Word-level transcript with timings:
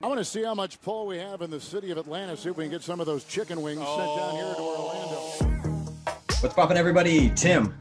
I 0.00 0.06
want 0.06 0.18
to 0.18 0.24
see 0.24 0.44
how 0.44 0.54
much 0.54 0.80
pull 0.80 1.08
we 1.08 1.18
have 1.18 1.42
in 1.42 1.50
the 1.50 1.58
city 1.58 1.90
of 1.90 1.98
Atlanta. 1.98 2.36
See 2.36 2.50
if 2.50 2.56
we 2.56 2.62
can 2.62 2.70
get 2.70 2.82
some 2.82 3.00
of 3.00 3.06
those 3.06 3.24
chicken 3.24 3.60
wings 3.60 3.80
sent 3.80 4.16
down 4.16 4.34
here 4.36 4.54
to 4.54 4.60
Orlando. 4.60 5.16
What's 6.38 6.54
poppin', 6.54 6.76
everybody? 6.76 7.30
Tim, 7.30 7.74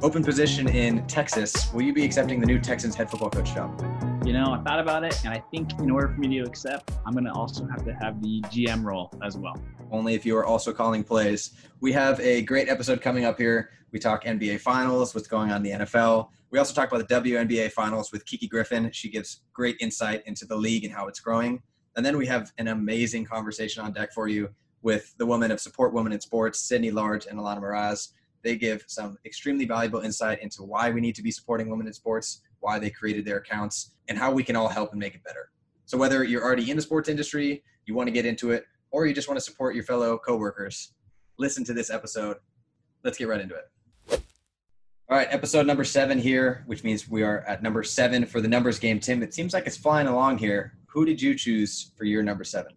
open 0.00 0.24
position 0.24 0.66
in 0.66 1.06
Texas. 1.08 1.70
Will 1.74 1.82
you 1.82 1.92
be 1.92 2.06
accepting 2.06 2.40
the 2.40 2.46
new 2.46 2.58
Texans 2.58 2.94
head 2.94 3.10
football 3.10 3.28
coach 3.28 3.54
job? 3.54 3.78
You 4.24 4.32
know, 4.32 4.54
I 4.54 4.62
thought 4.62 4.80
about 4.80 5.04
it, 5.04 5.22
and 5.26 5.34
I 5.34 5.42
think 5.50 5.78
in 5.78 5.90
order 5.90 6.08
for 6.08 6.18
me 6.18 6.38
to 6.38 6.44
accept, 6.46 6.90
I'm 7.04 7.12
going 7.12 7.26
to 7.26 7.32
also 7.32 7.66
have 7.66 7.84
to 7.84 7.92
have 7.92 8.22
the 8.22 8.40
GM 8.44 8.82
role 8.82 9.12
as 9.22 9.36
well. 9.36 9.60
Only 9.90 10.14
if 10.14 10.24
you 10.24 10.38
are 10.38 10.46
also 10.46 10.72
calling 10.72 11.04
plays. 11.04 11.50
We 11.82 11.92
have 11.92 12.18
a 12.20 12.40
great 12.40 12.70
episode 12.70 13.02
coming 13.02 13.26
up 13.26 13.36
here. 13.36 13.72
We 13.92 13.98
talk 13.98 14.24
NBA 14.24 14.60
Finals, 14.60 15.14
what's 15.14 15.28
going 15.28 15.50
on 15.50 15.58
in 15.58 15.62
the 15.64 15.84
NFL. 15.84 16.30
We 16.50 16.58
also 16.58 16.72
talk 16.72 16.90
about 16.90 17.06
the 17.06 17.14
WNBA 17.14 17.72
Finals 17.72 18.10
with 18.10 18.24
Kiki 18.24 18.48
Griffin. 18.48 18.90
She 18.90 19.10
gives 19.10 19.42
great 19.52 19.76
insight 19.80 20.22
into 20.24 20.46
the 20.46 20.56
league 20.56 20.84
and 20.84 20.92
how 20.92 21.06
it's 21.06 21.20
growing. 21.20 21.62
And 21.94 22.06
then 22.06 22.16
we 22.16 22.26
have 22.26 22.52
an 22.56 22.68
amazing 22.68 23.26
conversation 23.26 23.84
on 23.84 23.92
deck 23.92 24.14
for 24.14 24.28
you 24.28 24.48
with 24.80 25.14
the 25.18 25.26
women 25.26 25.50
of 25.50 25.60
Support 25.60 25.92
Women 25.92 26.12
in 26.12 26.20
Sports, 26.20 26.60
Sydney 26.60 26.90
Large 26.90 27.26
and 27.26 27.38
Alana 27.38 27.60
Mraz. 27.60 28.12
They 28.42 28.56
give 28.56 28.84
some 28.86 29.18
extremely 29.26 29.66
valuable 29.66 30.00
insight 30.00 30.40
into 30.40 30.62
why 30.62 30.90
we 30.90 31.02
need 31.02 31.14
to 31.16 31.22
be 31.22 31.30
supporting 31.30 31.68
women 31.68 31.86
in 31.86 31.92
sports, 31.92 32.40
why 32.60 32.78
they 32.78 32.88
created 32.88 33.26
their 33.26 33.38
accounts, 33.38 33.96
and 34.08 34.16
how 34.16 34.32
we 34.32 34.42
can 34.42 34.56
all 34.56 34.68
help 34.68 34.92
and 34.92 35.00
make 35.00 35.14
it 35.14 35.24
better. 35.24 35.50
So 35.84 35.98
whether 35.98 36.24
you're 36.24 36.42
already 36.42 36.70
in 36.70 36.76
the 36.76 36.82
sports 36.82 37.10
industry, 37.10 37.62
you 37.84 37.94
want 37.94 38.06
to 38.06 38.12
get 38.12 38.24
into 38.24 38.52
it, 38.52 38.64
or 38.90 39.06
you 39.06 39.12
just 39.12 39.28
want 39.28 39.38
to 39.38 39.44
support 39.44 39.74
your 39.74 39.84
fellow 39.84 40.16
coworkers, 40.16 40.94
listen 41.38 41.62
to 41.64 41.74
this 41.74 41.90
episode. 41.90 42.38
Let's 43.04 43.18
get 43.18 43.28
right 43.28 43.40
into 43.40 43.54
it. 43.54 43.64
All 45.10 45.16
right, 45.16 45.28
episode 45.30 45.66
number 45.66 45.84
seven 45.84 46.18
here, 46.18 46.64
which 46.66 46.84
means 46.84 47.08
we 47.08 47.22
are 47.22 47.40
at 47.48 47.62
number 47.62 47.82
seven 47.82 48.26
for 48.26 48.42
the 48.42 48.48
numbers 48.48 48.78
game. 48.78 49.00
Tim, 49.00 49.22
it 49.22 49.32
seems 49.32 49.54
like 49.54 49.66
it's 49.66 49.78
flying 49.78 50.06
along 50.06 50.36
here. 50.36 50.74
Who 50.84 51.06
did 51.06 51.22
you 51.22 51.34
choose 51.34 51.92
for 51.96 52.04
your 52.04 52.22
number 52.22 52.44
seven? 52.44 52.72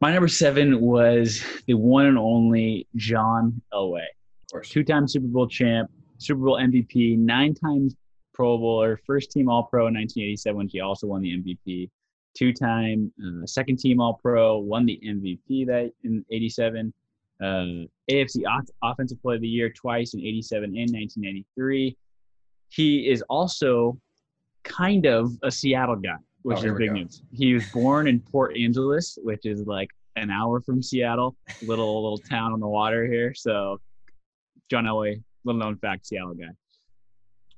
My 0.00 0.14
number 0.14 0.28
seven 0.28 0.80
was 0.80 1.44
the 1.66 1.74
one 1.74 2.06
and 2.06 2.16
only 2.16 2.88
John 2.96 3.60
Elway. 3.74 4.06
Of 4.06 4.50
course. 4.50 4.70
Two 4.70 4.82
time 4.82 5.06
Super 5.06 5.26
Bowl 5.26 5.46
champ, 5.46 5.90
Super 6.16 6.40
Bowl 6.40 6.56
MVP, 6.56 7.18
nine 7.18 7.52
times 7.52 7.94
Pro 8.32 8.56
Bowler, 8.56 8.98
first 9.06 9.30
team 9.30 9.50
All 9.50 9.64
Pro 9.64 9.88
in 9.88 9.94
1987 9.94 10.56
when 10.56 10.68
he 10.68 10.80
also 10.80 11.06
won 11.06 11.20
the 11.20 11.36
MVP. 11.36 11.90
Two 12.32 12.54
time 12.54 13.12
uh, 13.22 13.44
second 13.44 13.78
team 13.78 14.00
All 14.00 14.14
Pro, 14.14 14.56
won 14.56 14.86
the 14.86 14.98
MVP 15.06 15.66
that 15.66 15.92
in 16.02 16.24
87 16.30 16.94
uh, 17.42 17.84
AFC 18.10 18.42
Offensive 18.82 19.20
Player 19.22 19.36
of 19.36 19.42
the 19.42 19.48
Year 19.48 19.70
twice 19.70 20.14
in 20.14 20.20
87 20.20 20.64
and 20.64 20.74
1993. 20.92 21.96
He 22.70 23.08
is 23.10 23.22
also 23.28 23.98
kind 24.64 25.06
of 25.06 25.32
a 25.42 25.50
Seattle 25.50 25.96
guy, 25.96 26.16
which 26.42 26.58
Oh, 26.64 26.72
is 26.72 26.78
big 26.78 26.92
news. 26.92 27.22
He 27.32 27.54
was 27.54 27.64
born 27.72 28.08
in 28.08 28.20
Port 28.20 28.56
Angeles, 28.56 29.18
which 29.22 29.44
is 29.46 29.66
like 29.66 29.90
an 30.16 30.30
hour 30.30 30.60
from 30.60 30.82
Seattle, 30.82 31.36
little 31.62 32.02
little 32.02 32.18
town 32.18 32.52
on 32.52 32.60
the 32.60 32.66
water 32.68 33.06
here. 33.06 33.34
So, 33.34 33.80
John 34.70 34.84
Elway, 34.84 35.22
little 35.44 35.60
known 35.60 35.76
fact, 35.76 36.06
Seattle 36.06 36.34
guy. 36.34 36.48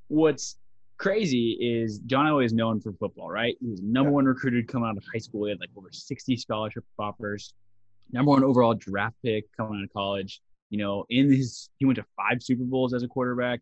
What's 0.09 0.57
crazy 0.99 1.53
is 1.61 2.01
John 2.01 2.27
Elway 2.27 2.45
is 2.45 2.53
known 2.53 2.81
for 2.81 2.93
football, 2.95 3.31
right? 3.31 3.57
He 3.61 3.69
was 3.69 3.81
number 3.81 4.11
Yeah. 4.11 4.15
one 4.15 4.25
recruited 4.25 4.67
coming 4.69 4.89
out 4.89 4.97
of 4.97 5.05
high 5.13 5.19
school. 5.21 5.45
He 5.45 5.51
had 5.51 5.61
like 5.61 5.71
over 5.77 5.89
60 5.93 6.37
scholarship 6.37 6.85
offers 6.99 7.55
number 8.13 8.31
one 8.31 8.45
overall 8.45 8.75
draft 8.75 9.17
pick 9.25 9.45
coming 9.57 9.79
out 9.79 9.85
of 9.85 9.93
college. 9.93 10.41
You 10.71 10.79
know, 10.79 11.05
in 11.09 11.31
his 11.33 11.71
he 11.79 11.85
went 11.87 11.97
to 11.97 12.05
five 12.17 12.43
Super 12.43 12.65
Bowls 12.65 12.93
as 12.95 13.03
a 13.03 13.09
quarterback. 13.09 13.61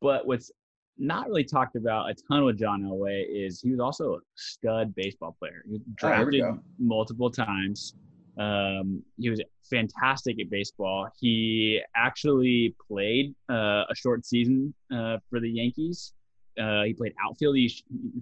But 0.00 0.26
what's 0.26 0.50
not 0.98 1.28
really 1.28 1.44
talked 1.44 1.76
about 1.76 2.10
a 2.10 2.14
ton 2.28 2.44
with 2.44 2.58
John 2.58 2.82
Elway 2.82 3.24
is 3.28 3.60
he 3.60 3.70
was 3.70 3.80
also 3.80 4.14
a 4.14 4.18
stud 4.34 4.94
baseball 4.94 5.36
player. 5.38 5.62
He 5.66 5.72
was 5.72 5.80
Oh, 5.82 5.92
drafted 5.96 6.40
go. 6.42 6.58
multiple 6.78 7.30
times. 7.30 7.94
Um, 8.38 9.02
he 9.18 9.30
was 9.30 9.40
fantastic 9.70 10.38
at 10.40 10.50
baseball. 10.50 11.08
He 11.18 11.80
actually 11.96 12.74
played 12.86 13.34
uh, 13.50 13.84
a 13.88 13.94
short 13.94 14.26
season 14.26 14.74
uh, 14.94 15.18
for 15.30 15.40
the 15.40 15.48
Yankees. 15.50 16.12
Uh, 16.60 16.82
he 16.84 16.92
played 16.94 17.14
outfield. 17.26 17.56
He 17.56 17.70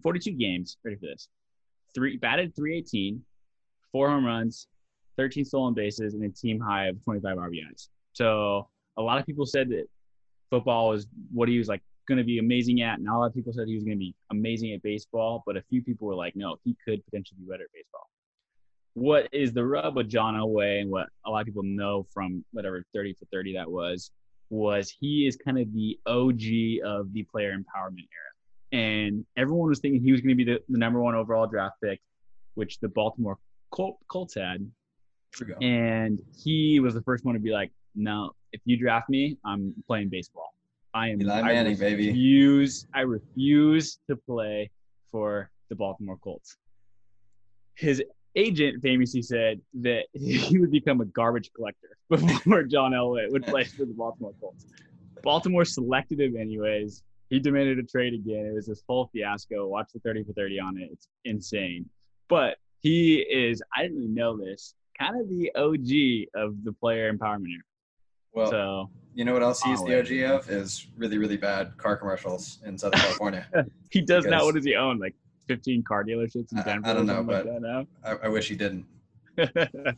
42 0.02 0.32
games. 0.32 0.76
Ready 0.84 0.96
for 0.96 1.06
this? 1.06 1.28
Three 1.94 2.16
batted 2.16 2.54
318, 2.56 3.22
four 3.92 4.08
home 4.08 4.24
runs, 4.24 4.66
13 5.16 5.44
stolen 5.44 5.74
bases, 5.74 6.14
and 6.14 6.24
a 6.24 6.28
team 6.28 6.60
high 6.60 6.86
of 6.86 7.02
25 7.04 7.36
RBIs. 7.36 7.88
So 8.12 8.68
a 8.96 9.02
lot 9.02 9.18
of 9.18 9.26
people 9.26 9.46
said 9.46 9.68
that 9.70 9.86
football 10.50 10.90
was 10.90 11.06
what 11.32 11.48
he 11.48 11.58
was 11.58 11.68
like 11.68 11.82
going 12.06 12.18
to 12.18 12.24
be 12.24 12.38
amazing 12.38 12.82
at. 12.82 13.00
Not 13.00 13.16
a 13.16 13.18
lot 13.18 13.26
of 13.26 13.34
people 13.34 13.52
said 13.52 13.66
he 13.66 13.74
was 13.74 13.84
going 13.84 13.96
to 13.96 14.00
be 14.00 14.14
amazing 14.30 14.72
at 14.72 14.82
baseball, 14.82 15.42
but 15.46 15.56
a 15.56 15.62
few 15.62 15.82
people 15.82 16.06
were 16.06 16.14
like, 16.14 16.36
no, 16.36 16.56
he 16.64 16.76
could 16.84 17.04
potentially 17.04 17.38
be 17.40 17.50
better 17.50 17.64
at 17.64 17.72
baseball. 17.72 18.08
What 18.94 19.28
is 19.32 19.52
the 19.52 19.64
rub 19.64 19.96
with 19.96 20.08
John 20.08 20.34
Elway 20.34 20.80
and 20.80 20.90
what 20.90 21.08
a 21.26 21.30
lot 21.30 21.40
of 21.40 21.46
people 21.46 21.64
know 21.64 22.06
from 22.12 22.44
whatever 22.52 22.84
30 22.94 23.14
for 23.14 23.24
30 23.32 23.54
that 23.54 23.70
was, 23.70 24.10
was 24.50 24.94
he 25.00 25.26
is 25.26 25.36
kind 25.36 25.58
of 25.58 25.72
the 25.72 25.98
OG 26.06 26.86
of 26.86 27.12
the 27.12 27.24
player 27.30 27.52
empowerment 27.52 28.06
era. 28.12 28.30
And 28.72 29.24
everyone 29.36 29.68
was 29.68 29.80
thinking 29.80 30.02
he 30.02 30.12
was 30.12 30.20
going 30.20 30.36
to 30.36 30.44
be 30.44 30.44
the, 30.44 30.60
the 30.68 30.78
number 30.78 31.00
one 31.00 31.14
overall 31.14 31.46
draft 31.46 31.76
pick, 31.82 32.00
which 32.54 32.78
the 32.80 32.88
Baltimore 32.88 33.38
Col- 33.70 33.98
Colts 34.08 34.34
had. 34.34 34.68
And 35.60 36.18
he 36.42 36.80
was 36.80 36.94
the 36.94 37.02
first 37.02 37.24
one 37.24 37.34
to 37.34 37.40
be 37.40 37.50
like, 37.50 37.70
"No, 37.94 38.32
if 38.52 38.60
you 38.64 38.76
draft 38.76 39.08
me, 39.08 39.36
I'm 39.44 39.74
playing 39.86 40.08
baseball. 40.08 40.54
I 40.92 41.08
am. 41.08 41.20
Eli 41.20 41.40
I 41.40 41.42
Manning, 41.42 41.76
baby. 41.76 42.08
refuse, 42.08 42.86
I 42.94 43.00
refuse 43.00 43.98
to 44.08 44.16
play 44.16 44.70
for 45.10 45.50
the 45.68 45.74
Baltimore 45.74 46.16
Colts." 46.18 46.56
His 47.74 48.02
agent 48.36 48.82
famously 48.82 49.22
said 49.22 49.60
that 49.74 50.04
he 50.12 50.58
would 50.58 50.70
become 50.70 51.00
a 51.00 51.04
garbage 51.06 51.50
collector 51.54 51.96
before 52.08 52.62
John 52.64 52.92
Elway 52.92 53.30
would 53.30 53.44
play 53.44 53.64
for 53.64 53.84
the 53.84 53.94
Baltimore 53.94 54.32
Colts. 54.40 54.66
Baltimore 55.22 55.64
selected 55.64 56.20
him 56.20 56.36
anyways. 56.36 57.02
He 57.30 57.40
demanded 57.40 57.78
a 57.78 57.82
trade 57.82 58.14
again. 58.14 58.46
It 58.46 58.54
was 58.54 58.66
this 58.66 58.82
whole 58.86 59.08
fiasco. 59.12 59.66
Watch 59.66 59.88
the 59.94 60.00
30 60.00 60.24
for 60.24 60.32
30 60.34 60.60
on 60.60 60.78
it. 60.78 60.90
It's 60.92 61.08
insane. 61.24 61.88
But 62.28 62.58
he 62.80 63.20
is, 63.20 63.62
I 63.74 63.82
didn't 63.82 63.96
really 63.96 64.08
know 64.10 64.36
this, 64.36 64.74
kind 64.98 65.20
of 65.20 65.28
the 65.28 65.50
OG 65.54 66.28
of 66.42 66.64
the 66.64 66.72
player 66.72 67.12
empowerment 67.12 67.48
era. 67.52 67.62
Well, 68.32 68.50
So 68.50 68.90
you 69.14 69.24
know 69.24 69.32
what 69.32 69.42
else 69.42 69.62
he's 69.62 69.80
the 69.84 69.98
OG 69.98 70.30
of 70.40 70.50
is 70.50 70.88
really, 70.96 71.18
really 71.18 71.36
bad 71.36 71.76
car 71.76 71.96
commercials 71.96 72.58
in 72.66 72.76
Southern 72.78 73.00
California. 73.06 73.46
he 73.90 74.00
does 74.00 74.26
not. 74.26 74.44
What 74.44 74.54
does 74.56 74.64
he 74.64 74.74
own? 74.74 74.98
Like 74.98 75.14
15 75.48 75.84
car 75.84 76.04
dealerships 76.04 76.50
in 76.52 76.58
I- 76.58 76.90
I 76.90 76.94
don't 76.94 77.06
know, 77.06 77.16
something 77.16 77.34
like 77.34 77.62
but- 77.62 78.22
I, 78.22 78.26
I 78.26 78.28
wish 78.28 78.48
he 78.48 78.56
didn't. 78.56 78.86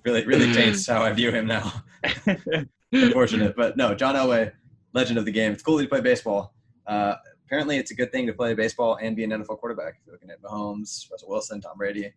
Really, 0.05 0.25
really 0.27 0.51
taints 0.53 0.87
how 0.87 1.03
I 1.03 1.13
view 1.13 1.31
him 1.31 1.47
now. 1.47 1.71
Unfortunate, 2.93 3.55
but 3.57 3.77
no, 3.77 3.95
John 3.95 4.15
Elway, 4.15 4.53
legend 4.95 5.19
of 5.19 5.25
the 5.25 5.31
game. 5.33 5.53
It's 5.53 5.63
cool 5.63 5.77
that 5.77 5.83
he 5.83 5.89
played 5.89 6.05
baseball. 6.05 6.55
Uh, 6.87 7.17
apparently, 7.45 7.77
it's 7.77 7.91
a 7.91 7.95
good 7.95 8.13
thing 8.13 8.27
to 8.27 8.33
play 8.33 8.55
baseball 8.55 8.97
and 9.03 9.15
be 9.17 9.25
an 9.25 9.31
NFL 9.31 9.59
quarterback. 9.59 9.95
If 10.01 10.07
you're 10.07 10.15
looking 10.15 10.31
at 10.31 10.41
Mahomes, 10.41 11.11
Russell 11.11 11.29
Wilson, 11.29 11.61
Tom 11.61 11.77
Brady. 11.77 12.13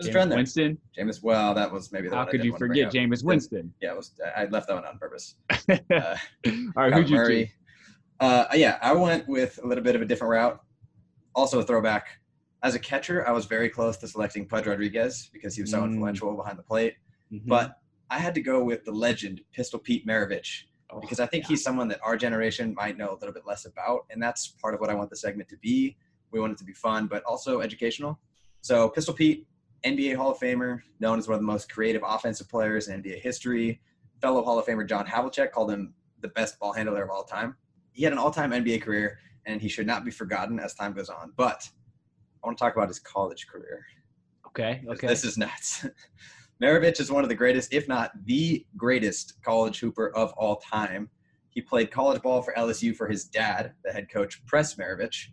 There's 0.00 0.06
a 0.06 0.10
Jameis 0.10 0.12
trend 0.12 0.30
there. 0.32 0.38
Winston. 0.38 0.78
Jameis, 0.98 1.22
well, 1.22 1.54
that 1.54 1.70
was 1.72 1.92
maybe 1.92 2.08
the 2.08 2.16
How 2.16 2.24
could 2.24 2.42
you 2.44 2.52
want 2.52 2.58
to 2.60 2.66
bring 2.66 2.70
forget 2.70 2.92
James 2.92 3.22
Jameis 3.22 3.24
Winston? 3.24 3.72
Yeah, 3.80 3.92
it 3.92 3.96
was, 3.96 4.12
I 4.36 4.46
left 4.46 4.68
that 4.68 4.74
one 4.74 4.84
on 4.84 4.98
purpose. 4.98 5.36
Uh, 5.70 5.74
right, 5.90 6.16
Kyler 6.44 6.94
who'd 6.94 7.10
you 7.10 7.16
Murray. 7.16 7.44
choose? 7.46 7.54
Uh, 8.20 8.44
yeah, 8.54 8.78
I 8.82 8.92
went 8.92 9.26
with 9.28 9.58
a 9.62 9.66
little 9.66 9.84
bit 9.84 9.94
of 9.96 10.02
a 10.02 10.04
different 10.04 10.30
route. 10.32 10.60
Also 11.34 11.58
a 11.60 11.62
throwback. 11.62 12.08
As 12.62 12.74
a 12.74 12.78
catcher, 12.78 13.26
I 13.26 13.32
was 13.32 13.46
very 13.46 13.68
close 13.70 13.96
to 13.98 14.08
selecting 14.08 14.46
Pudge 14.46 14.66
Rodriguez 14.66 15.30
because 15.32 15.54
he 15.54 15.62
was 15.62 15.70
so 15.70 15.80
Mm. 15.80 15.92
influential 15.92 16.34
behind 16.36 16.58
the 16.58 16.62
plate. 16.62 16.96
Mhm. 17.32 17.46
But 17.46 17.76
I 18.10 18.18
had 18.18 18.34
to 18.34 18.40
go 18.42 18.62
with 18.62 18.84
the 18.84 18.92
legend, 18.92 19.40
Pistol 19.52 19.78
Pete 19.78 20.06
Maravich, 20.06 20.64
Oh, 20.90 21.00
because 21.00 21.20
I 21.20 21.26
think 21.26 21.44
yeah. 21.44 21.48
he's 21.50 21.62
someone 21.62 21.86
that 21.88 22.00
our 22.02 22.16
generation 22.16 22.74
might 22.74 22.98
know 22.98 23.10
a 23.12 23.14
little 23.20 23.32
bit 23.32 23.46
less 23.46 23.64
about. 23.64 24.06
And 24.10 24.20
that's 24.22 24.48
part 24.48 24.74
of 24.74 24.80
what 24.80 24.90
I 24.90 24.94
want 24.94 25.08
the 25.10 25.16
segment 25.16 25.48
to 25.50 25.56
be. 25.58 25.96
We 26.32 26.40
want 26.40 26.52
it 26.52 26.58
to 26.58 26.64
be 26.64 26.72
fun, 26.74 27.06
but 27.06 27.22
also 27.24 27.60
educational. 27.60 28.18
So 28.60 28.88
Pistol 28.90 29.14
Pete, 29.14 29.46
NBA 29.84 30.16
Hall 30.16 30.32
of 30.32 30.38
Famer, 30.38 30.80
known 31.00 31.18
as 31.18 31.28
one 31.28 31.34
of 31.34 31.40
the 31.40 31.46
most 31.46 31.72
creative 31.72 32.02
offensive 32.06 32.48
players 32.48 32.88
in 32.88 33.02
NBA 33.02 33.20
history. 33.20 33.80
Fellow 34.20 34.42
Hall 34.42 34.58
of 34.58 34.66
Famer 34.66 34.86
John 34.86 35.06
Havlicek 35.06 35.52
called 35.52 35.70
him 35.70 35.94
the 36.20 36.28
best 36.28 36.58
ball 36.58 36.72
handler 36.72 37.02
of 37.02 37.10
all 37.10 37.24
time. 37.24 37.56
He 37.92 38.04
had 38.04 38.12
an 38.12 38.18
all-time 38.18 38.50
NBA 38.52 38.82
career, 38.82 39.18
and 39.46 39.60
he 39.60 39.68
should 39.68 39.86
not 39.86 40.04
be 40.04 40.10
forgotten 40.10 40.60
as 40.60 40.74
time 40.74 40.92
goes 40.92 41.08
on. 41.08 41.32
But 41.36 41.68
I 42.42 42.46
want 42.46 42.58
to 42.58 42.62
talk 42.64 42.76
about 42.76 42.88
his 42.88 42.98
college 42.98 43.46
career. 43.46 43.84
okay, 44.46 44.82
okay. 44.88 45.06
This 45.06 45.24
is 45.24 45.36
nuts. 45.36 45.86
Maravich 46.62 47.00
is 47.00 47.10
one 47.10 47.22
of 47.22 47.30
the 47.30 47.34
greatest, 47.34 47.72
if 47.72 47.88
not 47.88 48.12
the 48.26 48.66
greatest, 48.76 49.42
college 49.42 49.80
hooper 49.80 50.14
of 50.14 50.32
all 50.34 50.56
time. 50.56 51.08
He 51.48 51.62
played 51.62 51.90
college 51.90 52.22
ball 52.22 52.42
for 52.42 52.54
LSU 52.54 52.94
for 52.94 53.08
his 53.08 53.24
dad, 53.24 53.72
the 53.82 53.92
head 53.92 54.08
coach 54.10 54.44
Press 54.46 54.74
Maravich. 54.74 55.28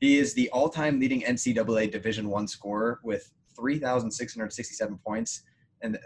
He 0.00 0.18
is 0.18 0.32
the 0.32 0.48
all-time 0.50 0.98
leading 0.98 1.20
NCAA 1.20 1.92
Division 1.92 2.30
One 2.30 2.48
scorer 2.48 3.00
with 3.04 3.30
3,667 3.60 4.98
points, 5.04 5.42
and 5.82 5.98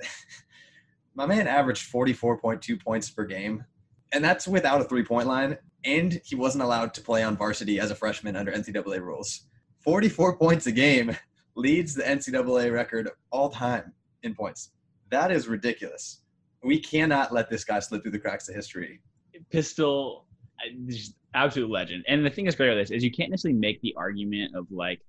my 1.15 1.27
man 1.27 1.47
averaged 1.47 1.93
44.2 1.93 2.83
points 2.83 3.11
per 3.11 3.25
game, 3.25 3.65
and 4.13 4.25
that's 4.25 4.49
without 4.49 4.81
a 4.81 4.85
three-point 4.85 5.29
line. 5.29 5.57
And 5.85 6.21
he 6.25 6.35
wasn't 6.35 6.65
allowed 6.65 6.95
to 6.95 7.03
play 7.03 7.23
on 7.23 7.37
varsity 7.37 7.79
as 7.79 7.91
a 7.91 7.95
freshman 7.95 8.37
under 8.37 8.53
NCAA 8.53 9.01
rules. 9.03 9.43
44 9.81 10.37
points 10.39 10.67
a 10.67 10.73
game 10.73 11.15
leads 11.57 11.95
the 11.95 12.03
NCAA 12.03 12.73
record 12.73 13.11
all 13.31 13.51
time 13.51 13.93
in 14.23 14.35
points. 14.35 14.71
That 15.11 15.31
is 15.31 15.47
ridiculous. 15.47 16.23
We 16.63 16.81
cannot 16.81 17.33
let 17.33 17.51
this 17.51 17.65
guy 17.65 17.79
slip 17.81 18.03
through 18.03 18.13
the 18.13 18.19
cracks 18.19 18.49
of 18.49 18.55
history. 18.55 19.01
Pistol, 19.51 20.27
absolute 21.35 21.71
legend. 21.71 22.05
And 22.09 22.25
the 22.25 22.31
thing 22.31 22.47
is 22.47 22.55
great 22.55 22.69
about 22.69 22.77
this 22.77 22.91
is 22.91 23.05
you 23.05 23.13
can't 23.13 23.31
necessarily 23.31 23.59
make 23.59 23.81
the 23.83 23.95
argument 23.97 24.55
of 24.55 24.67
like, 24.71 25.01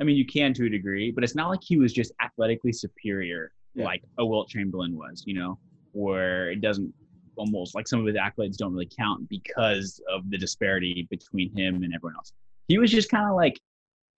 I 0.00 0.04
mean, 0.04 0.16
you 0.16 0.24
can 0.24 0.54
to 0.54 0.66
a 0.66 0.68
degree, 0.68 1.10
but 1.10 1.22
it's 1.24 1.34
not 1.34 1.48
like 1.48 1.60
he 1.62 1.76
was 1.76 1.92
just 1.92 2.12
athletically 2.22 2.72
superior 2.72 3.52
yeah. 3.74 3.84
like 3.84 4.02
a 4.18 4.24
Wilt 4.24 4.48
Chamberlain 4.48 4.96
was, 4.96 5.24
you 5.26 5.34
know, 5.34 5.58
where 5.92 6.50
it 6.50 6.60
doesn't 6.60 6.92
almost 7.36 7.74
like 7.74 7.88
some 7.88 8.00
of 8.00 8.06
his 8.06 8.16
accolades 8.16 8.56
don't 8.56 8.72
really 8.72 8.90
count 8.96 9.28
because 9.28 10.00
of 10.12 10.28
the 10.30 10.38
disparity 10.38 11.06
between 11.10 11.54
him 11.56 11.82
and 11.82 11.94
everyone 11.94 12.16
else. 12.16 12.32
He 12.68 12.78
was 12.78 12.90
just 12.90 13.10
kind 13.10 13.28
of 13.28 13.36
like 13.36 13.58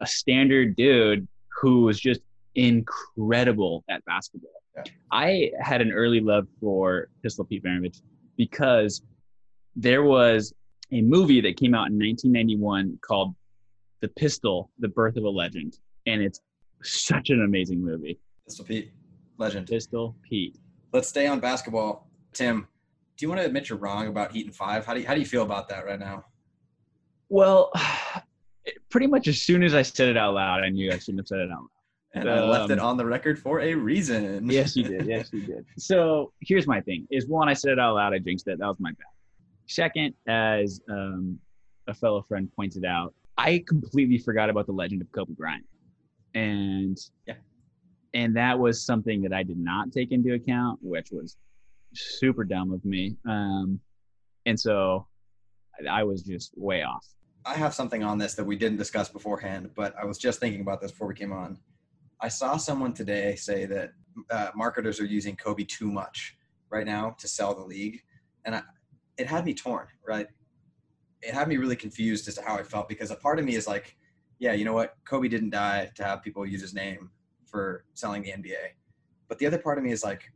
a 0.01 0.07
standard 0.07 0.77
dude 0.77 1.27
who 1.61 1.83
was 1.83 2.01
just 2.01 2.21
incredible 2.55 3.85
at 3.89 4.05
basketball. 4.05 4.51
Yeah. 4.77 4.85
I 5.11 5.53
had 5.61 5.81
an 5.81 5.93
early 5.93 6.21
love 6.21 6.47
for 6.61 7.09
Pistol 7.23 7.45
Pete 7.45 7.63
Maravich 7.63 8.01
because 8.37 9.03
there 9.77 10.03
was 10.03 10.53
a 10.91 11.01
movie 11.01 11.41
that 11.41 11.57
came 11.57 11.75
out 11.75 11.89
in 11.89 11.99
1991 11.99 12.99
called 13.03 13.35
The 14.03 14.09
Pistol: 14.09 14.71
The 14.81 14.89
Birth 14.89 15.17
of 15.17 15.25
a 15.25 15.31
Legend, 15.31 15.79
and 16.07 16.21
it's 16.21 16.41
such 16.83 17.31
an 17.31 17.43
amazing 17.43 17.83
movie. 17.83 18.19
Pistol 18.45 18.65
Pete, 18.65 18.93
legend. 19.39 19.69
Pistol 19.69 20.17
Pete. 20.29 20.59
Let's 20.93 21.09
stay 21.09 21.27
on 21.29 21.41
basketball. 21.41 22.09
Tim, 22.33 22.67
do 23.17 23.25
you 23.25 23.29
want 23.29 23.41
to 23.41 23.47
admit 23.47 23.69
you're 23.69 23.79
wrong 23.79 24.09
about 24.09 24.33
Heat 24.33 24.47
and 24.47 24.55
Five? 24.55 24.85
How 24.85 24.95
do 24.95 25.01
you, 25.01 25.07
how 25.07 25.15
do 25.15 25.21
you 25.21 25.27
feel 25.27 25.45
about 25.45 25.69
that 25.69 25.87
right 25.87 25.99
now? 25.99 26.25
Well, 27.29 27.73
pretty 28.91 29.07
much 29.07 29.29
as 29.29 29.41
soon 29.41 29.63
as 29.63 29.75
I 29.75 29.83
said 29.83 30.09
it 30.09 30.17
out 30.17 30.35
loud, 30.35 30.63
I 30.63 30.69
knew 30.69 30.91
I 30.91 30.99
shouldn't 30.99 31.21
have 31.21 31.29
said 31.29 31.39
it 31.39 31.51
out 31.51 31.61
loud. 31.61 31.69
And 32.15 32.29
um, 32.29 32.39
I 32.39 32.43
left 32.43 32.71
it 32.71 32.79
um, 32.79 32.87
on 32.87 32.97
the 32.97 33.07
record 33.07 33.39
for 33.39 33.61
a 33.61 33.75
reason. 33.75 34.51
yes, 34.51 34.77
you 34.77 34.85
did. 34.85 35.07
Yes, 35.07 35.31
you 35.33 35.47
did. 35.47 35.65
So 35.79 36.33
here's 36.41 36.67
my 36.67 36.81
thing: 36.81 37.07
is 37.11 37.27
one, 37.27 37.49
I 37.49 37.55
said 37.55 37.73
it 37.73 37.79
out 37.79 37.95
loud, 37.95 38.13
I 38.13 38.19
jinxed 38.19 38.49
it. 38.49 38.59
That 38.59 38.67
was 38.67 38.81
my 38.81 38.91
bad. 38.91 39.07
Second, 39.67 40.15
as 40.27 40.81
um, 40.91 41.39
a 41.87 41.95
fellow 41.95 42.23
friend 42.23 42.51
pointed 42.55 42.85
out, 42.85 43.15
I 43.39 43.65
completely 43.67 44.19
forgot 44.19 44.51
about 44.51 44.67
the 44.67 44.73
legend 44.73 45.03
of 45.03 45.11
Kobe 45.13 45.33
Bryant, 45.35 45.65
and 46.35 46.99
yeah, 47.27 47.35
and 48.15 48.37
that 48.37 48.59
was 48.59 48.85
something 48.85 49.23
that 49.23 49.33
I 49.33 49.43
did 49.43 49.59
not 49.59 49.93
take 49.93 50.13
into 50.13 50.35
account, 50.35 50.79
which 50.83 51.11
was 51.11 51.37
super 51.95 52.45
dumb 52.45 52.73
of 52.73 52.85
me. 52.85 53.17
Um, 53.27 53.81
and 54.47 54.59
so 54.59 55.07
I 55.89 56.05
was 56.05 56.23
just 56.23 56.53
way 56.57 56.83
off. 56.83 57.07
I 57.45 57.55
have 57.55 57.75
something 57.75 58.05
on 58.05 58.19
this 58.19 58.35
that 58.35 58.45
we 58.45 58.57
didn't 58.57 58.79
discuss 58.79 59.09
beforehand, 59.09 59.71
but 59.75 59.95
I 60.01 60.05
was 60.05 60.19
just 60.19 60.39
thinking 60.39 60.61
about 60.61 60.81
this 60.81 60.93
before 60.93 61.09
we 61.09 61.15
came 61.15 61.33
on. 61.33 61.59
I 62.21 62.29
saw 62.29 62.57
someone 62.57 62.93
today 62.93 63.35
say 63.35 63.65
that 63.67 63.93
uh, 64.31 64.51
marketers 64.55 65.01
are 65.01 65.07
using 65.07 65.35
Kobe 65.35 65.65
too 65.65 65.91
much 65.91 66.37
right 66.71 66.87
now 66.87 67.17
to 67.19 67.27
sell 67.27 67.55
the 67.55 67.65
league, 67.65 68.03
and 68.45 68.55
I, 68.55 68.63
it 69.19 69.27
had 69.27 69.45
me 69.45 69.55
torn. 69.55 69.87
Right, 70.07 70.29
it 71.23 71.35
had 71.35 71.49
me 71.49 71.57
really 71.57 71.77
confused 71.77 72.29
as 72.29 72.35
to 72.35 72.43
how 72.43 72.57
I 72.57 72.63
felt 72.63 72.89
because 72.89 73.11
a 73.11 73.17
part 73.17 73.39
of 73.39 73.45
me 73.45 73.55
is 73.55 73.67
like, 73.67 73.97
yeah, 74.39 74.53
you 74.53 74.65
know 74.65 74.73
what, 74.73 74.97
Kobe 75.05 75.29
didn't 75.29 75.51
die 75.51 75.91
to 75.95 76.05
have 76.05 76.23
people 76.23 76.45
use 76.45 76.61
his 76.61 76.75
name 76.75 77.11
for 77.47 77.85
selling 77.95 78.23
the 78.23 78.33
NBA, 78.33 78.75
but 79.29 79.39
the 79.39 79.47
other 79.47 79.59
part 79.59 79.79
of 79.79 79.85
me 79.85 79.93
is 79.93 80.03
like, 80.03 80.33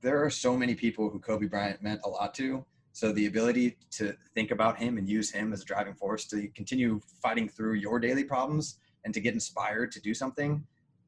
there 0.00 0.24
are 0.24 0.30
so 0.30 0.56
many 0.56 0.74
people 0.74 1.08
who 1.10 1.18
Kobe 1.18 1.46
Bryant 1.46 1.82
meant 1.82 2.00
a 2.04 2.08
lot 2.08 2.34
to. 2.34 2.64
So 2.92 3.12
the 3.12 3.26
ability 3.26 3.78
to 3.92 4.14
think 4.34 4.50
about 4.50 4.78
him 4.78 4.98
and 4.98 5.08
use 5.08 5.30
him 5.30 5.52
as 5.52 5.62
a 5.62 5.64
driving 5.64 5.94
force 5.94 6.26
to 6.26 6.48
continue 6.48 7.00
fighting 7.22 7.48
through 7.48 7.74
your 7.74 7.98
daily 7.98 8.24
problems 8.24 8.78
and 9.04 9.14
to 9.14 9.20
get 9.20 9.32
inspired 9.32 9.92
to 9.92 10.00
do 10.00 10.12
something, 10.12 10.64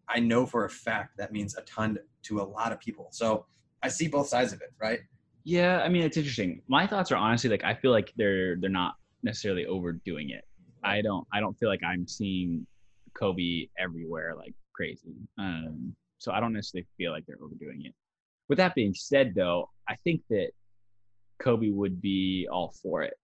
I 0.09 0.21
know 0.21 0.47
for 0.47 0.65
a 0.65 0.71
fact 0.71 1.17
that 1.19 1.33
means 1.33 1.57
a 1.57 1.63
ton 1.63 1.99
to 2.23 2.41
a 2.41 2.43
lot 2.43 2.73
of 2.73 2.81
people. 2.81 3.09
So 3.11 3.47
I 3.83 3.89
see 3.89 4.09
both 4.09 4.29
sides 4.29 4.53
of 4.53 4.63
it, 4.63 4.73
right? 4.81 5.01
Yeah, 5.45 5.81
I 5.83 5.89
mean 5.89 6.03
it's 6.03 6.17
interesting. 6.17 6.63
My 6.69 6.87
thoughts 6.87 7.13
are 7.13 7.17
honestly 7.17 7.51
like 7.51 7.65
I 7.65 7.75
feel 7.75 7.91
like 7.91 8.13
they're 8.17 8.57
they're 8.57 8.71
not 8.71 8.95
necessarily 9.25 9.67
overdoing 9.67 10.31
it. 10.31 10.45
I 10.85 11.01
don't 11.01 11.27
I 11.33 11.41
don't 11.41 11.59
feel 11.59 11.69
like 11.69 11.83
I'm 11.83 12.07
seeing 12.07 12.67
Kobe 13.15 13.67
everywhere 13.79 14.35
like 14.37 14.55
crazy. 14.75 15.15
Um, 15.39 15.95
so 16.19 16.33
I 16.33 16.41
don't 16.41 16.53
necessarily 16.53 16.87
feel 16.97 17.13
like 17.13 17.25
they're 17.27 17.39
overdoing 17.43 17.87
it. 17.87 17.95
With 18.49 18.59
that 18.59 18.75
being 18.75 18.95
said, 18.95 19.35
though, 19.35 19.71
I 19.89 19.97
think 20.05 20.23
that 20.31 20.51
Kobe 21.39 21.71
would 21.71 22.01
be 22.01 22.47
all 22.51 22.75
for 22.83 23.03
it. 23.03 23.15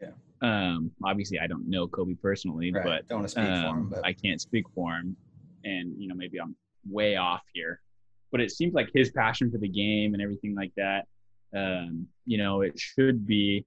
Yeah. 0.00 0.10
Um, 0.42 0.90
obviously, 1.04 1.38
I 1.38 1.46
don't 1.46 1.68
know 1.68 1.86
Kobe 1.86 2.14
personally, 2.14 2.72
right. 2.72 2.84
but 2.84 3.08
don't 3.08 3.28
speak 3.28 3.44
um, 3.44 3.62
for 3.62 3.68
him. 3.68 3.76
Um, 3.76 3.88
but. 3.90 4.04
I 4.04 4.12
can't 4.12 4.40
speak 4.40 4.64
for 4.74 4.92
him, 4.92 5.16
and 5.64 5.94
you 5.98 6.08
know 6.08 6.14
maybe 6.14 6.40
I'm 6.40 6.56
way 6.88 7.16
off 7.16 7.42
here, 7.52 7.80
but 8.32 8.40
it 8.40 8.50
seems 8.50 8.74
like 8.74 8.90
his 8.94 9.10
passion 9.10 9.50
for 9.50 9.58
the 9.58 9.68
game 9.68 10.14
and 10.14 10.22
everything 10.22 10.54
like 10.54 10.72
that. 10.76 11.06
Um, 11.54 12.06
you 12.26 12.38
know, 12.38 12.62
it 12.62 12.78
should 12.78 13.26
be. 13.26 13.64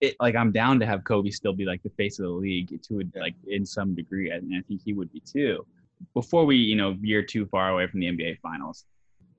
It 0.00 0.16
like 0.20 0.36
I'm 0.36 0.52
down 0.52 0.78
to 0.80 0.86
have 0.86 1.04
Kobe 1.04 1.30
still 1.30 1.54
be 1.54 1.64
like 1.64 1.82
the 1.82 1.90
face 1.90 2.18
of 2.18 2.24
the 2.24 2.32
league 2.32 2.68
to 2.82 3.02
yeah. 3.14 3.20
like 3.20 3.34
in 3.46 3.64
some 3.64 3.94
degree, 3.94 4.30
and 4.30 4.54
I 4.54 4.60
think 4.68 4.82
he 4.84 4.92
would 4.92 5.12
be 5.12 5.20
too. 5.20 5.66
Before 6.12 6.44
we 6.44 6.56
you 6.56 6.76
know 6.76 6.94
veer 6.98 7.22
too 7.22 7.46
far 7.46 7.70
away 7.70 7.86
from 7.86 8.00
the 8.00 8.06
NBA 8.06 8.38
Finals, 8.40 8.84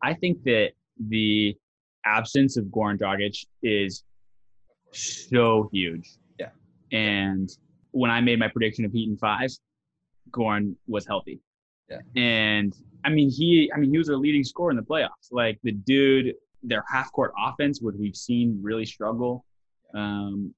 I 0.02 0.14
think 0.14 0.44
that 0.44 0.72
the 1.10 1.56
absence 2.06 2.58
of 2.58 2.66
Goran 2.66 2.98
Dragic 2.98 3.46
is 3.62 4.04
so 4.92 5.70
huge. 5.72 6.10
Yeah. 6.40 6.50
And 6.92 7.50
when 7.92 8.12
I 8.12 8.22
made 8.22 8.40
my 8.40 8.48
prediction 8.48 8.86
of 8.86 8.92
Heat 8.92 9.10
and 9.10 9.20
five, 9.20 9.50
Goran 10.32 10.76
was 10.88 11.06
healthy. 11.06 11.40
Yeah. 11.90 12.00
And 12.16 12.76
I 13.06 13.10
mean, 13.10 13.30
he, 13.30 13.72
I 13.74 13.80
mean, 13.80 13.92
he 13.92 13.98
was 13.98 14.10
a 14.10 14.16
leading 14.16 14.44
scorer 14.44 14.72
in 14.72 14.78
the 14.78 14.84
playoffs. 14.84 15.32
Like 15.32 15.60
the 15.64 15.72
dude, 15.72 16.34
their 16.64 16.84
half 16.90 17.12
court 17.12 17.34
offense, 17.38 17.82
which 17.82 17.96
we've 17.98 18.16
seen 18.16 18.60
really 18.62 18.86
struggle, 18.86 19.46
um, 19.94 20.54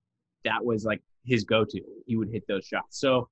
that 0.46 0.64
was 0.64 0.86
like 0.86 1.02
his 1.26 1.44
go-to. 1.44 1.82
He 2.06 2.16
would 2.16 2.30
hit 2.30 2.44
those 2.48 2.66
shots. 2.66 3.00
So 3.00 3.30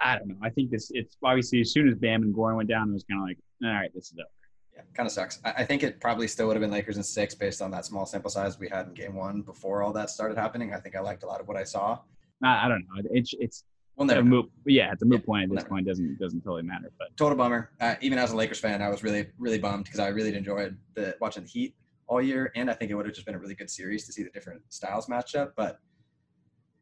I 0.00 0.18
don't 0.18 0.28
know. 0.28 0.36
I 0.42 0.50
think 0.50 0.70
this. 0.70 0.90
It's 0.92 1.16
obviously 1.22 1.60
as 1.60 1.72
soon 1.72 1.88
as 1.88 1.94
Bam 1.94 2.22
and 2.22 2.34
Goran 2.34 2.56
went 2.56 2.68
down, 2.68 2.90
it 2.90 2.92
was 2.92 3.04
kind 3.08 3.20
of 3.20 3.26
like, 3.26 3.38
all 3.64 3.72
right, 3.72 3.90
this 3.94 4.06
is 4.06 4.14
over. 4.18 4.28
Yeah, 4.74 4.82
kind 4.94 5.06
of 5.06 5.12
sucks. 5.12 5.38
I, 5.44 5.52
I 5.58 5.64
think 5.64 5.82
it 5.82 6.00
probably 6.00 6.26
still 6.26 6.46
would 6.48 6.56
have 6.56 6.62
been 6.62 6.70
Lakers 6.70 6.96
in 6.96 7.02
six 7.02 7.34
based 7.34 7.62
on 7.62 7.70
that 7.72 7.84
small 7.84 8.06
sample 8.06 8.30
size 8.30 8.58
we 8.58 8.68
had 8.68 8.88
in 8.88 8.94
game 8.94 9.14
one 9.14 9.42
before 9.42 9.82
all 9.82 9.92
that 9.92 10.10
started 10.10 10.38
happening. 10.38 10.74
I 10.74 10.78
think 10.78 10.96
I 10.96 11.00
liked 11.00 11.22
a 11.22 11.26
lot 11.26 11.40
of 11.40 11.46
what 11.46 11.56
I 11.56 11.64
saw. 11.64 11.98
I, 12.42 12.66
I 12.66 12.68
don't 12.68 12.80
know. 12.80 13.02
It's 13.12 13.34
it's 13.38 13.64
well, 13.96 14.06
never. 14.06 14.24
Moot, 14.24 14.50
yeah, 14.66 14.90
it's 14.92 15.02
a 15.02 15.06
moot 15.06 15.20
yeah, 15.20 15.26
point 15.26 15.42
at 15.44 15.50
this 15.50 15.56
never. 15.58 15.68
point. 15.68 15.86
Doesn't 15.86 16.18
doesn't 16.18 16.40
totally 16.40 16.62
matter. 16.62 16.90
But 16.98 17.16
total 17.16 17.36
bummer. 17.36 17.70
Uh, 17.80 17.94
even 18.00 18.18
as 18.18 18.32
a 18.32 18.36
Lakers 18.36 18.58
fan, 18.58 18.82
I 18.82 18.88
was 18.88 19.02
really 19.02 19.26
really 19.38 19.58
bummed 19.58 19.84
because 19.84 20.00
I 20.00 20.08
really 20.08 20.34
enjoyed 20.34 20.76
the 20.94 21.14
watching 21.20 21.44
the 21.44 21.50
Heat 21.50 21.74
all 22.06 22.20
year, 22.20 22.52
and 22.54 22.70
I 22.70 22.74
think 22.74 22.90
it 22.90 22.94
would 22.94 23.06
have 23.06 23.14
just 23.14 23.26
been 23.26 23.34
a 23.34 23.38
really 23.38 23.54
good 23.54 23.70
series 23.70 24.06
to 24.06 24.12
see 24.12 24.22
the 24.22 24.30
different 24.30 24.62
styles 24.68 25.08
matched 25.08 25.34
up. 25.34 25.54
But 25.56 25.78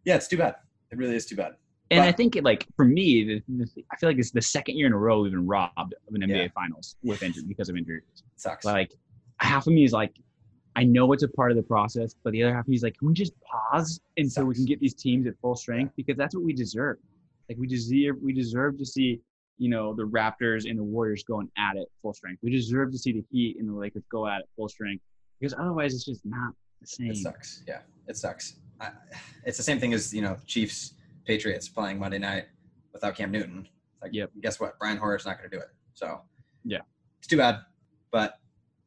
yeah, 0.05 0.17
it's 0.17 0.29
too 0.29 0.39
bad. 0.39 0.57
It 0.91 0.99
really 0.99 1.17
is 1.17 1.27
too 1.27 1.37
bad. 1.37 1.53
And 1.91 2.00
but, 2.00 2.09
I 2.09 2.12
think, 2.12 2.37
it, 2.37 2.45
like 2.45 2.67
for 2.77 2.85
me, 2.85 3.25
the, 3.25 3.43
the, 3.49 3.85
I 3.93 3.97
feel 3.97 4.09
like 4.09 4.19
it's 4.19 4.31
the 4.31 4.43
second 4.43 4.77
year 4.77 4.87
in 4.87 4.93
a 4.93 4.99
row 4.99 5.23
we've 5.23 5.33
been 5.33 5.47
robbed 5.47 5.77
of 5.77 6.15
an 6.15 6.21
NBA 6.23 6.37
yeah. 6.37 6.49
Finals 6.55 6.97
with 7.03 7.23
injury 7.23 7.45
because 7.47 7.69
of 7.69 7.77
injuries. 7.77 8.05
Sucks. 8.37 8.65
Like 8.65 8.93
half 9.39 9.67
of 9.67 9.73
me 9.73 9.85
is 9.85 9.93
like, 9.93 10.15
I 10.77 10.85
know 10.85 11.12
it's 11.12 11.25
a 11.25 11.29
part 11.29 11.50
of 11.50 11.57
the 11.57 11.65
process, 11.65 12.15
but 12.23 12.33
the 12.33 12.45
other 12.45 12.55
half 12.55 12.65
of 12.65 12.69
me 12.69 12.77
is 12.77 12.85
like, 12.85 12.97
can 12.97 13.09
we 13.09 13.15
just 13.15 13.33
pause 13.41 14.00
until 14.17 14.45
we 14.45 14.55
can 14.55 14.65
get 14.67 14.79
these 14.79 14.95
teams 14.95 15.27
at 15.27 15.35
full 15.43 15.57
strength 15.57 15.93
because 15.97 16.17
that's 16.17 16.35
what 16.35 16.45
we 16.45 16.53
deserve. 16.53 16.99
Like 17.49 17.59
we 17.59 17.67
deserve, 17.67 18.17
we 18.23 18.33
deserve 18.33 18.79
to 18.79 18.87
see, 18.87 19.21
you 19.59 19.69
know, 19.69 19.93
the 19.93 20.05
Raptors 20.05 20.71
and 20.71 20.79
the 20.79 20.85
Warriors 20.85 21.25
going 21.25 21.50
at 21.59 21.77
it 21.77 21.89
full 22.03 22.15
strength. 22.15 22.39
We 22.41 22.53
deserve 22.53 22.93
to 22.93 22.99
see 22.99 23.12
the 23.12 23.25
Heat 23.33 23.57
and 23.59 23.69
the 23.69 23.75
Lakers 23.75 24.05
go 24.12 24.29
at 24.29 24.41
it 24.41 24.49
full 24.55 24.69
strength 24.69 25.03
because 25.41 25.55
otherwise 25.59 25.95
it's 25.95 26.05
just 26.05 26.25
not 26.25 26.53
the 26.81 26.87
same. 26.87 27.11
It 27.11 27.17
sucks. 27.17 27.63
Yeah, 27.67 27.81
it 28.07 28.17
sucks. 28.17 28.57
I, 28.81 28.91
it's 29.45 29.57
the 29.57 29.63
same 29.63 29.81
thing 29.81 29.93
as 29.93 30.13
you 30.13 30.23
know 30.23 30.37
Chiefs 30.47 30.95
Patriots 31.25 31.69
playing 31.69 31.99
Monday 31.99 32.19
night 32.19 32.47
without 32.93 33.15
Cam 33.17 33.31
Newton. 33.31 33.69
Like, 34.03 34.13
yep. 34.15 34.31
guess 34.41 34.61
what? 34.61 34.79
Brian 34.79 34.97
Hoyer's 34.97 35.27
not 35.27 35.39
going 35.39 35.51
to 35.51 35.57
do 35.57 35.61
it. 35.61 35.69
So, 35.95 36.21
yeah, 36.65 36.81
it's 37.19 37.29
too 37.29 37.37
bad. 37.37 37.61
But 38.11 38.39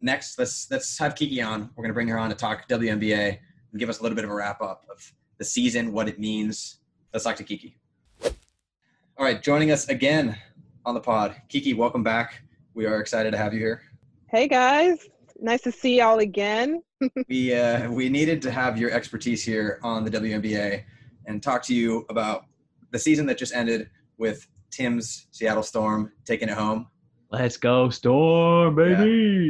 next, 0.02 0.38
let's 0.40 0.70
let's 0.70 0.98
have 1.00 1.16
Kiki 1.16 1.42
on. 1.42 1.70
We're 1.76 1.84
going 1.84 1.90
to 1.90 1.94
bring 1.94 2.08
her 2.08 2.18
on 2.18 2.30
to 2.30 2.36
talk 2.36 2.68
WNBA 2.68 3.38
and 3.72 3.80
give 3.80 3.90
us 3.90 4.00
a 4.00 4.04
little 4.04 4.16
bit 4.16 4.26
of 4.26 4.32
a 4.32 4.36
wrap 4.36 4.62
up 4.62 4.86
of 4.92 5.12
the 5.38 5.46
season, 5.46 5.92
what 5.92 6.08
it 6.08 6.20
means. 6.20 6.80
Let's 7.14 7.26
talk 7.26 7.36
to 7.38 7.44
Kiki. 7.44 7.78
All 8.24 9.26
right, 9.26 9.42
joining 9.42 9.72
us 9.72 9.88
again 9.90 10.38
on 10.86 10.96
the 10.96 11.00
pod, 11.00 11.36
Kiki. 11.48 11.74
Welcome 11.74 12.04
back. 12.04 12.42
We 12.74 12.86
are 12.88 13.00
excited 13.00 13.32
to 13.32 13.38
have 13.38 13.54
you 13.54 13.60
here. 13.60 13.84
Hey 14.28 14.48
guys, 14.48 15.08
nice 15.44 15.62
to 15.62 15.72
see 15.72 16.00
y'all 16.00 16.20
again. 16.20 16.82
we 17.30 17.54
uh, 17.54 17.92
we 17.92 18.10
needed 18.10 18.42
to 18.44 18.52
have 18.52 18.78
your 18.78 18.92
expertise 18.92 19.44
here 19.44 19.80
on 19.84 20.04
the 20.04 20.10
WNBA 20.10 20.84
and 21.28 21.44
talk 21.44 21.62
to 21.64 21.76
you 21.76 22.06
about 22.10 22.46
the 22.92 22.98
season 22.98 23.26
that 23.28 23.38
just 23.38 23.54
ended 23.54 23.90
with 24.18 24.48
Tim's 24.72 25.28
Seattle 25.32 25.64
Storm 25.64 26.12
taking 26.26 26.50
it 26.50 26.56
home. 26.56 26.88
Let's 27.30 27.58
go, 27.58 27.90
Storm, 27.90 28.76
baby. 28.76 28.92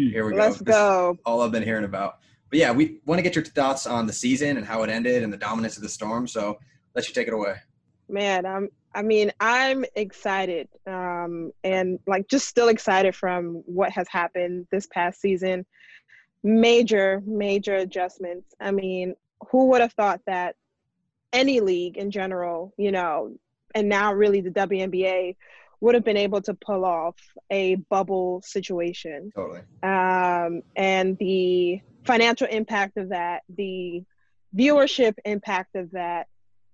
Yeah, 0.06 0.12
here 0.12 0.26
we 0.26 0.32
go. 0.32 0.38
Let's 0.38 0.62
go. 0.62 1.18
all 1.26 1.42
I've 1.42 1.52
been 1.52 1.64
hearing 1.64 1.86
about. 1.86 2.20
But 2.50 2.60
yeah, 2.60 2.72
we 2.72 3.00
want 3.06 3.20
to 3.20 3.24
get 3.24 3.36
your 3.36 3.44
thoughts 3.44 3.86
on 3.88 4.08
the 4.08 4.14
season 4.14 4.58
and 4.58 4.66
how 4.66 4.84
it 4.84 4.90
ended 4.90 5.24
and 5.24 5.32
the 5.32 5.38
dominance 5.38 5.78
of 5.78 5.84
the 5.84 5.90
Storm. 5.90 6.28
So 6.28 6.60
let 6.96 7.08
you 7.08 7.14
take 7.14 7.28
it 7.28 7.34
away. 7.34 7.56
Man, 8.10 8.46
I'm 8.46 8.70
I 8.96 9.02
mean, 9.02 9.32
I'm 9.40 9.86
excited, 9.96 10.68
um, 10.86 11.52
and 11.64 12.00
like 12.06 12.28
just 12.28 12.48
still 12.48 12.68
excited 12.68 13.16
from 13.16 13.64
what 13.66 13.92
has 13.92 14.08
happened 14.08 14.68
this 14.72 14.88
past 14.88 15.20
season. 15.20 15.66
Major, 16.44 17.22
major 17.26 17.76
adjustments. 17.76 18.54
I 18.60 18.72
mean, 18.72 19.16
who 19.50 19.68
would 19.68 19.82
have 19.82 19.94
thought 19.94 20.22
that 20.28 20.56
any 21.32 21.60
league 21.60 21.98
in 21.98 22.12
general, 22.12 22.74
you 22.78 22.92
know, 22.92 23.36
and 23.74 23.90
now 23.90 24.14
really 24.14 24.42
the 24.42 24.52
WNBA 24.52 25.36
would 25.82 25.96
have 25.96 26.06
been 26.06 26.18
able 26.18 26.42
to 26.42 26.54
pull 26.54 26.86
off 26.86 27.16
a 27.50 27.76
bubble 27.76 28.42
situation. 28.46 29.32
Totally. 29.36 29.62
Um, 29.82 30.62
and 30.76 31.18
the 31.18 31.82
financial 32.06 32.48
impact 32.48 32.98
of 32.98 33.10
that, 33.10 33.44
the 33.50 34.04
viewership 34.56 35.16
impact 35.26 35.76
of 35.76 35.92
that, 35.92 36.28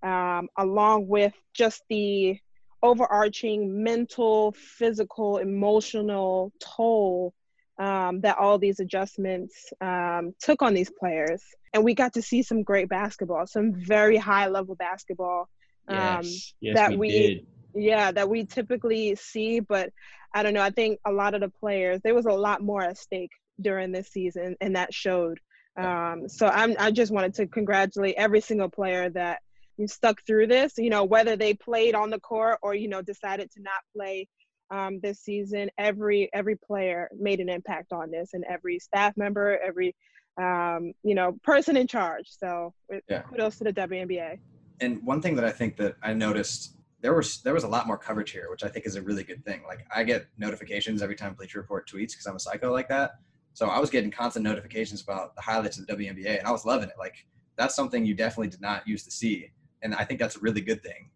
um, 0.03 0.49
along 0.57 1.07
with 1.07 1.33
just 1.53 1.81
the 1.89 2.39
overarching 2.83 3.83
mental, 3.83 4.51
physical, 4.51 5.37
emotional 5.37 6.53
toll 6.59 7.33
um, 7.79 8.21
that 8.21 8.37
all 8.37 8.57
these 8.59 8.79
adjustments 8.79 9.55
um, 9.81 10.33
took 10.41 10.61
on 10.61 10.73
these 10.73 10.91
players. 10.99 11.41
And 11.73 11.83
we 11.83 11.93
got 11.95 12.13
to 12.13 12.21
see 12.21 12.43
some 12.43 12.61
great 12.63 12.89
basketball, 12.89 13.47
some 13.47 13.73
very 13.73 14.17
high 14.17 14.47
level 14.47 14.75
basketball 14.75 15.47
um, 15.89 15.95
Yes, 15.95 16.53
yes, 16.61 16.75
that 16.75 16.91
we, 16.91 16.97
we- 16.97 17.09
did. 17.09 17.47
yeah 17.75 18.11
that 18.11 18.29
we 18.29 18.45
typically 18.45 19.15
see 19.15 19.59
but 19.59 19.91
i 20.33 20.41
don't 20.43 20.53
know 20.53 20.61
i 20.61 20.69
think 20.71 20.99
a 21.05 21.11
lot 21.11 21.33
of 21.33 21.41
the 21.41 21.49
players 21.59 21.99
there 22.03 22.15
was 22.15 22.25
a 22.25 22.31
lot 22.31 22.61
more 22.61 22.81
at 22.81 22.97
stake 22.97 23.31
during 23.61 23.91
this 23.91 24.09
season 24.09 24.55
and 24.61 24.75
that 24.75 24.93
showed 24.93 25.39
um, 25.77 26.27
so 26.27 26.47
i'm 26.47 26.75
i 26.79 26.91
just 26.91 27.11
wanted 27.11 27.33
to 27.33 27.47
congratulate 27.47 28.15
every 28.17 28.41
single 28.41 28.69
player 28.69 29.09
that 29.09 29.39
stuck 29.85 30.19
through 30.25 30.47
this 30.47 30.73
you 30.77 30.89
know 30.89 31.05
whether 31.05 31.35
they 31.35 31.53
played 31.53 31.95
on 31.95 32.09
the 32.09 32.19
court 32.19 32.57
or 32.61 32.73
you 32.75 32.89
know 32.89 33.01
decided 33.01 33.49
to 33.51 33.61
not 33.61 33.81
play 33.95 34.27
um, 34.71 34.99
this 35.01 35.19
season 35.19 35.69
every 35.77 36.29
every 36.33 36.55
player 36.55 37.09
made 37.17 37.39
an 37.39 37.49
impact 37.49 37.91
on 37.91 38.11
this 38.11 38.33
and 38.33 38.43
every 38.49 38.79
staff 38.79 39.15
member 39.17 39.57
every 39.65 39.95
um, 40.41 40.93
you 41.03 41.15
know 41.15 41.37
person 41.43 41.75
in 41.75 41.87
charge 41.87 42.27
so 42.27 42.73
Yeah. 43.09 43.21
kudos 43.23 43.57
to 43.57 43.63
the 43.65 43.73
WNBA 43.73 44.39
And 44.81 45.03
one 45.03 45.21
thing 45.21 45.35
that 45.35 45.45
I 45.45 45.51
think 45.51 45.75
that 45.77 45.95
I 46.01 46.13
noticed 46.13 46.75
there 47.01 47.13
was 47.13 47.41
there 47.41 47.53
was 47.53 47.63
a 47.63 47.67
lot 47.67 47.87
more 47.87 47.97
coverage 47.97 48.31
here, 48.31 48.47
which 48.49 48.63
I 48.63 48.67
think 48.67 48.85
is 48.85 48.95
a 48.95 49.01
really 49.01 49.23
good 49.23 49.43
thing. 49.45 49.61
Like 49.67 49.85
I 49.93 50.03
get 50.03 50.27
notifications 50.37 51.01
every 51.01 51.15
time 51.15 51.33
Bleacher 51.33 51.59
Report 51.59 51.89
tweets 51.89 52.11
because 52.11 52.25
I'm 52.27 52.35
a 52.35 52.39
psycho 52.39 52.71
like 52.71 52.89
that. 52.89 53.11
So 53.53 53.67
I 53.67 53.79
was 53.79 53.89
getting 53.89 54.11
constant 54.11 54.43
notifications 54.43 55.01
about 55.01 55.35
the 55.35 55.41
highlights 55.41 55.77
of 55.79 55.87
the 55.87 55.93
WNBA, 55.95 56.39
and 56.39 56.47
I 56.47 56.51
was 56.51 56.65
loving 56.65 56.89
it. 56.89 56.95
Like 56.97 57.25
that's 57.57 57.75
something 57.75 58.05
you 58.05 58.13
definitely 58.13 58.49
did 58.49 58.61
not 58.61 58.87
used 58.87 59.05
to 59.05 59.11
see, 59.11 59.51
and 59.81 59.95
I 59.95 60.03
think 60.05 60.19
that's 60.19 60.35
a 60.37 60.39
really 60.39 60.61
good 60.61 60.81
thing. 60.83 61.09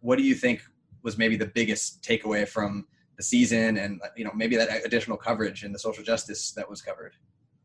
What 0.00 0.18
do 0.18 0.24
you 0.24 0.34
think 0.34 0.62
was 1.02 1.18
maybe 1.18 1.36
the 1.36 1.46
biggest 1.46 2.02
takeaway 2.02 2.46
from 2.48 2.86
the 3.16 3.22
season, 3.22 3.76
and 3.76 4.00
you 4.16 4.24
know 4.24 4.32
maybe 4.34 4.56
that 4.56 4.84
additional 4.84 5.16
coverage 5.16 5.62
and 5.64 5.74
the 5.74 5.78
social 5.78 6.04
justice 6.04 6.52
that 6.52 6.68
was 6.68 6.82
covered? 6.82 7.14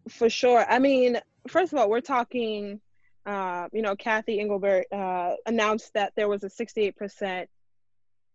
For 0.09 0.29
sure. 0.29 0.65
I 0.69 0.79
mean, 0.79 1.19
first 1.47 1.71
of 1.73 1.79
all, 1.79 1.89
we're 1.89 2.01
talking, 2.01 2.81
uh, 3.25 3.67
you 3.71 3.81
know, 3.81 3.95
Cathy 3.95 4.39
Engelbert 4.39 4.85
uh, 4.91 5.35
announced 5.45 5.93
that 5.93 6.13
there 6.15 6.27
was 6.27 6.43
a 6.43 6.49
68% 6.49 7.45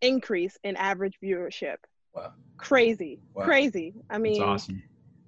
increase 0.00 0.56
in 0.62 0.76
average 0.76 1.18
viewership. 1.22 1.76
Wow. 2.14 2.32
Crazy, 2.58 3.20
Wow. 3.34 3.44
crazy. 3.44 3.94
I 4.08 4.14
It's 4.16 4.22
mean, 4.22 4.42
awesome. 4.42 4.82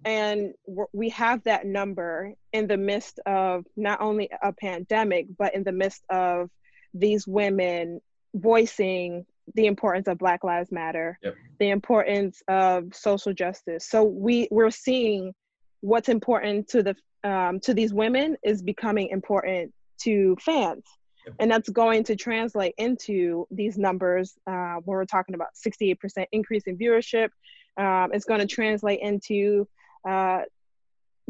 and 0.04 0.54
we 0.92 1.08
have 1.10 1.42
that 1.44 1.66
number 1.66 2.34
in 2.52 2.68
the 2.68 2.76
midst 2.76 3.18
of 3.26 3.64
not 3.76 4.00
only 4.00 4.30
a 4.42 4.52
pandemic, 4.52 5.26
but 5.36 5.54
in 5.54 5.64
the 5.64 5.72
midst 5.72 6.04
of 6.10 6.48
these 6.94 7.26
women 7.26 8.00
voicing 8.34 9.26
the 9.54 9.66
importance 9.66 10.08
of 10.08 10.18
Black 10.18 10.44
Lives 10.44 10.72
Matter, 10.72 11.18
Yep. 11.22 11.34
the 11.60 11.70
importance 11.70 12.42
of 12.48 12.94
social 12.94 13.32
justice. 13.32 13.88
So 13.88 14.04
we 14.04 14.48
we're 14.50 14.70
seeing 14.70 15.32
what's 15.80 16.08
important 16.08 16.68
to 16.68 16.82
the 16.82 16.96
um, 17.24 17.60
to 17.60 17.74
these 17.74 17.92
women 17.92 18.36
is 18.44 18.62
becoming 18.62 19.08
important 19.08 19.72
to 20.02 20.36
fans. 20.40 20.84
Yep. 21.26 21.34
And 21.40 21.50
that's 21.50 21.68
going 21.68 22.04
to 22.04 22.16
translate 22.16 22.74
into 22.78 23.46
these 23.50 23.76
numbers 23.76 24.34
uh, 24.46 24.76
when 24.84 24.96
we're 24.96 25.04
talking 25.04 25.34
about 25.34 25.48
68% 25.56 25.96
increase 26.30 26.64
in 26.66 26.78
viewership. 26.78 27.28
Um, 27.76 28.10
it's 28.12 28.24
going 28.24 28.40
to 28.40 28.46
translate 28.46 29.00
into 29.00 29.66
uh, 30.08 30.42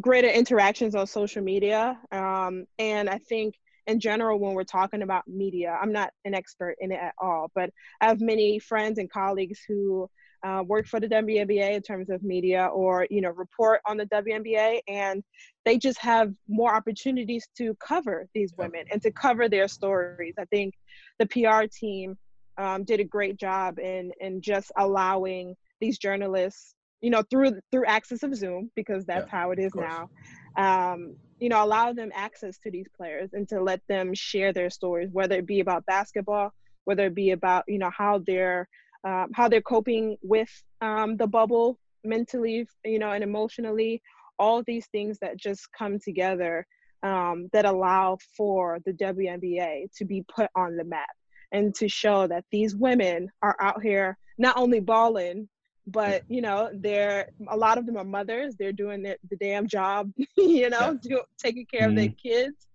greater 0.01 0.29
interactions 0.29 0.95
on 0.95 1.07
social 1.07 1.43
media. 1.43 1.99
Um, 2.13 2.67
and 2.79 3.09
I 3.09 3.19
think 3.19 3.55
in 3.87 4.01
general, 4.01 4.39
when 4.39 4.55
we're 4.55 4.65
talking 4.65 5.03
about 5.03 5.27
media, 5.29 5.77
I'm 5.81 5.93
not 5.93 6.11
an 6.25 6.35
expert 6.35 6.77
in 6.81 6.93
it 6.93 7.01
at 7.01 7.15
all, 7.19 7.51
but 7.55 7.71
I 8.01 8.07
have 8.07 8.21
many 8.21 8.59
friends 8.59 8.99
and 8.99 9.11
colleagues 9.11 9.61
who 9.67 10.09
uh, 10.45 10.63
work 10.67 10.87
for 10.87 11.01
the 11.01 11.09
WNBA 11.09 11.73
in 11.73 11.83
terms 11.83 12.11
of 12.11 12.23
media 12.23 12.67
or, 12.67 13.07
you 13.11 13.21
know, 13.21 13.31
report 13.31 13.81
on 13.87 13.97
the 13.97 14.07
WNBA 14.07 14.81
and 14.87 15.23
they 15.65 15.79
just 15.79 15.99
have 15.99 16.33
more 16.49 16.75
opportunities 16.75 17.49
to 17.57 17.75
cover 17.77 18.29
these 18.35 18.53
women 18.57 18.85
and 18.93 19.03
to 19.03 19.11
cover 19.11 19.49
their 19.49 19.67
stories. 19.69 20.35
I 20.39 20.45
think 20.47 20.75
the 21.19 21.27
PR 21.27 21.67
team 21.73 22.17
um, 22.59 22.85
did 22.85 23.01
a 23.01 23.05
great 23.05 23.39
job 23.39 23.79
in, 23.79 24.13
in 24.21 24.41
just 24.41 24.71
allowing 24.77 25.57
these 25.81 25.99
journalists 25.99 26.75
you 27.03 27.11
know 27.11 27.23
through 27.31 27.61
through 27.71 27.85
access 27.85 28.23
of 28.23 28.35
zoom 28.35 28.71
because 28.75 29.05
that's 29.05 29.27
Yeah, 29.27 29.31
how 29.31 29.51
it 29.51 29.59
is 29.59 29.73
now. 29.75 30.09
Um, 30.57 31.17
you 31.39 31.49
know 31.49 31.63
allow 31.63 31.93
them 31.93 32.11
access 32.15 32.59
to 32.59 32.71
these 32.71 32.87
players 32.97 33.31
and 33.33 33.49
to 33.49 33.61
let 33.61 33.81
them 33.89 34.15
share 34.15 34.53
their 34.53 34.71
stories 34.71 35.11
whether 35.13 35.37
it 35.37 35.47
be 35.47 35.61
about 35.61 35.85
basketball 35.87 36.53
whether 36.87 37.07
it 37.07 37.15
be 37.15 37.33
about 37.33 37.65
you 37.69 37.79
know 37.79 37.91
how 37.97 38.23
they're 38.27 38.67
um, 39.05 39.31
how 39.35 39.49
they're 39.49 39.61
coping 39.61 40.17
with 40.23 40.51
um, 40.81 41.17
the 41.17 41.27
bubble 41.27 41.79
mentally 42.03 42.67
you 42.85 42.99
know 42.99 43.11
and 43.11 43.23
emotionally. 43.23 44.03
All 44.39 44.63
these 44.63 44.87
things 44.89 45.19
that 45.21 45.39
just 45.39 45.69
come 45.77 45.99
together 45.99 46.67
um, 47.03 47.49
that 47.53 47.65
allow 47.65 48.19
for 48.37 48.79
the 48.85 48.93
WNBA 48.93 49.87
to 49.97 50.05
be 50.05 50.25
put 50.35 50.51
on 50.55 50.77
the 50.77 50.85
map 50.85 51.09
and 51.53 51.75
to 51.77 51.89
show 51.89 52.27
that 52.27 52.45
these 52.51 52.77
women 52.77 53.31
are 53.43 53.57
out 53.61 53.83
here 53.83 54.19
not 54.37 54.59
only 54.59 54.81
balling 54.81 55.49
but 55.87 56.23
you 56.29 56.41
know 56.41 56.71
they're 56.73 57.29
a 57.49 57.57
lot 57.57 57.79
of 57.79 57.87
them 57.87 57.97
are 57.97 58.05
mothers. 58.05 58.57
They're 58.57 58.73
doing 58.73 59.03
their, 59.03 59.17
the 59.31 59.37
damn 59.37 59.67
job 59.67 60.13
you 60.37 60.71
know 60.71 60.99
do, 61.01 61.23
taking 61.39 61.67
care 61.67 61.89
of 61.89 61.95
their 61.95 62.09
kids. 62.09 62.67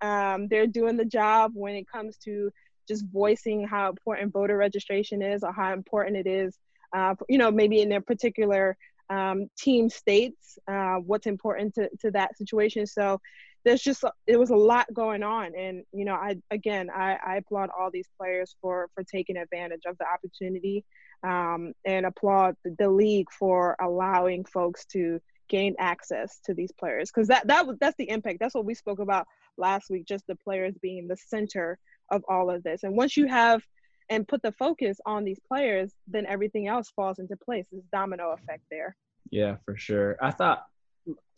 Um, 0.00 0.48
they're 0.48 0.66
doing 0.66 0.96
the 0.96 1.04
job 1.04 1.52
when 1.54 1.74
it 1.74 1.88
comes 1.88 2.16
to 2.24 2.50
just 2.88 3.04
voicing 3.12 3.66
how 3.66 3.90
important 3.90 4.32
voter 4.32 4.56
registration 4.56 5.22
is 5.22 5.44
or 5.44 5.52
how 5.52 5.72
important 5.72 6.16
it 6.16 6.26
is 6.26 6.58
uh, 6.92 7.14
you 7.28 7.38
know 7.38 7.50
maybe 7.50 7.80
in 7.80 7.88
their 7.88 8.00
particular 8.00 8.76
um, 9.10 9.48
team 9.56 9.88
states 9.88 10.58
uh, 10.68 10.96
what's 10.96 11.26
important 11.26 11.74
to, 11.74 11.88
to 12.00 12.10
that 12.10 12.36
situation. 12.36 12.86
So 12.86 13.20
there's 13.64 13.82
just 13.82 14.04
it 14.26 14.38
was 14.38 14.50
a 14.50 14.56
lot 14.56 14.86
going 14.92 15.22
on. 15.22 15.52
And 15.56 15.84
you 15.92 16.04
know 16.04 16.14
i 16.14 16.36
again 16.50 16.88
i, 16.94 17.16
I 17.24 17.36
applaud 17.36 17.70
all 17.76 17.90
these 17.90 18.08
players 18.18 18.56
for 18.60 18.88
for 18.94 19.04
taking 19.04 19.36
advantage 19.36 19.82
of 19.86 19.96
the 19.98 20.06
opportunity 20.06 20.84
um, 21.22 21.72
and 21.84 22.06
applaud 22.06 22.54
the, 22.64 22.88
league 22.88 23.30
for 23.30 23.76
allowing 23.80 24.44
folks 24.44 24.84
to 24.86 25.20
gain 25.48 25.74
access 25.78 26.40
to 26.44 26.54
these 26.54 26.72
players 26.72 27.10
because 27.10 27.28
that, 27.28 27.46
that 27.46 27.66
that's 27.80 27.96
the 27.96 28.08
impact 28.10 28.38
that's 28.38 28.54
what 28.54 28.64
we 28.64 28.74
spoke 28.74 28.98
about 28.98 29.26
last 29.56 29.88
week 29.88 30.04
just 30.06 30.26
the 30.26 30.36
players 30.36 30.74
being 30.82 31.08
the 31.08 31.16
center 31.16 31.78
of 32.10 32.22
all 32.28 32.50
of 32.50 32.62
this 32.62 32.82
and 32.82 32.94
once 32.94 33.16
you 33.16 33.26
have 33.26 33.62
and 34.10 34.28
put 34.28 34.42
the 34.42 34.52
focus 34.52 34.98
on 35.06 35.24
these 35.24 35.40
players 35.48 35.92
then 36.06 36.26
everything 36.26 36.66
else 36.66 36.90
falls 36.94 37.18
into 37.18 37.36
place 37.36 37.64
this 37.72 37.84
domino 37.90 38.32
effect 38.32 38.62
there 38.70 38.94
Yeah, 39.30 39.56
for 39.64 39.76
sure. 39.76 40.16
I 40.22 40.30
thought, 40.30 40.64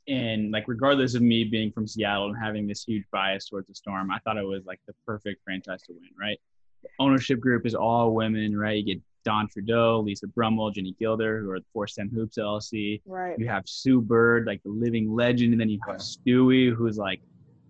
and 0.09 0.51
like, 0.51 0.65
regardless 0.67 1.15
of 1.15 1.23
me 1.23 1.45
being 1.45 1.73
from 1.73 1.87
Seattle 1.87 2.29
and 2.29 2.37
having 2.41 2.67
this 2.67 2.85
huge 2.85 3.05
bias 3.13 3.49
towards 3.49 3.69
the 3.69 3.75
Storm, 3.75 4.11
I 4.11 4.19
thought 4.21 4.37
it 4.37 4.47
was 4.47 4.65
like 4.67 4.81
the 4.87 4.95
perfect 5.07 5.43
franchise 5.45 5.83
to 5.83 5.93
win, 5.93 6.11
right? 6.19 6.39
The 6.83 6.89
ownership 6.99 7.41
group 7.41 7.67
is 7.67 7.75
all 7.75 8.15
women, 8.15 8.57
right? 8.57 8.77
You 8.79 8.95
get 8.95 9.03
Dawn 9.25 9.49
Trudeau, 9.49 10.00
Lisa 10.00 10.27
Brummel, 10.27 10.71
Ginny 10.71 10.95
Gilder, 10.99 11.41
who 11.41 11.50
are 11.50 11.61
the 11.61 11.67
Force 11.73 11.95
10 11.95 12.09
Hoops 12.11 12.39
LLC. 12.39 13.03
right 13.07 13.39
You 13.39 13.49
have 13.49 13.65
Sue 13.67 14.00
Bird, 14.00 14.47
like 14.47 14.62
the 14.62 14.71
living 14.71 15.12
legend, 15.15 15.53
and 15.53 15.61
then 15.61 15.69
you 15.69 15.79
have 15.87 15.99
Stewie, 15.99 16.75
who's 16.75 16.99
like 16.99 17.21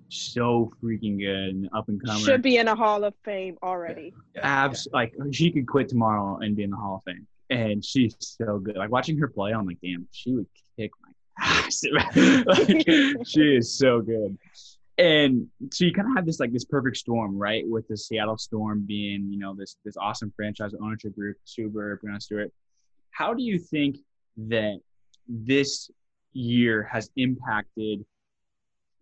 so 0.09 0.73
freaking 0.83 1.19
good 1.19 1.55
and 1.55 1.69
up 1.73 1.89
and 1.89 2.03
coming. 2.05 2.23
should 2.23 2.43
be 2.43 2.57
in 2.57 2.69
a 2.69 2.75
hall 2.75 3.05
of 3.05 3.15
fame 3.25 3.57
already 3.63 4.13
Yeah, 4.35 4.41
abs 4.65 4.89
like 4.93 5.15
she 5.31 5.51
could 5.53 5.69
quit 5.69 5.89
tomorrow 5.89 6.39
and 6.39 6.57
be 6.57 6.65
in 6.65 6.71
the 6.71 6.77
Hall 6.77 6.97
of 6.97 7.03
Fame. 7.05 7.27
And 7.51 7.85
she's 7.85 8.17
so 8.19 8.59
good. 8.59 8.77
Like 8.77 8.91
watching 8.91 9.19
her 9.19 9.29
play, 9.29 9.53
I'm 9.53 9.67
like, 9.67 9.79
damn, 9.83 10.07
she 10.13 10.33
would 10.33 10.47
kick 10.79 10.91
my 11.03 11.11
ass. 11.41 11.83
like, 12.47 12.87
she 13.27 13.57
is 13.57 13.75
so 13.77 14.01
good. 14.01 14.37
And 15.01 15.49
so 15.73 15.87
you 15.87 15.93
kind 15.93 16.09
of 16.09 16.15
have 16.15 16.27
this 16.27 16.41
like 16.41 16.53
this 16.53 16.65
perfect 16.65 16.99
storm, 16.99 17.39
right? 17.39 17.65
With 17.67 17.89
the 17.89 17.97
Seattle 17.97 18.37
Storm 18.37 18.85
being, 18.87 19.29
you 19.31 19.39
know, 19.39 19.55
this 19.55 19.77
this 19.85 19.97
awesome 19.97 20.33
franchise 20.37 20.73
ownership 20.81 21.15
group, 21.15 21.39
Suber, 21.47 21.99
Breanna 22.01 22.21
Stewart. 22.21 22.53
How 23.11 23.33
do 23.33 23.43
you 23.43 23.59
think 23.59 23.99
that 24.37 24.79
this 25.27 25.91
year 26.33 26.83
has 26.83 27.11
impacted 27.17 28.05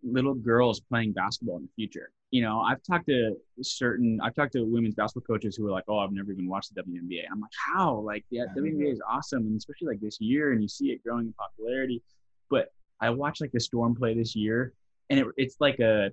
little 0.01 0.33
girls 0.33 0.79
playing 0.79 1.11
basketball 1.11 1.57
in 1.57 1.63
the 1.63 1.69
future? 1.75 2.11
you 2.31 2.43
know, 2.43 2.61
I've 2.61 2.81
talked 2.83 3.07
to 3.07 3.35
certain, 3.61 4.19
I've 4.21 4.35
talked 4.35 4.53
to 4.53 4.63
women's 4.63 4.93
basketball 4.93 5.35
coaches 5.35 5.55
who 5.55 5.67
are 5.67 5.71
like, 5.71 5.85
oh, 5.87 5.97
I've 5.97 6.11
never 6.11 6.31
even 6.31 6.47
watched 6.47 6.73
the 6.73 6.81
WNBA. 6.81 7.23
I'm 7.31 7.41
like, 7.41 7.51
how? 7.73 7.95
Like, 7.95 8.23
yeah, 8.29 8.45
WNBA 8.55 8.91
is 8.91 9.01
awesome, 9.07 9.47
and 9.47 9.57
especially 9.57 9.87
like 9.87 9.99
this 9.99 10.21
year, 10.21 10.51
and 10.51 10.61
you 10.61 10.67
see 10.67 10.91
it 10.91 11.03
growing 11.03 11.27
in 11.27 11.33
popularity. 11.33 12.03
But 12.49 12.71
I 13.01 13.09
watched 13.09 13.41
like 13.41 13.51
the 13.51 13.59
Storm 13.59 13.95
play 13.95 14.13
this 14.13 14.35
year, 14.35 14.73
and 15.09 15.19
it, 15.19 15.27
it's 15.37 15.55
like 15.59 15.79
a, 15.79 16.11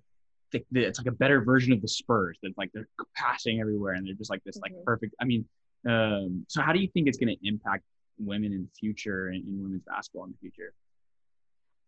it's 0.53 0.99
like 0.99 1.07
a 1.07 1.13
better 1.13 1.43
version 1.43 1.73
of 1.73 1.83
the 1.83 1.89
Spurs. 1.89 2.39
That's 2.43 2.57
like 2.57 2.71
they're 2.73 2.89
passing 3.15 3.61
everywhere, 3.61 3.95
and 3.95 4.07
they're 4.07 4.15
just 4.15 4.31
like 4.31 4.43
this 4.45 4.59
like 4.59 4.73
mm-hmm. 4.73 4.85
perfect. 4.85 5.15
I 5.21 5.25
mean, 5.25 5.45
um, 5.89 6.47
so 6.49 6.63
how 6.63 6.73
do 6.73 6.81
you 6.81 6.89
think 6.89 7.09
it's 7.09 7.19
going 7.19 7.37
to 7.37 7.49
impact 7.49 7.85
women 8.19 8.53
in 8.53 8.63
the 8.63 8.71
future 8.79 9.29
and 9.29 9.47
in 9.47 9.63
women's 9.63 9.83
basketball 9.87 10.25
in 10.25 10.33
the 10.33 10.39
future? 10.39 10.73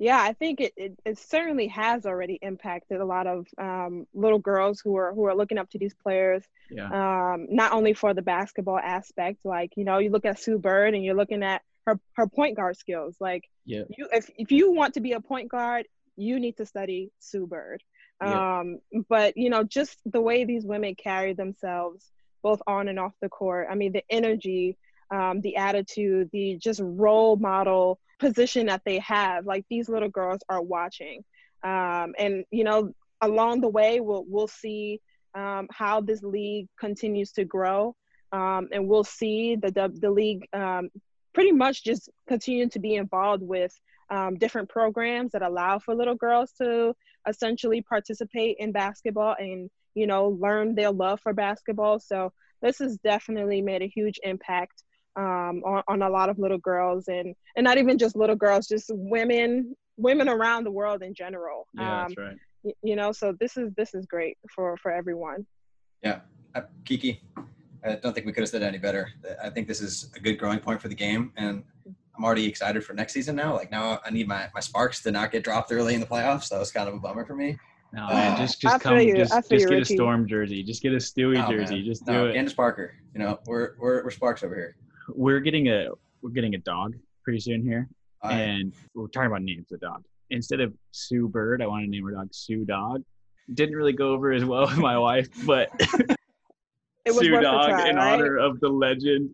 Yeah, 0.01 0.21
I 0.21 0.33
think 0.33 0.61
it, 0.61 0.73
it, 0.77 0.99
it, 1.05 1.19
certainly 1.19 1.67
has 1.69 2.07
already 2.07 2.39
impacted 2.41 3.01
a 3.01 3.05
lot 3.05 3.27
of 3.27 3.49
um, 3.59 4.07
little 4.15 4.39
girls 4.39 4.81
who 4.81 4.97
are 4.97 5.13
who 5.13 5.25
are 5.25 5.35
looking 5.35 5.59
up 5.59 5.69
to 5.71 5.79
these 5.79 5.95
players. 5.95 6.45
Yeah. 6.71 6.87
Um, 7.33 7.49
not 7.51 7.73
only 7.73 7.95
for 7.95 8.15
the 8.15 8.23
basketball 8.23 8.79
aspect, 8.79 9.39
like 9.45 9.73
you 9.77 9.85
know, 9.85 9.99
you 9.99 10.11
look 10.11 10.25
at 10.25 10.39
Sue 10.39 10.59
Bird 10.59 10.95
and 10.95 11.05
you're 11.05 11.17
looking 11.17 11.43
at 11.43 11.63
her 11.87 11.99
her 12.15 12.29
point 12.29 12.57
guard 12.57 12.77
skills. 12.77 13.17
Like, 13.19 13.49
yeah. 13.65 13.83
you 13.97 14.09
if 14.13 14.31
if 14.37 14.53
you 14.53 14.71
want 14.71 14.95
to 14.95 15.01
be 15.01 15.13
a 15.15 15.21
point 15.21 15.49
guard, 15.49 15.89
you 16.19 16.41
need 16.41 16.57
to 16.57 16.67
study 16.67 17.11
Sue 17.19 17.47
Bird. 17.47 17.83
Yeah. 18.23 18.61
Um, 18.61 18.79
but 19.09 19.37
you 19.37 19.51
know, 19.51 19.63
just 19.63 19.99
the 20.05 20.21
way 20.21 20.45
these 20.45 20.65
women 20.65 20.95
carry 20.95 21.35
themselves, 21.35 22.11
both 22.43 22.61
on 22.67 22.89
and 22.89 22.99
off 22.99 23.13
the 23.23 23.29
court. 23.29 23.69
I 23.71 23.75
mean, 23.75 23.93
the 23.93 24.05
energy, 24.11 24.77
um, 25.11 25.41
the 25.41 25.57
attitude, 25.57 26.31
the 26.33 26.57
just 26.57 26.81
role 26.83 27.37
model 27.37 28.01
position 28.19 28.67
that 28.67 28.83
they 28.85 28.99
have 28.99 29.47
like 29.47 29.65
these 29.71 29.89
little 29.89 30.09
girls 30.09 30.41
are 30.49 30.63
watching 30.63 31.25
um, 31.63 32.15
and 32.19 32.45
you 32.51 32.65
know 32.65 32.93
along 33.21 33.61
the 33.61 33.69
way 33.69 34.01
we'll 34.01 34.25
we'll 34.29 34.49
see 34.49 35.01
um, 35.35 35.69
how 35.71 36.01
this 36.01 36.23
league 36.23 36.67
continues 36.79 37.33
to 37.33 37.45
grow 37.45 37.95
um, 38.33 38.69
and 38.73 38.89
we'll 38.89 39.05
see 39.05 39.57
the 39.57 39.93
the 40.01 40.11
league 40.11 40.47
um, 40.53 40.89
pretty 41.33 41.53
much 41.53 41.85
just 41.85 42.09
continue 42.27 42.69
to 42.69 42.79
be 42.79 42.95
involved 42.95 43.43
with 43.43 43.73
um, 44.11 44.37
different 44.37 44.69
programs 44.69 45.33
that 45.33 45.43
allow 45.43 45.79
for 45.79 45.95
little 45.95 46.15
girls 46.15 46.53
to 46.61 46.95
essentially 47.29 47.83
participate 47.83 48.57
in 48.59 48.73
basketball 48.73 49.37
and 49.39 49.71
you 49.95 50.07
know 50.07 50.29
learn 50.41 50.75
their 50.75 50.91
love 50.91 51.21
for 51.21 51.33
basketball. 51.33 51.99
So 51.99 52.33
this 52.63 52.79
has 52.79 52.97
definitely 52.99 53.63
made 53.63 53.83
a 53.83 53.89
huge 53.89 54.19
impact 54.23 54.83
um, 55.17 55.63
on, 55.65 55.83
on 55.89 56.03
a 56.03 56.09
lot 56.09 56.29
of 56.29 56.39
little 56.39 56.59
girls 56.59 57.09
and 57.09 57.35
and 57.57 57.65
not 57.65 57.79
even 57.79 57.99
just 57.99 58.17
little 58.17 58.37
girls 58.37 58.67
just 58.67 58.91
women 58.95 59.75
women 59.97 60.29
around 60.29 60.65
the 60.65 60.71
world 60.71 61.03
in 61.03 61.15
general. 61.15 61.67
Yeah, 61.75 62.05
um, 62.05 62.09
that's 62.09 62.17
right. 62.17 62.37
Y- 62.63 62.73
you 62.83 62.97
know 62.97 63.13
so 63.13 63.35
this 63.39 63.57
is 63.57 63.73
this 63.77 63.95
is 63.95 64.07
great 64.07 64.39
for 64.55 64.77
for 64.79 64.91
everyone. 64.91 65.47
Yeah. 66.03 66.21
Uh, 66.55 66.63
kiki 66.87 67.21
i 67.85 67.95
don't 67.95 68.15
think 68.15 68.27
we 68.27 68.33
could 68.33 68.41
have 68.41 68.49
said 68.49 68.63
any 68.63 68.79
better. 68.79 69.13
I 69.43 69.51
think 69.51 69.69
this 69.69 69.81
is 69.81 70.11
a 70.17 70.21
good 70.21 70.39
growing 70.39 70.59
point 70.59 70.81
for 70.81 70.89
the 70.89 70.95
game 70.95 71.33
and 71.37 71.63
i'm 72.19 72.25
already 72.25 72.47
excited 72.47 72.85
for 72.85 72.93
next 72.93 73.13
season 73.13 73.35
now 73.35 73.55
like 73.55 73.71
now 73.71 74.01
i 74.05 74.11
need 74.11 74.29
my 74.29 74.49
my 74.55 74.61
sparks 74.61 75.01
to 75.01 75.11
not 75.11 75.31
get 75.31 75.45
dropped 75.45 75.73
early 75.73 75.95
in 75.95 76.01
the 76.01 76.07
playoffs 76.07 76.49
that 76.49 76.59
was 76.59 76.71
kind 76.71 76.89
of 76.89 76.95
a 76.95 76.99
bummer 76.99 77.25
for 77.25 77.37
me 77.37 77.57
no, 77.91 78.05
uh, 78.05 78.13
man, 78.13 78.37
just 78.37 78.61
just 78.61 78.83
come, 78.83 78.99
just, 78.99 79.33
just 79.51 79.67
get 79.67 79.81
a 79.81 79.85
storm 79.87 80.29
jersey, 80.29 80.63
just 80.63 80.83
get 80.83 80.93
a 80.93 80.97
Stewie 80.97 81.37
no, 81.37 81.51
jersey, 81.51 81.77
man. 81.77 81.85
just 81.87 82.05
do 82.05 82.13
no, 82.13 82.27
it. 82.27 82.35
Candace 82.35 82.53
Parker, 82.53 82.95
you 83.15 83.19
know, 83.19 83.39
we're 83.47 83.77
we're 83.79 84.05
we're 84.05 84.11
sparks 84.11 84.45
over 84.45 84.55
here 84.55 84.77
we're 85.15 85.41
getting 85.41 85.69
a 85.69 85.89
we're 86.23 86.31
getting 86.31 86.55
a 86.55 86.59
dog 86.59 86.95
pretty 87.25 87.41
soon 87.41 87.63
here, 87.63 87.89
and 88.23 88.73
we're 88.95 89.09
talking 89.09 89.29
about 89.29 89.43
names 89.43 89.71
of 89.73 89.81
dog. 89.81 90.05
Instead 90.31 90.61
of 90.61 90.75
Sue 90.93 91.29
Bird, 91.29 91.63
I 91.63 91.67
want 91.67 91.85
to 91.85 91.91
name 91.91 92.05
our 92.05 92.13
dog 92.13 92.29
Sue 92.33 92.65
Dog. 92.65 93.03
Didn't 93.55 93.77
really 93.77 93.93
go 93.93 94.13
over 94.13 94.33
as 94.33 94.45
well 94.45 94.67
with 94.67 94.77
my 94.77 94.99
wife, 94.99 95.29
but 95.47 95.71
Sue 97.09 97.41
Dog 97.41 97.71
try, 97.71 97.89
in 97.89 97.97
right? 97.97 98.15
honor 98.15 98.37
of 98.37 98.61
the 98.61 98.69
legend. 98.69 99.31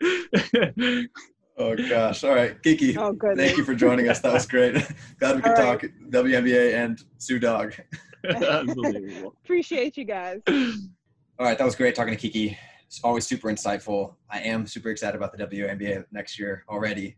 oh 1.56 1.76
gosh! 1.76 2.24
All 2.24 2.34
right, 2.34 2.60
Kiki. 2.62 2.96
Oh, 2.96 3.12
good. 3.12 3.36
thank 3.36 3.56
you 3.56 3.64
for 3.64 3.74
joining 3.74 4.08
us. 4.08 4.20
That 4.20 4.32
was 4.32 4.46
great. 4.46 4.74
Glad 5.18 5.36
we 5.36 5.42
could 5.42 5.56
talk 5.56 5.84
WNBA 6.10 6.74
and 6.74 7.02
Sue 7.18 7.38
Dog. 7.38 7.74
Unbelievable. 8.24 9.34
Appreciate 9.44 9.96
you 9.96 10.04
guys. 10.04 10.40
All 10.48 11.46
right, 11.46 11.58
that 11.58 11.64
was 11.64 11.74
great 11.74 11.94
talking 11.94 12.14
to 12.14 12.20
Kiki. 12.20 12.56
It's 12.86 13.00
always 13.04 13.26
super 13.26 13.48
insightful. 13.50 14.14
I 14.30 14.40
am 14.40 14.66
super 14.66 14.90
excited 14.90 15.16
about 15.16 15.36
the 15.36 15.44
WNBA 15.44 16.04
next 16.10 16.38
year 16.38 16.64
already. 16.68 17.16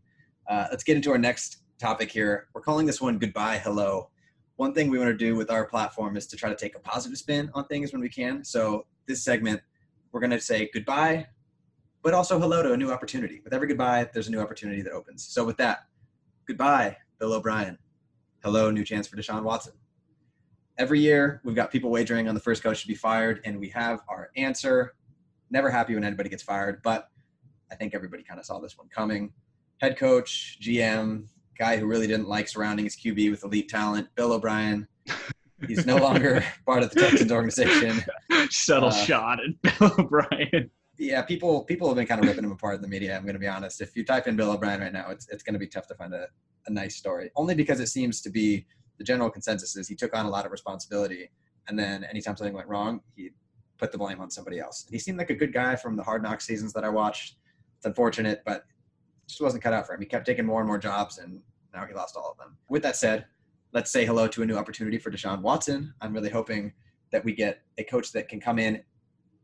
Uh, 0.48 0.66
let's 0.70 0.82
get 0.82 0.96
into 0.96 1.10
our 1.10 1.18
next 1.18 1.58
topic 1.78 2.10
here. 2.10 2.48
We're 2.54 2.62
calling 2.62 2.86
this 2.86 3.00
one 3.00 3.18
Goodbye, 3.18 3.58
Hello. 3.58 4.10
One 4.56 4.72
thing 4.72 4.88
we 4.88 4.98
want 4.98 5.10
to 5.10 5.16
do 5.16 5.36
with 5.36 5.50
our 5.50 5.66
platform 5.66 6.16
is 6.16 6.26
to 6.28 6.36
try 6.36 6.48
to 6.48 6.56
take 6.56 6.74
a 6.74 6.78
positive 6.80 7.18
spin 7.18 7.50
on 7.54 7.66
things 7.66 7.92
when 7.92 8.00
we 8.00 8.08
can. 8.08 8.42
So, 8.42 8.86
this 9.06 9.22
segment, 9.22 9.60
we're 10.12 10.20
going 10.20 10.30
to 10.30 10.40
say 10.40 10.70
goodbye, 10.72 11.26
but 12.02 12.14
also 12.14 12.38
hello 12.38 12.62
to 12.62 12.72
a 12.72 12.76
new 12.76 12.90
opportunity. 12.90 13.40
With 13.44 13.52
every 13.52 13.68
goodbye, 13.68 14.08
there's 14.12 14.28
a 14.28 14.30
new 14.30 14.40
opportunity 14.40 14.82
that 14.82 14.92
opens. 14.92 15.24
So, 15.24 15.44
with 15.44 15.56
that, 15.58 15.86
goodbye, 16.46 16.96
Bill 17.18 17.32
O'Brien. 17.32 17.78
Hello, 18.42 18.70
new 18.70 18.84
chance 18.84 19.06
for 19.06 19.16
Deshaun 19.16 19.42
Watson. 19.42 19.72
Every 20.78 21.00
year, 21.00 21.40
we've 21.44 21.56
got 21.56 21.70
people 21.70 21.90
wagering 21.90 22.28
on 22.28 22.34
the 22.34 22.40
first 22.40 22.62
coach 22.62 22.82
to 22.82 22.88
be 22.88 22.94
fired, 22.94 23.40
and 23.44 23.58
we 23.58 23.68
have 23.70 24.00
our 24.08 24.30
answer 24.36 24.94
never 25.50 25.70
happy 25.70 25.94
when 25.94 26.04
anybody 26.04 26.28
gets 26.28 26.42
fired, 26.42 26.80
but 26.82 27.08
I 27.70 27.74
think 27.74 27.94
everybody 27.94 28.22
kind 28.22 28.38
of 28.38 28.46
saw 28.46 28.58
this 28.58 28.76
one 28.76 28.88
coming. 28.88 29.32
Head 29.80 29.98
coach, 29.98 30.58
GM, 30.60 31.26
guy 31.58 31.76
who 31.76 31.86
really 31.86 32.06
didn't 32.06 32.28
like 32.28 32.48
surrounding 32.48 32.84
his 32.84 32.96
QB 32.96 33.30
with 33.30 33.44
elite 33.44 33.68
talent, 33.68 34.08
Bill 34.14 34.32
O'Brien. 34.32 34.86
He's 35.66 35.86
no 35.86 35.96
longer 36.02 36.44
part 36.64 36.82
of 36.82 36.90
the 36.90 37.00
Texans 37.00 37.32
organization. 37.32 38.02
Subtle 38.50 38.88
uh, 38.88 38.92
shot 38.92 39.38
at 39.40 39.78
Bill 39.78 39.92
O'Brien. 39.98 40.70
Yeah, 40.98 41.22
people 41.22 41.64
people 41.64 41.88
have 41.88 41.96
been 41.96 42.06
kind 42.06 42.20
of 42.20 42.26
ripping 42.26 42.44
him 42.44 42.52
apart 42.52 42.76
in 42.76 42.82
the 42.82 42.88
media. 42.88 43.16
I'm 43.16 43.22
going 43.22 43.34
to 43.34 43.40
be 43.40 43.46
honest. 43.46 43.80
If 43.80 43.94
you 43.96 44.04
type 44.04 44.26
in 44.26 44.36
Bill 44.36 44.50
O'Brien 44.50 44.80
right 44.80 44.92
now, 44.92 45.10
it's 45.10 45.28
it's 45.28 45.42
going 45.42 45.54
to 45.54 45.58
be 45.58 45.66
tough 45.66 45.86
to 45.88 45.94
find 45.94 46.14
a, 46.14 46.26
a 46.66 46.70
nice 46.70 46.96
story. 46.96 47.30
Only 47.36 47.54
because 47.54 47.80
it 47.80 47.88
seems 47.88 48.20
to 48.22 48.30
be 48.30 48.66
the 48.98 49.04
general 49.04 49.30
consensus 49.30 49.76
is 49.76 49.88
he 49.88 49.94
took 49.94 50.16
on 50.16 50.26
a 50.26 50.30
lot 50.30 50.46
of 50.46 50.52
responsibility, 50.52 51.30
and 51.68 51.78
then 51.78 52.04
anytime 52.04 52.36
something 52.36 52.54
went 52.54 52.68
wrong, 52.68 53.00
he 53.14 53.30
put 53.78 53.92
the 53.92 53.98
blame 53.98 54.20
on 54.20 54.30
somebody 54.30 54.58
else. 54.58 54.84
And 54.86 54.94
He 54.94 54.98
seemed 54.98 55.18
like 55.18 55.30
a 55.30 55.34
good 55.34 55.52
guy 55.52 55.76
from 55.76 55.96
the 55.96 56.02
Hard 56.02 56.22
Knock 56.22 56.40
seasons 56.40 56.72
that 56.72 56.84
I 56.84 56.88
watched. 56.88 57.36
It's 57.76 57.86
unfortunate, 57.86 58.42
but 58.46 58.64
just 59.26 59.40
wasn't 59.40 59.62
cut 59.62 59.74
out 59.74 59.86
for 59.86 59.94
him. 59.94 60.00
He 60.00 60.06
kept 60.06 60.24
taking 60.24 60.46
more 60.46 60.60
and 60.60 60.68
more 60.68 60.78
jobs, 60.78 61.18
and 61.18 61.40
now 61.74 61.84
he 61.86 61.94
lost 61.94 62.16
all 62.16 62.30
of 62.30 62.38
them. 62.38 62.56
With 62.70 62.82
that 62.84 62.96
said, 62.96 63.26
let's 63.72 63.90
say 63.90 64.06
hello 64.06 64.28
to 64.28 64.42
a 64.42 64.46
new 64.46 64.56
opportunity 64.56 64.98
for 64.98 65.10
Deshaun 65.10 65.42
Watson. 65.42 65.92
I'm 66.00 66.14
really 66.14 66.30
hoping 66.30 66.72
that 67.12 67.24
we 67.24 67.34
get 67.34 67.62
a 67.78 67.84
coach 67.84 68.12
that 68.12 68.28
can 68.28 68.40
come 68.40 68.58
in 68.58 68.82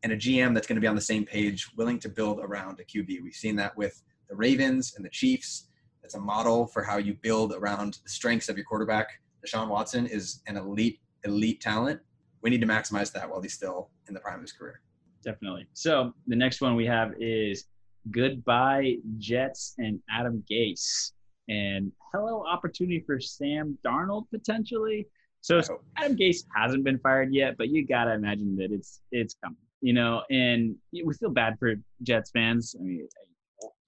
and 0.02 0.12
a 0.12 0.16
GM 0.16 0.54
that's 0.54 0.66
going 0.66 0.76
to 0.76 0.80
be 0.80 0.86
on 0.86 0.96
the 0.96 1.00
same 1.00 1.24
page, 1.24 1.68
willing 1.76 1.98
to 2.00 2.08
build 2.08 2.40
around 2.40 2.80
a 2.80 2.84
QB. 2.84 3.22
We've 3.22 3.34
seen 3.34 3.56
that 3.56 3.76
with 3.76 4.02
the 4.28 4.34
Ravens 4.34 4.94
and 4.96 5.04
the 5.04 5.10
Chiefs. 5.10 5.68
It's 6.02 6.14
a 6.14 6.20
model 6.20 6.66
for 6.66 6.82
how 6.82 6.98
you 6.98 7.14
build 7.14 7.52
around 7.52 7.98
the 8.02 8.10
strengths 8.10 8.48
of 8.48 8.56
your 8.56 8.64
quarterback. 8.64 9.08
Deshaun 9.46 9.68
Watson 9.68 10.06
is 10.06 10.40
an 10.46 10.56
elite, 10.56 11.00
elite 11.24 11.60
talent 11.60 12.00
we 12.42 12.50
need 12.50 12.60
to 12.60 12.66
maximize 12.66 13.12
that 13.12 13.28
while 13.30 13.40
he's 13.40 13.54
still 13.54 13.90
in 14.08 14.14
the 14.14 14.20
prime 14.20 14.36
of 14.36 14.42
his 14.42 14.52
career. 14.52 14.80
Definitely. 15.24 15.66
So 15.72 16.12
the 16.26 16.36
next 16.36 16.60
one 16.60 16.74
we 16.74 16.86
have 16.86 17.12
is 17.18 17.66
goodbye 18.10 18.96
Jets 19.18 19.74
and 19.78 20.00
Adam 20.10 20.44
Gase, 20.50 21.12
and 21.48 21.92
hello 22.12 22.44
opportunity 22.46 23.02
for 23.06 23.20
Sam 23.20 23.78
Darnold 23.86 24.24
potentially. 24.30 25.06
So 25.40 25.60
Adam 25.96 26.16
Gase 26.16 26.44
hasn't 26.54 26.84
been 26.84 26.98
fired 26.98 27.32
yet, 27.32 27.56
but 27.56 27.68
you 27.68 27.86
gotta 27.86 28.12
imagine 28.12 28.56
that 28.56 28.72
it's 28.72 29.00
it's 29.12 29.36
coming. 29.42 29.56
You 29.82 29.92
know, 29.92 30.22
and 30.30 30.76
we 30.92 31.12
feel 31.14 31.30
bad 31.30 31.58
for 31.58 31.74
Jets 32.02 32.30
fans. 32.30 32.74
I 32.78 32.82
mean, 32.82 33.06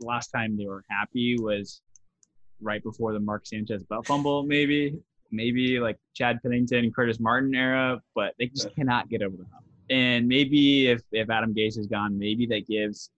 last 0.00 0.28
time 0.28 0.57
they 0.57 0.66
were 0.66 0.85
happy 0.90 1.37
was 1.38 1.80
right 2.61 2.83
before 2.83 3.12
the 3.12 3.20
Mark 3.20 3.46
Sanchez 3.46 3.83
butt 3.85 4.07
fumble, 4.07 4.42
maybe 4.42 4.98
maybe 5.30 5.80
like 5.80 5.98
Chad 6.14 6.40
Pennington, 6.42 6.92
Curtis 6.92 7.20
Martin 7.20 7.54
era, 7.54 8.00
but 8.14 8.35
they 8.38 8.46
just 8.46 8.74
cannot 8.74 9.09
get 9.09 9.22
over 9.22 9.37
the 9.37 9.44
hump. 9.52 9.64
And 9.90 10.26
maybe 10.26 10.88
if, 10.88 11.02
if 11.12 11.28
Adam 11.28 11.54
Gase 11.54 11.76
is 11.78 11.87
gone, 11.87 12.18
maybe 12.18 12.46
that 12.46 12.66
gives 12.66 13.11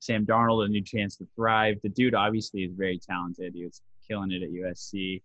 Sam 0.00 0.26
Darnold 0.26 0.66
a 0.66 0.68
new 0.68 0.82
chance 0.82 1.16
to 1.16 1.26
thrive. 1.34 1.78
The 1.82 1.88
dude 1.88 2.14
obviously 2.14 2.62
is 2.64 2.72
very 2.74 2.98
talented. 2.98 3.54
He 3.54 3.64
was 3.64 3.80
killing 4.06 4.32
it 4.32 4.42
at 4.42 4.50
USC. 4.50 5.22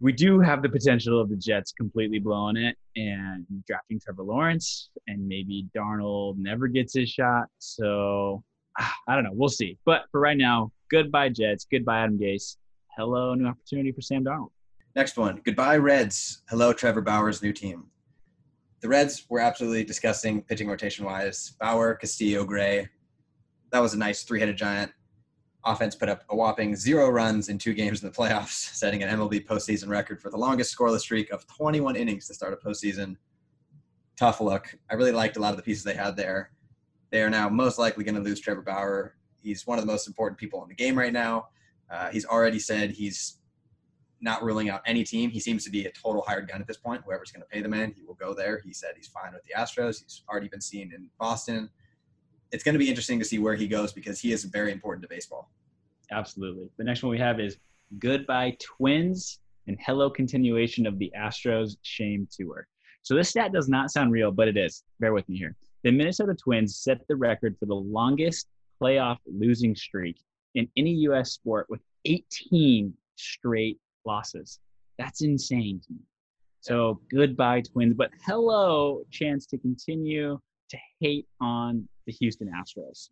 We 0.00 0.12
do 0.12 0.40
have 0.40 0.62
the 0.62 0.68
potential 0.68 1.20
of 1.20 1.30
the 1.30 1.36
Jets 1.36 1.72
completely 1.72 2.18
blowing 2.18 2.56
it 2.56 2.76
and 2.96 3.46
drafting 3.66 4.00
Trevor 4.00 4.24
Lawrence, 4.24 4.90
and 5.06 5.26
maybe 5.26 5.66
Darnold 5.76 6.36
never 6.36 6.66
gets 6.66 6.94
his 6.94 7.08
shot. 7.08 7.46
So 7.58 8.42
I 8.78 9.14
don't 9.14 9.24
know. 9.24 9.30
We'll 9.32 9.48
see. 9.48 9.78
But 9.84 10.02
for 10.10 10.20
right 10.20 10.36
now, 10.36 10.72
goodbye 10.90 11.30
Jets. 11.30 11.66
Goodbye 11.70 12.00
Adam 12.00 12.18
Gase. 12.18 12.56
Hello, 12.96 13.34
new 13.34 13.46
opportunity 13.46 13.92
for 13.92 14.00
Sam 14.00 14.24
Darnold. 14.24 14.50
Next 14.94 15.16
one. 15.16 15.40
Goodbye, 15.44 15.76
Reds. 15.78 16.42
Hello, 16.48 16.72
Trevor 16.72 17.00
Bauer's 17.00 17.42
new 17.42 17.52
team. 17.52 17.86
The 18.80 18.88
Reds 18.88 19.24
were 19.28 19.40
absolutely 19.40 19.82
disgusting 19.82 20.42
pitching 20.42 20.68
rotation 20.68 21.04
wise. 21.04 21.56
Bauer, 21.60 21.94
Castillo, 21.94 22.44
Gray. 22.44 22.88
That 23.72 23.80
was 23.80 23.94
a 23.94 23.98
nice 23.98 24.22
three 24.22 24.38
headed 24.38 24.56
giant. 24.56 24.92
Offense 25.64 25.94
put 25.94 26.08
up 26.08 26.24
a 26.28 26.36
whopping 26.36 26.76
zero 26.76 27.08
runs 27.08 27.48
in 27.48 27.58
two 27.58 27.74
games 27.74 28.02
in 28.02 28.08
the 28.08 28.14
playoffs, 28.14 28.48
setting 28.74 29.02
an 29.02 29.18
MLB 29.18 29.46
postseason 29.46 29.88
record 29.88 30.20
for 30.20 30.30
the 30.30 30.36
longest 30.36 30.76
scoreless 30.76 31.00
streak 31.00 31.30
of 31.30 31.46
21 31.46 31.96
innings 31.96 32.26
to 32.26 32.34
start 32.34 32.52
a 32.52 32.56
postseason. 32.56 33.16
Tough 34.16 34.40
look. 34.40 34.76
I 34.90 34.94
really 34.94 35.12
liked 35.12 35.36
a 35.36 35.40
lot 35.40 35.50
of 35.50 35.56
the 35.56 35.62
pieces 35.62 35.82
they 35.82 35.94
had 35.94 36.16
there. 36.16 36.50
They 37.10 37.22
are 37.22 37.30
now 37.30 37.48
most 37.48 37.78
likely 37.78 38.04
going 38.04 38.14
to 38.16 38.20
lose 38.20 38.40
Trevor 38.40 38.62
Bauer. 38.62 39.14
He's 39.42 39.66
one 39.66 39.78
of 39.78 39.84
the 39.84 39.90
most 39.90 40.06
important 40.06 40.38
people 40.38 40.62
in 40.62 40.68
the 40.68 40.74
game 40.74 40.96
right 40.96 41.12
now. 41.12 41.48
Uh, 41.90 42.10
he's 42.10 42.24
already 42.24 42.58
said 42.58 42.90
he's 42.90 43.38
not 44.20 44.42
ruling 44.42 44.70
out 44.70 44.82
any 44.86 45.04
team. 45.04 45.30
He 45.30 45.38
seems 45.38 45.64
to 45.64 45.70
be 45.70 45.84
a 45.86 45.92
total 45.92 46.22
hired 46.26 46.48
gun 46.48 46.60
at 46.60 46.66
this 46.66 46.78
point. 46.78 47.02
Whoever's 47.04 47.30
going 47.30 47.42
to 47.42 47.48
pay 47.48 47.60
the 47.60 47.68
man, 47.68 47.92
he 47.94 48.02
will 48.02 48.14
go 48.14 48.34
there. 48.34 48.60
He 48.64 48.72
said 48.72 48.92
he's 48.96 49.08
fine 49.08 49.32
with 49.32 49.42
the 49.44 49.52
Astros. 49.56 50.02
He's 50.02 50.22
already 50.28 50.48
been 50.48 50.60
seen 50.60 50.92
in 50.94 51.10
Boston. 51.18 51.68
It's 52.54 52.62
going 52.62 52.74
to 52.74 52.78
be 52.78 52.88
interesting 52.88 53.18
to 53.18 53.24
see 53.24 53.40
where 53.40 53.56
he 53.56 53.66
goes 53.66 53.92
because 53.92 54.20
he 54.20 54.30
is 54.30 54.44
very 54.44 54.70
important 54.70 55.02
to 55.02 55.08
baseball. 55.08 55.50
Absolutely. 56.12 56.70
The 56.76 56.84
next 56.84 57.02
one 57.02 57.10
we 57.10 57.18
have 57.18 57.40
is 57.40 57.56
Goodbye 57.98 58.56
Twins 58.60 59.40
and 59.66 59.76
Hello 59.84 60.08
Continuation 60.08 60.86
of 60.86 60.96
the 61.00 61.12
Astros 61.18 61.76
Shame 61.82 62.28
Tour. 62.30 62.68
So 63.02 63.16
this 63.16 63.30
stat 63.30 63.52
does 63.52 63.68
not 63.68 63.90
sound 63.90 64.12
real, 64.12 64.30
but 64.30 64.46
it 64.46 64.56
is. 64.56 64.84
Bear 65.00 65.12
with 65.12 65.28
me 65.28 65.36
here. 65.36 65.56
The 65.82 65.90
Minnesota 65.90 66.32
Twins 66.32 66.78
set 66.78 67.00
the 67.08 67.16
record 67.16 67.56
for 67.58 67.66
the 67.66 67.74
longest 67.74 68.46
playoff 68.80 69.18
losing 69.26 69.74
streak 69.74 70.20
in 70.54 70.68
any 70.76 70.92
U.S. 71.08 71.32
sport 71.32 71.66
with 71.68 71.80
18 72.04 72.94
straight 73.16 73.80
losses. 74.04 74.60
That's 74.96 75.22
insane. 75.22 75.80
So 76.60 77.00
goodbye, 77.10 77.62
Twins. 77.62 77.94
But 77.94 78.10
hello, 78.24 79.02
chance 79.10 79.44
to 79.46 79.58
continue 79.58 80.38
to 80.70 80.78
hate 81.00 81.26
on 81.40 81.88
the 82.06 82.12
Houston 82.12 82.50
Astros. 82.50 83.10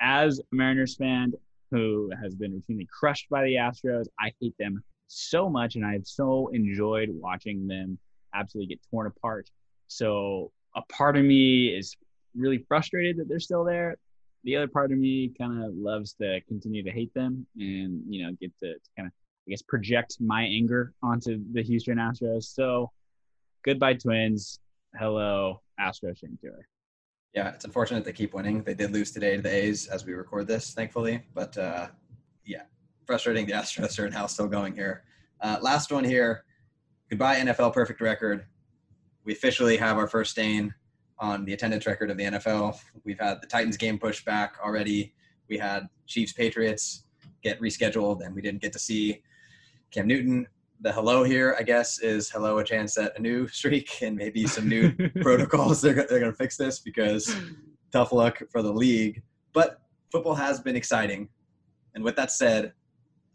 As 0.00 0.40
a 0.40 0.42
Mariners 0.52 0.96
fan 0.96 1.32
who 1.70 2.10
has 2.22 2.34
been 2.34 2.52
routinely 2.52 2.88
crushed 2.88 3.28
by 3.30 3.44
the 3.44 3.54
Astros, 3.54 4.06
I 4.20 4.32
hate 4.40 4.54
them 4.58 4.82
so 5.06 5.48
much, 5.48 5.76
and 5.76 5.84
I've 5.84 6.06
so 6.06 6.48
enjoyed 6.48 7.08
watching 7.10 7.66
them 7.66 7.98
absolutely 8.34 8.74
get 8.74 8.80
torn 8.90 9.06
apart. 9.06 9.50
So 9.86 10.52
a 10.74 10.82
part 10.92 11.16
of 11.16 11.24
me 11.24 11.68
is 11.68 11.96
really 12.36 12.58
frustrated 12.68 13.16
that 13.18 13.28
they're 13.28 13.40
still 13.40 13.64
there. 13.64 13.96
The 14.44 14.56
other 14.56 14.68
part 14.68 14.92
of 14.92 14.98
me 14.98 15.32
kind 15.38 15.64
of 15.64 15.74
loves 15.74 16.14
to 16.14 16.40
continue 16.48 16.82
to 16.82 16.90
hate 16.90 17.14
them 17.14 17.46
and 17.56 18.02
you 18.08 18.24
know 18.24 18.32
get 18.40 18.52
to, 18.62 18.74
to 18.74 18.90
kind 18.96 19.06
of 19.06 19.12
I 19.46 19.50
guess 19.50 19.62
project 19.62 20.16
my 20.20 20.42
anger 20.42 20.92
onto 21.02 21.40
the 21.52 21.62
Houston 21.62 21.98
Astros. 21.98 22.44
So 22.44 22.90
goodbye 23.64 23.94
Twins. 23.94 24.58
Hello 24.98 25.62
Astros 25.80 26.18
Shame 26.18 26.38
Tour. 26.42 26.66
Yeah, 27.34 27.48
it's 27.48 27.64
unfortunate 27.64 28.04
they 28.04 28.12
keep 28.12 28.32
winning. 28.32 28.62
They 28.62 28.74
did 28.74 28.92
lose 28.92 29.10
today 29.10 29.36
to 29.36 29.42
the 29.42 29.52
A's 29.52 29.88
as 29.88 30.06
we 30.06 30.12
record 30.12 30.46
this, 30.46 30.72
thankfully. 30.72 31.22
But 31.34 31.56
uh, 31.58 31.88
yeah, 32.44 32.62
frustrating. 33.06 33.46
The 33.46 33.52
Astros 33.52 33.98
are 33.98 34.08
now 34.08 34.26
still 34.26 34.46
going 34.46 34.74
here. 34.74 35.02
Uh, 35.40 35.58
last 35.60 35.90
one 35.90 36.04
here. 36.04 36.44
Goodbye 37.10 37.36
NFL 37.36 37.72
perfect 37.74 38.00
record. 38.00 38.46
We 39.24 39.32
officially 39.32 39.76
have 39.76 39.98
our 39.98 40.06
first 40.06 40.30
stain 40.32 40.72
on 41.18 41.44
the 41.44 41.52
attendance 41.52 41.86
record 41.86 42.10
of 42.10 42.16
the 42.16 42.24
NFL. 42.24 42.78
We've 43.04 43.18
had 43.18 43.40
the 43.40 43.46
Titans 43.46 43.76
game 43.76 43.98
pushed 43.98 44.24
back 44.24 44.56
already. 44.62 45.14
We 45.48 45.58
had 45.58 45.88
Chiefs 46.06 46.32
Patriots 46.32 47.04
get 47.42 47.60
rescheduled, 47.60 48.24
and 48.24 48.34
we 48.34 48.42
didn't 48.42 48.62
get 48.62 48.72
to 48.74 48.78
see 48.78 49.22
Cam 49.90 50.06
Newton. 50.06 50.46
The 50.84 50.92
hello 50.92 51.24
here, 51.24 51.56
I 51.58 51.62
guess, 51.62 51.98
is 52.00 52.28
hello 52.28 52.58
a 52.58 52.64
chance 52.64 52.98
at 52.98 53.18
a 53.18 53.22
new 53.22 53.48
streak 53.48 54.02
and 54.02 54.14
maybe 54.14 54.46
some 54.46 54.68
new 54.68 54.92
protocols. 55.22 55.80
They're, 55.80 55.94
they're 55.94 56.20
going 56.20 56.30
to 56.30 56.36
fix 56.36 56.58
this 56.58 56.78
because 56.78 57.34
tough 57.90 58.12
luck 58.12 58.42
for 58.52 58.60
the 58.60 58.70
league. 58.70 59.22
But 59.54 59.80
football 60.12 60.34
has 60.34 60.60
been 60.60 60.76
exciting. 60.76 61.30
And 61.94 62.04
with 62.04 62.16
that 62.16 62.30
said, 62.30 62.74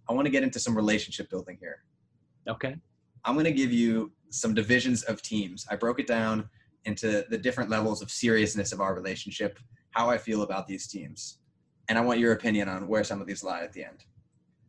I 0.07 0.13
want 0.13 0.27
to 0.27 0.29
get 0.29 0.43
into 0.43 0.59
some 0.59 0.75
relationship 0.75 1.27
building 1.31 1.57
here. 1.59 1.83
Okay. 2.47 2.75
I'm 3.25 3.33
going 3.33 3.45
to 3.45 3.51
give 3.51 3.73
you 3.73 4.11
some 4.29 4.53
divisions 4.53 5.01
of 5.01 5.23
teams. 5.23 5.65
I 5.71 5.75
broke 5.75 5.99
it 5.99 6.05
down 6.05 6.47
into 6.85 7.25
the 7.31 7.37
different 7.39 7.71
levels 7.71 8.03
of 8.03 8.11
seriousness 8.11 8.73
of 8.73 8.79
our 8.79 8.93
relationship, 8.93 9.57
how 9.89 10.07
I 10.07 10.19
feel 10.19 10.43
about 10.43 10.67
these 10.67 10.85
teams. 10.87 11.39
And 11.87 11.97
I 11.97 12.01
want 12.01 12.19
your 12.19 12.33
opinion 12.33 12.69
on 12.69 12.87
where 12.87 13.03
some 13.03 13.19
of 13.19 13.25
these 13.25 13.43
lie 13.43 13.63
at 13.63 13.73
the 13.73 13.85
end. 13.85 14.05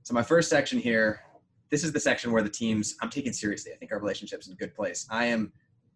So, 0.03 0.15
my 0.15 0.23
first 0.23 0.49
section 0.49 0.79
here 0.79 1.21
this 1.71 1.85
is 1.85 1.93
the 1.93 2.01
section 2.01 2.33
where 2.33 2.43
the 2.43 2.51
teams 2.51 2.97
I'm 3.01 3.11
taking 3.11 3.33
seriously. 3.33 3.73
I 3.73 3.77
think 3.77 3.93
our 3.93 3.99
relationship's 3.99 4.49
in 4.49 4.53
a 4.53 4.57
good 4.57 4.75
place. 4.75 5.07
I 5.11 5.27
am 5.27 5.53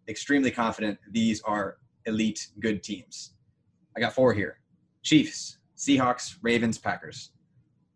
extremely 0.07 0.51
confident 0.51 0.97
these 1.11 1.41
are 1.41 1.77
elite, 2.05 2.47
good 2.59 2.81
teams. 2.83 3.33
I 3.95 3.99
got 3.99 4.13
four 4.13 4.33
here 4.33 4.59
Chiefs, 5.03 5.57
Seahawks, 5.77 6.37
Ravens, 6.41 6.77
Packers. 6.77 7.31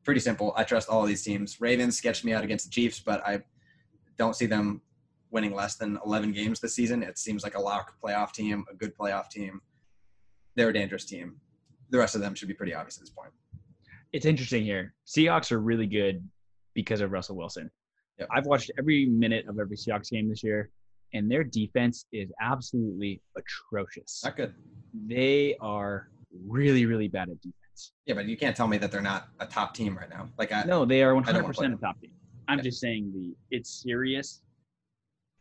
Pretty 0.03 0.19
simple. 0.19 0.53
I 0.55 0.63
trust 0.63 0.89
all 0.89 1.05
these 1.05 1.23
teams. 1.23 1.61
Ravens 1.61 1.97
sketched 1.97 2.25
me 2.25 2.33
out 2.33 2.43
against 2.43 2.65
the 2.65 2.71
Chiefs, 2.71 2.99
but 2.99 3.25
I 3.25 3.41
don't 4.17 4.35
see 4.35 4.45
them 4.45 4.81
winning 5.31 5.53
less 5.53 5.75
than 5.75 5.99
11 6.05 6.31
games 6.31 6.59
this 6.59 6.73
season. 6.73 7.03
It 7.03 7.17
seems 7.17 7.43
like 7.43 7.55
a 7.55 7.59
lock 7.59 7.93
playoff 8.03 8.31
team, 8.31 8.65
a 8.71 8.75
good 8.75 8.97
playoff 8.97 9.29
team. 9.29 9.61
They're 10.55 10.69
a 10.69 10.73
dangerous 10.73 11.05
team. 11.05 11.37
The 11.91 11.97
rest 11.97 12.15
of 12.15 12.21
them 12.21 12.33
should 12.33 12.47
be 12.47 12.53
pretty 12.53 12.73
obvious 12.73 12.97
at 12.97 13.01
this 13.01 13.09
point. 13.09 13.31
It's 14.11 14.25
interesting 14.25 14.63
here. 14.63 14.95
Seahawks 15.05 15.51
are 15.51 15.59
really 15.59 15.85
good 15.85 16.27
because 16.73 17.01
of 17.01 17.11
Russell 17.11 17.35
Wilson. 17.35 17.69
Yep. 18.19 18.27
I've 18.35 18.45
watched 18.45 18.71
every 18.77 19.05
minute 19.05 19.47
of 19.47 19.59
every 19.59 19.77
Seahawks 19.77 20.09
game 20.11 20.29
this 20.29 20.43
year, 20.43 20.69
and 21.13 21.31
their 21.31 21.43
defense 21.43 22.05
is 22.11 22.29
absolutely 22.41 23.21
atrocious. 23.37 24.21
Not 24.23 24.35
good. 24.35 24.53
They 25.07 25.55
are 25.61 26.09
really, 26.45 26.85
really 26.85 27.07
bad 27.07 27.29
at 27.29 27.39
defense. 27.41 27.93
Yeah, 28.05 28.15
but 28.15 28.25
you 28.25 28.35
can't 28.37 28.55
tell 28.55 28.67
me 28.67 28.77
that 28.77 28.91
they're 28.91 29.01
not 29.01 29.29
a 29.39 29.45
top 29.45 29.73
team 29.73 29.97
right 29.97 30.09
now. 30.09 30.27
Like 30.37 30.51
I 30.51 30.63
No, 30.63 30.83
they 30.85 31.01
are 31.01 31.15
I 31.15 31.21
don't 31.31 31.43
wanna 31.43 31.53
100% 31.53 31.55
play 31.55 31.67
a 31.67 31.75
top 31.77 32.01
team. 32.01 32.11
I'm 32.47 32.57
Yeah. 32.57 32.63
just 32.63 32.79
saying 32.81 33.11
the 33.13 33.33
it's 33.55 33.81
serious. 33.81 34.41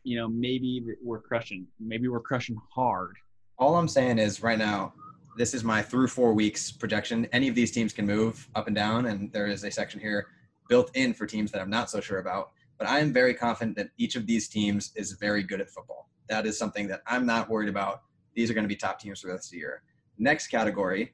You 0.03 0.17
know, 0.17 0.29
maybe 0.29 0.81
we're 1.03 1.19
crushing. 1.21 1.67
Maybe 1.79 2.07
we're 2.07 2.21
crushing 2.21 2.57
hard. 2.73 3.15
all 3.57 3.75
I'm 3.75 3.89
saying 3.89 4.17
is 4.19 4.41
right 4.41 4.57
now, 4.57 4.93
this 5.37 5.53
is 5.53 5.65
my 5.65 5.81
through 5.81 6.07
four 6.07 6.33
weeks 6.33 6.71
projection. 6.71 7.25
Any 7.33 7.49
of 7.49 7.55
these 7.55 7.71
teams 7.71 7.91
can 7.91 8.05
move 8.05 8.47
up 8.55 8.67
and 8.67 8.75
down, 8.75 9.07
and 9.07 9.29
there 9.33 9.47
is 9.47 9.65
a 9.65 9.69
section 9.71 9.99
here 9.99 10.27
built 10.69 10.95
in 10.95 11.13
for 11.13 11.25
teams 11.25 11.51
that 11.51 11.61
I'm 11.61 11.69
not 11.69 11.89
so 11.89 11.99
sure 11.99 12.19
about. 12.19 12.51
But 12.77 12.87
I 12.87 12.99
am 12.99 13.11
very 13.11 13.33
confident 13.33 13.75
that 13.75 13.89
each 13.97 14.15
of 14.15 14.25
these 14.25 14.47
teams 14.47 14.93
is 14.95 15.11
very 15.13 15.43
good 15.43 15.59
at 15.59 15.69
football. 15.69 16.09
That 16.29 16.45
is 16.45 16.57
something 16.57 16.87
that 16.87 17.01
I'm 17.05 17.25
not 17.25 17.49
worried 17.49 17.67
about. 17.67 18.03
These 18.35 18.49
are 18.49 18.53
going 18.53 18.63
to 18.63 18.69
be 18.69 18.75
top 18.75 18.99
teams 18.99 19.19
for 19.19 19.27
the 19.27 19.33
rest 19.33 19.47
of 19.47 19.51
the 19.51 19.57
year. 19.57 19.81
Next 20.17 20.47
category, 20.47 21.13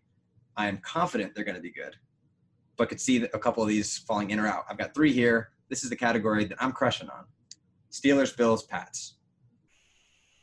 I 0.56 0.68
am 0.68 0.78
confident 0.78 1.34
they're 1.34 1.44
going 1.44 1.56
to 1.56 1.62
be 1.62 1.72
good, 1.72 1.96
but 2.78 2.90
could 2.90 3.02
see 3.02 3.24
a 3.24 3.40
couple 3.40 3.64
of 3.64 3.70
these 3.70 3.98
falling 3.98 4.30
in 4.30 4.40
or 4.40 4.48
out. 4.48 4.66
I've 4.70 4.78
got 4.78 4.94
three 4.94 5.12
here. 5.12 5.50
This 5.70 5.84
is 5.84 5.90
the 5.90 5.96
category 5.96 6.46
that 6.46 6.62
I'm 6.62 6.72
crushing 6.72 7.10
on 7.10 7.26
Steelers, 7.92 8.36
Bills, 8.36 8.64
Pats. 8.64 9.16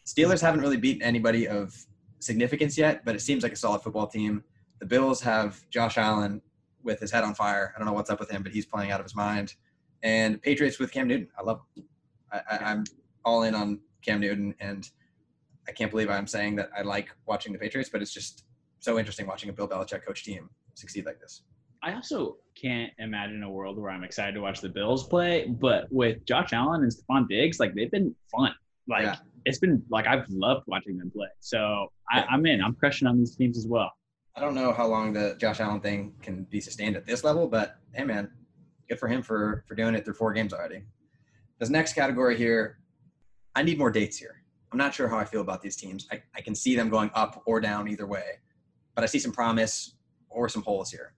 Steelers 0.06 0.40
haven't 0.40 0.60
really 0.60 0.76
beaten 0.76 1.02
anybody 1.02 1.46
of 1.46 1.74
significance 2.18 2.76
yet, 2.76 3.04
but 3.04 3.14
it 3.14 3.20
seems 3.20 3.42
like 3.42 3.52
a 3.52 3.56
solid 3.56 3.82
football 3.82 4.06
team. 4.06 4.42
The 4.80 4.86
Bills 4.86 5.20
have 5.20 5.68
Josh 5.70 5.98
Allen 5.98 6.40
with 6.82 7.00
his 7.00 7.10
head 7.10 7.24
on 7.24 7.34
fire. 7.34 7.72
I 7.74 7.78
don't 7.78 7.86
know 7.86 7.92
what's 7.92 8.10
up 8.10 8.20
with 8.20 8.30
him, 8.30 8.42
but 8.42 8.52
he's 8.52 8.66
playing 8.66 8.90
out 8.90 9.00
of 9.00 9.04
his 9.06 9.14
mind. 9.14 9.54
And 10.02 10.40
Patriots 10.42 10.78
with 10.78 10.90
Cam 10.92 11.08
Newton. 11.08 11.28
I 11.38 11.42
love 11.42 11.60
him. 11.76 11.84
I, 12.32 12.40
I, 12.50 12.56
I'm 12.58 12.84
all 13.24 13.42
in 13.44 13.54
on 13.54 13.78
Cam 14.04 14.20
Newton, 14.20 14.54
and 14.60 14.88
I 15.68 15.72
can't 15.72 15.90
believe 15.90 16.10
I'm 16.10 16.26
saying 16.26 16.56
that 16.56 16.70
I 16.76 16.82
like 16.82 17.08
watching 17.26 17.52
the 17.52 17.58
Patriots, 17.58 17.88
but 17.90 18.02
it's 18.02 18.12
just 18.12 18.44
so 18.80 18.98
interesting 18.98 19.26
watching 19.26 19.48
a 19.48 19.52
Bill 19.52 19.68
Belichick 19.68 20.04
coach 20.04 20.24
team 20.24 20.50
succeed 20.74 21.06
like 21.06 21.20
this. 21.20 21.42
I 21.84 21.94
also 21.94 22.36
can't 22.60 22.92
imagine 22.98 23.42
a 23.42 23.50
world 23.50 23.78
where 23.78 23.90
I'm 23.90 24.04
excited 24.04 24.32
to 24.34 24.40
watch 24.40 24.60
the 24.60 24.68
Bills 24.68 25.06
play, 25.08 25.46
but 25.48 25.86
with 25.90 26.24
Josh 26.26 26.52
Allen 26.52 26.82
and 26.82 26.92
Stefon 26.92 27.28
Diggs, 27.28 27.58
like 27.60 27.74
they've 27.74 27.90
been 27.90 28.14
fun. 28.30 28.52
Like 28.88 29.02
Yeah. 29.04 29.16
it's 29.44 29.58
been 29.58 29.82
like 29.90 30.06
I've 30.06 30.28
loved 30.30 30.64
watching 30.66 30.96
them 30.96 31.10
play. 31.10 31.26
So 31.40 31.92
I, 32.10 32.22
I'm 32.22 32.46
in. 32.46 32.62
I'm 32.62 32.74
crushing 32.74 33.06
on 33.08 33.18
these 33.18 33.36
teams 33.36 33.58
as 33.58 33.66
well. 33.66 33.90
I 34.34 34.40
don't 34.40 34.54
know 34.54 34.72
how 34.72 34.86
long 34.86 35.12
the 35.12 35.36
Josh 35.38 35.60
Allen 35.60 35.80
thing 35.80 36.14
can 36.22 36.44
be 36.44 36.60
sustained 36.60 36.96
at 36.96 37.04
this 37.04 37.22
level, 37.22 37.46
but 37.46 37.76
hey, 37.92 38.04
man, 38.04 38.30
good 38.88 38.98
for 38.98 39.06
him 39.06 39.22
for 39.22 39.62
for 39.68 39.74
doing 39.74 39.94
it 39.94 40.04
through 40.04 40.14
four 40.14 40.32
games 40.32 40.54
already. 40.54 40.82
This 41.58 41.68
next 41.68 41.92
category 41.92 42.36
here, 42.36 42.78
I 43.54 43.62
need 43.62 43.78
more 43.78 43.90
dates 43.90 44.16
here. 44.16 44.42
I'm 44.72 44.78
not 44.78 44.94
sure 44.94 45.06
how 45.06 45.18
I 45.18 45.26
feel 45.26 45.42
about 45.42 45.60
these 45.60 45.76
teams. 45.76 46.08
I, 46.10 46.22
I 46.34 46.40
can 46.40 46.54
see 46.54 46.74
them 46.74 46.88
going 46.88 47.10
up 47.14 47.42
or 47.44 47.60
down 47.60 47.88
either 47.88 48.06
way, 48.06 48.24
but 48.94 49.04
I 49.04 49.06
see 49.06 49.18
some 49.18 49.32
promise 49.32 49.96
or 50.30 50.48
some 50.48 50.62
holes 50.62 50.90
here. 50.90 51.12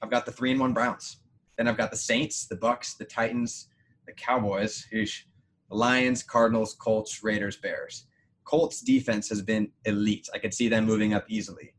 I've 0.00 0.10
got 0.10 0.24
the 0.24 0.32
three 0.32 0.52
and 0.52 0.60
one 0.60 0.72
Browns. 0.72 1.16
Then 1.56 1.66
I've 1.66 1.76
got 1.76 1.90
the 1.90 1.96
Saints, 1.96 2.46
the 2.46 2.54
Bucks, 2.54 2.94
the 2.94 3.04
Titans, 3.04 3.66
the 4.06 4.12
Cowboys, 4.12 4.86
whoosh, 4.92 5.24
the 5.68 5.74
Lions, 5.74 6.22
Cardinals, 6.22 6.74
Colts, 6.74 7.24
Raiders, 7.24 7.56
Bears. 7.56 8.06
Colts 8.44 8.80
defense 8.80 9.28
has 9.28 9.42
been 9.42 9.72
elite. 9.86 10.28
I 10.32 10.38
could 10.38 10.54
see 10.54 10.68
them 10.68 10.86
moving 10.86 11.14
up 11.14 11.24
easily 11.28 11.74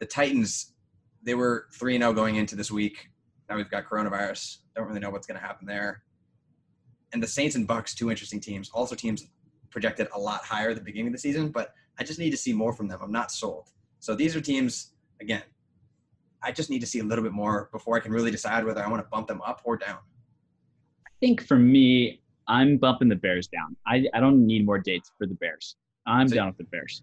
the 0.00 0.06
Titans, 0.06 0.72
they 1.22 1.34
were 1.34 1.66
3 1.74 1.98
0 1.98 2.12
going 2.12 2.36
into 2.36 2.56
this 2.56 2.70
week. 2.70 3.10
Now 3.48 3.56
we've 3.56 3.70
got 3.70 3.84
coronavirus. 3.84 4.58
Don't 4.74 4.86
really 4.88 5.00
know 5.00 5.10
what's 5.10 5.26
going 5.26 5.38
to 5.38 5.46
happen 5.46 5.66
there. 5.66 6.02
And 7.12 7.22
the 7.22 7.26
Saints 7.26 7.54
and 7.56 7.66
Bucks, 7.66 7.94
two 7.94 8.10
interesting 8.10 8.40
teams. 8.40 8.70
Also, 8.72 8.94
teams 8.94 9.26
projected 9.70 10.08
a 10.14 10.18
lot 10.18 10.42
higher 10.44 10.70
at 10.70 10.76
the 10.76 10.82
beginning 10.82 11.08
of 11.08 11.12
the 11.12 11.18
season, 11.18 11.50
but 11.50 11.74
I 11.98 12.04
just 12.04 12.18
need 12.18 12.30
to 12.30 12.36
see 12.36 12.52
more 12.52 12.72
from 12.72 12.88
them. 12.88 13.00
I'm 13.02 13.12
not 13.12 13.30
sold. 13.30 13.68
So 13.98 14.14
these 14.14 14.34
are 14.34 14.40
teams, 14.40 14.92
again, 15.20 15.42
I 16.42 16.52
just 16.52 16.70
need 16.70 16.80
to 16.80 16.86
see 16.86 17.00
a 17.00 17.04
little 17.04 17.22
bit 17.22 17.32
more 17.32 17.68
before 17.72 17.96
I 17.96 18.00
can 18.00 18.12
really 18.12 18.30
decide 18.30 18.64
whether 18.64 18.82
I 18.82 18.88
want 18.88 19.02
to 19.02 19.08
bump 19.10 19.26
them 19.28 19.42
up 19.42 19.60
or 19.64 19.76
down. 19.76 19.98
I 21.06 21.10
think 21.20 21.44
for 21.46 21.56
me, 21.58 22.22
I'm 22.48 22.78
bumping 22.78 23.08
the 23.08 23.16
Bears 23.16 23.46
down. 23.48 23.76
I, 23.86 24.06
I 24.14 24.20
don't 24.20 24.46
need 24.46 24.64
more 24.64 24.78
dates 24.78 25.12
for 25.18 25.26
the 25.26 25.34
Bears. 25.34 25.76
I'm 26.06 26.28
So- 26.28 26.36
down 26.36 26.46
with 26.48 26.56
the 26.56 26.64
Bears. 26.64 27.02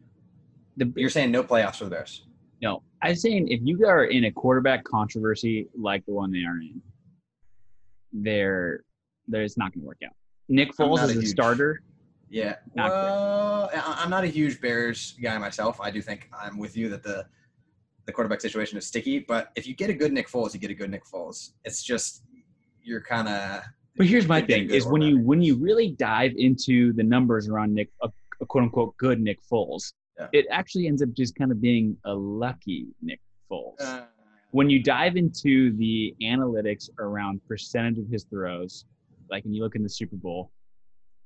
The 0.77 0.91
You're 0.95 1.09
saying 1.09 1.31
no 1.31 1.43
playoffs 1.43 1.77
for 1.77 1.85
the 1.85 1.89
Bears. 1.91 2.25
No, 2.61 2.83
I'm 3.01 3.15
saying 3.15 3.49
if 3.49 3.61
you 3.63 3.85
are 3.85 4.05
in 4.05 4.25
a 4.25 4.31
quarterback 4.31 4.83
controversy 4.83 5.67
like 5.79 6.05
the 6.05 6.13
one 6.13 6.31
they 6.31 6.43
are 6.43 6.59
in, 6.59 6.81
they're, 8.11 8.83
they're 9.27 9.43
it's 9.43 9.57
not 9.57 9.73
going 9.73 9.81
to 9.81 9.87
work 9.87 10.01
out. 10.05 10.13
Nick 10.49 10.71
Foles 10.73 11.03
is 11.03 11.11
a 11.11 11.13
huge- 11.13 11.27
starter. 11.27 11.81
Yeah. 12.29 12.55
Not 12.75 12.89
well, 12.89 13.69
I'm 13.73 14.09
not 14.09 14.23
a 14.23 14.27
huge 14.27 14.59
Bears 14.59 15.15
guy 15.21 15.37
myself. 15.37 15.79
I 15.79 15.91
do 15.91 16.01
think 16.01 16.29
I'm 16.37 16.57
with 16.57 16.75
you 16.75 16.89
that 16.89 17.03
the 17.03 17.25
the 18.05 18.11
quarterback 18.11 18.41
situation 18.41 18.77
is 18.77 18.87
sticky. 18.87 19.19
But 19.19 19.51
if 19.55 19.67
you 19.67 19.75
get 19.75 19.89
a 19.89 19.93
good 19.93 20.11
Nick 20.11 20.29
Foles, 20.29 20.53
you 20.53 20.59
get 20.59 20.71
a 20.71 20.73
good 20.73 20.89
Nick 20.89 21.05
Foles. 21.05 21.51
It's 21.63 21.83
just 21.83 22.23
you're 22.83 23.01
kind 23.01 23.27
of. 23.27 23.61
But 23.95 24.07
here's 24.07 24.27
my 24.27 24.41
thing: 24.41 24.69
is 24.69 24.85
when 24.85 25.01
you 25.01 25.19
when 25.19 25.41
you 25.41 25.55
really 25.55 25.91
dive 25.91 26.33
into 26.37 26.93
the 26.93 27.03
numbers 27.03 27.47
around 27.47 27.73
Nick, 27.73 27.91
a, 28.01 28.09
a 28.41 28.45
quote 28.45 28.63
unquote 28.63 28.97
good 28.97 29.19
Nick 29.19 29.39
Foles, 29.49 29.93
Yeah. 30.19 30.27
it 30.33 30.45
actually 30.51 30.87
ends 30.87 31.01
up 31.01 31.09
just 31.13 31.35
kind 31.35 31.51
of 31.51 31.61
being 31.61 31.95
a 32.05 32.13
lucky 32.13 32.87
Nick 33.01 33.19
Foles. 33.51 33.79
Uh, 33.79 34.01
when 34.51 34.69
you 34.69 34.81
dive 34.81 35.15
into 35.17 35.75
the 35.77 36.15
analytics 36.23 36.89
around 36.99 37.41
percentage 37.47 37.99
of 37.99 38.07
his 38.09 38.23
throws, 38.23 38.85
like 39.29 39.43
when 39.43 39.53
you 39.53 39.61
look 39.61 39.75
in 39.75 39.83
the 39.83 39.89
Super 39.89 40.15
Bowl, 40.15 40.51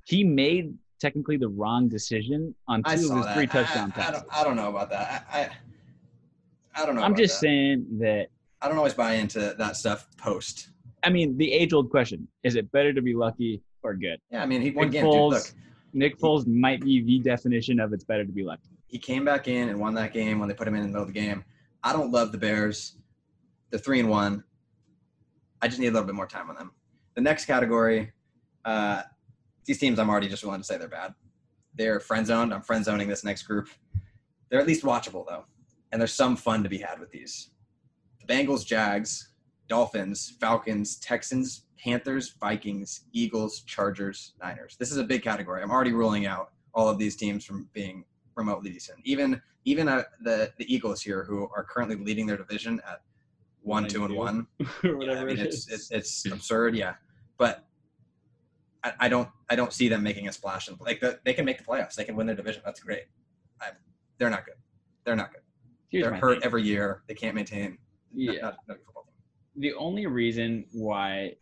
he 0.06 0.24
made 0.24 0.74
technically 1.00 1.38
the 1.38 1.48
wrong 1.48 1.88
decision 1.88 2.54
on 2.68 2.84
two 2.84 2.92
of 2.92 3.00
his 3.00 3.10
that. 3.10 3.36
three 3.36 3.48
touchdown 3.48 3.94
I, 3.96 4.00
I, 4.00 4.04
passes. 4.04 4.22
don't, 4.24 4.38
I 4.40 4.44
don't 4.44 4.56
know 4.56 4.70
about 4.70 4.90
that. 4.90 5.26
I 5.32 5.40
I, 5.40 5.50
I 6.84 6.86
don't 6.86 6.96
know. 6.96 7.02
I'm 7.04 7.16
just 7.16 7.36
that. 7.36 7.48
saying 7.48 7.86
that. 8.00 8.28
I 8.62 8.68
don't 8.68 8.78
always 8.78 8.94
buy 8.94 9.14
into 9.14 9.56
that 9.58 9.76
stuff 9.76 10.08
post. 10.18 10.70
I 11.04 11.10
mean, 11.10 11.38
the 11.38 11.52
age-old 11.52 11.90
question: 11.90 12.28
Is 12.44 12.56
it 12.56 12.72
better 12.72 12.94
to 12.94 13.02
be 13.02 13.14
lucky 13.14 13.62
or 13.84 13.94
good? 13.94 14.20
Yeah, 14.32 14.44
I 14.44 14.46
mean, 14.46 14.62
he 14.62 14.72
won 14.72 14.90
Nick. 14.90 15.02
Dude, 15.02 15.04
Foles, 15.04 15.32
look, 15.32 15.54
Nick 15.94 16.20
Foles 16.20 16.46
might 16.48 16.82
be 16.82 17.02
the 17.04 17.20
definition 17.20 17.80
of 17.80 17.94
it's 17.94 18.04
better 18.04 18.26
to 18.26 18.32
be 18.32 18.44
lucky. 18.44 18.70
He 18.92 19.00
came 19.00 19.24
back 19.24 19.48
in 19.48 19.70
and 19.70 19.80
won 19.80 19.94
that 19.96 20.14
game 20.14 20.38
when 20.38 20.50
they 20.50 20.54
put 20.54 20.68
him 20.68 20.76
in, 20.76 20.82
in 20.82 20.88
the 20.88 20.90
middle 20.90 21.08
of 21.08 21.08
the 21.08 21.20
game. 21.20 21.46
I 21.82 21.94
don't 21.94 22.12
love 22.12 22.32
the 22.32 22.38
Bears. 22.38 22.98
They're 23.70 23.80
three 23.80 24.02
and 24.02 24.10
one. 24.10 24.44
I 25.62 25.68
just 25.68 25.80
need 25.80 25.88
a 25.88 25.92
little 25.92 26.06
bit 26.06 26.16
more 26.16 26.28
time 26.28 26.50
on 26.50 26.56
them. 26.56 26.72
The 27.16 27.22
next 27.22 27.46
category, 27.46 28.12
uh, 28.66 29.04
these 29.66 29.80
teams 29.80 29.98
I'm 29.98 30.10
already 30.10 30.28
just 30.28 30.44
willing 30.44 30.60
to 30.60 30.66
say 30.66 30.78
they're 30.78 30.90
bad. 30.90 31.14
They're 31.74 32.02
friend 32.02 32.28
zoned. 32.28 32.54
I'm 32.54 32.62
friend 32.62 32.84
zoning 32.84 33.08
this 33.08 33.24
next 33.24 33.44
group. 33.44 33.70
They're 34.50 34.60
at 34.60 34.68
least 34.68 34.84
watchable 34.84 35.26
though, 35.26 35.46
and 35.92 36.02
there's 36.02 36.14
some 36.14 36.36
fun 36.36 36.62
to 36.64 36.70
be 36.70 36.78
had 36.78 37.00
with 37.00 37.12
these. 37.12 37.52
The 38.20 38.34
Bengals, 38.34 38.66
Jags, 38.66 39.32
Dolphins, 39.70 40.34
Falcons, 40.42 40.98
Texans, 40.98 41.64
Panthers, 41.82 42.36
Vikings, 42.42 43.06
Eagles, 43.14 43.62
Chargers, 43.62 44.34
Niners. 44.42 44.76
This 44.78 44.92
is 44.92 44.98
a 44.98 45.04
big 45.04 45.24
category. 45.24 45.64
I'm 45.64 45.72
already 45.72 45.94
ruling 45.94 46.26
out 46.26 46.52
all 46.74 46.90
of 46.90 46.98
these 46.98 47.16
teams 47.16 47.46
from 47.46 47.70
being 47.72 48.04
remotely 48.36 48.70
decent. 48.70 49.00
Even 49.04 49.42
even 49.66 49.88
uh, 49.88 50.04
the 50.24 50.52
the 50.58 50.74
Eagles 50.74 51.02
here, 51.02 51.24
who 51.24 51.50
are 51.56 51.64
currently 51.64 51.96
leading 51.96 52.26
their 52.26 52.38
division 52.38 52.82
at 52.88 53.02
one, 53.62 53.84
One 53.84 53.90
two, 53.90 54.06
and 54.06 54.16
one. 54.16 54.48
Yeah, 54.84 54.94
whatever 54.94 55.22
I 55.22 55.26
mean, 55.26 55.38
it 55.38 55.48
it's, 55.48 55.70
it's 55.70 55.92
it's 55.92 56.26
absurd, 56.26 56.76
yeah. 56.76 56.96
But 57.38 57.66
I, 58.84 58.94
I 59.02 59.10
don't 59.10 59.30
I 59.50 59.56
don't 59.56 59.74
see 59.74 59.88
them 59.88 60.04
making 60.04 60.28
a 60.28 60.32
splash. 60.32 60.68
In, 60.68 60.78
like 60.80 61.00
the, 61.00 61.20
they 61.24 61.34
can 61.34 61.46
make 61.46 61.58
the 61.58 61.64
playoffs, 61.64 61.96
they 61.96 62.04
can 62.04 62.16
win 62.16 62.28
their 62.28 62.36
division. 62.36 62.62
That's 62.66 62.80
great. 62.80 63.04
I, 63.62 63.70
they're 64.18 64.30
not 64.30 64.46
good. 64.46 64.56
They're 65.04 65.16
not 65.16 65.32
good. 65.32 65.42
Here's 65.90 66.06
they're 66.06 66.16
hurt 66.16 66.36
thing. 66.36 66.46
every 66.46 66.64
year. 66.64 67.04
They 67.08 67.14
can't 67.14 67.36
maintain. 67.36 67.78
Yeah. 68.14 68.34
Not, 68.34 68.42
not, 68.42 68.58
not 68.68 68.78
a 68.78 68.80
football 68.80 69.04
team. 69.04 69.62
the 69.62 69.74
only 69.76 70.06
reason 70.08 70.66
why 70.72 71.36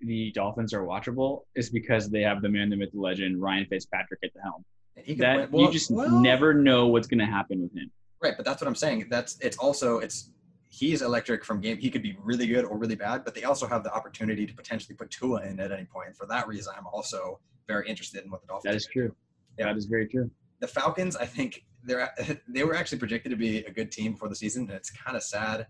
the 0.00 0.32
Dolphins 0.32 0.74
are 0.74 0.82
watchable 0.82 1.42
is 1.54 1.70
because 1.70 2.10
they 2.10 2.22
have 2.22 2.42
the 2.42 2.48
man, 2.48 2.70
the 2.70 2.76
myth, 2.76 2.90
the 2.92 3.00
legend, 3.00 3.40
Ryan 3.40 3.66
Fitzpatrick 3.66 4.20
at 4.24 4.34
the 4.34 4.42
helm. 4.42 4.64
And 4.96 5.06
he 5.06 5.14
could 5.14 5.24
That 5.24 5.50
well, 5.50 5.66
you 5.66 5.72
just 5.72 5.90
well, 5.90 6.10
never 6.10 6.54
know 6.54 6.86
what's 6.88 7.06
going 7.06 7.20
to 7.20 7.26
happen 7.26 7.62
with 7.62 7.74
him. 7.74 7.90
Right, 8.22 8.34
but 8.36 8.44
that's 8.44 8.60
what 8.60 8.68
I'm 8.68 8.74
saying. 8.74 9.06
That's 9.10 9.36
it's 9.40 9.56
also 9.56 9.98
it's 9.98 10.30
he's 10.68 11.02
electric 11.02 11.44
from 11.44 11.60
game. 11.60 11.76
He 11.78 11.90
could 11.90 12.02
be 12.02 12.16
really 12.22 12.46
good 12.46 12.64
or 12.64 12.78
really 12.78 12.94
bad, 12.94 13.24
but 13.24 13.34
they 13.34 13.44
also 13.44 13.66
have 13.66 13.84
the 13.84 13.92
opportunity 13.92 14.46
to 14.46 14.54
potentially 14.54 14.94
put 14.94 15.10
Tua 15.10 15.42
in 15.42 15.60
at 15.60 15.70
any 15.70 15.84
point. 15.84 16.08
And 16.08 16.16
for 16.16 16.26
that 16.26 16.48
reason, 16.48 16.72
I'm 16.76 16.86
also 16.86 17.40
very 17.68 17.88
interested 17.88 18.24
in 18.24 18.30
what 18.30 18.40
the 18.40 18.46
Dolphins. 18.46 18.72
That 18.72 18.76
is 18.76 18.88
true. 18.90 19.14
Yeah. 19.58 19.66
That 19.66 19.76
is 19.76 19.86
very 19.86 20.08
true. 20.08 20.30
the 20.60 20.66
Falcons, 20.66 21.16
I 21.16 21.26
think 21.26 21.64
they're 21.84 22.10
they 22.48 22.64
were 22.64 22.74
actually 22.74 22.98
projected 22.98 23.30
to 23.30 23.36
be 23.36 23.58
a 23.58 23.70
good 23.70 23.90
team 23.92 24.14
for 24.14 24.28
the 24.28 24.34
season, 24.34 24.62
and 24.62 24.72
it's 24.72 24.90
kind 24.90 25.16
of 25.16 25.22
sad. 25.22 25.66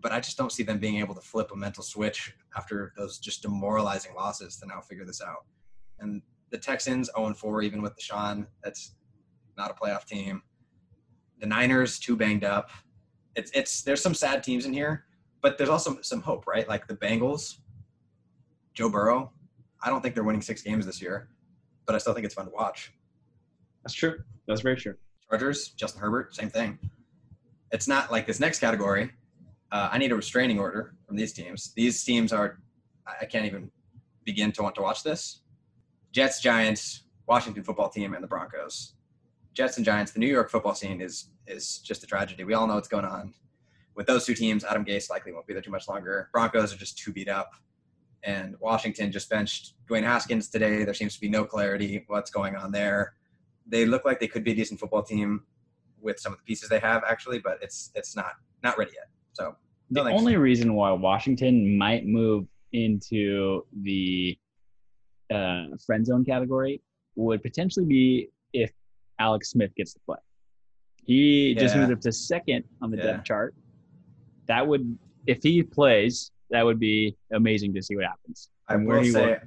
But 0.00 0.12
I 0.12 0.20
just 0.20 0.36
don't 0.36 0.52
see 0.52 0.62
them 0.62 0.78
being 0.78 0.98
able 0.98 1.14
to 1.14 1.20
flip 1.20 1.50
a 1.52 1.56
mental 1.56 1.82
switch 1.82 2.34
after 2.56 2.92
those 2.96 3.18
just 3.18 3.42
demoralizing 3.42 4.14
losses 4.14 4.56
to 4.58 4.66
now 4.66 4.80
figure 4.80 5.04
this 5.04 5.20
out. 5.20 5.44
And 5.98 6.22
the 6.50 6.58
Texans 6.58 7.10
0 7.16 7.34
4, 7.34 7.62
even 7.62 7.82
with 7.82 7.94
Deshaun, 7.96 8.46
that's 8.62 8.94
not 9.56 9.70
a 9.70 9.74
playoff 9.74 10.04
team. 10.04 10.42
The 11.40 11.46
Niners 11.46 11.98
too 11.98 12.16
banged 12.16 12.44
up. 12.44 12.70
It's 13.36 13.50
it's 13.54 13.82
there's 13.82 14.02
some 14.02 14.14
sad 14.14 14.42
teams 14.42 14.64
in 14.66 14.72
here, 14.72 15.04
but 15.42 15.58
there's 15.58 15.70
also 15.70 15.98
some 16.02 16.20
hope, 16.20 16.46
right? 16.46 16.68
Like 16.68 16.86
the 16.86 16.96
Bengals, 16.96 17.58
Joe 18.74 18.88
Burrow. 18.88 19.32
I 19.82 19.90
don't 19.90 20.00
think 20.02 20.14
they're 20.14 20.24
winning 20.24 20.42
six 20.42 20.62
games 20.62 20.86
this 20.86 21.00
year, 21.00 21.28
but 21.86 21.94
I 21.94 21.98
still 21.98 22.14
think 22.14 22.24
it's 22.26 22.34
fun 22.34 22.46
to 22.46 22.50
watch. 22.50 22.92
That's 23.84 23.94
true. 23.94 24.18
That's 24.46 24.60
very 24.60 24.76
true. 24.76 24.96
Chargers, 25.28 25.68
Justin 25.68 26.00
Herbert, 26.00 26.34
same 26.34 26.50
thing. 26.50 26.78
It's 27.70 27.86
not 27.86 28.10
like 28.10 28.26
this 28.26 28.40
next 28.40 28.58
category. 28.58 29.12
Uh, 29.70 29.90
I 29.92 29.98
need 29.98 30.10
a 30.10 30.16
restraining 30.16 30.58
order 30.58 30.94
from 31.06 31.16
these 31.16 31.32
teams. 31.32 31.72
These 31.76 32.02
teams 32.02 32.32
are, 32.32 32.58
I 33.06 33.12
I 33.22 33.24
can't 33.26 33.44
even 33.44 33.70
begin 34.24 34.50
to 34.52 34.62
want 34.62 34.74
to 34.76 34.82
watch 34.82 35.02
this. 35.02 35.42
Jets, 36.12 36.40
Giants, 36.40 37.02
Washington 37.26 37.62
football 37.62 37.88
team, 37.88 38.14
and 38.14 38.22
the 38.22 38.28
Broncos. 38.28 38.94
Jets 39.54 39.76
and 39.76 39.84
Giants, 39.84 40.12
the 40.12 40.20
New 40.20 40.26
York 40.26 40.50
football 40.50 40.74
scene 40.74 41.00
is 41.00 41.30
is 41.46 41.78
just 41.78 42.02
a 42.02 42.06
tragedy. 42.06 42.44
We 42.44 42.54
all 42.54 42.66
know 42.66 42.74
what's 42.74 42.88
going 42.88 43.04
on 43.04 43.34
with 43.94 44.06
those 44.06 44.26
two 44.26 44.34
teams. 44.34 44.64
Adam 44.64 44.84
Gase 44.84 45.10
likely 45.10 45.32
won't 45.32 45.46
be 45.46 45.54
there 45.54 45.62
too 45.62 45.70
much 45.70 45.88
longer. 45.88 46.28
Broncos 46.32 46.72
are 46.72 46.76
just 46.76 46.98
too 46.98 47.12
beat 47.12 47.28
up, 47.28 47.50
and 48.22 48.54
Washington 48.60 49.10
just 49.10 49.28
benched 49.30 49.74
Dwayne 49.88 50.04
Haskins 50.04 50.48
today. 50.48 50.84
There 50.84 50.94
seems 50.94 51.14
to 51.14 51.20
be 51.20 51.28
no 51.28 51.44
clarity 51.44 52.04
what's 52.06 52.30
going 52.30 52.54
on 52.56 52.72
there 52.72 53.14
they 53.68 53.84
look 53.86 54.04
like 54.04 54.18
they 54.18 54.26
could 54.26 54.42
be 54.42 54.52
a 54.52 54.54
decent 54.54 54.80
football 54.80 55.02
team 55.02 55.44
with 56.00 56.18
some 56.18 56.32
of 56.32 56.38
the 56.38 56.44
pieces 56.44 56.68
they 56.68 56.78
have 56.78 57.04
actually, 57.08 57.38
but 57.38 57.58
it's 57.60 57.90
it's 57.94 58.16
not 58.16 58.32
not 58.62 58.78
ready 58.78 58.92
yet. 58.94 59.08
So 59.32 59.54
The 59.90 60.02
only 60.02 60.36
reason 60.36 60.74
why 60.74 60.90
Washington 60.92 61.76
might 61.76 62.06
move 62.06 62.46
into 62.72 63.64
the 63.82 64.38
uh, 65.32 65.64
friend 65.84 66.04
zone 66.06 66.24
category 66.24 66.80
would 67.16 67.42
potentially 67.42 67.86
be 67.86 68.28
if 68.52 68.70
Alex 69.18 69.50
Smith 69.50 69.74
gets 69.76 69.92
to 69.94 70.00
play. 70.06 70.16
He 71.04 71.54
just 71.54 71.74
moved 71.76 71.92
up 71.92 72.00
to 72.02 72.12
second 72.12 72.64
on 72.82 72.90
the 72.90 72.96
Yeah. 72.98 73.02
depth 73.04 73.24
chart. 73.24 73.54
That 74.46 74.66
would, 74.66 74.98
if 75.26 75.42
he 75.42 75.62
plays, 75.62 76.30
that 76.50 76.62
would 76.64 76.78
be 76.78 77.16
amazing 77.32 77.74
to 77.74 77.82
see 77.82 77.96
what 77.96 78.04
happens. 78.04 78.50
I 78.68 78.76
will 78.76 79.04
say. 79.04 79.38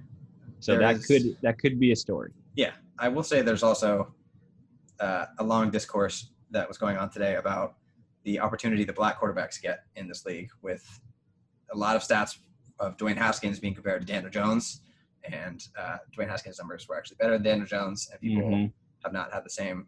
So 0.60 0.78
that 0.78 0.98
is- 0.98 1.06
could 1.08 1.24
that 1.41 1.58
could 1.60 1.80
be 1.80 1.91
a 1.91 1.96
story. 1.96 2.32
yeah, 2.56 2.72
I 3.00 3.08
will 3.08 3.24
say 3.24 3.41
there's 3.41 3.63
also 3.63 4.13
uh, 5.00 5.26
a 5.39 5.44
long 5.44 5.72
discourse 5.72 6.30
that 6.52 6.67
was 6.67 6.78
going 6.78 6.98
on 6.98 7.10
today 7.10 7.36
about 7.36 7.78
the 8.24 8.39
opportunity 8.39 8.84
the 8.84 8.94
black 8.94 9.20
quarterbacks 9.20 9.60
get 9.60 9.86
in 9.96 10.08
this 10.08 10.26
league 10.26 10.50
with 10.62 10.84
a 11.74 11.78
lot 11.78 11.96
of 11.96 12.04
stats 12.04 12.38
of 12.80 12.98
Dwayne 12.98 13.17
Haskins 13.17 13.60
being 13.60 13.74
compared 13.74 14.02
to 14.02 14.06
Daniel 14.06 14.30
Jones, 14.30 14.82
and 15.24 15.68
uh, 15.78 15.98
Dwayne 16.16 16.30
Haskins' 16.30 16.58
numbers 16.60 16.88
were 16.88 16.98
actually 16.98 17.18
better 17.18 17.34
than 17.34 17.44
Daniel 17.44 17.68
Jones, 17.68 18.10
and 18.12 18.20
people 18.22 18.44
Mhm. 18.50 18.72
have 19.04 19.14
not 19.14 19.32
had 19.34 19.44
the 19.46 19.50
same 19.50 19.88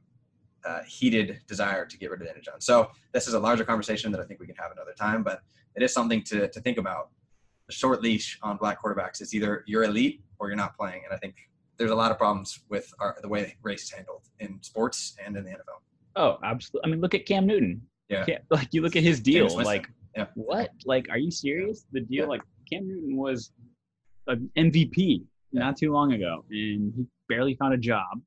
uh, 0.65 0.81
heated 0.87 1.41
desire 1.47 1.85
to 1.85 1.97
get 1.97 2.09
rid 2.09 2.21
of 2.21 2.27
Daniel 2.27 2.41
Jones. 2.41 2.65
So 2.65 2.89
this 3.11 3.27
is 3.27 3.33
a 3.33 3.39
larger 3.39 3.65
conversation 3.65 4.11
that 4.13 4.21
I 4.21 4.23
think 4.25 4.39
we 4.39 4.45
can 4.47 4.55
have 4.55 4.71
another 4.71 4.93
time, 4.97 5.21
but 5.21 5.41
it 5.75 5.83
is 5.83 5.93
something 5.93 6.23
to, 6.23 6.47
to 6.47 6.61
think 6.61 6.77
about. 6.77 7.09
The 7.67 7.73
short 7.73 8.01
leash 8.01 8.39
on 8.41 8.55
black 8.57 8.81
quarterbacks 8.81 9.21
is 9.21 9.33
either 9.33 9.63
you're 9.67 9.83
elite 9.83 10.21
or 10.39 10.47
you're 10.47 10.55
not 10.55 10.75
playing, 10.77 11.01
and 11.05 11.13
I 11.13 11.17
think 11.17 11.35
there's 11.77 11.91
a 11.91 11.95
lot 11.95 12.11
of 12.11 12.17
problems 12.17 12.59
with 12.69 12.93
our, 12.99 13.17
the 13.21 13.27
way 13.27 13.55
race 13.61 13.83
is 13.83 13.89
handled 13.91 14.23
in 14.39 14.61
sports 14.63 15.15
and 15.25 15.35
in 15.35 15.43
the 15.43 15.49
NFL. 15.51 15.81
Oh, 16.15 16.37
absolutely. 16.43 16.87
I 16.87 16.91
mean, 16.91 17.01
look 17.01 17.13
at 17.15 17.25
Cam 17.25 17.45
Newton. 17.45 17.81
Yeah. 18.09 18.23
Cam- 18.25 18.41
like 18.49 18.67
you 18.71 18.81
look 18.81 18.95
at 18.95 19.03
his 19.03 19.19
deal. 19.19 19.47
Like 19.57 19.89
Yeah. 20.15 20.27
what? 20.35 20.69
Like, 20.85 21.07
are 21.09 21.17
you 21.17 21.31
serious? 21.31 21.85
The 21.91 22.01
deal, 22.01 22.23
Yeah. 22.23 22.29
like 22.29 22.41
Cam 22.71 22.87
Newton 22.87 23.17
was 23.17 23.51
an 24.27 24.49
MVP 24.57 25.23
not 25.51 25.77
too 25.77 25.91
long 25.91 26.13
ago, 26.13 26.45
and 26.49 26.93
he 26.95 27.05
barely 27.29 27.55
found 27.55 27.73
a 27.73 27.77
job, 27.77 28.21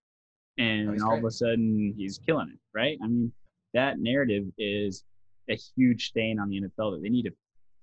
and 0.59 1.00
Oh, 1.02 1.11
all 1.11 1.18
of 1.18 1.24
a 1.24 1.30
sudden 1.30 1.94
he's 1.96 2.18
killing 2.18 2.48
it. 2.48 2.59
Right? 2.74 2.98
I 3.02 3.06
mean, 3.06 3.32
that 3.74 3.98
narrative 3.98 4.44
is 4.59 5.04
a 5.50 5.59
huge 5.76 6.09
stain 6.09 6.38
on 6.38 6.48
the 6.48 6.61
NFL 6.61 6.94
that 6.94 7.00
they 7.02 7.09
need 7.09 7.24
to 7.24 7.32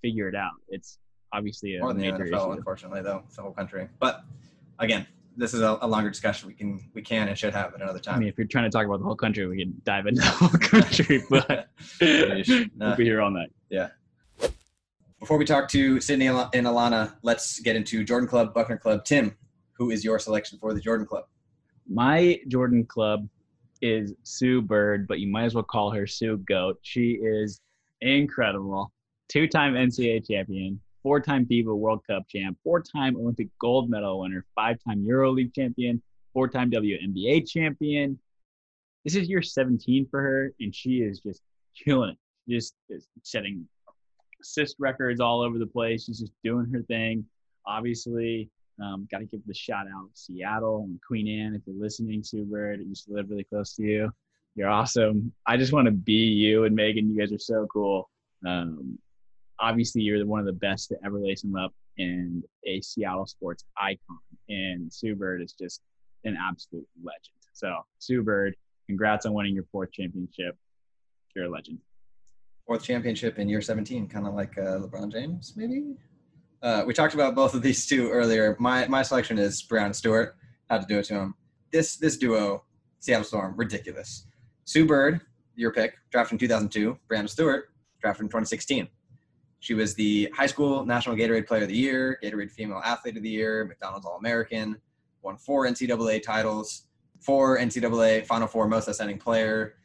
figure 0.01 0.27
it 0.27 0.35
out. 0.35 0.51
It's 0.69 0.97
obviously 1.33 1.77
a 1.77 1.79
More 1.79 1.93
than 1.93 2.01
the 2.01 2.11
major 2.11 2.25
NFL, 2.25 2.37
issue. 2.37 2.51
unfortunately, 2.51 3.01
though, 3.01 3.23
it's 3.25 3.35
the 3.35 3.41
whole 3.41 3.51
country. 3.51 3.87
But 3.99 4.23
again, 4.79 5.07
this 5.35 5.53
is 5.53 5.61
a, 5.61 5.77
a, 5.81 5.87
longer 5.87 6.09
discussion 6.09 6.47
we 6.47 6.53
can 6.53 6.79
we 6.93 7.01
can 7.01 7.27
and 7.27 7.37
should 7.37 7.53
have 7.53 7.73
at 7.73 7.81
another 7.81 7.99
time. 7.99 8.15
I 8.15 8.19
mean, 8.19 8.27
if 8.27 8.37
you're 8.37 8.47
trying 8.47 8.65
to 8.65 8.69
talk 8.69 8.85
about 8.85 8.99
the 8.99 9.05
whole 9.05 9.15
country, 9.15 9.47
we 9.47 9.57
can 9.57 9.73
dive 9.83 10.05
into 10.05 10.21
the 10.21 10.27
whole 10.27 10.49
country, 10.49 11.23
but 11.29 11.69
we'll 12.79 12.95
be 12.95 13.03
here 13.03 13.21
all 13.21 13.31
night. 13.31 13.51
Yeah. 13.69 13.89
Before 15.23 15.37
we 15.37 15.45
talk 15.45 15.69
to 15.69 16.01
Sydney 16.01 16.27
and 16.27 16.35
Alana, 16.35 17.15
let's 17.21 17.61
get 17.61 17.77
into 17.77 18.03
Jordan 18.03 18.27
Club, 18.27 18.53
Buckner 18.53 18.77
Club. 18.77 19.05
Tim, 19.05 19.37
who 19.71 19.89
is 19.89 20.03
your 20.03 20.19
selection 20.19 20.59
for 20.59 20.73
the 20.73 20.81
Jordan 20.81 21.07
Club? 21.07 21.27
My 21.87 22.41
Jordan 22.49 22.85
Club 22.85 23.29
is 23.81 24.13
Sue 24.23 24.61
Bird, 24.61 25.07
but 25.07 25.21
you 25.21 25.31
might 25.31 25.45
as 25.45 25.55
well 25.55 25.63
call 25.63 25.91
her 25.91 26.05
Sue 26.05 26.39
Goat. 26.39 26.77
She 26.81 27.11
is 27.11 27.61
incredible. 28.01 28.91
Two 29.29 29.47
time 29.47 29.75
NCAA 29.75 30.27
champion, 30.27 30.81
four 31.01 31.21
time 31.21 31.45
FIBA 31.45 31.73
World 31.73 32.01
Cup 32.05 32.23
champ, 32.27 32.57
four 32.61 32.81
time 32.81 33.15
Olympic 33.15 33.47
gold 33.59 33.89
medal 33.89 34.19
winner, 34.19 34.45
five 34.55 34.75
time 34.85 35.05
EuroLeague 35.05 35.55
champion, 35.55 36.03
four 36.33 36.49
time 36.49 36.69
WNBA 36.69 37.49
champion. 37.49 38.19
This 39.05 39.15
is 39.15 39.29
year 39.29 39.41
17 39.41 40.05
for 40.11 40.21
her, 40.21 40.53
and 40.59 40.75
she 40.75 40.97
is 40.97 41.21
just 41.21 41.39
killing 41.81 42.09
it. 42.09 42.17
Just, 42.49 42.73
just 42.91 43.07
setting 43.23 43.69
assist 44.43 44.75
records 44.79 45.19
all 45.19 45.41
over 45.41 45.57
the 45.57 45.65
place. 45.65 46.05
She's 46.05 46.19
just 46.19 46.33
doing 46.43 46.69
her 46.71 46.83
thing. 46.83 47.25
Obviously, 47.65 48.49
um, 48.81 49.07
got 49.11 49.19
to 49.19 49.25
give 49.25 49.41
the 49.45 49.53
shout 49.53 49.87
out 49.87 50.09
Seattle 50.13 50.83
and 50.83 50.99
Queen 51.05 51.27
Anne 51.27 51.55
if 51.55 51.61
you're 51.65 51.81
listening, 51.81 52.23
Sue 52.23 52.45
Bird. 52.45 52.79
I 52.79 52.83
used 52.83 53.05
to 53.07 53.13
live 53.13 53.29
really 53.29 53.45
close 53.45 53.75
to 53.75 53.83
you. 53.83 54.11
You're 54.55 54.69
awesome. 54.69 55.31
I 55.47 55.57
just 55.57 55.73
want 55.73 55.85
to 55.85 55.91
be 55.91 56.13
you 56.13 56.65
and 56.65 56.75
Megan. 56.75 57.09
You 57.09 57.17
guys 57.17 57.33
are 57.33 57.39
so 57.39 57.65
cool. 57.71 58.09
Um, 58.45 58.99
obviously, 59.59 60.01
you're 60.01 60.23
one 60.25 60.39
of 60.39 60.45
the 60.45 60.53
best 60.53 60.89
to 60.89 60.97
ever 61.03 61.19
lace 61.19 61.41
them 61.41 61.55
up 61.55 61.73
and 61.97 62.43
a 62.65 62.81
Seattle 62.81 63.25
sports 63.25 63.63
icon. 63.77 64.19
And 64.49 64.93
Sue 64.93 65.15
Bird 65.15 65.41
is 65.41 65.53
just 65.53 65.81
an 66.23 66.37
absolute 66.39 66.87
legend. 67.03 67.37
So, 67.53 67.77
Sue 67.99 68.21
Bird, 68.21 68.55
congrats 68.87 69.25
on 69.25 69.33
winning 69.33 69.55
your 69.55 69.65
fourth 69.71 69.91
championship. 69.91 70.57
You're 71.35 71.45
a 71.45 71.49
legend. 71.49 71.79
Fourth 72.65 72.83
championship 72.83 73.39
in 73.39 73.49
year 73.49 73.61
17, 73.61 74.07
kind 74.07 74.25
of 74.25 74.33
like 74.33 74.57
uh, 74.57 74.79
LeBron 74.79 75.11
James, 75.11 75.53
maybe? 75.55 75.95
Uh, 76.61 76.83
we 76.87 76.93
talked 76.93 77.13
about 77.13 77.35
both 77.35 77.53
of 77.53 77.61
these 77.61 77.85
two 77.85 78.09
earlier. 78.09 78.55
My 78.57 78.87
my 78.87 79.01
selection 79.01 79.37
is 79.37 79.61
Breanna 79.61 79.93
Stewart. 79.93 80.37
Had 80.69 80.81
to 80.81 80.87
do 80.87 80.99
it 80.99 81.05
to 81.05 81.15
him. 81.15 81.35
This 81.71 81.97
this 81.97 82.17
duo, 82.17 82.63
Seattle 82.99 83.25
Storm, 83.25 83.53
ridiculous. 83.57 84.27
Sue 84.63 84.85
Bird, 84.85 85.19
your 85.55 85.73
pick, 85.73 85.95
drafted 86.09 86.35
in 86.35 86.39
2002. 86.39 86.97
Breanna 87.11 87.29
Stewart, 87.29 87.65
drafted 88.01 88.23
in 88.23 88.29
2016. 88.29 88.87
She 89.59 89.73
was 89.73 89.93
the 89.95 90.29
high 90.33 90.45
school 90.45 90.85
national 90.85 91.17
Gatorade 91.17 91.47
Player 91.47 91.63
of 91.63 91.69
the 91.69 91.75
Year, 91.75 92.17
Gatorade 92.23 92.51
Female 92.51 92.81
Athlete 92.83 93.17
of 93.17 93.23
the 93.23 93.29
Year, 93.29 93.65
McDonald's 93.65 94.05
All 94.05 94.17
American, 94.17 94.77
won 95.21 95.37
four 95.37 95.65
NCAA 95.65 96.23
titles, 96.23 96.87
four 97.19 97.57
NCAA 97.57 98.25
Final 98.25 98.47
Four 98.47 98.67
Most 98.67 98.87
Outstanding 98.87 99.17
Player, 99.17 99.75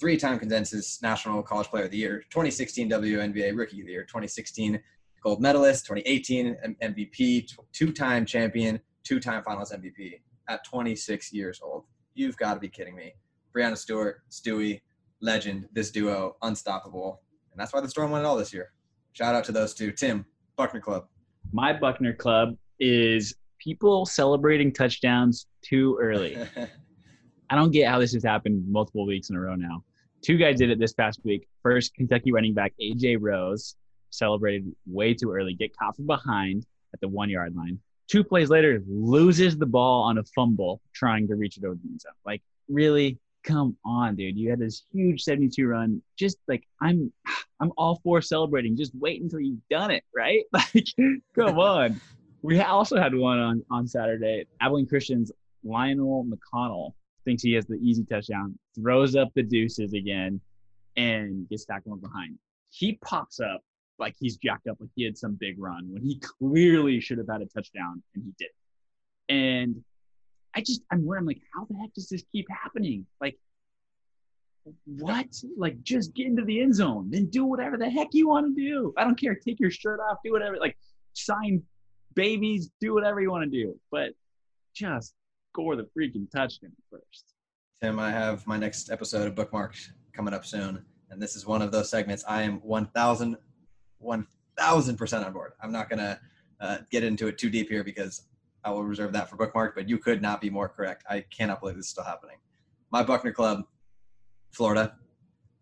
three-time 0.00 0.38
consensus 0.38 1.00
National 1.02 1.42
College 1.42 1.68
Player 1.68 1.84
of 1.84 1.90
the 1.90 1.96
Year, 1.96 2.24
2016 2.30 2.90
WNBA 2.90 3.56
Rookie 3.56 3.80
of 3.80 3.86
the 3.86 3.92
Year, 3.92 4.02
2016 4.02 4.80
gold 5.22 5.40
medalist, 5.40 5.86
2018 5.86 6.56
MVP, 6.82 7.56
two-time 7.72 8.26
champion, 8.26 8.80
two-time 9.04 9.42
Finals 9.42 9.72
MVP 9.72 10.20
at 10.48 10.64
26 10.64 11.32
years 11.32 11.60
old. 11.62 11.84
You've 12.14 12.36
got 12.36 12.54
to 12.54 12.60
be 12.60 12.68
kidding 12.68 12.94
me. 12.94 13.14
Breanna 13.54 13.76
Stewart, 13.76 14.22
Stewie, 14.30 14.82
legend, 15.20 15.68
this 15.72 15.90
duo, 15.90 16.36
unstoppable. 16.42 17.22
And 17.52 17.60
that's 17.60 17.72
why 17.72 17.80
the 17.80 17.88
Storm 17.88 18.10
won 18.10 18.20
it 18.22 18.26
all 18.26 18.36
this 18.36 18.52
year. 18.52 18.72
Shout 19.12 19.34
out 19.34 19.44
to 19.44 19.52
those 19.52 19.74
two. 19.74 19.92
Tim, 19.92 20.26
Buckner 20.56 20.80
Club. 20.80 21.06
My 21.52 21.72
Buckner 21.72 22.12
Club 22.12 22.56
is 22.80 23.34
people 23.58 24.04
celebrating 24.04 24.72
touchdowns 24.72 25.46
too 25.62 25.98
early. 26.00 26.36
I 27.50 27.56
don't 27.56 27.70
get 27.70 27.88
how 27.88 27.98
this 27.98 28.12
has 28.14 28.24
happened 28.24 28.64
multiple 28.68 29.06
weeks 29.06 29.30
in 29.30 29.36
a 29.36 29.40
row 29.40 29.54
now. 29.54 29.84
Two 30.22 30.38
guys 30.38 30.58
did 30.58 30.70
it 30.70 30.78
this 30.78 30.94
past 30.94 31.20
week. 31.24 31.46
First, 31.62 31.94
Kentucky 31.94 32.32
running 32.32 32.54
back 32.54 32.72
AJ 32.80 33.18
Rose 33.20 33.76
celebrated 34.10 34.72
way 34.86 35.14
too 35.14 35.32
early, 35.32 35.54
get 35.54 35.76
caught 35.76 35.96
from 35.96 36.06
behind 36.06 36.64
at 36.94 37.00
the 37.00 37.08
one 37.08 37.28
yard 37.28 37.54
line. 37.54 37.78
Two 38.08 38.22
plays 38.22 38.50
later, 38.50 38.82
loses 38.86 39.56
the 39.56 39.66
ball 39.66 40.02
on 40.02 40.18
a 40.18 40.24
fumble 40.24 40.80
trying 40.94 41.26
to 41.28 41.36
reach 41.36 41.56
it 41.56 41.64
over 41.64 41.74
the 41.74 41.88
end 41.88 42.00
zone. 42.00 42.12
Like, 42.24 42.42
really? 42.68 43.18
Come 43.42 43.76
on, 43.84 44.16
dude. 44.16 44.38
You 44.38 44.50
had 44.50 44.58
this 44.58 44.84
huge 44.92 45.22
72 45.22 45.66
run. 45.66 46.00
Just 46.16 46.38
like 46.48 46.64
I'm 46.80 47.12
I'm 47.60 47.72
all 47.76 48.00
for 48.02 48.22
celebrating. 48.22 48.76
Just 48.76 48.92
wait 48.94 49.20
until 49.20 49.40
you've 49.40 49.66
done 49.68 49.90
it, 49.90 50.04
right? 50.14 50.44
Like, 50.52 50.86
come 51.34 51.58
on. 51.58 52.00
We 52.42 52.60
also 52.60 52.98
had 52.98 53.14
one 53.14 53.38
on, 53.38 53.62
on 53.70 53.86
Saturday. 53.86 54.46
Abilene 54.60 54.86
Christian's 54.86 55.32
Lionel 55.62 56.26
McConnell 56.26 56.92
thinks 57.24 57.42
he 57.42 57.52
has 57.52 57.66
the 57.66 57.76
easy 57.76 58.04
touchdown, 58.04 58.58
throws 58.74 59.16
up 59.16 59.28
the 59.34 59.42
deuces 59.42 59.92
again, 59.92 60.40
and 60.96 61.48
gets 61.48 61.64
tackled 61.64 62.00
behind. 62.00 62.38
He 62.70 62.98
pops 63.04 63.40
up 63.40 63.62
like 63.98 64.14
he's 64.18 64.36
jacked 64.36 64.66
up, 64.66 64.76
like 64.80 64.90
he 64.94 65.04
had 65.04 65.16
some 65.16 65.34
big 65.34 65.56
run 65.58 65.86
when 65.92 66.02
he 66.02 66.18
clearly 66.18 67.00
should 67.00 67.18
have 67.18 67.28
had 67.28 67.42
a 67.42 67.46
touchdown 67.46 68.02
and 68.14 68.24
he 68.24 68.32
did. 68.38 68.50
And 69.28 69.82
I 70.54 70.60
just 70.60 70.82
I'm 70.90 71.04
where 71.04 71.18
I'm 71.18 71.26
like, 71.26 71.40
how 71.54 71.66
the 71.68 71.76
heck 71.76 71.92
does 71.94 72.08
this 72.08 72.24
keep 72.32 72.46
happening? 72.50 73.06
Like, 73.20 73.38
what? 74.86 75.26
Like, 75.56 75.82
just 75.82 76.14
get 76.14 76.26
into 76.26 76.44
the 76.44 76.60
end 76.60 76.74
zone, 76.74 77.10
then 77.10 77.26
do 77.26 77.44
whatever 77.44 77.76
the 77.76 77.88
heck 77.88 78.08
you 78.12 78.28
want 78.28 78.54
to 78.54 78.62
do. 78.62 78.94
I 78.96 79.04
don't 79.04 79.18
care. 79.18 79.34
Take 79.34 79.60
your 79.60 79.70
shirt 79.70 80.00
off, 80.00 80.18
do 80.24 80.32
whatever. 80.32 80.56
Like, 80.56 80.76
sign 81.12 81.62
babies, 82.14 82.70
do 82.80 82.94
whatever 82.94 83.20
you 83.20 83.30
want 83.30 83.44
to 83.44 83.50
do, 83.50 83.78
but 83.90 84.10
just 84.74 85.14
score 85.54 85.76
the 85.76 85.86
freaking 85.96 86.28
touchdown 86.34 86.72
first. 86.90 87.34
Tim, 87.80 88.00
I 88.00 88.10
have 88.10 88.44
my 88.44 88.56
next 88.56 88.90
episode 88.90 89.28
of 89.28 89.36
Bookmarks 89.36 89.92
coming 90.12 90.34
up 90.34 90.44
soon, 90.44 90.84
and 91.10 91.22
this 91.22 91.36
is 91.36 91.46
one 91.46 91.62
of 91.62 91.70
those 91.70 91.88
segments 91.88 92.24
I 92.26 92.42
am 92.42 92.60
1,000 92.62 93.36
1000% 94.02 95.26
on 95.26 95.32
board. 95.32 95.52
I'm 95.62 95.70
not 95.70 95.88
going 95.88 96.00
to 96.00 96.18
uh, 96.60 96.78
get 96.90 97.04
into 97.04 97.28
it 97.28 97.38
too 97.38 97.50
deep 97.50 97.68
here 97.68 97.84
because 97.84 98.22
I 98.64 98.70
will 98.70 98.82
reserve 98.82 99.12
that 99.12 99.30
for 99.30 99.36
bookmark, 99.36 99.76
but 99.76 99.88
you 99.88 99.96
could 99.96 100.20
not 100.20 100.40
be 100.40 100.50
more 100.50 100.68
correct. 100.68 101.04
I 101.08 101.24
cannot 101.30 101.60
believe 101.60 101.76
this 101.76 101.86
is 101.86 101.90
still 101.92 102.04
happening. 102.04 102.36
My 102.90 103.04
Buckner 103.04 103.32
Club, 103.32 103.62
Florida. 104.50 104.96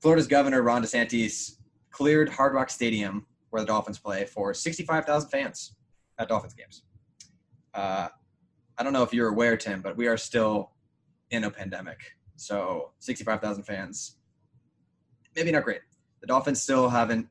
Florida's 0.00 0.26
governor, 0.26 0.62
Ron 0.62 0.82
DeSantis, 0.82 1.58
cleared 1.90 2.30
Hard 2.30 2.54
Rock 2.54 2.70
Stadium, 2.70 3.26
where 3.50 3.60
the 3.60 3.66
Dolphins 3.66 3.98
play, 3.98 4.24
for 4.24 4.54
65,000 4.54 5.28
fans 5.28 5.76
at 6.18 6.28
Dolphins 6.28 6.54
games. 6.54 6.82
Uh, 7.74 8.08
I 8.78 8.82
don't 8.82 8.92
know 8.92 9.02
if 9.02 9.12
you're 9.12 9.28
aware, 9.28 9.56
Tim, 9.56 9.80
but 9.80 9.96
we 9.96 10.06
are 10.06 10.16
still 10.16 10.72
in 11.30 11.44
a 11.44 11.50
pandemic. 11.50 11.98
So 12.36 12.92
65,000 12.98 13.64
fans, 13.64 14.16
maybe 15.36 15.52
not 15.52 15.64
great. 15.64 15.80
The 16.20 16.26
Dolphins 16.26 16.62
still 16.62 16.88
haven't 16.88 17.28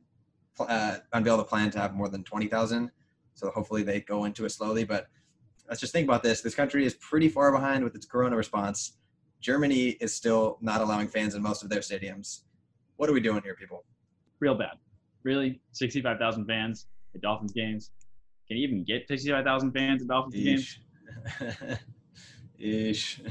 uh, 0.59 0.97
unveiled 1.13 1.39
a 1.39 1.43
plan 1.43 1.71
to 1.71 1.79
have 1.79 1.93
more 1.93 2.09
than 2.09 2.23
20,000. 2.23 2.91
So 3.33 3.49
hopefully 3.49 3.83
they 3.83 4.01
go 4.01 4.25
into 4.25 4.45
it 4.45 4.49
slowly. 4.51 4.83
But 4.83 5.07
let's 5.69 5.79
just 5.79 5.93
think 5.93 6.07
about 6.07 6.23
this. 6.23 6.41
This 6.41 6.55
country 6.55 6.85
is 6.85 6.93
pretty 6.95 7.29
far 7.29 7.51
behind 7.51 7.83
with 7.83 7.95
its 7.95 8.05
corona 8.05 8.35
response. 8.35 8.97
Germany 9.39 9.89
is 10.01 10.13
still 10.13 10.57
not 10.61 10.81
allowing 10.81 11.07
fans 11.07 11.33
in 11.33 11.41
most 11.41 11.63
of 11.63 11.69
their 11.69 11.79
stadiums. 11.79 12.41
What 12.97 13.09
are 13.09 13.13
we 13.13 13.21
doing 13.21 13.41
here, 13.43 13.55
people? 13.55 13.83
Real 14.39 14.55
bad. 14.55 14.77
Really? 15.23 15.61
65,000 15.71 16.45
fans 16.45 16.87
at 17.15 17.21
Dolphins 17.21 17.51
games? 17.51 17.91
Can 18.47 18.57
you 18.57 18.67
even 18.67 18.83
get 18.83 19.07
65,000 19.07 19.71
fans 19.71 20.01
at 20.01 20.07
Dolphins 20.07 20.35
Eesh. 20.35 20.43
games? 20.43 20.79
Ish. 22.59 23.21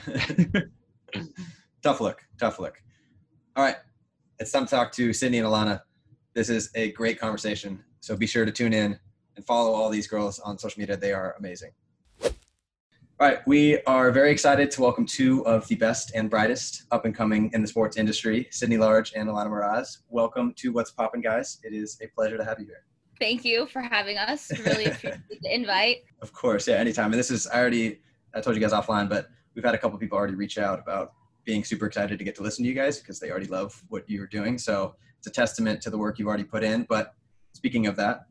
tough 1.83 2.01
look. 2.01 2.23
Tough 2.39 2.59
look. 2.59 2.83
All 3.57 3.65
right. 3.65 3.77
It's 4.39 4.53
time 4.53 4.65
to 4.65 4.71
talk 4.71 4.93
to 4.93 5.13
Sydney 5.13 5.39
and 5.39 5.47
Alana 5.47 5.83
this 6.35 6.49
is 6.49 6.71
a 6.75 6.93
great 6.93 7.19
conversation. 7.19 7.83
So 8.01 8.17
be 8.17 8.27
sure 8.27 8.45
to 8.45 8.53
tune 8.53 8.73
in 8.73 8.99
and 9.37 9.45
follow 9.45 9.73
all 9.73 9.91
these 9.91 10.07
girls 10.07 10.39
on 10.39 10.59
social 10.59 10.81
media. 10.81 10.97
They 10.97 11.13
are 11.13 11.35
amazing. 11.39 11.73
All 12.23 13.29
right, 13.29 13.47
we 13.47 13.83
are 13.83 14.11
very 14.11 14.31
excited 14.31 14.71
to 14.71 14.81
welcome 14.81 15.05
two 15.05 15.45
of 15.45 15.69
the 15.69 15.75
best 15.75 16.13
and 16.15 16.31
brightest 16.31 16.85
up 16.91 17.05
and 17.05 17.15
coming 17.15 17.51
in 17.53 17.61
the 17.61 17.69
sports 17.69 17.99
industry, 17.99 18.49
Sydney 18.51 18.79
Large 18.79 19.13
and 19.15 19.29
Alana 19.29 19.49
Moraz. 19.49 19.99
Welcome 20.09 20.55
to 20.57 20.73
What's 20.73 20.91
Poppin', 20.91 21.21
guys. 21.21 21.59
It 21.63 21.75
is 21.75 21.99
a 22.01 22.07
pleasure 22.07 22.39
to 22.39 22.45
have 22.45 22.59
you 22.59 22.67
here. 22.67 22.85
Thank 23.21 23.45
you 23.45 23.67
for 23.67 23.83
having 23.83 24.17
us. 24.17 24.51
Really 24.65 24.87
appreciate 24.87 25.41
the 25.43 25.55
invite. 25.55 25.99
Of 26.23 26.33
course, 26.33 26.67
yeah, 26.67 26.77
anytime. 26.77 27.13
And 27.13 27.19
this 27.19 27.31
is, 27.31 27.47
I 27.47 27.61
already, 27.61 28.01
I 28.35 28.41
told 28.41 28.57
you 28.57 28.63
guys 28.63 28.73
offline, 28.73 29.09
but 29.09 29.29
we've 29.55 29.65
had 29.65 29.75
a 29.75 29.79
couple 29.79 29.99
people 29.99 30.17
already 30.17 30.35
reach 30.35 30.59
out 30.59 30.79
about 30.79 31.13
being 31.45 31.65
super 31.65 31.87
excited 31.87 32.19
to 32.19 32.25
get 32.25 32.35
to 32.37 32.43
listen 32.43 32.65
to 32.65 32.69
you 32.69 32.75
guys 32.75 32.99
because 32.99 33.21
they 33.21 33.31
already 33.31 33.47
love 33.47 33.83
what 33.89 34.09
you're 34.09 34.27
doing. 34.27 34.59
So 34.59 34.95
it's 35.19 35.27
a 35.27 35.31
testament 35.31 35.83
to 35.83 35.91
the 35.91 35.99
work 35.99 36.19
you've 36.19 36.29
already 36.29 36.45
put 36.45 36.65
in. 36.65 36.87
But 36.89 37.15
speaking 37.53 37.87
of 37.87 37.97
that, 37.97 38.27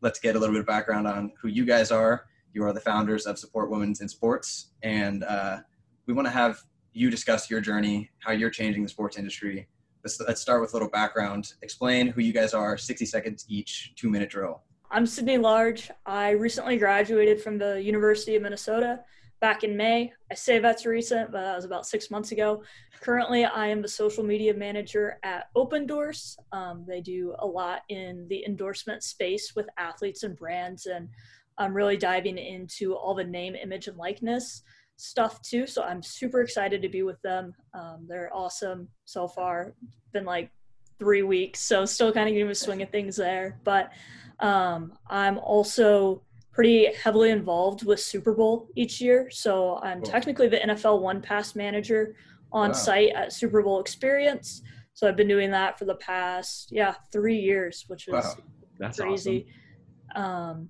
let's 0.00 0.18
get 0.18 0.34
a 0.34 0.38
little 0.38 0.54
bit 0.54 0.60
of 0.60 0.66
background 0.66 1.06
on 1.06 1.32
who 1.40 1.48
you 1.48 1.64
guys 1.64 1.90
are. 1.90 2.26
You 2.52 2.64
are 2.64 2.72
the 2.72 2.80
founders 2.80 3.26
of 3.26 3.38
Support 3.38 3.70
Women's 3.70 4.00
in 4.00 4.08
Sports, 4.08 4.72
and 4.82 5.24
uh, 5.24 5.60
we 6.06 6.12
want 6.12 6.26
to 6.26 6.32
have 6.32 6.58
you 6.92 7.10
discuss 7.10 7.48
your 7.50 7.60
journey, 7.60 8.10
how 8.18 8.32
you're 8.32 8.50
changing 8.50 8.82
the 8.82 8.88
sports 8.88 9.16
industry. 9.16 9.68
Let's, 10.04 10.20
let's 10.20 10.40
start 10.40 10.60
with 10.60 10.72
a 10.72 10.74
little 10.74 10.88
background. 10.88 11.54
Explain 11.62 12.08
who 12.08 12.22
you 12.22 12.32
guys 12.32 12.54
are, 12.54 12.76
60 12.76 13.06
seconds 13.06 13.44
each, 13.48 13.92
two 13.94 14.10
minute 14.10 14.30
drill. 14.30 14.62
I'm 14.90 15.06
Sydney 15.06 15.38
Large. 15.38 15.92
I 16.04 16.30
recently 16.30 16.76
graduated 16.76 17.40
from 17.40 17.56
the 17.56 17.80
University 17.80 18.34
of 18.34 18.42
Minnesota. 18.42 19.00
back 19.40 19.62
in 19.62 19.76
May. 19.76 20.12
I 20.30 20.34
say 20.34 20.58
that's 20.58 20.86
recent, 20.86 21.30
but 21.30 21.42
that 21.42 21.54
was 21.54 21.64
about 21.64 21.86
six 21.86 22.10
months 22.10 22.32
ago. 22.32 22.62
Currently, 23.00 23.44
I 23.44 23.68
am 23.68 23.80
the 23.80 23.88
social 23.88 24.24
media 24.24 24.54
manager 24.54 25.18
at 25.22 25.46
Opendorse. 25.56 26.36
Um, 26.50 26.84
they 26.86 27.00
do 27.00 27.34
a 27.38 27.46
lot 27.46 27.82
in 27.88 28.26
the 28.28 28.44
endorsement 28.44 29.04
space 29.04 29.54
with 29.54 29.68
athletes 29.78 30.24
and 30.24 30.36
brands, 30.36 30.86
and 30.86 31.08
I'm 31.58 31.74
really 31.74 31.96
diving 31.96 32.38
into 32.38 32.94
all 32.94 33.14
the 33.14 33.24
name, 33.24 33.54
image, 33.54 33.86
and 33.86 33.96
likeness 33.96 34.62
stuff 34.96 35.40
too. 35.42 35.66
So 35.66 35.82
I'm 35.82 36.02
super 36.02 36.40
excited 36.40 36.82
to 36.82 36.88
be 36.88 37.02
with 37.02 37.20
them. 37.22 37.54
Um, 37.74 38.06
they're 38.08 38.30
awesome 38.34 38.88
so 39.04 39.28
far. 39.28 39.74
Been 40.12 40.24
like 40.24 40.50
three 40.98 41.22
weeks, 41.22 41.60
so 41.60 41.84
still 41.84 42.12
kind 42.12 42.28
of 42.28 42.34
getting 42.34 42.50
a 42.50 42.54
swing 42.54 42.82
of 42.82 42.90
things 42.90 43.16
there. 43.16 43.58
But 43.64 43.92
um, 44.40 44.92
I'm 45.08 45.38
also 45.38 46.22
pretty 46.52 46.92
heavily 46.94 47.30
involved 47.30 47.84
with 47.84 47.98
Super 47.98 48.34
Bowl 48.34 48.68
each 48.76 49.00
year. 49.00 49.30
So 49.30 49.78
I'm 49.82 50.02
cool. 50.02 50.10
technically 50.10 50.48
the 50.48 50.58
NFL 50.58 51.00
One 51.00 51.20
Pass 51.20 51.56
manager 51.56 52.14
on 52.52 52.68
wow. 52.68 52.74
site 52.74 53.12
at 53.14 53.32
Super 53.32 53.62
Bowl 53.62 53.80
Experience. 53.80 54.62
So 54.94 55.08
I've 55.08 55.16
been 55.16 55.28
doing 55.28 55.50
that 55.52 55.78
for 55.78 55.86
the 55.86 55.94
past 55.94 56.68
yeah 56.70 56.94
three 57.10 57.38
years, 57.38 57.84
which 57.88 58.08
is 58.08 58.14
wow. 58.14 58.34
That's 58.78 59.00
crazy. 59.00 59.46
Awesome. 60.14 60.24
Um, 60.24 60.68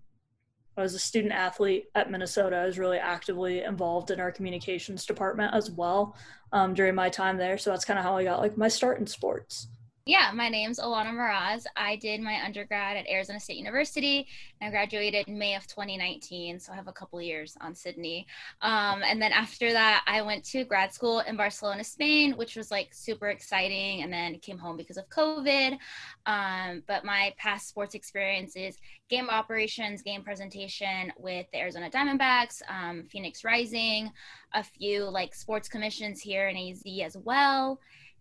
I 0.77 0.83
was 0.83 0.95
a 0.95 0.99
student 0.99 1.33
athlete 1.33 1.87
at 1.95 2.11
Minnesota. 2.11 2.57
I 2.57 2.67
was 2.67 2.79
really 2.79 2.99
actively 2.99 3.63
involved 3.63 4.11
in 4.11 4.21
our 4.21 4.33
communications 4.33 5.05
department 5.05 5.55
as 5.55 5.71
well 5.71 6.17
um, 6.53 6.75
during 6.75 6.95
my 6.95 7.09
time 7.09 7.37
there. 7.37 7.59
So 7.59 7.71
that's 7.71 7.85
kind 7.85 7.99
of 7.99 8.05
how 8.05 8.17
I 8.17 8.25
got 8.25 8.41
like 8.41 8.57
my 8.57 8.69
start 8.69 8.99
in 8.99 9.07
sports. 9.07 9.69
Yeah, 10.05 10.33
my 10.35 10.49
name's 10.49 10.81
Alana 10.81 11.15
Miraz. 11.15 11.65
I 11.77 11.95
did 11.95 12.21
my 12.21 12.45
undergrad 12.45 12.97
at 12.97 13.09
Arizona 13.09 13.39
State 13.39 13.57
University 13.57 14.27
and 14.61 14.67
I 14.67 14.71
graduated 14.73 15.29
in 15.29 15.39
May 15.39 15.55
of 15.55 15.69
2019. 15.69 16.59
So 16.59 16.73
I 16.73 16.75
have 16.75 16.89
a 16.89 16.93
couple 16.93 17.23
years 17.23 17.57
on 17.61 17.73
Sydney. 17.73 18.27
Um, 18.63 19.05
and 19.05 19.23
then 19.23 19.31
after 19.31 19.73
that, 19.73 20.03
I 20.09 20.23
went 20.23 20.43
to 20.47 20.65
grad 20.65 20.93
school 20.93 21.21
in 21.21 21.37
Barcelona, 21.37 21.85
Spain, 21.85 22.37
which 22.37 22.57
was 22.57 22.73
like 22.73 22.93
super 22.93 23.29
exciting. 23.29 24.03
And 24.03 24.13
then 24.13 24.41
came 24.41 24.59
home 24.59 24.77
because 24.77 24.97
of 24.97 25.09
COVID. 25.09 25.79
Um, 26.27 26.83
but 26.89 27.05
my 27.05 27.33
past 27.39 27.69
sports 27.69 27.95
experience 27.95 28.57
is 28.57 28.79
game 29.09 29.31
operations, 29.31 30.03
game 30.03 30.25
presentation 30.25 31.13
with 31.17 31.47
the 31.53 31.61
Arizona 31.61 31.89
Diamondbacks, 31.89 32.61
um, 32.69 33.05
Phoenix 33.05 33.45
Rising, 33.45 34.11
a 34.53 34.65
few 34.65 35.05
like 35.05 35.33
sports 35.33 35.69
commissions 35.69 36.21
here 36.21 36.49
in 36.49 36.57
AZ 36.57 36.83
as 37.05 37.17
well. 37.17 37.79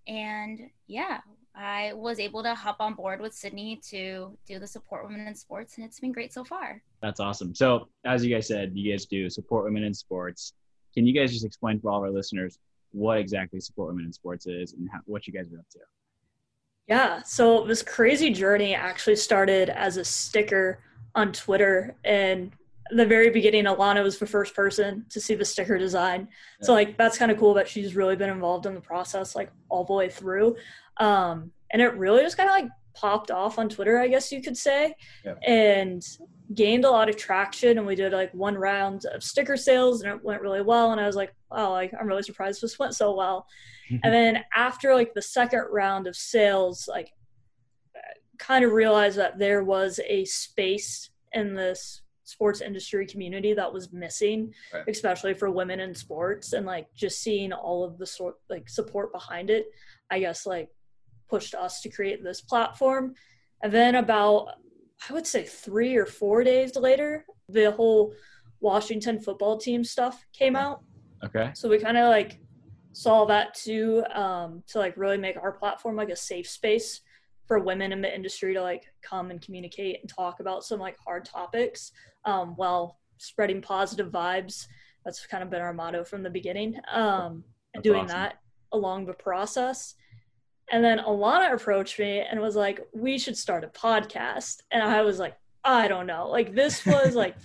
And 0.08 0.60
yeah, 0.88 1.22
I 1.56 1.94
was 1.94 2.20
able 2.20 2.44
to 2.44 2.56
hop 2.56 2.78
on 2.80 2.94
board 2.94 3.20
with 3.20 3.34
Sydney 3.34 3.80
to 3.90 4.38
do 4.48 4.60
the 4.60 4.68
support 4.68 5.06
women 5.06 5.28
in 5.28 5.36
sports, 5.36 5.78
and 5.78 5.86
it's 5.86 6.00
been 6.00 6.12
great 6.12 6.34
so 6.34 6.44
far. 6.44 6.82
That's 7.02 7.20
awesome. 7.20 7.54
So, 7.54 7.90
as 8.06 8.24
you 8.24 8.34
guys 8.34 8.48
said, 8.48 8.72
you 8.74 8.92
guys 8.92 9.06
do 9.06 9.30
support 9.30 9.66
women 9.66 9.84
in 9.84 9.94
sports. 9.94 10.54
Can 10.94 11.06
you 11.06 11.14
guys 11.14 11.32
just 11.32 11.46
explain 11.46 11.80
for 11.80 11.92
all 11.92 11.98
of 11.98 12.04
our 12.04 12.12
listeners 12.12 12.58
what 12.92 13.18
exactly 13.18 13.60
support 13.60 13.90
women 13.90 14.06
in 14.06 14.14
sports 14.14 14.48
is 14.48 14.74
and 14.74 14.90
how, 14.92 15.00
what 15.06 15.28
you 15.28 15.34
guys 15.34 15.52
are 15.54 15.60
up 15.60 15.70
to? 15.72 15.80
Yeah, 16.88 17.22
so 17.24 17.66
this 17.66 17.84
crazy 17.84 18.32
journey 18.32 18.74
actually 18.74 19.16
started 19.16 19.70
as 19.70 19.98
a 19.98 20.06
sticker 20.06 20.80
on 21.16 21.34
Twitter, 21.34 21.96
and 22.04 22.52
the 22.92 23.06
very 23.06 23.30
beginning, 23.30 23.66
Alana 23.66 24.04
was 24.04 24.20
the 24.20 24.26
first 24.26 24.54
person 24.56 25.06
to 25.10 25.20
see 25.20 25.36
the 25.36 25.46
sticker 25.46 25.78
design. 25.78 26.28
Yeah. 26.60 26.66
So 26.66 26.74
like 26.74 26.98
that's 26.98 27.18
kind 27.18 27.32
of 27.32 27.38
cool 27.38 27.54
that 27.56 27.68
she's 27.68 27.96
really 27.96 28.16
been 28.16 28.30
involved 28.30 28.66
in 28.66 28.74
the 28.74 28.82
process 28.82 29.36
like 29.36 29.52
all 29.70 29.84
the 29.86 29.94
way 29.94 30.10
through. 30.10 30.56
Um, 31.02 31.52
and 31.72 31.82
it 31.82 31.96
really 31.96 32.22
just 32.22 32.38
kind 32.38 32.50
of 32.50 32.56
like 32.56 32.70
popped 32.94 33.32
off 33.32 33.58
on 33.58 33.70
Twitter, 33.70 33.98
I 33.98 34.08
guess 34.08 34.32
you 34.32 34.42
could 34.42 34.58
say, 34.58 34.96
yeah. 35.26 35.36
and 35.46 36.04
gained 36.54 36.86
a 36.86 36.92
lot 36.92 37.10
of 37.10 37.18
traction. 37.18 37.78
And 37.78 37.88
we 37.88 37.96
did 37.96 38.14
like 38.14 38.34
one 38.34 38.56
round 38.56 39.06
of 39.06 39.24
sticker 39.24 39.58
sales, 39.58 40.02
and 40.02 40.14
it 40.14 40.24
went 40.24 40.42
really 40.42 40.62
well. 40.62 40.92
And 40.92 41.02
I 41.02 41.08
was 41.08 41.16
like, 41.16 41.34
wow, 41.50 41.72
like 41.72 41.94
I'm 42.00 42.08
really 42.08 42.24
surprised 42.24 42.62
this 42.62 42.80
went 42.80 42.96
so 42.96 43.16
well. 43.16 43.48
and 43.90 44.14
then 44.14 44.44
after 44.56 44.94
like 44.94 45.14
the 45.14 45.22
second 45.22 45.66
round 45.72 46.08
of 46.08 46.16
sales, 46.16 46.88
like 46.88 47.12
kind 48.38 48.66
of 48.66 48.72
realized 48.72 49.18
that 49.18 49.38
there 49.38 49.64
was 49.64 50.00
a 50.08 50.26
space 50.26 51.12
in 51.34 51.54
this 51.54 52.02
sports 52.24 52.62
industry 52.62 53.06
community 53.06 53.54
that 53.54 53.72
was 53.72 53.92
missing 53.92 54.54
right. 54.74 54.86
especially 54.88 55.34
for 55.34 55.52
women 55.52 55.82
in 55.82 55.94
sports 55.94 56.54
and 56.54 56.66
like 56.66 56.88
just 56.96 57.22
seeing 57.22 57.52
all 57.52 57.84
of 57.84 57.98
the 57.98 58.06
sort 58.06 58.36
like 58.50 58.70
support 58.70 59.12
behind 59.12 59.50
it 59.50 59.66
i 60.10 60.18
guess 60.18 60.46
like 60.46 60.70
pushed 61.32 61.56
us 61.56 61.82
to 61.82 61.90
create 61.90 62.22
this 62.24 62.42
platform. 62.42 63.16
And 63.64 63.72
then 63.74 63.96
about, 63.96 64.50
I 65.10 65.14
would 65.14 65.26
say 65.26 65.44
three 65.44 65.96
or 65.96 66.06
four 66.06 66.44
days 66.44 66.76
later, 66.76 67.26
the 67.48 67.72
whole 67.72 68.14
Washington 68.60 69.18
football 69.20 69.58
team 69.58 69.84
stuff 69.84 70.26
came 70.34 70.56
out. 70.56 70.84
Okay. 71.26 71.52
So 71.56 71.70
we 71.70 71.80
kind 71.80 71.98
of 71.98 72.10
like 72.10 72.40
saw 72.92 73.26
that 73.26 73.54
too, 73.54 74.04
um, 74.14 74.62
to 74.68 74.80
like 74.80 74.98
really 74.98 75.18
make 75.18 75.38
our 75.38 75.54
platform 75.54 75.96
like 75.96 76.10
a 76.10 76.16
safe 76.16 76.48
space 76.48 77.02
for 77.48 77.60
women 77.60 77.92
in 77.92 78.02
the 78.02 78.14
industry 78.14 78.54
to 78.54 78.62
like 78.62 78.84
come 79.02 79.32
and 79.32 79.42
communicate 79.42 80.00
and 80.02 80.10
talk 80.10 80.42
about 80.42 80.64
some 80.64 80.80
like 80.80 80.98
hard 81.00 81.24
topics 81.26 81.92
um, 82.26 82.54
while 82.58 83.00
spreading 83.18 83.62
positive 83.62 84.12
vibes. 84.12 84.68
That's 85.06 85.26
kind 85.26 85.44
of 85.44 85.50
been 85.50 85.62
our 85.62 85.74
motto 85.74 86.04
from 86.04 86.24
the 86.24 86.30
beginning. 86.30 86.80
Um, 86.92 87.44
and 87.74 87.84
doing 87.84 88.06
awesome. 88.06 88.18
that 88.18 88.34
along 88.74 89.06
the 89.06 89.14
process. 89.14 89.96
And 90.72 90.84
then 90.84 91.00
Alana 91.00 91.54
approached 91.54 92.00
me 92.00 92.20
and 92.22 92.40
was 92.40 92.56
like, 92.56 92.80
we 92.94 93.18
should 93.18 93.38
start 93.38 93.66
a 93.66 93.68
podcast. 93.68 94.62
And 94.72 94.82
I 94.82 95.02
was 95.02 95.20
like, 95.20 95.36
I 95.64 95.90
don't 95.90 96.08
know. 96.08 96.30
Like, 96.30 96.56
this 96.56 96.86
was 96.86 97.14
like 97.14 97.36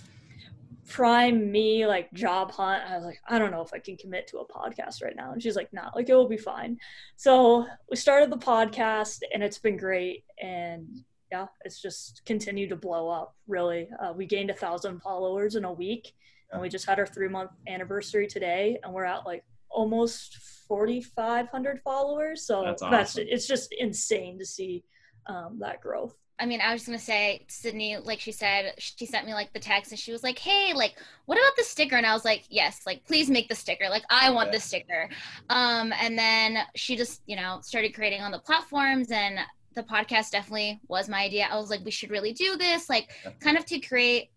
prime 0.87 1.51
me, 1.51 1.85
like 1.85 2.11
job 2.13 2.51
hunt. 2.51 2.83
I 2.89 2.95
was 2.95 3.05
like, 3.05 3.19
I 3.27 3.37
don't 3.37 3.51
know 3.51 3.61
if 3.61 3.73
I 3.73 3.79
can 3.79 3.97
commit 3.97 4.27
to 4.27 4.39
a 4.39 4.47
podcast 4.47 5.03
right 5.03 5.15
now. 5.15 5.33
And 5.33 5.43
she's 5.43 5.57
like, 5.57 5.71
nah, 5.73 5.91
like, 5.93 6.07
it 6.07 6.15
will 6.15 6.29
be 6.29 6.37
fine. 6.37 6.77
So 7.17 7.67
we 7.89 7.97
started 7.97 8.31
the 8.31 8.37
podcast 8.37 9.19
and 9.33 9.43
it's 9.43 9.59
been 9.59 9.77
great. 9.77 10.23
And 10.41 10.87
yeah, 11.29 11.47
it's 11.65 11.81
just 11.81 12.21
continued 12.25 12.69
to 12.69 12.77
blow 12.77 13.09
up, 13.09 13.35
really. 13.47 13.89
Uh, 14.01 14.13
we 14.15 14.25
gained 14.25 14.49
a 14.49 14.55
thousand 14.55 15.01
followers 15.01 15.55
in 15.55 15.65
a 15.65 15.73
week. 15.73 16.13
And 16.49 16.61
we 16.61 16.69
just 16.69 16.85
had 16.85 16.97
our 16.97 17.05
three 17.05 17.27
month 17.27 17.51
anniversary 17.67 18.25
today. 18.25 18.79
And 18.81 18.93
we're 18.93 19.03
at 19.03 19.25
like 19.25 19.43
almost 19.69 20.37
4,500 20.67 21.81
followers. 21.81 22.45
So 22.45 22.63
that's, 22.63 22.81
awesome. 22.81 22.91
that's, 22.91 23.17
it's 23.17 23.47
just 23.47 23.73
insane 23.77 24.37
to 24.39 24.45
see 24.45 24.83
um, 25.27 25.57
that 25.59 25.81
growth. 25.81 26.15
I 26.39 26.45
mean, 26.45 26.61
I 26.61 26.71
was 26.71 26.85
gonna 26.85 26.99
say, 26.99 27.45
Sydney, 27.47 27.97
like 27.97 28.19
she 28.19 28.31
said, 28.31 28.73
she 28.77 29.07
sent 29.07 29.25
me 29.25 29.33
like 29.33 29.51
the 29.53 29.59
text 29.59 29.91
and 29.91 29.99
she 29.99 30.11
was 30.11 30.21
like, 30.21 30.37
Hey, 30.37 30.71
like, 30.73 30.93
what 31.25 31.37
about 31.37 31.55
the 31.57 31.63
sticker? 31.63 31.95
And 31.95 32.05
I 32.05 32.13
was 32.13 32.25
like, 32.25 32.45
Yes, 32.49 32.81
like, 32.85 33.05
please 33.07 33.29
make 33.29 33.49
the 33.49 33.55
sticker. 33.55 33.89
Like, 33.89 34.03
I 34.09 34.29
want 34.29 34.49
yeah. 34.49 34.57
the 34.57 34.59
sticker. 34.59 35.09
Um, 35.49 35.91
and 35.99 36.17
then 36.17 36.59
she 36.75 36.95
just, 36.95 37.23
you 37.25 37.35
know, 37.35 37.59
started 37.63 37.95
creating 37.95 38.21
on 38.21 38.31
the 38.31 38.39
platforms 38.39 39.11
and 39.11 39.39
the 39.73 39.83
podcast 39.83 40.31
definitely 40.31 40.79
was 40.87 41.09
my 41.09 41.23
idea. 41.23 41.47
I 41.51 41.55
was 41.55 41.69
like, 41.69 41.83
we 41.83 41.91
should 41.91 42.11
really 42.11 42.33
do 42.33 42.55
this, 42.55 42.89
like, 42.89 43.09
kind 43.39 43.57
of 43.57 43.65
to 43.65 43.79
create 43.79 44.29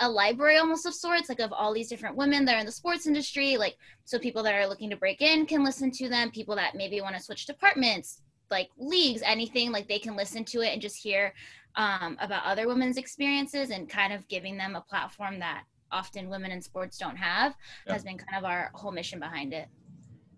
a 0.00 0.08
library 0.08 0.58
almost 0.58 0.86
of 0.86 0.94
sorts, 0.94 1.28
like 1.28 1.40
of 1.40 1.52
all 1.52 1.72
these 1.72 1.88
different 1.88 2.16
women 2.16 2.44
that 2.44 2.54
are 2.54 2.60
in 2.60 2.66
the 2.66 2.72
sports 2.72 3.06
industry. 3.06 3.56
Like, 3.56 3.76
so 4.04 4.18
people 4.18 4.42
that 4.42 4.54
are 4.54 4.66
looking 4.66 4.90
to 4.90 4.96
break 4.96 5.22
in 5.22 5.46
can 5.46 5.64
listen 5.64 5.90
to 5.92 6.08
them. 6.08 6.30
People 6.30 6.56
that 6.56 6.74
maybe 6.74 7.00
want 7.00 7.16
to 7.16 7.22
switch 7.22 7.46
departments, 7.46 8.22
like 8.50 8.68
leagues, 8.78 9.22
anything, 9.24 9.72
like 9.72 9.88
they 9.88 9.98
can 9.98 10.16
listen 10.16 10.44
to 10.46 10.60
it 10.60 10.72
and 10.72 10.80
just 10.80 10.96
hear 10.96 11.32
um, 11.76 12.16
about 12.20 12.44
other 12.44 12.66
women's 12.68 12.96
experiences 12.96 13.70
and 13.70 13.88
kind 13.88 14.12
of 14.12 14.26
giving 14.28 14.56
them 14.56 14.76
a 14.76 14.80
platform 14.82 15.38
that 15.38 15.64
often 15.90 16.28
women 16.28 16.50
in 16.50 16.60
sports 16.60 16.98
don't 16.98 17.16
have 17.16 17.54
yeah. 17.86 17.92
has 17.92 18.02
been 18.02 18.18
kind 18.18 18.42
of 18.42 18.48
our 18.48 18.70
whole 18.74 18.92
mission 18.92 19.18
behind 19.18 19.52
it. 19.52 19.68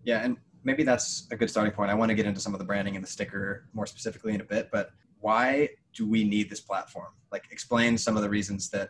Yeah, 0.03 0.19
and 0.19 0.37
maybe 0.63 0.83
that's 0.83 1.27
a 1.31 1.35
good 1.35 1.49
starting 1.49 1.73
point. 1.73 1.89
I 1.89 1.93
want 1.93 2.09
to 2.09 2.15
get 2.15 2.25
into 2.25 2.39
some 2.39 2.53
of 2.53 2.59
the 2.59 2.65
branding 2.65 2.95
and 2.95 3.03
the 3.03 3.09
sticker 3.09 3.65
more 3.73 3.85
specifically 3.85 4.33
in 4.33 4.41
a 4.41 4.45
bit, 4.45 4.69
but 4.71 4.91
why 5.19 5.69
do 5.93 6.07
we 6.07 6.23
need 6.23 6.49
this 6.49 6.59
platform? 6.59 7.13
Like, 7.31 7.45
explain 7.51 7.97
some 7.97 8.15
of 8.15 8.21
the 8.21 8.29
reasons 8.29 8.69
that 8.69 8.89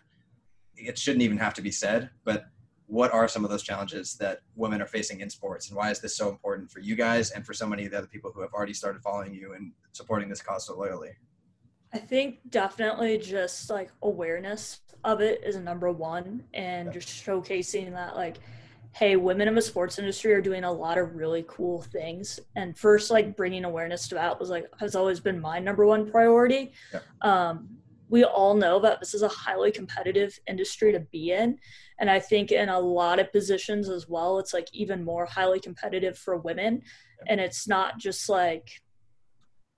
it 0.78 0.98
shouldn't 0.98 1.24
even 1.24 1.38
have 1.38 1.54
to 1.56 1.62
be 1.62 1.72
said, 1.72 2.10
but 2.24 2.46
what 2.88 3.12
are 3.14 3.28
some 3.28 3.44
of 3.44 3.50
those 3.50 3.64
challenges 3.64 4.16
that 4.16 4.42
women 4.56 4.82
are 4.82 4.88
facing 4.88 5.22
in 5.22 5.30
sports 5.30 5.70
and 5.70 5.78
why 5.78 5.90
is 5.90 6.00
this 6.00 6.16
so 6.16 6.30
important 6.30 6.70
for 6.70 6.80
you 6.80 6.96
guys 6.96 7.32
and 7.32 7.46
for 7.46 7.54
so 7.54 7.66
many 7.66 7.86
of 7.86 7.92
the 7.92 7.98
other 7.98 8.08
people 8.08 8.32
who 8.32 8.42
have 8.42 8.54
already 8.54 8.74
started 8.74 9.02
following 9.02 9.34
you 9.34 9.54
and 9.54 9.72
supporting 9.92 10.30
this 10.30 10.42
cause 10.42 10.68
so 10.68 10.78
loyally? 10.78 11.12
I 11.94 11.98
think 11.98 12.40
definitely 12.50 13.18
just 13.18 13.70
like 13.70 13.90
awareness 14.04 14.82
of 15.04 15.22
it 15.22 15.42
is 15.44 15.56
number 15.56 15.92
one 15.92 16.44
and 16.54 16.88
yeah. 16.88 16.92
just 16.92 17.08
showcasing 17.08 17.92
that 17.94 18.16
like 18.16 18.38
hey 18.94 19.16
women 19.16 19.48
in 19.48 19.56
the 19.56 19.62
sports 19.62 20.00
industry 20.00 20.34
are 20.34 20.42
doing 20.42 20.64
a 20.64 20.72
lot 20.72 20.98
of 20.98 21.16
really 21.16 21.46
cool 21.48 21.82
things 21.84 22.40
and 22.56 22.78
first 22.78 23.12
like 23.12 23.36
bringing 23.36 23.66
awareness 23.66 24.08
to 24.08 24.16
that 24.16 24.40
was 24.40 24.50
like 24.50 24.68
has 24.80 24.96
always 24.96 25.20
been 25.20 25.40
my 25.40 25.60
number 25.60 25.86
one 25.86 26.10
priority 26.10 26.72
yeah. 26.92 27.00
um 27.22 27.70
we 28.16 28.24
all 28.24 28.54
know 28.54 28.80
that 28.80 29.02
this 29.02 29.14
is 29.14 29.24
a 29.24 29.28
highly 29.28 29.72
competitive 29.72 30.40
industry 30.48 30.94
to 30.94 31.02
be 31.12 31.32
in 31.32 31.58
and 32.00 32.10
i 32.10 32.18
think 32.18 32.52
in 32.52 32.70
a 32.70 32.80
lot 32.80 33.20
of 33.20 33.30
positions 33.34 33.90
as 33.90 34.08
well 34.08 34.40
it's 34.40 34.54
like 34.54 34.70
even 34.72 35.04
more 35.04 35.26
highly 35.26 35.60
competitive 35.60 36.18
for 36.18 36.38
women 36.38 36.82
and 37.28 37.42
it's 37.42 37.68
not 37.68 37.98
just 37.98 38.30
like 38.30 38.70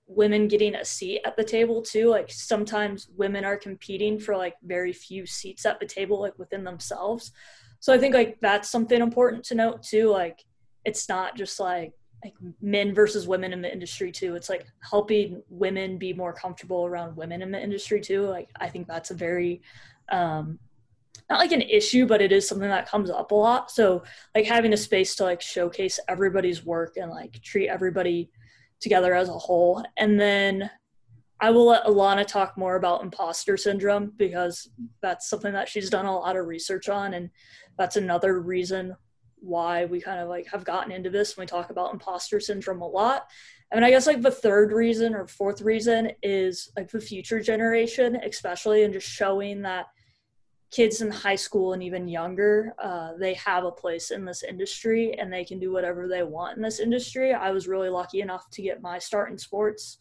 women 0.08 0.48
getting 0.48 0.74
a 0.74 0.84
seat 0.84 1.20
at 1.24 1.36
the 1.36 1.44
table 1.44 1.82
too. 1.82 2.08
Like 2.08 2.30
sometimes 2.30 3.08
women 3.16 3.44
are 3.44 3.56
competing 3.56 4.18
for 4.18 4.36
like 4.36 4.54
very 4.62 4.92
few 4.92 5.26
seats 5.26 5.66
at 5.66 5.78
the 5.78 5.86
table, 5.86 6.20
like 6.20 6.38
within 6.38 6.64
themselves. 6.64 7.30
So 7.80 7.92
I 7.92 7.98
think 7.98 8.14
like 8.14 8.38
that's 8.40 8.70
something 8.70 9.00
important 9.00 9.44
to 9.44 9.54
note 9.54 9.82
too. 9.82 10.10
Like 10.10 10.42
it's 10.84 11.08
not 11.08 11.36
just 11.36 11.60
like 11.60 11.92
like 12.24 12.34
men 12.60 12.94
versus 12.94 13.28
women 13.28 13.52
in 13.52 13.62
the 13.62 13.72
industry 13.72 14.10
too. 14.10 14.34
It's 14.34 14.48
like 14.48 14.66
helping 14.80 15.42
women 15.48 15.98
be 15.98 16.12
more 16.12 16.32
comfortable 16.32 16.84
around 16.84 17.16
women 17.16 17.42
in 17.42 17.50
the 17.50 17.62
industry 17.62 18.00
too. 18.00 18.22
Like 18.22 18.48
I 18.60 18.68
think 18.68 18.86
that's 18.86 19.10
a 19.10 19.14
very 19.14 19.62
um 20.10 20.58
not 21.30 21.40
like 21.40 21.52
an 21.52 21.62
issue, 21.62 22.06
but 22.06 22.22
it 22.22 22.32
is 22.32 22.48
something 22.48 22.68
that 22.68 22.88
comes 22.88 23.10
up 23.10 23.32
a 23.32 23.34
lot. 23.34 23.70
So 23.70 24.02
like 24.34 24.46
having 24.46 24.72
a 24.72 24.78
space 24.78 25.14
to 25.16 25.24
like 25.24 25.42
showcase 25.42 26.00
everybody's 26.08 26.64
work 26.64 26.96
and 26.96 27.10
like 27.10 27.42
treat 27.42 27.68
everybody 27.68 28.30
together 28.80 29.14
as 29.14 29.28
a 29.28 29.32
whole. 29.32 29.84
And 29.98 30.18
then 30.18 30.70
I 31.40 31.50
will 31.50 31.66
let 31.66 31.84
Alana 31.84 32.26
talk 32.26 32.56
more 32.56 32.76
about 32.76 33.02
imposter 33.02 33.56
syndrome 33.56 34.12
because 34.16 34.70
that's 35.02 35.28
something 35.28 35.52
that 35.52 35.68
she's 35.68 35.90
done 35.90 36.06
a 36.06 36.16
lot 36.16 36.36
of 36.36 36.46
research 36.46 36.88
on. 36.88 37.14
And 37.14 37.30
that's 37.76 37.96
another 37.96 38.40
reason 38.40 38.96
why 39.40 39.84
we 39.84 40.00
kind 40.00 40.20
of 40.20 40.28
like 40.28 40.46
have 40.48 40.64
gotten 40.64 40.92
into 40.92 41.10
this 41.10 41.36
when 41.36 41.44
we 41.44 41.48
talk 41.48 41.70
about 41.70 41.92
imposter 41.92 42.40
syndrome 42.40 42.82
a 42.82 42.88
lot. 42.88 43.26
And 43.70 43.84
I 43.84 43.90
guess 43.90 44.06
like 44.06 44.22
the 44.22 44.30
third 44.30 44.72
reason 44.72 45.14
or 45.14 45.26
fourth 45.26 45.60
reason 45.60 46.12
is 46.22 46.70
like 46.76 46.90
the 46.90 47.00
future 47.00 47.40
generation, 47.40 48.16
especially, 48.16 48.84
and 48.84 48.94
just 48.94 49.08
showing 49.08 49.62
that 49.62 49.86
kids 50.70 51.00
in 51.00 51.10
high 51.10 51.34
school 51.34 51.72
and 51.72 51.82
even 51.82 52.08
younger, 52.08 52.74
uh, 52.82 53.12
they 53.18 53.34
have 53.34 53.64
a 53.64 53.70
place 53.70 54.10
in 54.10 54.24
this 54.24 54.42
industry 54.42 55.18
and 55.18 55.32
they 55.32 55.44
can 55.44 55.58
do 55.58 55.72
whatever 55.72 56.08
they 56.08 56.22
want 56.22 56.56
in 56.56 56.62
this 56.62 56.78
industry. 56.78 57.32
I 57.32 57.50
was 57.50 57.68
really 57.68 57.88
lucky 57.88 58.20
enough 58.20 58.50
to 58.50 58.62
get 58.62 58.82
my 58.82 58.98
start 58.98 59.30
in 59.30 59.38
sports 59.38 59.98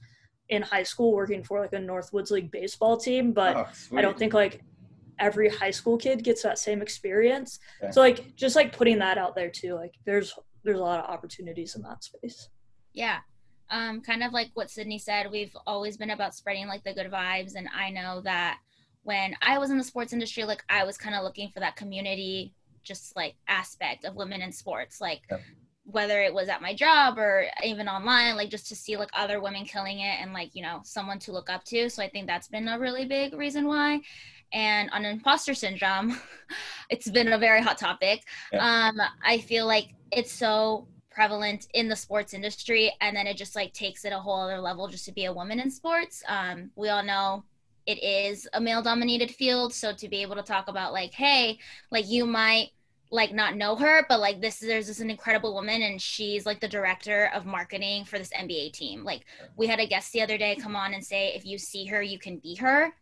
in 0.50 0.62
high 0.62 0.84
school 0.84 1.14
working 1.14 1.44
for 1.44 1.60
like 1.60 1.74
a 1.74 1.78
Northwoods 1.78 2.32
League 2.32 2.52
baseball 2.52 2.98
team, 2.98 3.34
but 3.34 3.56
oh, 3.56 3.68
I 3.98 4.02
don't 4.02 4.18
think 4.18 4.34
like 4.34 4.62
every 5.20 5.50
high 5.50 5.72
school 5.72 5.98
kid 5.98 6.24
gets 6.24 6.44
that 6.44 6.60
same 6.60 6.82
experience. 6.82 7.60
Okay. 7.82 7.92
So 7.92 8.02
like 8.02 8.36
just 8.36 8.56
like 8.56 8.76
putting 8.76 9.00
that 9.00 9.18
out 9.18 9.36
there 9.36 9.50
too, 9.50 9.76
like 9.76 9.94
there's 10.06 10.34
there's 10.64 10.80
a 10.80 10.84
lot 10.84 11.00
of 11.00 11.10
opportunities 11.10 11.76
in 11.76 11.82
that 11.84 12.04
space. 12.04 12.50
Yeah. 12.94 13.20
Um, 13.70 14.02
kind 14.02 14.24
of 14.24 14.34
like 14.34 14.50
what 14.54 14.70
Sydney 14.70 15.00
said, 15.00 15.32
we've 15.32 15.56
always 15.66 15.98
been 15.98 16.12
about 16.12 16.36
spreading 16.36 16.68
like 16.68 16.84
the 16.84 16.94
good 16.94 17.12
vibes. 17.12 17.56
And 17.56 17.68
I 17.76 17.90
know 17.90 18.22
that 18.22 18.60
when 19.04 19.36
I 19.42 19.58
was 19.58 19.72
in 19.72 19.78
the 19.78 19.84
sports 19.84 20.14
industry, 20.14 20.44
like 20.44 20.64
I 20.70 20.84
was 20.84 20.98
kind 20.98 21.16
of 21.16 21.24
looking 21.24 21.50
for 21.54 21.60
that 21.60 21.76
community, 21.76 22.54
just 22.84 23.16
like 23.16 23.36
aspect 23.48 24.06
of 24.06 24.16
women 24.16 24.42
in 24.42 24.52
sports, 24.52 25.00
like 25.00 25.22
yep. 25.30 25.42
whether 25.86 26.22
it 26.22 26.34
was 26.34 26.50
at 26.50 26.62
my 26.62 26.74
job 26.74 27.18
or 27.18 27.46
even 27.64 27.88
online, 27.88 28.36
like 28.36 28.50
just 28.50 28.68
to 28.68 28.76
see 28.76 28.98
like 28.98 29.10
other 29.14 29.42
women 29.42 29.66
killing 29.66 30.00
it 30.00 30.18
and 30.22 30.34
like, 30.34 30.54
you 30.54 30.62
know, 30.62 30.82
someone 30.84 31.20
to 31.20 31.32
look 31.32 31.50
up 31.50 31.64
to. 31.66 31.90
So 31.90 32.04
I 32.04 32.10
think 32.10 32.28
that's 32.28 32.48
been 32.48 32.68
a 32.68 32.80
really 32.80 33.06
big 33.06 33.34
reason 33.34 33.68
why. 33.68 34.02
And 34.54 34.90
on 34.92 35.06
imposter 35.06 35.54
syndrome, 35.54 36.20
it's 36.90 37.10
been 37.10 37.34
a 37.34 37.38
very 37.38 37.62
hot 37.62 37.78
topic. 37.78 38.24
Yeah. 38.52 38.90
Um, 38.90 39.02
I 39.24 39.40
feel 39.40 39.66
like 39.66 39.94
it's 40.12 40.32
so 40.32 40.88
prevalent 41.12 41.68
in 41.74 41.90
the 41.90 41.96
sports 41.96 42.36
industry 42.36 42.94
and 43.02 43.18
then 43.18 43.26
it 43.26 43.36
just 43.36 43.56
like 43.56 43.74
takes 43.74 44.06
it 44.06 44.14
a 44.14 44.20
whole 44.20 44.40
other 44.40 44.60
level 44.60 44.88
just 44.88 45.04
to 45.04 45.12
be 45.12 45.26
a 45.26 45.34
woman 45.34 45.60
in 45.60 45.72
sports. 45.72 46.24
Um, 46.28 46.70
we 46.76 46.90
all 46.90 47.04
know 47.04 47.44
it 47.88 48.04
is 48.04 48.48
a 48.54 48.62
male 48.62 48.84
dominated 48.84 49.32
field. 49.32 49.74
So 49.74 49.94
to 49.94 50.08
be 50.08 50.22
able 50.22 50.36
to 50.36 50.44
talk 50.44 50.68
about 50.68 50.94
like, 50.94 51.14
hey, 51.14 51.58
like 51.90 52.08
you 52.08 52.28
might 52.28 52.70
like 53.10 53.34
not 53.34 53.56
know 53.56 53.76
her, 53.76 54.06
but 54.10 54.20
like 54.20 54.42
this 54.42 54.60
there's 54.60 54.88
this 54.88 55.00
an 55.00 55.10
incredible 55.10 55.56
woman 55.56 55.82
and 55.82 56.00
she's 56.00 56.46
like 56.46 56.60
the 56.60 56.68
director 56.68 57.32
of 57.34 57.46
marketing 57.46 58.06
for 58.06 58.20
this 58.20 58.30
NBA 58.30 58.74
team. 58.74 59.04
Like 59.04 59.26
we 59.56 59.66
had 59.66 59.80
a 59.80 59.88
guest 59.88 60.12
the 60.12 60.22
other 60.22 60.38
day 60.38 60.56
come 60.56 60.76
on 60.76 60.94
and 60.94 61.04
say 61.04 61.30
if 61.30 61.46
you 61.46 61.58
see 61.58 61.86
her, 61.86 62.02
you 62.02 62.20
can 62.20 62.38
be 62.38 62.54
her 62.56 62.94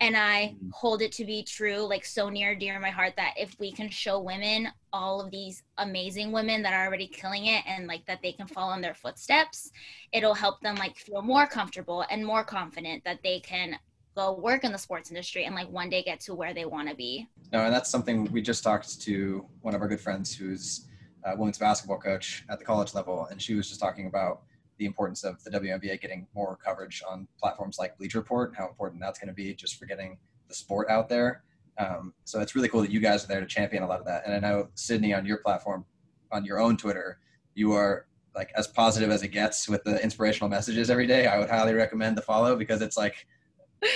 and 0.00 0.16
I 0.16 0.54
mm-hmm. 0.56 0.70
hold 0.72 1.02
it 1.02 1.12
to 1.12 1.24
be 1.24 1.42
true, 1.42 1.78
like 1.78 2.04
so 2.04 2.28
near 2.28 2.54
dear 2.54 2.76
in 2.76 2.82
my 2.82 2.90
heart 2.90 3.14
that 3.16 3.34
if 3.36 3.58
we 3.58 3.72
can 3.72 3.88
show 3.88 4.20
women 4.20 4.68
all 4.92 5.20
of 5.20 5.30
these 5.30 5.62
amazing 5.78 6.32
women 6.32 6.62
that 6.62 6.72
are 6.72 6.86
already 6.86 7.06
killing 7.06 7.46
it 7.46 7.64
and 7.66 7.86
like 7.86 8.04
that 8.06 8.20
they 8.22 8.32
can 8.32 8.46
follow 8.46 8.74
in 8.74 8.80
their 8.80 8.94
footsteps, 8.94 9.70
it'll 10.12 10.34
help 10.34 10.60
them 10.60 10.76
like 10.76 10.96
feel 10.96 11.22
more 11.22 11.46
comfortable 11.46 12.04
and 12.10 12.24
more 12.24 12.44
confident 12.44 13.02
that 13.04 13.22
they 13.22 13.40
can 13.40 13.78
go 14.14 14.32
work 14.32 14.64
in 14.64 14.72
the 14.72 14.78
sports 14.78 15.10
industry 15.10 15.44
and 15.44 15.54
like 15.54 15.68
one 15.70 15.90
day 15.90 16.02
get 16.02 16.20
to 16.20 16.34
where 16.34 16.54
they 16.54 16.64
want 16.64 16.88
to 16.88 16.94
be. 16.94 17.26
No, 17.52 17.64
and 17.64 17.74
that's 17.74 17.90
something 17.90 18.30
we 18.32 18.42
just 18.42 18.62
talked 18.62 19.00
to 19.02 19.44
one 19.62 19.74
of 19.74 19.82
our 19.82 19.88
good 19.88 20.00
friends 20.00 20.34
who's 20.34 20.86
a 21.24 21.36
women's 21.36 21.58
basketball 21.58 21.98
coach 21.98 22.44
at 22.48 22.58
the 22.58 22.64
college 22.64 22.94
level, 22.94 23.26
and 23.30 23.40
she 23.40 23.54
was 23.54 23.68
just 23.68 23.80
talking 23.80 24.06
about 24.06 24.42
the 24.78 24.86
importance 24.86 25.24
of 25.24 25.42
the 25.44 25.50
WNBA 25.50 26.00
getting 26.00 26.26
more 26.34 26.56
coverage 26.56 27.02
on 27.08 27.28
platforms 27.38 27.78
like 27.78 27.96
Bleacher 27.96 28.18
Report, 28.18 28.50
and 28.50 28.58
how 28.58 28.68
important 28.68 29.00
that's 29.00 29.18
going 29.18 29.28
to 29.28 29.34
be 29.34 29.54
just 29.54 29.78
for 29.78 29.86
getting 29.86 30.18
the 30.48 30.54
sport 30.54 30.88
out 30.90 31.08
there. 31.08 31.42
Um, 31.78 32.14
so 32.24 32.40
it's 32.40 32.54
really 32.54 32.68
cool 32.68 32.82
that 32.82 32.90
you 32.90 33.00
guys 33.00 33.24
are 33.24 33.28
there 33.28 33.40
to 33.40 33.46
champion 33.46 33.82
a 33.82 33.86
lot 33.86 34.00
of 34.00 34.06
that. 34.06 34.22
And 34.26 34.34
I 34.34 34.38
know 34.38 34.68
Sydney 34.74 35.12
on 35.12 35.26
your 35.26 35.38
platform, 35.38 35.84
on 36.32 36.44
your 36.44 36.60
own 36.60 36.76
Twitter, 36.76 37.18
you 37.54 37.72
are 37.72 38.06
like 38.34 38.50
as 38.56 38.66
positive 38.66 39.10
as 39.10 39.22
it 39.22 39.28
gets 39.28 39.68
with 39.68 39.82
the 39.84 40.02
inspirational 40.02 40.48
messages 40.48 40.90
every 40.90 41.06
day. 41.06 41.26
I 41.26 41.38
would 41.38 41.48
highly 41.48 41.74
recommend 41.74 42.16
the 42.16 42.22
follow 42.22 42.56
because 42.56 42.82
it's 42.82 42.96
like, 42.96 43.26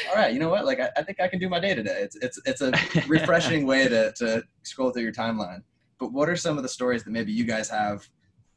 all 0.09 0.16
right, 0.16 0.33
you 0.33 0.39
know 0.39 0.49
what? 0.49 0.64
Like 0.64 0.81
I, 0.81 0.91
I 0.97 1.03
think 1.03 1.20
I 1.20 1.29
can 1.29 1.39
do 1.39 1.49
my 1.49 1.61
day 1.61 1.74
today. 1.74 2.01
It's 2.03 2.16
it's 2.16 2.41
it's 2.45 2.61
a 2.61 2.72
refreshing 3.09 3.66
way 3.66 3.89
to 3.89 4.12
to 4.12 4.43
scroll 4.62 4.91
through 4.91 5.03
your 5.03 5.12
timeline. 5.12 5.62
But 5.99 6.12
what 6.12 6.29
are 6.29 6.37
some 6.37 6.57
of 6.57 6.62
the 6.62 6.68
stories 6.68 7.05
that 7.05 7.11
maybe 7.11 7.33
you 7.33 7.45
guys 7.45 7.68
have 7.68 8.09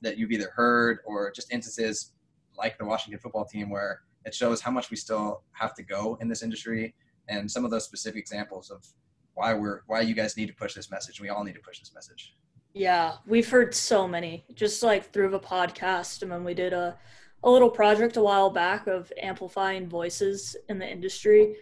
that 0.01 0.17
you've 0.17 0.31
either 0.31 0.51
heard 0.55 0.99
or 1.05 1.31
just 1.31 1.51
instances 1.51 2.13
like 2.57 2.77
the 2.77 2.85
Washington 2.85 3.19
football 3.19 3.45
team 3.45 3.69
where 3.69 4.01
it 4.25 4.35
shows 4.35 4.61
how 4.61 4.71
much 4.71 4.89
we 4.91 4.97
still 4.97 5.43
have 5.53 5.73
to 5.75 5.83
go 5.83 6.17
in 6.21 6.27
this 6.27 6.43
industry 6.43 6.93
and 7.27 7.49
some 7.49 7.65
of 7.65 7.71
those 7.71 7.85
specific 7.85 8.19
examples 8.19 8.69
of 8.69 8.85
why 9.33 9.53
we're 9.53 9.81
why 9.87 10.01
you 10.01 10.13
guys 10.13 10.37
need 10.37 10.47
to 10.47 10.53
push 10.53 10.73
this 10.73 10.91
message. 10.91 11.21
We 11.21 11.29
all 11.29 11.43
need 11.43 11.55
to 11.55 11.61
push 11.61 11.79
this 11.79 11.93
message. 11.93 12.35
Yeah, 12.73 13.15
we've 13.25 13.49
heard 13.49 13.73
so 13.73 14.07
many 14.07 14.45
just 14.53 14.81
like 14.83 15.11
through 15.11 15.29
the 15.29 15.39
podcast 15.39 16.21
and 16.21 16.31
when 16.31 16.43
we 16.43 16.53
did 16.53 16.73
a 16.73 16.97
a 17.43 17.49
little 17.49 17.69
project 17.69 18.17
a 18.17 18.21
while 18.21 18.51
back 18.51 18.87
of 18.87 19.11
amplifying 19.21 19.89
voices 19.89 20.55
in 20.69 20.77
the 20.77 20.87
industry 20.87 21.55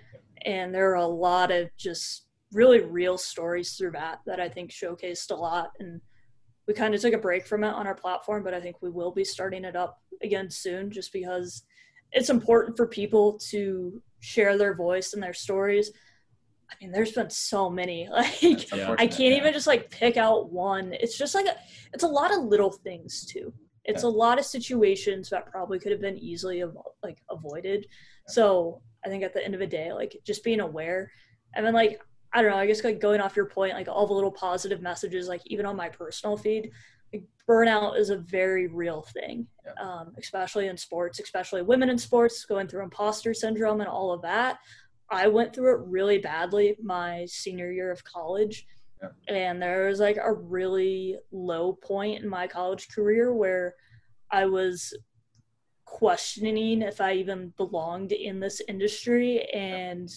and 0.46 0.74
there 0.76 0.92
are 0.92 0.96
a 0.96 1.06
lot 1.06 1.52
of 1.52 1.70
just 1.78 2.26
really 2.52 2.82
real 2.82 3.18
stories 3.18 3.74
through 3.74 3.92
that 3.92 4.20
that 4.26 4.40
I 4.40 4.50
think 4.50 4.72
showcased 4.72 5.32
a 5.32 5.36
lot 5.36 5.72
and 5.80 6.02
we 6.70 6.76
kind 6.76 6.94
of 6.94 7.02
took 7.02 7.16
a 7.16 7.18
break 7.18 7.48
from 7.48 7.64
it 7.64 7.74
on 7.74 7.88
our 7.88 7.96
platform, 7.96 8.44
but 8.44 8.54
I 8.54 8.62
think 8.62 8.76
we 8.80 8.92
will 8.92 9.10
be 9.10 9.26
starting 9.26 9.66
it 9.66 9.76
up 9.76 10.04
again 10.22 10.52
soon 10.52 10.92
just 10.92 11.12
because 11.12 11.64
it's 12.12 12.30
important 12.30 12.78
for 12.78 12.86
people 12.86 13.40
to 13.50 14.00
share 14.20 14.56
their 14.56 14.76
voice 14.76 15.14
and 15.14 15.24
their 15.24 15.34
stories. 15.34 15.92
I 16.70 16.76
mean, 16.80 16.92
there's 16.92 17.14
been 17.14 17.32
so 17.32 17.72
many. 17.72 18.08
Like 18.12 18.68
I 19.00 19.08
can't 19.08 19.36
even 19.36 19.52
just 19.52 19.66
like 19.66 19.90
pick 19.90 20.16
out 20.16 20.52
one. 20.52 20.94
It's 20.94 21.18
just 21.18 21.34
like 21.34 21.48
a, 21.48 21.56
it's 21.92 22.04
a 22.04 22.08
lot 22.08 22.32
of 22.32 22.44
little 22.44 22.72
things 22.72 23.26
too. 23.26 23.52
It's 23.84 24.04
yeah. 24.04 24.10
a 24.10 24.12
lot 24.12 24.38
of 24.38 24.46
situations 24.46 25.32
that 25.32 25.48
probably 25.48 25.80
could 25.80 25.92
have 25.92 26.02
been 26.02 26.20
easily 26.20 26.60
avo- 26.60 26.84
like 27.02 27.18
avoided. 27.32 27.88
Yeah. 27.88 28.34
So 28.34 28.84
I 29.04 29.10
think 29.10 29.24
at 29.24 29.34
the 29.34 29.44
end 29.44 29.56
of 29.56 29.60
the 29.60 29.66
day, 29.66 29.92
like 29.92 30.16
just 30.24 30.44
being 30.44 30.60
aware, 30.60 31.12
and 31.56 31.66
then 31.66 31.74
like 31.74 32.00
I 32.34 32.42
don't 32.42 32.52
know, 32.52 32.58
I 32.58 32.68
guess 32.68 32.84
like 32.84 33.00
going 33.00 33.22
off 33.22 33.36
your 33.36 33.48
point, 33.48 33.74
like 33.74 33.88
all 33.88 34.06
the 34.06 34.14
little 34.14 34.32
positive 34.32 34.82
messages, 34.82 35.28
like 35.28 35.42
even 35.46 35.66
on 35.66 35.76
my 35.76 35.90
personal 35.90 36.38
feed, 36.38 36.72
like 37.12 37.24
burnout 37.50 37.98
is 37.98 38.12
a 38.12 38.18
very 38.18 38.68
real 38.68 39.02
thing, 39.02 39.48
yeah. 39.66 39.74
um, 39.82 40.14
especially 40.18 40.68
in 40.68 40.78
sports, 40.78 41.20
especially 41.20 41.62
women 41.64 41.90
in 41.90 41.98
sports 41.98 42.46
going 42.46 42.68
through 42.68 42.84
imposter 42.84 43.34
syndrome 43.34 43.82
and 43.82 43.90
all 43.90 44.12
of 44.12 44.22
that. 44.22 44.60
I 45.12 45.28
went 45.28 45.56
through 45.56 45.76
it 45.76 45.88
really 45.88 46.20
badly 46.20 46.78
my 46.84 47.26
senior 47.28 47.72
year 47.72 47.92
of 47.92 48.04
college. 48.04 48.68
Yeah. 49.02 49.10
And 49.28 49.62
there 49.62 49.88
was 49.88 50.00
like 50.00 50.18
a 50.18 50.32
really 50.32 51.18
low 51.32 51.74
point 51.74 52.22
in 52.22 52.30
my 52.30 52.46
college 52.46 52.90
career 52.90 53.34
where 53.34 53.74
I 54.30 54.46
was 54.46 54.94
questioning 55.86 56.84
if 56.84 57.02
I 57.02 57.14
even 57.14 57.54
belonged 57.58 58.12
in 58.12 58.40
this 58.40 58.62
industry 58.68 59.42
and 59.52 60.10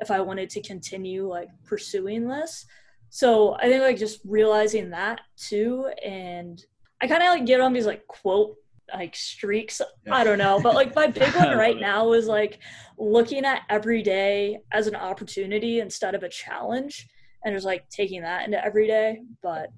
if 0.00 0.10
I 0.10 0.20
wanted 0.20 0.50
to 0.50 0.62
continue 0.62 1.28
like 1.28 1.48
pursuing 1.64 2.28
this. 2.28 2.66
So 3.10 3.54
I 3.54 3.62
think 3.62 3.82
like 3.82 3.98
just 3.98 4.20
realizing 4.24 4.90
that 4.90 5.20
too, 5.36 5.90
and 6.04 6.64
I 7.02 7.06
kind 7.06 7.22
of 7.22 7.30
like 7.30 7.46
get 7.46 7.60
on 7.60 7.72
these 7.72 7.86
like 7.86 8.06
quote 8.06 8.56
like 8.92 9.14
streaks. 9.16 9.80
Yeah. 10.06 10.14
I 10.14 10.24
don't 10.24 10.38
know, 10.38 10.60
but 10.60 10.74
like 10.74 10.94
my 10.94 11.08
big 11.08 11.34
one 11.34 11.56
right 11.56 11.78
now 11.80 12.12
is 12.12 12.26
like 12.26 12.60
looking 12.98 13.44
at 13.44 13.62
every 13.68 14.02
day 14.02 14.58
as 14.72 14.86
an 14.86 14.94
opportunity 14.96 15.80
instead 15.80 16.14
of 16.14 16.22
a 16.22 16.28
challenge, 16.28 17.08
and 17.44 17.54
just 17.54 17.66
like 17.66 17.88
taking 17.88 18.22
that 18.22 18.44
into 18.44 18.64
every 18.64 18.86
day. 18.86 19.20
But 19.42 19.70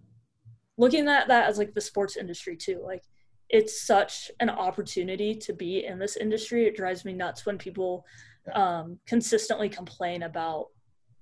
looking 0.76 1.08
at 1.08 1.28
that 1.28 1.48
as 1.48 1.58
like 1.58 1.74
the 1.74 1.80
sports 1.80 2.16
industry 2.16 2.56
too, 2.56 2.82
like 2.84 3.02
it's 3.48 3.82
such 3.82 4.30
an 4.40 4.50
opportunity 4.50 5.34
to 5.34 5.52
be 5.52 5.84
in 5.84 5.98
this 5.98 6.16
industry. 6.16 6.66
It 6.66 6.76
drives 6.76 7.04
me 7.04 7.12
nuts 7.12 7.44
when 7.46 7.58
people 7.58 8.04
um, 8.54 8.98
consistently 9.06 9.68
complain 9.68 10.24
about 10.24 10.66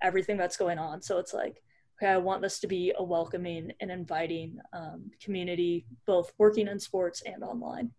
everything 0.03 0.37
that's 0.37 0.57
going 0.57 0.79
on. 0.79 1.03
So 1.03 1.19
it's 1.19 1.35
like, 1.35 1.63
okay, 2.01 2.13
I 2.13 2.17
want 2.17 2.43
this 2.43 2.61
to 2.61 2.67
be 2.67 2.93
a 2.97 3.05
welcoming 3.05 3.73
and 3.81 3.91
inviting 3.91 4.59
um, 4.73 5.11
community, 5.23 5.87
both 6.07 6.33
working 6.39 6.69
in 6.69 6.79
sports 6.81 7.23
and 7.27 7.43
online. 7.43 7.91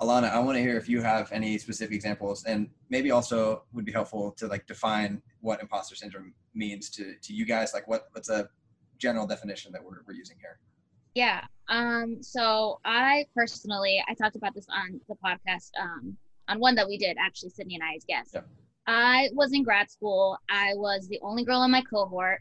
Alana, 0.00 0.30
I 0.30 0.38
want 0.38 0.56
to 0.56 0.62
hear 0.62 0.76
if 0.76 0.88
you 0.88 1.02
have 1.02 1.32
any 1.32 1.58
specific 1.58 1.94
examples, 1.94 2.44
and 2.44 2.68
maybe 2.88 3.10
also 3.10 3.64
would 3.72 3.84
be 3.84 3.90
helpful 3.90 4.30
to 4.32 4.46
like 4.46 4.64
define 4.66 5.20
what 5.40 5.60
imposter 5.60 5.96
syndrome 5.96 6.34
means 6.54 6.88
to 6.90 7.14
to 7.20 7.32
you 7.32 7.44
guys. 7.44 7.74
Like, 7.74 7.88
what 7.88 8.06
what's 8.12 8.28
a 8.28 8.48
general 8.98 9.26
definition 9.26 9.72
that 9.72 9.82
we're 9.82 10.02
we're 10.06 10.14
using 10.14 10.36
here? 10.38 10.60
Yeah. 11.14 11.42
Um. 11.68 12.22
So 12.22 12.78
I 12.84 13.26
personally, 13.34 14.00
I 14.08 14.14
talked 14.14 14.36
about 14.36 14.54
this 14.54 14.66
on 14.70 15.00
the 15.08 15.16
podcast. 15.16 15.70
Um, 15.80 16.16
on 16.48 16.58
one 16.58 16.74
that 16.76 16.88
we 16.88 16.96
did 16.98 17.16
actually, 17.20 17.50
Sydney 17.50 17.74
and 17.76 17.84
I 17.84 17.94
as 17.96 18.04
guests. 18.04 18.32
Yeah. 18.34 18.40
I 18.86 19.28
was 19.34 19.52
in 19.52 19.62
grad 19.62 19.90
school. 19.90 20.38
I 20.48 20.72
was 20.74 21.06
the 21.08 21.20
only 21.22 21.44
girl 21.44 21.62
in 21.62 21.70
my 21.70 21.82
cohort. 21.82 22.40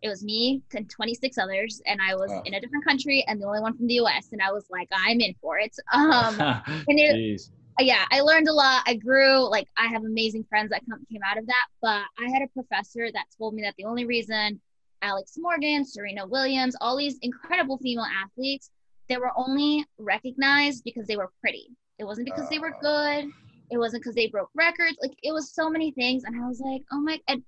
It 0.00 0.08
was 0.08 0.22
me 0.22 0.62
and 0.74 0.88
26 0.88 1.38
others, 1.38 1.82
and 1.86 2.00
I 2.00 2.14
was 2.14 2.30
Wow. 2.30 2.42
in 2.46 2.54
a 2.54 2.60
different 2.60 2.84
country 2.84 3.24
and 3.26 3.40
the 3.42 3.46
only 3.46 3.60
one 3.60 3.76
from 3.76 3.88
the 3.88 3.94
U.S. 3.94 4.28
And 4.30 4.40
I 4.40 4.52
was 4.52 4.64
like, 4.70 4.88
I'm 4.92 5.20
in 5.20 5.34
for 5.42 5.58
it. 5.58 5.74
Um, 5.92 6.38
and 6.38 6.98
it, 7.00 7.16
Jeez. 7.16 7.50
yeah, 7.80 8.04
I 8.12 8.20
learned 8.20 8.46
a 8.46 8.52
lot. 8.52 8.84
I 8.86 8.94
grew. 8.94 9.48
Like, 9.50 9.66
I 9.76 9.86
have 9.88 10.04
amazing 10.04 10.44
friends 10.48 10.70
that 10.70 10.82
come, 10.88 11.04
came 11.10 11.20
out 11.28 11.36
of 11.36 11.46
that. 11.46 11.66
But 11.82 12.02
I 12.24 12.30
had 12.32 12.42
a 12.42 12.48
professor 12.48 13.10
that 13.12 13.24
told 13.36 13.54
me 13.54 13.62
that 13.62 13.74
the 13.76 13.84
only 13.86 14.04
reason 14.04 14.60
Alex 15.02 15.32
Morgan, 15.36 15.84
Serena 15.84 16.26
Williams, 16.28 16.76
all 16.80 16.96
these 16.96 17.18
incredible 17.22 17.76
female 17.78 18.04
athletes, 18.24 18.70
they 19.08 19.16
were 19.16 19.32
only 19.36 19.84
recognized 19.98 20.84
because 20.84 21.08
they 21.08 21.16
were 21.16 21.30
pretty. 21.40 21.70
It 21.98 22.04
wasn't 22.04 22.26
because 22.26 22.48
they 22.48 22.60
were 22.60 22.72
Oh. 22.76 22.80
good. 22.80 23.32
It 23.70 23.78
wasn't 23.78 24.02
because 24.02 24.14
they 24.14 24.28
broke 24.28 24.50
records. 24.54 24.96
Like, 25.02 25.12
it 25.22 25.32
was 25.32 25.52
so 25.52 25.68
many 25.68 25.90
things. 25.92 26.24
And 26.24 26.34
I 26.42 26.46
was 26.46 26.60
like, 26.60 26.82
oh 26.92 27.00
my, 27.00 27.18
and 27.28 27.42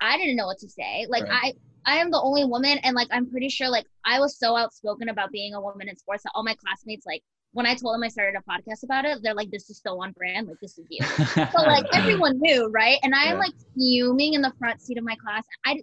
I 0.00 0.16
didn't 0.16 0.36
know 0.36 0.46
what 0.46 0.58
to 0.58 0.68
say. 0.68 1.06
Like, 1.08 1.24
Right. 1.24 1.54
I, 1.86 1.94
I 1.94 1.96
am 1.98 2.10
the 2.10 2.20
only 2.20 2.44
woman. 2.44 2.78
And 2.78 2.94
like, 2.94 3.08
I'm 3.10 3.30
pretty 3.30 3.48
sure, 3.48 3.68
like, 3.68 3.86
I 4.04 4.20
was 4.20 4.38
so 4.38 4.56
outspoken 4.56 5.08
about 5.08 5.30
being 5.32 5.54
a 5.54 5.60
woman 5.60 5.88
in 5.88 5.96
sports 5.96 6.22
that 6.24 6.32
all 6.34 6.44
my 6.44 6.54
classmates, 6.54 7.06
like, 7.06 7.22
when 7.52 7.66
I 7.66 7.74
told 7.74 7.94
them 7.94 8.04
I 8.04 8.08
started 8.08 8.38
a 8.38 8.48
podcast 8.50 8.84
about 8.84 9.04
it, 9.04 9.18
they're 9.24 9.34
like, 9.34 9.50
"This 9.50 9.68
is 9.70 9.80
so 9.84 10.00
on 10.00 10.12
brand. 10.12 10.46
Like, 10.46 10.60
this 10.62 10.78
is 10.78 10.86
you." 10.88 11.00
So 11.50 11.62
like 11.66 11.84
everyone 11.92 12.38
knew, 12.40 12.68
right? 12.68 12.96
And 13.02 13.12
I'm 13.12 13.32
Yeah. 13.32 13.38
like 13.38 13.54
fuming 13.76 14.34
in 14.34 14.40
the 14.40 14.52
front 14.56 14.80
seat 14.80 14.98
of 14.98 15.02
my 15.04 15.16
class. 15.16 15.42
I, 15.66 15.82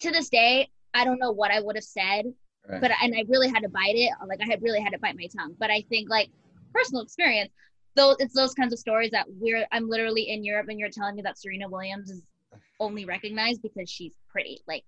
to 0.00 0.10
this 0.10 0.28
day, 0.28 0.68
I 0.92 1.04
don't 1.04 1.20
know 1.20 1.30
what 1.30 1.52
I 1.52 1.60
would 1.60 1.76
have 1.76 1.84
said, 1.84 2.24
Right. 2.68 2.80
but 2.80 2.90
and 3.00 3.14
I 3.14 3.22
really 3.28 3.48
had 3.48 3.62
to 3.62 3.68
bite 3.68 3.94
it. 3.94 4.10
Like 4.26 4.40
I 4.42 4.46
had 4.46 4.60
really 4.60 4.80
had 4.80 4.90
to 4.92 4.98
bite 4.98 5.14
my 5.16 5.28
tongue. 5.38 5.54
But 5.60 5.70
I 5.70 5.82
think 5.88 6.10
like 6.10 6.30
personal 6.74 7.02
experience, 7.04 7.52
though, 7.96 8.16
it's 8.18 8.34
those 8.34 8.54
kinds 8.54 8.72
of 8.72 8.78
stories 8.78 9.10
that 9.12 9.26
we're. 9.28 9.66
I'm 9.72 9.88
literally 9.88 10.30
in 10.30 10.44
Europe, 10.44 10.68
and 10.68 10.78
you're 10.78 10.90
telling 10.90 11.16
me 11.16 11.22
that 11.22 11.38
Serena 11.38 11.68
Williams 11.68 12.10
is 12.10 12.22
only 12.80 13.04
recognized 13.04 13.62
because 13.62 13.90
she's 13.90 14.14
pretty. 14.28 14.60
Like, 14.66 14.84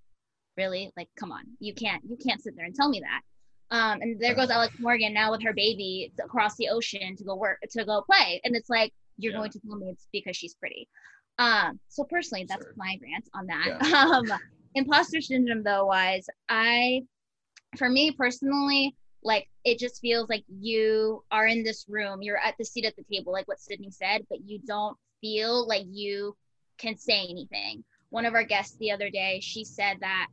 really? 0.57 0.93
Like, 0.97 1.09
come 1.17 1.33
on, 1.33 1.45
you 1.61 1.75
can't 1.75 2.03
you 2.09 2.17
can't 2.17 2.43
sit 2.43 2.55
there 2.57 2.67
and 2.67 2.75
tell 2.75 2.89
me 2.89 3.01
that. 3.01 3.21
Um, 3.71 4.01
and 4.01 4.21
there 4.21 4.35
goes 4.35 4.51
Alex 4.51 4.75
Morgan 4.79 5.13
now 5.13 5.31
with 5.33 5.43
her 5.43 5.53
baby 5.53 6.13
across 6.23 6.55
the 6.57 6.69
ocean 6.69 7.17
to 7.17 7.25
go 7.25 7.35
work 7.37 7.59
to 7.71 7.85
go 7.85 8.03
play, 8.03 8.41
and 8.45 8.55
it's 8.55 8.69
like 8.71 8.93
you're 9.19 9.33
Yeah. 9.33 9.39
going 9.39 9.51
to 9.53 9.61
tell 9.61 9.77
me 9.77 9.89
it's 9.89 10.07
because 10.13 10.37
she's 10.37 10.55
pretty. 10.55 10.89
Um, 11.39 11.79
so 11.89 12.05
personally, 12.05 12.47
that's 12.49 12.65
Sure. 12.65 12.75
my 12.77 12.99
rant 13.03 13.29
on 13.35 13.47
that. 13.47 13.67
Yeah. 13.67 14.05
Um, 14.13 14.25
imposter 14.75 15.21
syndrome 15.23 15.63
though 15.63 15.87
wise, 15.87 16.27
I, 16.51 17.03
for 17.79 17.89
me 17.89 18.11
personally, 18.13 18.95
like 19.27 19.49
it 19.65 19.79
just 19.79 20.01
feels 20.01 20.29
like 20.29 20.45
you 20.49 21.25
are 21.33 21.47
in 21.47 21.65
this 21.65 21.85
room, 21.89 22.23
you're 22.23 22.39
at 22.39 22.55
the 22.59 22.65
seat 22.65 22.85
at 22.85 22.95
the 22.97 23.05
table, 23.13 23.33
like 23.33 23.49
what 23.49 23.61
Sydney 23.61 23.91
said, 23.91 24.25
but 24.31 24.39
you 24.47 24.61
don't 24.65 24.97
feel 25.21 25.67
like 25.67 25.85
you 25.91 26.37
can 26.79 26.97
say 26.97 27.27
anything. 27.29 27.83
One 28.11 28.25
of 28.25 28.35
our 28.35 28.45
guests 28.45 28.77
the 28.79 28.93
other 28.93 29.11
day, 29.11 29.41
she 29.43 29.65
said 29.65 29.97
that 30.01 30.29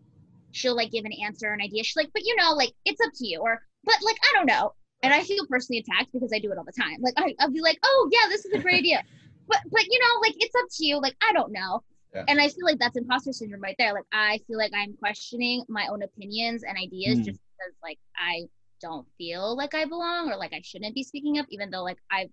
she'll 0.52 0.76
like 0.76 0.92
give 0.92 1.06
an 1.06 1.14
answer 1.26 1.50
or 1.50 1.54
an 1.54 1.62
idea. 1.62 1.84
She's 1.84 1.96
like, 1.96 2.12
but 2.14 2.24
you 2.24 2.36
know, 2.36 2.52
like 2.54 2.72
it's 2.86 3.02
up 3.02 3.12
to 3.16 3.26
you, 3.26 3.40
or 3.40 3.62
but 3.84 3.96
like 4.04 4.18
I 4.22 4.38
don't 4.38 4.46
know. 4.46 4.74
And 5.02 5.14
I 5.14 5.22
feel 5.24 5.46
personally 5.48 5.80
attacked 5.80 6.14
because 6.14 6.32
I 6.32 6.40
do 6.40 6.52
it 6.52 6.58
all 6.58 6.64
the 6.64 6.72
time. 6.72 7.02
Like 7.02 7.16
I, 7.18 7.36
I'll 7.40 7.52
be 7.52 7.62
like, 7.62 7.80
oh 7.84 8.10
yeah, 8.12 8.30
this 8.30 8.46
is 8.46 8.54
a 8.54 8.60
great 8.60 8.80
idea, 8.80 9.04
but 9.48 9.58
but 9.72 9.86
you 9.90 10.00
know, 10.00 10.20
like 10.22 10.36
it's 10.38 10.56
up 10.56 10.68
to 10.78 10.86
you. 10.86 11.02
Like 11.02 11.16
I 11.28 11.34
don't 11.34 11.52
know. 11.52 11.84
Yeah. 12.14 12.26
And 12.28 12.40
I 12.40 12.48
feel 12.48 12.66
like 12.66 12.78
that's 12.78 12.96
imposter 12.96 13.34
syndrome 13.34 13.62
right 13.62 13.76
there. 13.80 13.92
Like 13.92 14.06
I 14.14 14.40
feel 14.48 14.60
like 14.60 14.72
I'm 14.76 14.96
questioning 14.98 15.64
my 15.68 15.88
own 15.88 16.04
opinions 16.04 16.62
and 16.62 16.78
ideas 16.78 17.18
Hmm. 17.18 17.24
just 17.24 17.40
because 17.40 17.74
like 17.82 17.98
I 18.16 18.44
don't 18.84 19.08
feel 19.18 19.56
like 19.56 19.74
I 19.74 19.86
belong 19.86 20.30
or 20.32 20.36
like 20.38 20.54
I 20.54 20.62
shouldn't 20.64 20.94
be 20.94 21.04
speaking 21.04 21.40
up, 21.40 21.46
even 21.50 21.72
though 21.72 21.84
like 21.84 21.98
I've 22.12 22.30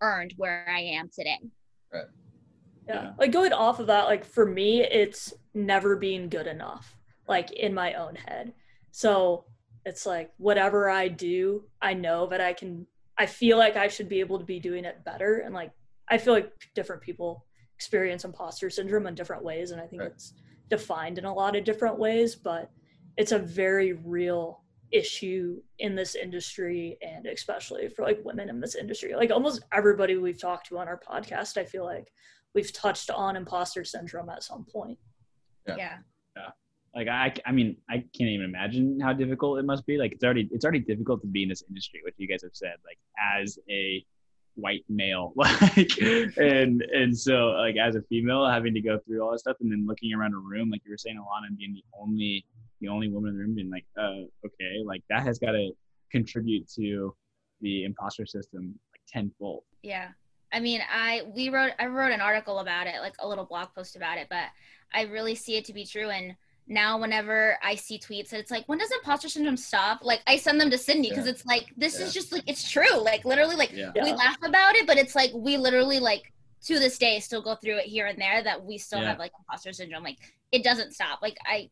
earned 0.00 0.32
where 0.36 0.66
I 0.70 0.80
am 0.80 1.10
today. 1.12 1.38
yeah. 1.92 2.02
Yeah. 2.88 3.12
like 3.18 3.32
going 3.32 3.52
off 3.52 3.80
of 3.80 3.88
that 3.88 4.06
like 4.06 4.24
for 4.24 4.46
me 4.46 4.80
it's 4.82 5.34
never 5.52 5.94
being 5.96 6.30
good 6.30 6.46
enough 6.46 6.96
like 7.28 7.50
in 7.52 7.74
my 7.74 7.92
own 7.94 8.14
head 8.14 8.54
so 8.92 9.44
it's 9.84 10.06
like 10.06 10.30
whatever 10.38 10.88
i 10.88 11.06
do 11.08 11.64
i 11.82 11.92
know 11.92 12.26
that 12.28 12.40
i 12.40 12.54
can 12.54 12.86
i 13.18 13.26
feel 13.26 13.58
like 13.58 13.76
i 13.76 13.88
should 13.88 14.08
be 14.08 14.20
able 14.20 14.38
to 14.38 14.44
be 14.46 14.58
doing 14.58 14.86
it 14.86 15.04
better 15.04 15.40
and 15.44 15.52
like 15.54 15.70
i 16.08 16.16
feel 16.16 16.32
like 16.32 16.50
different 16.74 17.02
people 17.02 17.44
experience 17.76 18.24
imposter 18.24 18.70
syndrome 18.70 19.06
in 19.06 19.14
different 19.14 19.44
ways 19.44 19.70
and 19.70 19.82
i 19.82 19.86
think 19.86 20.00
Right. 20.00 20.10
it's 20.12 20.32
defined 20.70 21.18
in 21.18 21.26
a 21.26 21.34
lot 21.34 21.56
of 21.56 21.64
different 21.64 21.98
ways 21.98 22.34
but 22.36 22.70
it's 23.18 23.32
a 23.32 23.38
very 23.38 23.92
real 23.92 24.62
issue 24.90 25.60
in 25.78 25.94
this 25.94 26.14
industry 26.14 26.98
and 27.02 27.26
especially 27.26 27.88
for 27.88 28.02
like 28.02 28.20
women 28.24 28.48
in 28.48 28.60
this 28.60 28.74
industry 28.74 29.14
like 29.14 29.30
almost 29.30 29.62
everybody 29.72 30.16
we've 30.16 30.40
talked 30.40 30.66
to 30.66 30.78
on 30.78 30.88
our 30.88 30.98
podcast 30.98 31.58
i 31.58 31.64
feel 31.64 31.84
like 31.84 32.10
we've 32.54 32.72
touched 32.72 33.10
on 33.10 33.36
imposter 33.36 33.84
syndrome 33.84 34.28
at 34.30 34.42
some 34.42 34.64
point. 34.64 34.98
Yeah. 35.66 35.98
Yeah. 36.36 36.50
like 36.94 37.08
I, 37.08 37.34
I 37.44 37.52
mean 37.52 37.76
i 37.90 37.96
can't 37.96 38.30
even 38.30 38.46
imagine 38.46 38.98
how 39.00 39.12
difficult 39.12 39.58
it 39.58 39.64
must 39.66 39.84
be 39.86 39.98
like 39.98 40.12
it's 40.12 40.24
already 40.24 40.48
it's 40.50 40.64
already 40.64 40.78
difficult 40.78 41.20
to 41.20 41.26
be 41.26 41.42
in 41.42 41.48
this 41.50 41.62
industry 41.68 42.00
which 42.04 42.14
you 42.16 42.26
guys 42.26 42.42
have 42.42 42.54
said 42.54 42.76
like 42.86 42.98
as 43.20 43.58
a 43.68 44.02
white 44.54 44.84
male 44.88 45.34
like 45.36 45.98
and 46.38 46.80
and 46.82 47.16
so 47.16 47.48
like 47.48 47.76
as 47.76 47.96
a 47.96 48.02
female 48.02 48.48
having 48.48 48.72
to 48.72 48.80
go 48.80 48.98
through 48.98 49.20
all 49.20 49.32
this 49.32 49.42
stuff 49.42 49.56
and 49.60 49.70
then 49.70 49.86
looking 49.86 50.14
around 50.14 50.32
a 50.32 50.38
room 50.38 50.70
like 50.70 50.80
you 50.86 50.90
were 50.90 50.96
saying 50.96 51.16
alana 51.16 51.48
and 51.48 51.58
being 51.58 51.74
the 51.74 51.84
only 52.00 52.46
the 52.80 52.88
only 52.88 53.08
woman 53.08 53.30
in 53.30 53.36
the 53.36 53.42
room 53.44 53.54
being 53.54 53.70
like 53.70 53.86
uh 53.98 54.22
okay 54.46 54.82
like 54.84 55.02
that 55.10 55.22
has 55.22 55.38
got 55.38 55.52
to 55.52 55.70
contribute 56.12 56.68
to 56.68 57.14
the 57.60 57.84
imposter 57.84 58.24
system 58.26 58.74
like 58.92 59.00
tenfold 59.08 59.64
Yeah. 59.82 60.08
I 60.50 60.60
mean, 60.60 60.80
I 60.90 61.24
we 61.36 61.50
wrote 61.50 61.72
I 61.78 61.86
wrote 61.86 62.10
an 62.12 62.22
article 62.22 62.60
about 62.60 62.86
it, 62.86 63.00
like 63.02 63.12
a 63.20 63.28
little 63.28 63.44
blog 63.44 63.68
post 63.76 63.96
about 63.96 64.16
it, 64.16 64.28
but 64.30 64.44
I 64.94 65.02
really 65.02 65.34
see 65.34 65.56
it 65.56 65.66
to 65.66 65.74
be 65.74 65.84
true 65.84 66.08
and 66.08 66.34
now 66.66 66.98
whenever 66.98 67.58
I 67.62 67.74
see 67.74 67.98
tweets 67.98 68.30
that 68.30 68.40
it's 68.40 68.50
like 68.50 68.66
when 68.66 68.78
does 68.78 68.90
imposter 68.90 69.28
syndrome 69.28 69.58
stop? 69.58 70.00
Like 70.02 70.20
I 70.26 70.36
send 70.38 70.58
them 70.58 70.70
to 70.70 70.78
Sydney 70.78 71.10
because 71.10 71.26
Yeah. 71.26 71.32
it's 71.32 71.44
like 71.44 71.66
this 71.76 71.98
Yeah. 71.98 72.06
is 72.06 72.14
just 72.14 72.32
like 72.32 72.44
it's 72.46 72.70
true. 72.70 72.96
Like 72.98 73.26
literally 73.26 73.56
like 73.56 73.72
yeah 73.72 73.92
we 74.02 74.08
Yeah. 74.08 74.14
laugh 74.14 74.38
about 74.42 74.74
it, 74.74 74.86
but 74.86 74.96
it's 74.96 75.14
like 75.14 75.32
we 75.34 75.58
literally 75.58 76.00
like 76.00 76.32
to 76.64 76.78
this 76.78 76.96
day 76.96 77.20
still 77.20 77.42
go 77.42 77.54
through 77.54 77.76
it 77.76 77.84
here 77.84 78.06
and 78.06 78.18
there 78.18 78.42
that 78.42 78.64
we 78.64 78.78
still 78.78 79.00
Yeah. 79.00 79.08
have 79.10 79.18
like 79.18 79.32
imposter 79.38 79.72
syndrome. 79.74 80.02
Like 80.02 80.16
it 80.50 80.64
doesn't 80.64 80.92
stop. 80.94 81.20
Like 81.20 81.36
I 81.44 81.68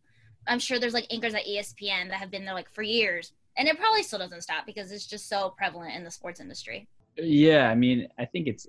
I'm 0.46 0.58
sure 0.58 0.78
there's 0.78 0.94
like 0.94 1.06
anchors 1.10 1.34
at 1.34 1.44
ESPN 1.44 2.08
that 2.10 2.18
have 2.18 2.30
been 2.30 2.44
there 2.44 2.54
like 2.54 2.70
for 2.70 2.82
years. 2.82 3.32
And 3.58 3.68
it 3.68 3.78
probably 3.78 4.02
still 4.02 4.18
doesn't 4.18 4.42
stop 4.42 4.66
because 4.66 4.92
it's 4.92 5.06
just 5.06 5.28
so 5.28 5.54
prevalent 5.56 5.94
in 5.94 6.04
the 6.04 6.10
sports 6.10 6.40
industry. 6.40 6.88
Yeah, 7.16 7.70
I 7.70 7.74
mean, 7.74 8.08
I 8.18 8.26
think 8.26 8.48
it's 8.48 8.66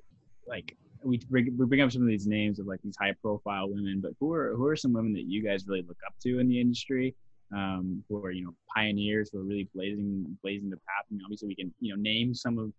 like 0.48 0.76
we 1.04 1.20
bring 1.30 1.56
we 1.58 1.66
bring 1.66 1.82
up 1.82 1.92
some 1.92 2.02
of 2.02 2.08
these 2.08 2.28
names 2.28 2.60
of 2.60 2.68
like 2.68 2.82
these 2.82 2.96
high 3.00 3.14
profile 3.22 3.70
women, 3.70 4.00
but 4.02 4.12
who 4.20 4.32
are 4.34 4.56
who 4.56 4.66
are 4.66 4.76
some 4.76 4.94
women 4.94 5.14
that 5.14 5.26
you 5.26 5.44
guys 5.44 5.68
really 5.68 5.84
look 5.88 5.98
up 6.06 6.14
to 6.24 6.40
in 6.40 6.48
the 6.48 6.60
industry? 6.60 7.16
Um, 7.56 8.04
who 8.10 8.24
are 8.24 8.32
you 8.32 8.46
know 8.46 8.56
pioneers 8.74 9.30
who 9.32 9.40
are 9.40 9.44
really 9.44 9.70
blazing 9.76 10.38
blazing 10.42 10.70
the 10.70 10.78
path? 10.78 11.06
I 11.10 11.14
mean, 11.14 11.22
obviously 11.26 11.50
we 11.50 11.56
can 11.56 11.74
you 11.80 11.96
know 11.96 12.02
name 12.02 12.34
some 12.34 12.58
of 12.58 12.72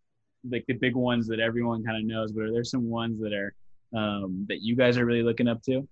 like 0.51 0.65
the 0.67 0.75
big 0.75 0.95
ones 0.95 1.27
that 1.29 1.41
everyone 1.41 1.85
kind 1.85 1.99
of 1.99 2.05
knows, 2.05 2.33
but 2.33 2.45
are 2.45 2.53
there 2.53 2.65
some 2.65 2.89
ones 2.89 3.21
that 3.21 3.33
are 3.33 3.55
um, 3.95 4.47
that 4.49 4.63
you 4.63 4.77
guys 4.77 4.97
are 4.97 5.05
really 5.05 5.23
looking 5.23 5.49
up 5.49 5.63
to? 5.65 5.87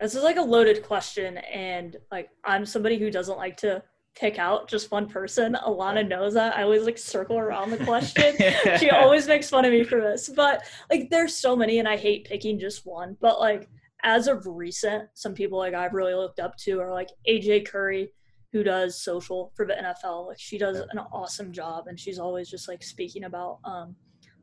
This 0.00 0.14
is 0.14 0.22
like 0.22 0.36
a 0.36 0.42
loaded 0.42 0.82
question, 0.82 1.38
and 1.38 1.96
like 2.10 2.28
I'm 2.44 2.66
somebody 2.66 2.98
who 2.98 3.10
doesn't 3.10 3.38
like 3.38 3.56
to 3.58 3.82
pick 4.16 4.38
out 4.38 4.68
just 4.68 4.90
one 4.90 5.08
person. 5.08 5.56
Alana 5.66 6.06
knows 6.06 6.34
that. 6.34 6.56
I 6.56 6.62
always 6.62 6.84
like 6.84 6.98
circle 6.98 7.38
around 7.38 7.70
the 7.70 7.84
question. 7.84 8.34
she 8.78 8.90
always 8.90 9.28
makes 9.28 9.48
fun 9.48 9.64
of 9.64 9.72
me 9.72 9.84
for 9.84 10.00
this, 10.00 10.28
but 10.28 10.64
like 10.90 11.08
there's 11.10 11.36
so 11.36 11.54
many, 11.54 11.78
and 11.78 11.88
I 11.88 11.96
hate 11.96 12.26
picking 12.26 12.58
just 12.58 12.84
one. 12.86 13.16
But 13.20 13.40
like 13.40 13.68
as 14.02 14.26
of 14.26 14.46
recent, 14.46 15.08
some 15.14 15.34
people 15.34 15.58
like 15.58 15.74
I've 15.74 15.94
really 15.94 16.14
looked 16.14 16.40
up 16.40 16.56
to 16.58 16.80
are 16.80 16.92
like 16.92 17.08
AJ 17.28 17.66
Curry, 17.66 18.12
who 18.52 18.62
does 18.62 19.02
social 19.02 19.52
for 19.54 19.66
the 19.66 19.74
NFL. 19.74 20.26
Like 20.26 20.38
she 20.38 20.58
does 20.58 20.78
an 20.78 20.98
awesome 21.12 21.52
job, 21.52 21.86
and 21.86 21.98
she's 21.98 22.18
always 22.18 22.50
just 22.50 22.68
like 22.68 22.82
speaking 22.82 23.24
about 23.24 23.60
um, 23.64 23.94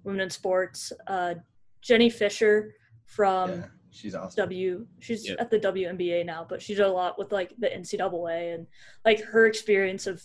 women 0.03 0.21
in 0.21 0.29
sports. 0.29 0.93
Uh, 1.07 1.35
Jenny 1.81 2.09
Fisher 2.09 2.73
from. 3.05 3.51
yeah, 3.51 3.65
she's 3.93 4.15
awesome. 4.15 4.35
W. 4.43 4.85
She's 4.99 5.27
Yep. 5.27 5.37
at 5.39 5.49
the 5.49 5.59
WNBA 5.59 6.25
now, 6.25 6.45
but 6.47 6.61
she 6.61 6.73
did 6.75 6.85
a 6.85 6.91
lot 6.91 7.17
with 7.17 7.31
like 7.31 7.53
the 7.57 7.67
NCAA 7.69 8.55
and 8.55 8.67
like 9.05 9.21
her 9.21 9.45
experience 9.45 10.07
of 10.07 10.21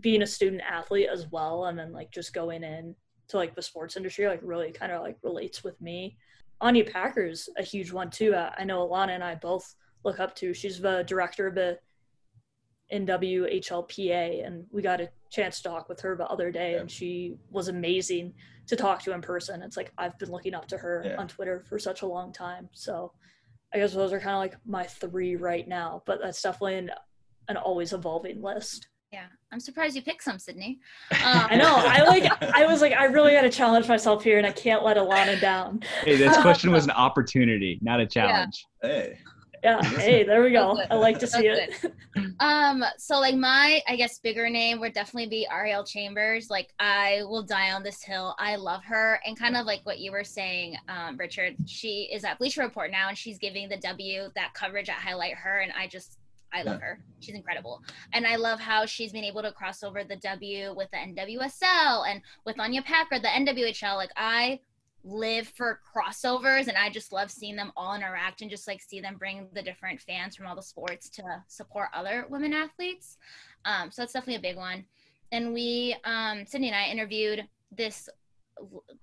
being 0.00 0.22
a 0.22 0.26
student 0.26 0.62
athlete 0.62 1.08
as 1.12 1.28
well, 1.30 1.66
and 1.66 1.78
then 1.78 1.92
like 1.92 2.10
just 2.10 2.32
going 2.32 2.64
in 2.64 2.94
to 3.28 3.36
like 3.36 3.54
the 3.54 3.62
sports 3.62 3.96
industry, 3.96 4.26
like 4.26 4.40
really 4.42 4.72
kind 4.72 4.90
of 4.92 5.02
like 5.02 5.16
relates 5.22 5.62
with 5.62 5.80
me. 5.80 6.16
Anya 6.62 6.84
Packer's 6.84 7.48
a 7.56 7.62
huge 7.62 7.92
one 7.92 8.10
too. 8.10 8.34
Uh, 8.34 8.50
I 8.58 8.64
know 8.64 8.86
Alana 8.88 9.10
and 9.10 9.24
I 9.24 9.34
both 9.34 9.74
look 10.04 10.18
up 10.20 10.34
to. 10.36 10.52
She's 10.52 10.80
the 10.80 11.04
director 11.06 11.46
of 11.46 11.54
the 11.54 11.78
NWHLPA, 12.92 14.44
and 14.46 14.66
we 14.72 14.82
got 14.82 15.00
a 15.00 15.08
chance 15.30 15.58
to 15.58 15.68
talk 15.68 15.88
with 15.88 16.00
her 16.00 16.16
the 16.16 16.26
other 16.26 16.50
day, 16.50 16.72
Yeah. 16.72 16.80
and 16.80 16.90
she 16.90 17.36
was 17.50 17.68
amazing 17.68 18.34
to 18.70 18.76
talk 18.76 19.02
to 19.02 19.12
in 19.12 19.20
person. 19.20 19.62
It's 19.62 19.76
like 19.76 19.92
I've 19.98 20.16
been 20.18 20.30
looking 20.30 20.54
up 20.54 20.68
to 20.68 20.78
her 20.78 21.02
Yeah. 21.04 21.16
on 21.16 21.26
Twitter 21.26 21.64
for 21.68 21.76
such 21.76 22.02
a 22.02 22.06
long 22.06 22.32
time. 22.32 22.68
So 22.72 23.12
I 23.74 23.78
guess 23.78 23.92
those 23.92 24.12
are 24.12 24.20
kind 24.20 24.30
of 24.34 24.38
like 24.38 24.54
my 24.64 24.84
three 24.84 25.34
right 25.34 25.66
now, 25.66 26.02
but 26.06 26.20
that's 26.22 26.40
definitely 26.40 26.76
an, 26.76 26.90
an 27.48 27.56
always 27.56 27.92
evolving 27.92 28.40
list. 28.40 28.86
Yeah, 29.12 29.26
I'm 29.52 29.58
surprised 29.58 29.96
you 29.96 30.02
picked 30.02 30.22
some, 30.22 30.38
Sydney. 30.38 30.78
Um, 31.24 31.46
I 31.50 31.56
know. 31.56 31.74
I 31.76 32.02
like. 32.04 32.30
I 32.54 32.64
was 32.66 32.80
like, 32.80 32.92
I 32.92 33.06
really 33.06 33.32
got 33.32 33.42
to 33.42 33.50
challenge 33.50 33.88
myself 33.88 34.22
here, 34.22 34.38
and 34.38 34.46
I 34.46 34.52
can't 34.52 34.84
let 34.84 34.96
Alana 34.96 35.40
down. 35.40 35.80
Hey, 36.04 36.16
this 36.16 36.36
question 36.42 36.70
was 36.70 36.84
an 36.84 36.92
opportunity, 36.92 37.80
not 37.82 37.98
a 37.98 38.06
challenge. 38.06 38.64
Hey, 38.82 39.18
Yeah. 39.62 39.82
Hey, 40.00 40.22
there 40.24 40.42
we 40.42 40.52
go. 40.52 40.80
I 40.90 40.94
like 40.94 41.18
to 41.18 41.26
see 41.26 41.48
That's 41.48 41.84
it. 41.84 41.92
Um, 42.40 42.82
so 42.96 43.18
like 43.18 43.34
my, 43.34 43.82
I 43.86 43.96
guess 43.96 44.18
bigger 44.18 44.48
name 44.48 44.80
would 44.80 44.94
definitely 44.94 45.28
be 45.28 45.46
Ariel 45.50 45.84
Chambers. 45.84 46.48
Like 46.48 46.72
I 46.78 47.20
will 47.24 47.42
die 47.42 47.72
on 47.72 47.82
this 47.82 48.02
hill. 48.02 48.34
I 48.38 48.56
love 48.56 48.82
her, 48.84 49.20
and 49.26 49.38
kind 49.38 49.56
of 49.56 49.66
like 49.66 49.80
what 49.84 49.98
you 49.98 50.12
were 50.12 50.24
saying, 50.24 50.76
um, 50.88 51.16
Richard. 51.18 51.56
She 51.66 52.08
is 52.12 52.24
at 52.24 52.38
Bleacher 52.38 52.62
Report 52.62 52.90
now, 52.90 53.08
and 53.08 53.18
she's 53.18 53.38
giving 53.38 53.68
the 53.68 53.76
W 53.78 54.28
that 54.34 54.54
coverage 54.54 54.88
at 54.88 54.96
highlight 54.96 55.34
her, 55.34 55.58
and 55.60 55.72
I 55.78 55.86
just. 55.86 56.18
I 56.52 56.62
love 56.62 56.80
Yeah. 56.80 56.86
her. 56.86 57.00
She's 57.20 57.36
incredible. 57.36 57.80
And 58.12 58.26
I 58.26 58.34
love 58.34 58.58
how 58.58 58.84
she's 58.84 59.12
been 59.12 59.22
able 59.22 59.40
to 59.42 59.52
cross 59.52 59.84
over 59.84 60.02
the 60.02 60.16
W 60.16 60.74
with 60.76 60.90
the 60.90 60.96
NWSL 60.96 62.08
and 62.10 62.20
with 62.44 62.58
Anya 62.58 62.82
Packer, 62.82 63.20
the 63.20 63.28
NWHL. 63.28 63.94
Like 63.94 64.10
I 64.16 64.58
live 65.04 65.48
for 65.48 65.80
crossovers 65.94 66.68
and 66.68 66.76
I 66.76 66.90
just 66.90 67.12
love 67.12 67.30
seeing 67.30 67.56
them 67.56 67.72
all 67.76 67.94
interact 67.94 68.42
and 68.42 68.50
just 68.50 68.68
like 68.68 68.82
see 68.82 69.00
them 69.00 69.16
bring 69.18 69.48
the 69.54 69.62
different 69.62 70.00
fans 70.00 70.36
from 70.36 70.46
all 70.46 70.56
the 70.56 70.62
sports 70.62 71.08
to 71.10 71.22
support 71.48 71.88
other 71.94 72.26
women 72.28 72.52
athletes. 72.52 73.16
Um, 73.64 73.90
so 73.90 74.02
that's 74.02 74.12
definitely 74.12 74.36
a 74.36 74.52
big 74.52 74.56
one. 74.56 74.84
And 75.32 75.52
we, 75.54 75.96
um, 76.04 76.44
Sydney 76.46 76.68
and 76.68 76.76
I 76.76 76.86
interviewed 76.86 77.46
this 77.70 78.08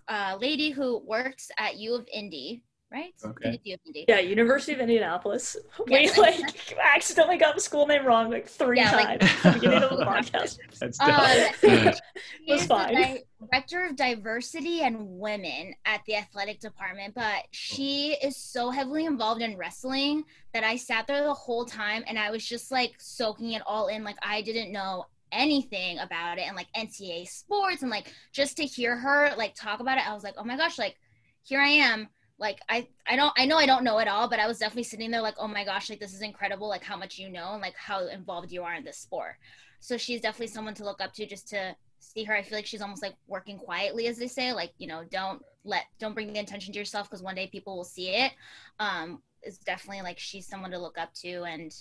uh, 0.07 0.37
lady 0.39 0.69
who 0.71 0.99
works 0.99 1.49
at 1.57 1.77
U 1.77 1.95
of 1.95 2.07
Indy, 2.13 2.63
right? 2.91 3.13
Okay. 3.23 3.43
think 3.43 3.55
it's 3.55 3.65
U 3.65 3.73
of 3.75 3.79
Indy. 3.85 4.05
Yeah, 4.07 4.19
University 4.19 4.73
of 4.73 4.79
Indianapolis. 4.79 5.57
We 5.87 6.05
Yeah. 6.05 6.11
like 6.17 6.77
accidentally 6.95 7.37
got 7.37 7.55
the 7.55 7.61
school 7.61 7.85
name 7.87 8.05
wrong 8.05 8.29
like 8.29 8.47
three 8.47 8.77
Yeah, 8.77 8.95
like- 8.95 9.19
times 9.19 9.31
at 9.31 9.43
the 9.43 9.59
beginning 9.59 9.83
of 9.83 9.97
the 9.97 10.05
podcast. 10.05 10.57
That's 10.79 10.99
Um, 10.99 11.09
tough. 11.11 11.61
She 12.45 12.53
Was 12.53 12.65
fine. 12.65 12.95
di- 12.95 13.23
director 13.41 13.85
of 13.85 13.95
diversity 13.95 14.81
and 14.81 15.19
women 15.19 15.73
at 15.85 16.01
the 16.05 16.15
athletic 16.15 16.59
department, 16.59 17.13
but 17.13 17.43
she 17.51 18.13
is 18.23 18.37
so 18.37 18.69
heavily 18.69 19.05
involved 19.05 19.41
in 19.41 19.57
wrestling 19.57 20.23
that 20.53 20.63
I 20.63 20.77
sat 20.77 21.07
there 21.07 21.23
the 21.23 21.33
whole 21.33 21.65
time 21.65 22.03
and 22.07 22.17
I 22.17 22.31
was 22.31 22.43
just 22.45 22.71
like 22.71 22.93
soaking 22.99 23.51
it 23.51 23.61
all 23.65 23.87
in. 23.87 24.03
Like 24.03 24.17
I 24.23 24.41
didn't 24.41 24.71
know 24.71 25.05
anything 25.33 25.99
about 25.99 26.37
it 26.37 26.47
and 26.47 26.55
like 26.55 26.67
NCAA 26.75 27.27
sports 27.27 27.81
and 27.81 27.91
like 27.91 28.13
just 28.31 28.55
to 28.57 28.65
hear 28.65 28.95
her 28.97 29.33
like 29.37 29.55
talk 29.55 29.81
about 29.81 29.97
it, 29.97 30.07
I 30.09 30.13
was 30.13 30.23
like, 30.23 30.35
oh 30.37 30.45
my 30.45 30.55
gosh, 30.55 30.77
like 30.79 30.95
here 31.43 31.59
I 31.61 31.67
am. 31.69 32.07
Like 32.39 32.59
I, 32.69 32.87
I 33.07 33.15
don't, 33.15 33.33
I 33.37 33.45
know 33.45 33.57
I 33.57 33.65
don't 33.65 33.83
know 33.83 33.97
it 33.99 34.07
all, 34.07 34.29
but 34.29 34.39
I 34.39 34.47
was 34.47 34.59
definitely 34.59 34.83
sitting 34.83 35.09
there 35.11 35.21
like, 35.21 35.35
oh 35.39 35.47
my 35.47 35.63
gosh, 35.65 35.89
like 35.89 35.99
this 35.99 36.13
is 36.13 36.21
incredible, 36.21 36.67
like 36.69 36.83
how 36.83 36.95
much 36.97 37.17
you 37.17 37.29
know 37.29 37.53
and 37.53 37.61
like 37.61 37.75
how 37.75 38.07
involved 38.07 38.51
you 38.51 38.63
are 38.63 38.75
in 38.75 38.83
this 38.83 38.97
sport. 38.99 39.35
So 39.79 39.97
she's 39.97 40.21
definitely 40.21 40.47
someone 40.47 40.73
to 40.75 40.83
look 40.83 41.01
up 41.01 41.13
to 41.13 41.25
just 41.25 41.47
to 41.49 41.75
see 41.99 42.23
her. 42.23 42.35
I 42.35 42.41
feel 42.43 42.57
like 42.57 42.65
she's 42.65 42.81
almost 42.81 43.01
like 43.01 43.15
working 43.27 43.57
quietly, 43.57 44.07
as 44.07 44.17
they 44.17 44.27
say. 44.27 44.53
Like, 44.53 44.71
you 44.77 44.87
know, 44.87 45.03
don't 45.09 45.41
let, 45.63 45.85
don't 45.99 46.13
bring 46.13 46.31
the 46.33 46.39
attention 46.39 46.73
to 46.73 46.79
yourself 46.79 47.09
because 47.09 47.23
one 47.23 47.35
day 47.35 47.47
people 47.47 47.75
will 47.75 47.83
see 47.83 48.09
it. 48.09 48.31
Um, 48.79 49.21
it's 49.43 49.57
definitely 49.59 50.03
like 50.03 50.19
she's 50.19 50.47
someone 50.47 50.71
to 50.71 50.79
look 50.79 50.97
up 50.97 51.13
to. 51.21 51.43
And 51.43 51.73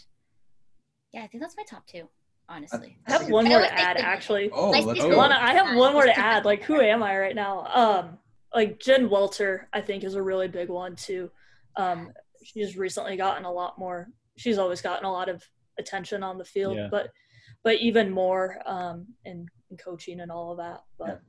yeah, 1.12 1.22
I 1.22 1.26
think 1.26 1.42
that's 1.42 1.56
my 1.56 1.64
top 1.68 1.86
two, 1.86 2.08
honestly. 2.48 2.98
I 3.06 3.12
have 3.12 3.28
one 3.28 3.46
more 3.46 3.60
to 3.60 3.72
add 3.72 3.96
actually. 3.96 4.50
oh, 4.52 4.70
let's 4.70 5.00
go. 5.00 5.20
I 5.20 5.54
have 5.54 5.76
one 5.76 5.92
more 5.92 6.04
to- 6.04 6.18
add. 6.18 6.44
Like, 6.44 6.62
who 6.62 6.80
am 6.80 7.02
I 7.02 7.18
right 7.18 7.34
now? 7.34 7.66
Um, 7.74 8.18
like 8.54 8.78
Jen 8.80 9.08
Welter, 9.10 9.68
I 9.72 9.80
think 9.80 10.04
is 10.04 10.14
a 10.14 10.22
really 10.22 10.48
big 10.48 10.68
one 10.68 10.96
too. 10.96 11.30
Um, 11.76 12.12
she's 12.42 12.76
recently 12.76 13.16
gotten 13.16 13.44
a 13.44 13.52
lot 13.52 13.78
more. 13.78 14.08
She's 14.36 14.58
always 14.58 14.80
gotten 14.80 15.04
a 15.04 15.12
lot 15.12 15.28
of 15.28 15.42
attention 15.78 16.22
on 16.22 16.38
the 16.38 16.44
field, 16.44 16.76
Yeah. 16.76 16.88
but 16.90 17.10
but 17.62 17.76
even 17.80 18.10
more 18.10 18.58
um, 18.66 19.06
in, 19.24 19.46
in 19.70 19.76
coaching 19.76 20.20
and 20.20 20.30
all 20.30 20.52
of 20.52 20.58
that. 20.58 20.82
But 20.98 21.20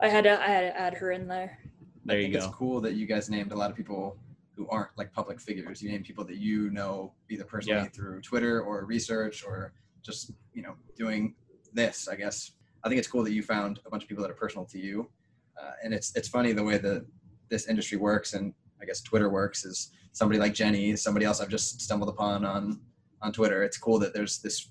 I 0.00 0.08
had 0.08 0.24
to 0.24 0.40
I 0.40 0.46
had 0.46 0.60
to 0.62 0.80
add 0.80 0.94
her 0.94 1.12
in 1.12 1.28
there. 1.28 1.58
There 2.04 2.16
I 2.16 2.20
you 2.20 2.24
think 2.26 2.34
go. 2.40 2.46
it's 2.48 2.56
cool 2.56 2.80
that 2.80 2.94
you 2.94 3.06
guys 3.06 3.28
named 3.28 3.52
a 3.52 3.56
lot 3.56 3.70
of 3.70 3.76
people 3.76 4.16
who 4.56 4.66
aren't 4.68 4.90
like 4.96 5.12
public 5.12 5.40
figures. 5.40 5.82
You 5.82 5.90
named 5.90 6.04
people 6.04 6.24
that 6.24 6.36
you 6.36 6.70
know 6.70 7.12
either 7.30 7.44
personally 7.44 7.82
Yeah. 7.82 7.88
through 7.88 8.22
Twitter 8.22 8.62
or 8.62 8.84
research 8.86 9.44
or 9.44 9.72
just 10.02 10.32
you 10.54 10.62
know 10.62 10.74
doing 10.96 11.34
this. 11.74 12.08
I 12.08 12.16
guess 12.16 12.52
I 12.82 12.88
think 12.88 12.98
it's 12.98 13.08
cool 13.08 13.22
that 13.24 13.32
you 13.32 13.42
found 13.42 13.80
a 13.86 13.90
bunch 13.90 14.02
of 14.04 14.08
people 14.08 14.22
that 14.22 14.30
are 14.30 14.34
personal 14.34 14.64
to 14.66 14.78
you, 14.78 15.10
uh, 15.60 15.72
and 15.82 15.92
it's 15.94 16.14
it's 16.16 16.28
funny 16.28 16.52
the 16.52 16.62
way 16.64 16.78
that 16.78 17.04
this 17.48 17.66
industry 17.68 17.98
works 17.98 18.34
and 18.34 18.52
I 18.80 18.84
guess 18.84 19.00
Twitter 19.00 19.28
works 19.28 19.64
is 19.64 19.90
somebody 20.12 20.38
like 20.38 20.54
Jenny, 20.54 20.94
somebody 20.96 21.24
else 21.26 21.40
I've 21.40 21.48
just 21.48 21.80
stumbled 21.80 22.08
upon 22.08 22.44
on 22.44 22.80
on 23.22 23.32
Twitter. 23.32 23.62
It's 23.62 23.78
cool 23.78 23.98
that 24.00 24.14
there's 24.14 24.38
this 24.38 24.68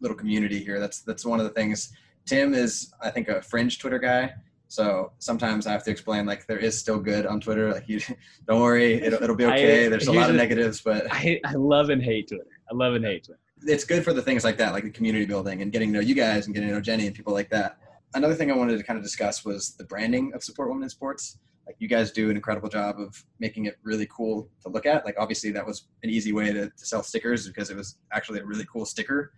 little 0.00 0.16
community 0.16 0.62
here. 0.62 0.78
That's 0.80 1.00
that's 1.02 1.24
one 1.24 1.40
of 1.40 1.44
the 1.44 1.52
things. 1.52 1.92
Tim 2.26 2.54
is 2.54 2.92
I 3.00 3.10
think 3.10 3.28
a 3.28 3.40
fringe 3.42 3.78
Twitter 3.78 3.98
guy. 3.98 4.34
So 4.68 5.12
sometimes 5.20 5.66
I 5.68 5.72
have 5.72 5.84
to 5.84 5.90
explain 5.92 6.26
like 6.26 6.46
there 6.48 6.58
is 6.58 6.76
still 6.76 6.98
good 6.98 7.24
on 7.24 7.40
Twitter. 7.40 7.72
Like 7.72 7.88
you, 7.88 8.00
don't 8.48 8.60
worry, 8.60 8.94
it'll, 8.94 9.22
it'll 9.22 9.36
be 9.36 9.44
I- 9.46 9.54
okay. 9.54 9.88
There's 9.88 10.08
a 10.08 10.12
lot 10.12 10.28
of 10.28 10.36
negatives, 10.36 10.80
but 10.80 11.06
I, 11.12 11.40
I 11.44 11.52
love 11.54 11.88
and 11.90 12.02
hate 12.02 12.28
Twitter. 12.28 12.44
I 12.70 12.74
love 12.74 12.94
and 12.94 13.04
hate 13.04 13.24
Twitter. 13.24 13.40
it's 13.62 13.84
good 13.84 14.02
for 14.04 14.12
the 14.12 14.22
things 14.22 14.42
like 14.44 14.56
that, 14.58 14.72
like 14.72 14.82
the 14.82 14.90
community 14.90 15.24
building 15.24 15.62
and 15.62 15.70
getting 15.70 15.90
to 15.92 15.94
know 15.94 16.00
you 16.00 16.14
guys 16.16 16.46
and 16.46 16.54
getting 16.54 16.68
to 16.68 16.74
know 16.74 16.80
Jenny 16.80 17.06
and 17.06 17.14
people 17.14 17.32
like 17.32 17.48
that. 17.50 17.78
Another 18.16 18.34
thing 18.34 18.50
I 18.50 18.56
wanted 18.56 18.78
to 18.78 18.82
kind 18.82 18.96
of 18.96 19.02
discuss 19.02 19.44
was 19.44 19.76
the 19.76 19.84
branding 19.84 20.32
of 20.32 20.42
support 20.42 20.70
women 20.70 20.84
in 20.84 20.88
sports. 20.88 21.38
Like 21.66 21.76
you 21.80 21.86
guys 21.86 22.10
do 22.12 22.30
an 22.30 22.36
incredible 22.36 22.70
job 22.70 22.98
of 22.98 23.14
making 23.40 23.66
it 23.66 23.76
really 23.82 24.06
cool 24.06 24.48
to 24.62 24.70
look 24.70 24.86
at. 24.86 25.04
Like 25.04 25.16
obviously 25.18 25.50
that 25.50 25.66
was 25.66 25.88
an 26.02 26.08
easy 26.08 26.32
way 26.32 26.50
to, 26.50 26.70
to 26.70 26.86
sell 26.86 27.02
stickers 27.02 27.46
because 27.46 27.68
it 27.68 27.76
was 27.76 27.98
actually 28.14 28.40
a 28.40 28.46
really 28.46 28.64
cool 28.72 28.86
sticker. 28.86 29.34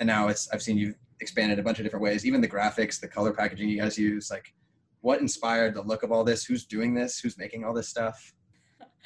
And 0.00 0.06
now 0.06 0.28
it's 0.28 0.48
I've 0.50 0.62
seen 0.62 0.78
you 0.78 0.94
expand 1.20 1.52
it 1.52 1.58
a 1.58 1.62
bunch 1.62 1.78
of 1.78 1.84
different 1.84 2.04
ways. 2.04 2.24
Even 2.24 2.40
the 2.40 2.48
graphics, 2.48 2.98
the 2.98 3.06
color 3.06 3.34
packaging 3.34 3.68
you 3.68 3.78
guys 3.78 3.98
use, 3.98 4.30
like 4.30 4.54
what 5.02 5.20
inspired 5.20 5.74
the 5.74 5.82
look 5.82 6.02
of 6.02 6.10
all 6.10 6.24
this? 6.24 6.42
Who's 6.42 6.64
doing 6.64 6.94
this? 6.94 7.18
Who's 7.18 7.36
making 7.36 7.66
all 7.66 7.74
this 7.74 7.90
stuff? 7.90 8.32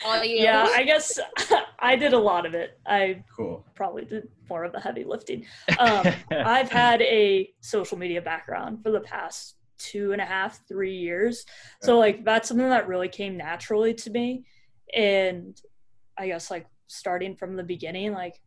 All 0.05 0.23
you. 0.23 0.37
Yeah, 0.43 0.69
I 0.75 0.83
guess 0.85 1.19
I 1.79 1.97
did 1.97 2.13
a 2.13 2.19
lot 2.19 2.47
of 2.47 2.55
it. 2.55 2.79
I 2.87 3.25
Cool. 3.35 3.65
probably 3.75 4.05
did 4.05 4.29
more 4.49 4.65
of 4.65 4.73
the 4.73 4.81
heavy 4.81 5.05
lifting. 5.05 5.47
Um, 5.79 6.07
I've 6.31 6.71
had 6.71 7.01
a 7.03 7.51
social 7.61 7.99
media 7.99 8.21
background 8.23 8.83
for 8.83 8.91
the 8.91 9.01
past 9.01 9.57
two 9.79 10.13
and 10.13 10.21
a 10.21 10.25
half, 10.25 10.67
three 10.69 10.97
years. 10.97 11.45
So 11.83 11.99
like 11.99 12.25
that's 12.25 12.49
something 12.49 12.69
that 12.69 12.89
really 12.89 13.09
came 13.09 13.37
naturally 13.37 13.95
to 13.95 14.11
me. 14.11 14.45
And 14.95 15.61
I 16.19 16.29
guess 16.29 16.51
like 16.51 16.67
starting 16.87 17.37
from 17.37 17.57
the 17.57 17.63
beginning, 17.63 18.13
like 18.13 18.41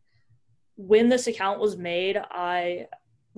when 0.76 1.08
this 1.08 1.26
account 1.26 1.60
was 1.60 1.76
made, 1.76 2.16
I 2.16 2.86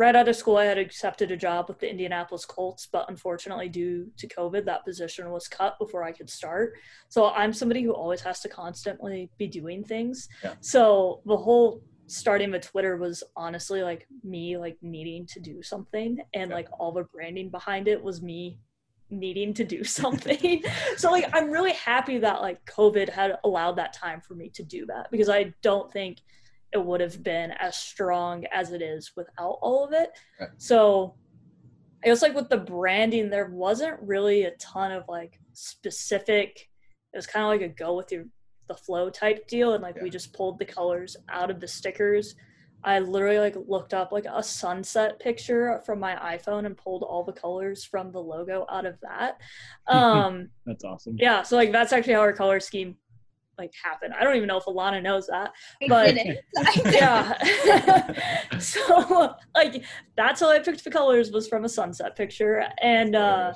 right 0.03 0.17
out 0.17 0.29
of 0.29 0.35
school 0.35 0.57
I 0.57 0.65
had 0.65 0.79
accepted 0.79 1.31
a 1.31 1.37
job 1.37 1.69
with 1.69 1.79
the 1.79 1.89
Indianapolis 1.89 2.45
Colts, 2.45 2.89
but 2.91 3.05
unfortunately 3.09 3.69
due 3.69 4.11
to 4.17 4.27
COVID, 4.27 4.65
that 4.65 4.85
position 4.85 5.31
was 5.31 5.47
cut 5.47 5.79
before 5.79 6.03
I 6.03 6.11
could 6.11 6.29
start. 6.29 6.75
So 7.09 7.31
I'm 7.31 7.53
somebody 7.53 7.83
who 7.85 7.93
always 7.93 8.21
has 8.23 8.41
to 8.41 8.49
constantly 8.49 9.31
be 9.39 9.47
doing 9.47 9.85
things. 9.85 10.29
Yeah. 10.43 10.55
So 10.61 11.23
the 11.25 11.37
whole 11.37 11.83
starting 12.09 12.51
with 12.51 12.63
Twitter 12.63 12.97
was 12.97 13.23
honestly 13.37 13.83
like 13.85 14.07
me 14.25 14.59
like 14.59 14.77
needing 14.83 15.25
to 15.35 15.39
do 15.41 15.63
something 15.63 16.19
and 16.35 16.51
Yeah. 16.51 16.57
like 16.57 16.69
all 16.81 16.91
the 16.93 17.05
branding 17.05 17.49
behind 17.49 17.87
it 17.87 18.03
was 18.03 18.21
me 18.23 18.59
needing 19.09 19.55
to 19.55 19.65
do 19.65 19.85
something. 20.01 20.65
so 20.97 21.11
like 21.13 21.27
I'm 21.33 21.49
really 21.49 21.75
happy 21.75 22.19
that 22.19 22.41
like 22.43 22.59
COVID 22.67 23.09
had 23.09 23.39
allowed 23.45 23.77
that 23.77 23.93
time 23.93 24.21
for 24.21 24.35
me 24.35 24.49
to 24.59 24.65
do 24.65 24.85
that 24.87 25.05
because 25.13 25.29
I 25.29 25.55
don't 25.63 25.93
think 25.93 26.19
it 26.73 26.85
would 26.85 27.01
have 27.01 27.23
been 27.23 27.53
as 27.53 27.77
strong 27.77 28.45
as 28.53 28.73
it 28.73 28.83
is 28.83 29.13
without 29.17 29.59
all 29.63 29.85
of 29.85 29.93
it. 29.93 30.11
Right. 30.41 30.51
So 30.57 31.15
I 32.05 32.09
guess 32.09 32.23
like 32.23 32.35
with 32.35 32.49
the 32.49 32.59
branding 32.59 33.31
there 33.31 33.49
wasn't 33.49 34.01
really 34.03 34.45
a 34.45 34.51
ton 34.53 34.91
of 34.93 35.05
like 35.09 35.39
specific 35.53 36.69
it 37.13 37.17
was 37.17 37.27
kind 37.27 37.45
of 37.45 37.51
like 37.51 37.61
a 37.61 37.73
go 37.73 37.95
with 37.97 38.11
your 38.11 38.25
the 38.69 38.75
flow 38.75 39.11
type 39.11 39.47
deal 39.49 39.75
and 39.75 39.83
like 39.83 40.01
we 40.01 40.11
just 40.11 40.33
pulled 40.33 40.59
the 40.59 40.65
colors 40.65 41.17
out 41.29 41.51
of 41.51 41.61
the 41.61 41.69
stickers 41.69 42.35
i 42.85 42.99
literally 42.99 43.39
like 43.39 43.57
looked 43.69 43.93
up 43.95 44.11
like 44.13 44.25
a 44.33 44.43
sunset 44.43 45.19
picture 45.21 45.81
from 45.85 46.01
my 46.01 46.15
iphone 46.37 46.65
and 46.67 46.77
pulled 46.77 47.03
all 47.03 47.23
the 47.23 47.33
colors 47.33 47.85
from 47.85 48.11
the 48.11 48.21
logo 48.21 48.65
out 48.71 48.87
of 48.87 48.99
that 49.01 49.39
um 49.89 50.49
That's 50.67 50.85
awesome. 50.85 51.17
yeah 51.19 51.43
so 51.43 51.57
like 51.57 51.71
that's 51.71 51.93
actually 51.93 52.15
how 52.15 52.21
our 52.21 52.33
color 52.33 52.61
scheme 52.61 52.97
like 53.59 53.73
happen. 53.83 54.13
i 54.19 54.25
don't 54.25 54.37
even 54.37 54.49
know 54.49 54.57
if 54.57 54.65
alana 54.65 55.03
knows 55.03 55.27
that 55.27 55.53
but- 55.89 56.15
didn't. 56.15 56.39
I 56.59 56.75
didn't. 56.75 56.93
yeah 56.95 58.59
so 58.59 59.35
like 59.55 59.85
that's 60.17 60.41
how 60.41 60.51
i 60.51 60.59
picked 60.59 60.85
the 60.85 60.91
colors 60.91 61.31
was 61.31 61.49
from 61.49 61.65
a 61.65 61.69
sunset 61.69 62.17
picture 62.17 62.65
and 62.81 63.15
uh 63.15 63.53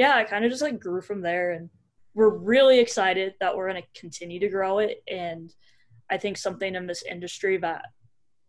yeah, 0.00 0.14
I 0.16 0.24
kind 0.24 0.46
of 0.46 0.50
just 0.50 0.62
like 0.62 0.80
grew 0.80 1.02
from 1.02 1.20
there, 1.20 1.52
and 1.52 1.68
we're 2.14 2.30
really 2.38 2.78
excited 2.78 3.34
that 3.38 3.54
we're 3.54 3.68
going 3.70 3.82
to 3.82 4.00
continue 4.00 4.40
to 4.40 4.48
grow 4.48 4.78
it. 4.78 5.02
And 5.06 5.52
I 6.10 6.16
think 6.16 6.38
something 6.38 6.74
in 6.74 6.86
this 6.86 7.02
industry 7.02 7.58
that 7.58 7.84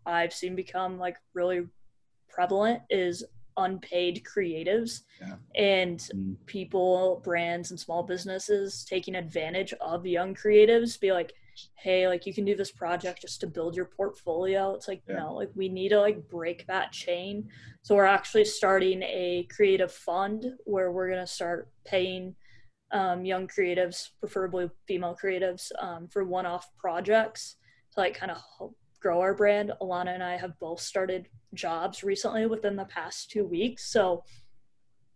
I've 0.06 0.32
seen 0.32 0.56
become 0.56 0.98
like 0.98 1.18
really 1.34 1.64
prevalent 2.30 2.84
is 2.90 3.26
unpaid 3.58 4.24
creatives 4.24 5.02
Yeah. 5.20 5.36
and 5.56 6.00
Mm. 6.00 6.36
people, 6.46 7.22
brands, 7.24 7.72
and 7.72 7.80
small 7.80 8.04
businesses 8.04 8.86
taking 8.86 9.16
advantage 9.16 9.74
of 9.74 10.06
young 10.06 10.34
creatives. 10.36 11.00
Be 11.00 11.12
like, 11.12 11.34
hey, 11.76 12.08
like 12.08 12.26
you 12.26 12.34
can 12.34 12.46
do 12.46 12.56
this 12.56 12.72
project 12.72 13.22
just 13.22 13.42
to 13.42 13.48
build 13.48 13.76
your 13.76 13.86
portfolio. 13.86 14.74
It's 14.74 14.88
like, 14.88 15.04
Yeah. 15.08 15.20
no, 15.20 15.34
like 15.36 15.52
we 15.56 15.70
need 15.70 15.90
to 15.90 16.00
like 16.00 16.28
break 16.28 16.66
that 16.68 16.92
chain. 16.92 17.50
So 17.84 17.96
we're 17.96 18.06
actually 18.06 18.46
starting 18.46 19.04
a 19.04 19.48
creative 19.50 19.92
fund 19.92 20.58
where 20.66 20.92
we're 20.92 21.10
gonna 21.10 21.28
start 21.28 21.70
paying 21.84 22.36
um, 22.94 23.24
young 23.24 23.48
creatives, 23.48 24.10
preferably 24.20 24.70
female 24.86 25.16
creatives, 25.16 25.72
um, 25.80 26.10
for 26.10 26.26
one-off 26.26 26.68
projects 26.76 27.56
to 27.94 28.02
like 28.02 28.16
kind 28.16 28.32
of 28.34 28.74
grow 29.00 29.22
our 29.22 29.34
brand. 29.34 29.72
Alana 29.82 30.14
and 30.14 30.22
I 30.24 30.36
have 30.36 30.60
both 30.60 30.82
started 30.82 31.30
jobs 31.54 32.04
recently 32.04 32.46
within 32.46 32.76
the 32.76 32.86
past 32.86 33.30
two 33.30 33.46
weeks. 33.46 33.92
So 33.92 34.24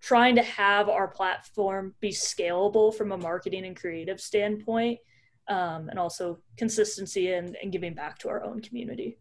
trying 0.01 0.35
to 0.35 0.43
have 0.43 0.89
our 0.89 1.07
platform 1.07 1.95
be 1.99 2.09
scalable 2.09 2.93
from 2.93 3.11
a 3.11 3.17
marketing 3.17 3.65
and 3.65 3.75
creative 3.75 4.19
standpoint, 4.19 4.99
um, 5.47 5.89
and 5.89 5.97
also 5.97 6.39
consistency 6.57 7.33
and, 7.33 7.57
and 7.61 7.71
giving 7.71 7.93
back 7.93 8.19
to 8.19 8.29
our 8.29 8.43
own 8.43 8.61
community. 8.61 9.17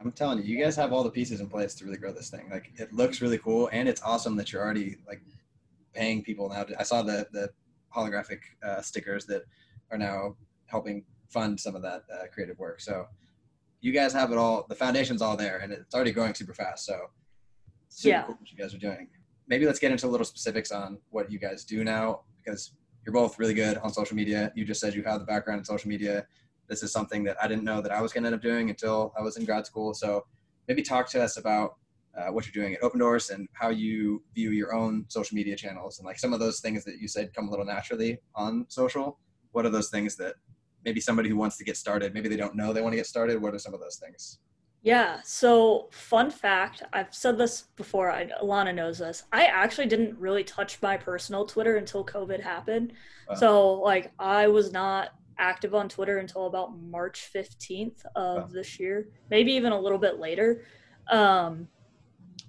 I'm 0.00 0.12
telling 0.12 0.38
you, 0.38 0.44
you 0.44 0.62
guys 0.62 0.74
have 0.76 0.92
all 0.92 1.04
the 1.04 1.10
pieces 1.10 1.40
in 1.40 1.48
place 1.48 1.74
to 1.76 1.84
really 1.84 1.96
grow 1.96 2.12
this 2.12 2.28
thing. 2.28 2.48
Like 2.50 2.72
it 2.76 2.92
looks 2.92 3.20
really 3.20 3.38
cool, 3.38 3.68
and 3.72 3.88
it's 3.88 4.02
awesome 4.02 4.36
that 4.36 4.52
you're 4.52 4.62
already 4.62 4.96
like 5.06 5.22
paying 5.94 6.22
people 6.22 6.48
now. 6.48 6.66
I 6.78 6.82
saw 6.82 7.02
the 7.02 7.26
the 7.32 7.50
holographic 7.94 8.40
uh, 8.64 8.80
stickers 8.80 9.26
that 9.26 9.42
are 9.90 9.98
now 9.98 10.36
helping 10.66 11.04
fund 11.28 11.58
some 11.60 11.76
of 11.76 11.82
that 11.82 12.04
uh, 12.12 12.26
creative 12.32 12.58
work. 12.58 12.80
So 12.80 13.06
you 13.82 13.92
guys 13.92 14.12
have 14.14 14.32
it 14.32 14.38
all. 14.38 14.64
The 14.68 14.74
foundation's 14.74 15.20
all 15.20 15.36
there, 15.36 15.58
and 15.58 15.72
it's 15.72 15.94
already 15.94 16.12
growing 16.12 16.34
super 16.34 16.54
fast. 16.54 16.86
So 16.86 17.10
super 17.88 18.08
Yeah. 18.10 18.22
cool 18.22 18.36
what 18.36 18.50
you 18.50 18.56
guys 18.56 18.72
are 18.72 18.78
doing. 18.78 19.08
Maybe 19.48 19.66
let's 19.66 19.78
get 19.80 19.90
into 19.90 20.06
a 20.06 20.08
little 20.08 20.24
specifics 20.24 20.70
on 20.70 20.98
what 21.10 21.30
you 21.30 21.38
guys 21.38 21.64
do 21.64 21.84
now, 21.84 22.22
because 22.38 22.72
you're 23.04 23.12
both 23.12 23.38
really 23.38 23.54
good 23.54 23.76
on 23.78 23.92
social 23.92 24.16
media. 24.16 24.52
You 24.54 24.64
just 24.64 24.80
said 24.80 24.94
you 24.94 25.02
have 25.02 25.18
the 25.18 25.26
background 25.26 25.58
in 25.58 25.64
social 25.64 25.88
media. 25.88 26.26
This 26.68 26.82
is 26.84 26.92
something 26.92 27.24
that 27.24 27.36
I 27.42 27.48
didn't 27.48 27.64
know 27.64 27.82
that 27.82 27.90
I 27.92 28.00
was 28.00 28.12
going 28.12 28.22
to 28.22 28.28
end 28.28 28.36
up 28.36 28.40
doing 28.40 28.70
until 28.70 29.12
I 29.18 29.20
was 29.22 29.36
in 29.36 29.44
grad 29.44 29.66
school. 29.66 29.92
So 29.94 30.24
maybe 30.68 30.80
talk 30.80 31.10
to 31.10 31.22
us 31.22 31.36
about 31.36 31.74
uh, 32.16 32.28
what 32.30 32.46
you're 32.46 32.62
doing 32.62 32.74
at 32.74 32.82
Opendorse 32.82 33.30
and 33.30 33.48
how 33.52 33.70
you 33.70 34.22
view 34.34 34.50
your 34.52 34.72
own 34.72 35.04
social 35.08 35.34
media 35.34 35.56
channels 35.56 35.98
and 35.98 36.06
like 36.06 36.18
some 36.20 36.32
of 36.32 36.38
those 36.38 36.60
things 36.60 36.84
that 36.84 36.98
you 37.00 37.08
said 37.08 37.34
come 37.34 37.48
a 37.48 37.50
little 37.50 37.64
naturally 37.66 38.20
on 38.36 38.64
social. 38.68 39.18
What 39.50 39.66
are 39.66 39.70
those 39.70 39.90
things 39.90 40.14
that 40.16 40.36
maybe 40.84 41.00
somebody 41.00 41.28
who 41.28 41.36
wants 41.36 41.56
to 41.58 41.64
get 41.64 41.76
started, 41.76 42.14
maybe 42.14 42.28
they 42.28 42.36
don't 42.36 42.54
know 42.54 42.72
they 42.72 42.80
want 42.82 42.92
to 42.92 42.96
get 42.96 43.06
started? 43.06 43.40
What 43.40 43.54
are 43.54 43.58
some 43.58 43.74
of 43.74 43.80
those 43.80 43.96
things? 43.96 44.38
Yeah. 44.82 45.20
So, 45.22 45.88
fun 45.92 46.30
fact 46.30 46.82
I've 46.92 47.14
said 47.14 47.38
this 47.38 47.62
before, 47.76 48.10
I, 48.10 48.26
Alana 48.42 48.74
knows 48.74 48.98
this. 48.98 49.22
I 49.32 49.44
actually 49.44 49.86
didn't 49.86 50.18
really 50.18 50.42
touch 50.42 50.82
my 50.82 50.96
personal 50.96 51.46
Twitter 51.46 51.76
until 51.76 52.04
COVID 52.04 52.40
happened. 52.40 52.92
Wow. 53.28 53.34
So, 53.36 53.72
like, 53.74 54.10
I 54.18 54.48
was 54.48 54.72
not 54.72 55.10
active 55.38 55.74
on 55.74 55.88
Twitter 55.88 56.18
until 56.18 56.46
about 56.46 56.76
March 56.80 57.30
15th 57.34 58.04
of 58.16 58.42
Wow. 58.42 58.48
this 58.52 58.80
year, 58.80 59.08
maybe 59.30 59.52
even 59.52 59.72
a 59.72 59.78
little 59.80 59.98
bit 59.98 60.18
later. 60.18 60.64
Um, 61.08 61.68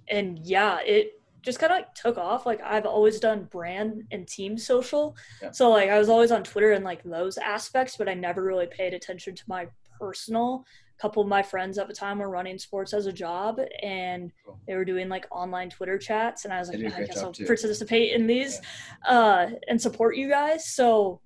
and 0.08 0.38
yeah, 0.40 0.80
it 0.80 1.20
just 1.44 1.58
kind 1.58 1.72
of 1.72 1.78
like 1.78 1.94
took 1.94 2.16
off. 2.18 2.46
Like, 2.46 2.60
I've 2.62 2.86
always 2.86 3.20
done 3.20 3.44
brand 3.44 4.04
and 4.10 4.26
team 4.26 4.56
social. 4.58 5.16
Yeah. 5.42 5.50
So, 5.52 5.70
like, 5.70 5.90
I 5.90 5.98
was 5.98 6.08
always 6.08 6.32
on 6.32 6.42
Twitter 6.42 6.72
and 6.72 6.84
like 6.84 7.02
those 7.04 7.36
aspects, 7.38 7.96
but 7.96 8.08
I 8.08 8.14
never 8.14 8.42
really 8.42 8.66
paid 8.66 8.94
attention 8.94 9.34
to 9.36 9.42
my 9.46 9.68
personal 10.00 10.64
A 10.98 11.00
couple 11.00 11.22
of 11.22 11.28
my 11.28 11.42
friends 11.42 11.78
at 11.78 11.86
the 11.86 11.94
time 11.94 12.18
were 12.18 12.28
running 12.30 12.58
sports 12.58 12.92
as 12.94 13.06
a 13.06 13.12
job 13.12 13.60
and 13.82 14.32
Cool. 14.44 14.58
they 14.66 14.74
were 14.74 14.84
doing 14.84 15.08
like 15.08 15.26
online 15.30 15.70
Twitter 15.70 15.98
chats 15.98 16.44
and 16.44 16.52
I 16.54 16.58
was 16.58 16.68
like, 16.68 16.78
"Yeah, 16.78 16.94
I 16.96 17.04
guess 17.04 17.22
I'll 17.22 17.32
too." 17.32 17.46
participate 17.46 18.12
in 18.12 18.26
these 18.26 18.60
uh, 19.06 19.46
and 19.68 19.80
support 19.80 20.16
you 20.16 20.28
guys. 20.28 20.66
So 20.66 21.20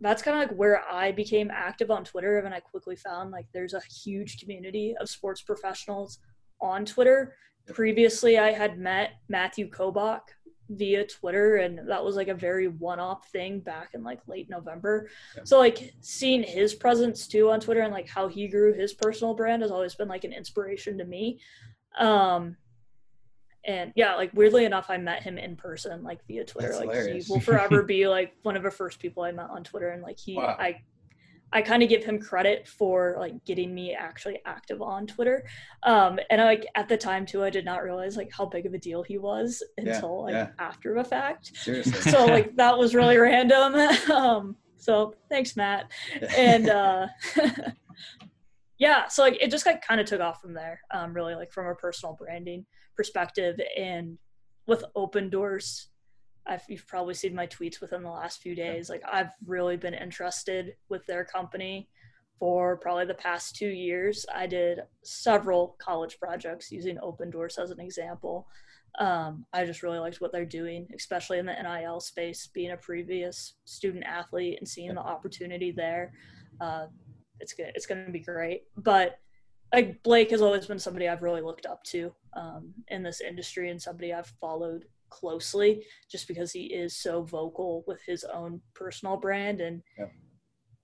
that's 0.00 0.22
kind 0.22 0.40
of 0.40 0.48
like 0.48 0.56
where 0.58 0.82
I 0.90 1.10
became 1.12 1.50
active 1.52 1.90
on 1.90 2.04
Twitter 2.04 2.38
and 2.38 2.54
I 2.54 2.60
quickly 2.60 2.96
found 2.96 3.30
like 3.30 3.46
there's 3.52 3.74
a 3.74 3.80
huge 4.04 4.38
community 4.40 4.94
of 5.00 5.08
sports 5.10 5.42
professionals 5.42 6.18
on 6.60 6.84
Twitter. 6.84 7.34
Previously 7.72 8.38
I 8.38 8.52
had 8.52 8.78
met 8.78 9.12
Matthew 9.28 9.68
Kobach 9.70 10.22
via 10.70 11.06
Twitter 11.06 11.56
and 11.56 11.88
that 11.88 12.04
was 12.04 12.14
like 12.16 12.28
a 12.28 12.34
very 12.34 12.68
one-off 12.68 13.28
thing 13.30 13.60
back 13.60 13.90
in 13.94 14.02
like 14.02 14.20
late 14.26 14.50
November. 14.50 15.08
Yep. 15.36 15.48
So 15.48 15.58
like 15.58 15.94
seeing 16.00 16.42
his 16.42 16.74
presence 16.74 17.26
too 17.26 17.50
on 17.50 17.60
Twitter 17.60 17.80
and 17.80 17.92
like 17.92 18.08
how 18.08 18.28
he 18.28 18.48
grew 18.48 18.74
his 18.74 18.92
personal 18.92 19.34
brand 19.34 19.62
has 19.62 19.70
always 19.70 19.94
been 19.94 20.08
like 20.08 20.24
an 20.24 20.32
inspiration 20.32 20.98
to 20.98 21.04
me. 21.04 21.40
Um 21.98 22.56
and 23.64 23.92
yeah, 23.96 24.14
like 24.14 24.30
weirdly 24.32 24.64
enough, 24.64 24.86
I 24.88 24.96
met 24.96 25.22
him 25.22 25.36
in 25.36 25.56
person, 25.56 26.02
like 26.02 26.24
via 26.26 26.44
Twitter. 26.44 26.68
That's 26.68 26.80
like 26.80 26.90
hilarious. 26.90 27.26
he 27.26 27.32
will 27.32 27.40
forever 27.40 27.82
be 27.94 28.08
like 28.08 28.34
one 28.42 28.56
of 28.56 28.62
the 28.62 28.70
first 28.70 28.98
people 28.98 29.22
I 29.24 29.32
met 29.32 29.50
on 29.50 29.62
Twitter, 29.62 29.90
and 29.90 30.02
like 30.02 30.18
he, 30.18 30.36
Wow. 30.36 30.56
I, 30.58 30.80
I 31.52 31.62
kind 31.62 31.82
of 31.82 31.88
give 31.88 32.04
him 32.04 32.18
credit 32.18 32.68
for 32.68 33.16
like 33.18 33.44
getting 33.44 33.74
me 33.74 33.94
actually 33.94 34.40
active 34.44 34.82
on 34.82 35.06
Twitter. 35.06 35.46
Um, 35.82 36.18
and 36.30 36.40
I, 36.40 36.44
like 36.44 36.66
at 36.74 36.88
the 36.88 36.96
time 36.96 37.24
too, 37.24 37.42
I 37.42 37.50
did 37.50 37.64
not 37.64 37.82
realize 37.82 38.16
like 38.16 38.30
how 38.36 38.46
big 38.46 38.66
of 38.66 38.74
a 38.74 38.78
deal 38.78 39.02
he 39.02 39.18
was 39.18 39.62
Yeah, 39.78 39.94
until 39.94 40.24
like 40.24 40.34
yeah. 40.34 40.50
after 40.58 40.94
the 40.94 41.04
fact. 41.04 41.52
Seriously. 41.56 42.10
So 42.10 42.26
like 42.26 42.54
that 42.56 42.76
was 42.76 42.94
really 42.94 43.16
random. 43.16 43.74
um, 44.12 44.56
so 44.76 45.14
thanks, 45.28 45.56
Matt 45.56 45.90
and 46.36 46.68
uh 46.68 47.06
yeah 48.78 49.08
so 49.08 49.22
like 49.22 49.36
it 49.40 49.50
just 49.50 49.66
like 49.66 49.82
kind 49.82 50.00
of 50.00 50.06
took 50.06 50.20
off 50.20 50.40
from 50.40 50.54
there 50.54 50.80
um 50.92 51.12
really 51.12 51.34
like 51.34 51.52
from 51.52 51.66
a 51.66 51.74
personal 51.74 52.14
branding 52.14 52.64
perspective 52.96 53.58
and 53.76 54.18
with 54.66 54.84
Opendorse 54.96 55.86
I've, 56.48 56.62
you've 56.68 56.86
probably 56.86 57.14
seen 57.14 57.34
my 57.34 57.46
tweets 57.46 57.80
within 57.80 58.02
the 58.02 58.10
last 58.10 58.40
few 58.40 58.54
days 58.54 58.88
like 58.88 59.02
i've 59.10 59.32
really 59.46 59.76
been 59.76 59.94
interested 59.94 60.74
with 60.88 61.04
their 61.06 61.24
company 61.24 61.88
for 62.38 62.76
probably 62.76 63.04
the 63.04 63.14
past 63.14 63.56
two 63.56 63.68
years 63.68 64.24
i 64.34 64.46
did 64.46 64.80
several 65.02 65.76
college 65.80 66.18
projects 66.18 66.70
using 66.72 66.96
Opendorse 66.98 67.58
as 67.58 67.70
an 67.70 67.80
example 67.80 68.46
um, 68.98 69.44
I 69.52 69.64
just 69.64 69.82
really 69.82 69.98
liked 69.98 70.20
what 70.20 70.32
they're 70.32 70.44
doing, 70.44 70.88
especially 70.94 71.38
in 71.38 71.46
the 71.46 71.54
NIL 71.54 72.00
space. 72.00 72.48
Being 72.52 72.72
a 72.72 72.76
previous 72.76 73.54
student 73.64 74.04
athlete 74.04 74.58
and 74.58 74.68
seeing 74.68 74.94
the 74.94 75.00
opportunity 75.00 75.70
there, 75.70 76.12
uh, 76.60 76.86
it's 77.38 77.52
good. 77.52 77.70
It's 77.74 77.86
going 77.86 78.04
to 78.04 78.12
be 78.12 78.20
great. 78.20 78.62
But 78.76 79.18
like 79.72 80.02
Blake 80.02 80.30
has 80.30 80.42
always 80.42 80.66
been 80.66 80.78
somebody 80.78 81.08
I've 81.08 81.22
really 81.22 81.42
looked 81.42 81.66
up 81.66 81.84
to 81.84 82.12
um, 82.34 82.72
in 82.88 83.02
this 83.02 83.20
industry 83.20 83.70
and 83.70 83.80
somebody 83.80 84.12
I've 84.12 84.32
followed 84.40 84.84
closely, 85.10 85.84
just 86.10 86.28
because 86.28 86.52
he 86.52 86.64
is 86.66 86.96
so 86.96 87.22
vocal 87.22 87.84
with 87.86 88.00
his 88.06 88.24
own 88.24 88.60
personal 88.74 89.16
brand 89.16 89.60
and 89.60 89.82
Yeah. 89.98 90.06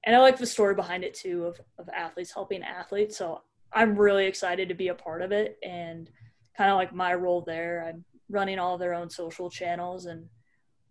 and 0.05 0.15
I 0.17 0.21
like 0.21 0.37
the 0.39 0.47
story 0.47 0.75
behind 0.75 1.05
it 1.05 1.15
too 1.15 1.47
of 1.47 1.61
of 1.79 1.89
athletes 1.89 2.33
helping 2.33 2.63
athletes. 2.63 3.17
So 3.17 3.43
I'm 3.73 3.97
really 3.97 4.27
excited 4.27 4.69
to 4.69 4.75
be 4.75 4.89
a 4.89 4.95
part 4.95 5.23
of 5.23 5.33
it 5.33 5.59
and 5.63 6.11
kind 6.57 6.71
of 6.71 6.77
like 6.77 6.95
my 6.95 7.15
role 7.15 7.43
there. 7.43 7.85
I'm 7.89 8.05
running 8.29 8.59
all 8.59 8.79
their 8.79 8.95
own 8.95 9.11
social 9.11 9.51
channels 9.51 10.07
and 10.07 10.29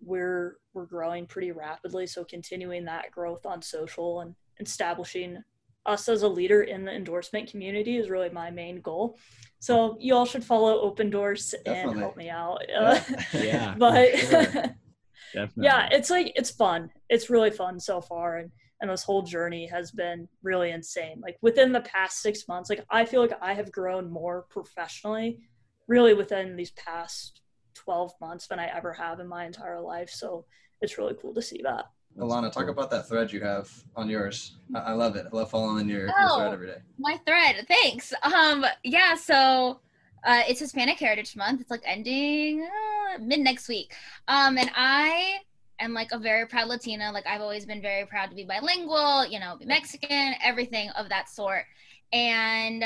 we're 0.01 0.57
we're 0.73 0.85
growing 0.85 1.25
pretty 1.27 1.51
rapidly. 1.51 2.07
So 2.07 2.23
continuing 2.25 2.85
that 2.85 3.11
growth 3.11 3.45
on 3.45 3.61
social 3.61 4.21
and 4.21 4.35
establishing 4.59 5.43
us 5.85 6.07
as 6.09 6.23
a 6.23 6.27
leader 6.27 6.63
in 6.63 6.85
the 6.85 6.91
endorsement 6.91 7.49
community 7.49 7.97
is 7.97 8.09
really 8.09 8.29
my 8.29 8.49
main 8.49 8.81
goal. 8.81 9.17
So 9.63 9.95
you 9.97 10.13
all 10.13 10.25
should 10.25 10.43
follow 10.43 10.91
Opendorse 10.91 11.53
and 11.65 11.97
help 11.97 12.17
me 12.17 12.29
out. 12.29 12.59
Yeah. 12.67 13.01
Yeah, 13.33 13.75
but 13.77 14.19
sure. 14.19 14.41
Yeah, 15.55 15.87
it's 15.89 16.09
like 16.09 16.33
it's 16.35 16.51
fun. 16.51 16.89
It's 17.07 17.29
really 17.29 17.49
fun 17.49 17.79
so 17.79 18.01
far, 18.01 18.39
and 18.39 18.51
and 18.81 18.91
this 18.91 19.03
whole 19.03 19.21
journey 19.21 19.65
has 19.67 19.89
been 19.91 20.27
really 20.43 20.71
insane. 20.71 21.21
Like 21.21 21.37
within 21.41 21.71
the 21.71 21.79
past 21.79 22.21
six 22.21 22.45
months, 22.49 22.69
like 22.69 22.83
I 22.91 23.05
feel 23.05 23.21
like 23.21 23.31
I 23.41 23.53
have 23.53 23.71
grown 23.71 24.11
more 24.11 24.45
professionally, 24.49 25.39
really 25.87 26.13
within 26.13 26.57
these 26.57 26.71
past 26.71 27.39
twelve 27.73 28.11
months 28.19 28.47
than 28.47 28.59
I 28.59 28.67
ever 28.67 28.91
have 28.91 29.21
in 29.21 29.27
my 29.29 29.45
entire 29.45 29.79
life. 29.79 30.09
So 30.09 30.45
it's 30.81 30.97
really 30.97 31.15
cool 31.21 31.33
to 31.35 31.41
see 31.41 31.61
that. 31.63 31.85
Alana, 32.19 32.51
talk 32.51 32.67
about 32.67 32.91
that 32.91 33.07
thread 33.07 33.31
you 33.31 33.41
have 33.41 33.71
on 33.95 34.07
yours. 34.09 34.55
I, 34.75 34.79
I 34.79 34.91
love 34.93 35.15
it. 35.15 35.25
I 35.31 35.35
love 35.35 35.49
following 35.49 35.89
your, 35.89 36.01
your 36.07 36.13
Oh. 36.19 36.37
thread 36.37 36.53
every 36.53 36.67
day. 36.67 36.77
My 36.99 37.17
thread. 37.25 37.65
Thanks. 37.67 38.13
Um, 38.21 38.65
yeah, 38.83 39.15
so 39.15 39.79
uh, 40.23 40.43
it's 40.47 40.59
Hispanic 40.59 40.99
Heritage 40.99 41.35
Month. 41.35 41.61
It's 41.61 41.71
like 41.71 41.81
ending 41.85 42.63
uh, 42.63 43.17
mid 43.19 43.39
next 43.39 43.67
week. 43.67 43.93
Um, 44.27 44.57
and 44.57 44.69
I 44.75 45.37
am 45.79 45.93
like 45.93 46.11
a 46.11 46.19
very 46.19 46.45
proud 46.47 46.67
Latina. 46.67 47.11
Like 47.11 47.25
I've 47.25 47.41
always 47.41 47.65
been 47.65 47.81
very 47.81 48.05
proud 48.05 48.29
to 48.29 48.35
be 48.35 48.43
bilingual, 48.45 49.25
you 49.25 49.39
know, 49.39 49.57
be 49.57 49.65
Mexican, 49.65 50.35
everything 50.43 50.89
of 50.91 51.09
that 51.09 51.29
sort. 51.29 51.65
And 52.11 52.83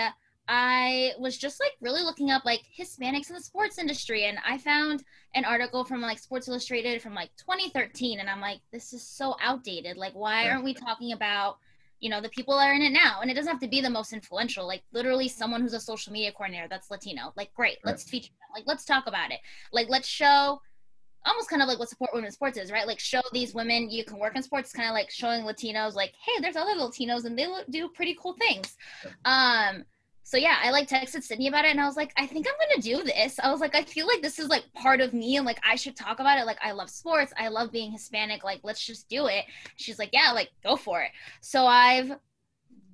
I 0.48 1.12
was 1.20 1.38
just 1.38 1.60
like 1.60 1.74
really 1.82 2.02
looking 2.02 2.32
up 2.32 2.46
like 2.46 2.62
Hispanics 2.78 3.30
in 3.30 3.36
the 3.36 3.42
sports 3.42 3.78
industry, 3.78 4.26
and 4.26 4.38
I 4.48 4.58
found 4.58 5.04
an 5.36 5.44
article 5.44 5.84
from 5.84 6.02
like 6.02 6.20
Sports 6.20 6.48
Illustrated 6.48 7.02
from 7.02 7.14
like 7.14 7.32
2013, 7.38 8.20
and 8.20 8.30
I'm 8.30 8.40
like, 8.40 8.60
this 8.72 8.94
is 8.94 9.06
so 9.06 9.36
outdated. 9.42 9.98
Like, 9.98 10.14
why 10.14 10.50
aren't 10.50 10.64
we 10.64 10.74
talking 10.74 11.12
about 11.12 11.58
you 12.00 12.10
know 12.10 12.22
the 12.22 12.30
people 12.30 12.58
that 12.58 12.68
are 12.68 12.74
in 12.74 12.82
it 12.82 12.92
now? 12.92 13.20
And 13.22 13.30
it 13.30 13.34
doesn't 13.34 13.52
have 13.52 13.62
to 13.62 13.68
be 13.68 13.82
the 13.82 13.90
most 13.90 14.14
influential 14.14 14.66
like 14.66 14.84
literally 14.94 15.28
someone 15.28 15.62
who's 15.62 15.74
a 15.74 15.80
social 15.80 16.14
media 16.14 16.32
coordinator 16.32 16.68
that's 16.70 16.90
latino. 16.90 17.34
Like 17.36 17.54
great 17.54 17.78
let's 17.84 18.04
feature 18.04 18.30
them. 18.30 18.50
Like 18.56 18.64
let's 18.68 18.86
talk 18.86 19.08
about 19.08 19.32
it. 19.32 19.40
Like 19.74 19.88
let's 19.90 20.08
show 20.08 20.62
almost 21.26 21.50
kind 21.50 21.62
of 21.62 21.68
like 21.68 21.78
what 21.78 21.90
support 21.90 22.12
women's 22.14 22.36
sports 22.36 22.58
is 22.58 22.72
right? 22.72 22.88
Like 22.88 23.00
show 23.00 23.22
these 23.34 23.54
women 23.54 23.90
you 23.90 24.06
can 24.06 24.18
work 24.18 24.38
in 24.38 24.44
sports 24.44 24.72
kind 24.72 24.88
of 24.88 24.94
like 24.94 25.10
showing 25.10 25.44
latinos 25.44 25.94
like 25.94 26.14
hey 26.24 26.42
there's 26.42 26.56
other 26.56 26.76
latinos 26.76 27.26
and 27.26 27.38
they 27.38 27.48
do 27.70 27.90
pretty 27.90 28.16
cool 28.22 28.34
things. 28.34 28.78
Um 29.26 29.84
so 30.28 30.36
yeah, 30.36 30.58
I 30.62 30.72
like 30.72 30.90
texted 30.90 31.24
Sydney 31.24 31.48
about 31.48 31.64
it 31.64 31.72
and 31.72 31.80
I 31.80 31.86
was 31.86 31.96
like, 31.96 32.12
I 32.18 32.28
think 32.28 32.48
I'm 32.50 32.68
gonna 32.68 32.82
do 32.82 33.02
this. 33.02 33.40
I 33.40 33.50
was 33.50 33.62
like, 33.62 33.74
I 33.76 33.84
feel 33.84 34.06
like 34.06 34.22
this 34.22 34.40
is 34.40 34.50
like 34.50 34.66
part 34.74 35.00
of 35.00 35.14
me 35.14 35.38
and 35.38 35.46
like 35.46 35.58
I 35.66 35.78
should 35.78 35.96
talk 35.96 36.20
about 36.20 36.38
it. 36.38 36.46
Like 36.46 36.58
I 36.62 36.74
love 36.74 36.90
sports, 36.90 37.32
I 37.40 37.48
love 37.48 37.72
being 37.72 37.94
Hispanic, 37.94 38.44
like 38.44 38.60
let's 38.62 38.86
just 38.86 39.08
do 39.08 39.28
it. 39.28 39.46
She's 39.78 39.98
like, 39.98 40.10
Yeah, 40.12 40.34
like 40.36 40.50
go 40.62 40.76
for 40.76 41.02
it. 41.02 41.12
So 41.40 41.66
I've 41.66 42.12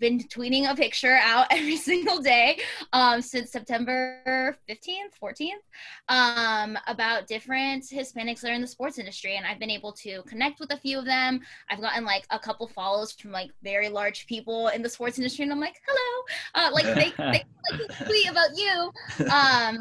been 0.04 0.20
tweeting 0.20 0.70
a 0.70 0.76
picture 0.76 1.18
out 1.22 1.48
every 1.52 1.78
single 1.78 2.20
day 2.22 2.60
um, 2.92 3.22
since 3.22 3.52
September 3.52 4.58
15th, 4.70 5.14
14th 5.22 5.64
um, 6.10 6.78
about 6.88 7.26
different 7.26 7.86
Hispanics 7.86 8.42
that 8.42 8.52
are 8.52 8.54
in 8.54 8.60
the 8.60 8.68
sports 8.68 9.00
industry. 9.00 9.38
And 9.38 9.46
I've 9.46 9.60
been 9.60 9.70
able 9.70 9.94
to 9.94 10.22
connect 10.24 10.60
with 10.60 10.74
a 10.74 10.78
few 10.78 11.00
of 11.00 11.06
them. 11.06 11.40
I've 11.70 11.80
gotten 11.80 12.04
like 12.04 12.26
a 12.32 12.38
couple 12.38 12.68
follows 12.68 13.14
from 13.14 13.32
like 13.32 13.52
very 13.64 13.88
large 13.88 14.28
people 14.28 14.68
in 14.68 14.82
the 14.82 14.90
sports 14.90 15.18
industry. 15.18 15.44
And 15.44 15.54
I'm 15.54 15.62
like, 15.62 15.78
hello. 15.88 16.26
Uh, 16.56 16.72
like 16.74 16.86
they, 16.96 17.14
they 17.32 17.44
like 17.72 18.06
tweet 18.06 18.30
about 18.30 18.50
you. 18.58 18.92
Um, 19.32 19.80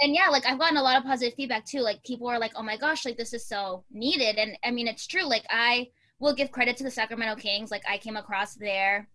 and 0.00 0.16
yeah, 0.16 0.30
like 0.30 0.46
I've 0.46 0.58
gotten 0.58 0.78
a 0.78 0.82
lot 0.82 0.96
of 0.96 1.04
positive 1.04 1.34
feedback 1.34 1.64
too. 1.64 1.80
Like 1.80 2.02
people 2.02 2.26
are 2.26 2.40
like, 2.40 2.52
oh 2.56 2.62
my 2.64 2.76
gosh, 2.76 3.04
like 3.04 3.16
this 3.16 3.32
is 3.32 3.46
so 3.46 3.84
needed. 3.92 4.34
And 4.34 4.58
I 4.64 4.72
mean, 4.72 4.88
it's 4.88 5.06
true. 5.06 5.28
Like 5.28 5.44
I 5.48 5.90
will 6.18 6.34
give 6.34 6.50
credit 6.50 6.76
to 6.78 6.84
the 6.84 6.90
Sacramento 6.90 7.36
Kings. 7.36 7.70
Like 7.70 7.84
I 7.88 7.98
came 7.98 8.16
across 8.16 8.54
their 8.54 9.08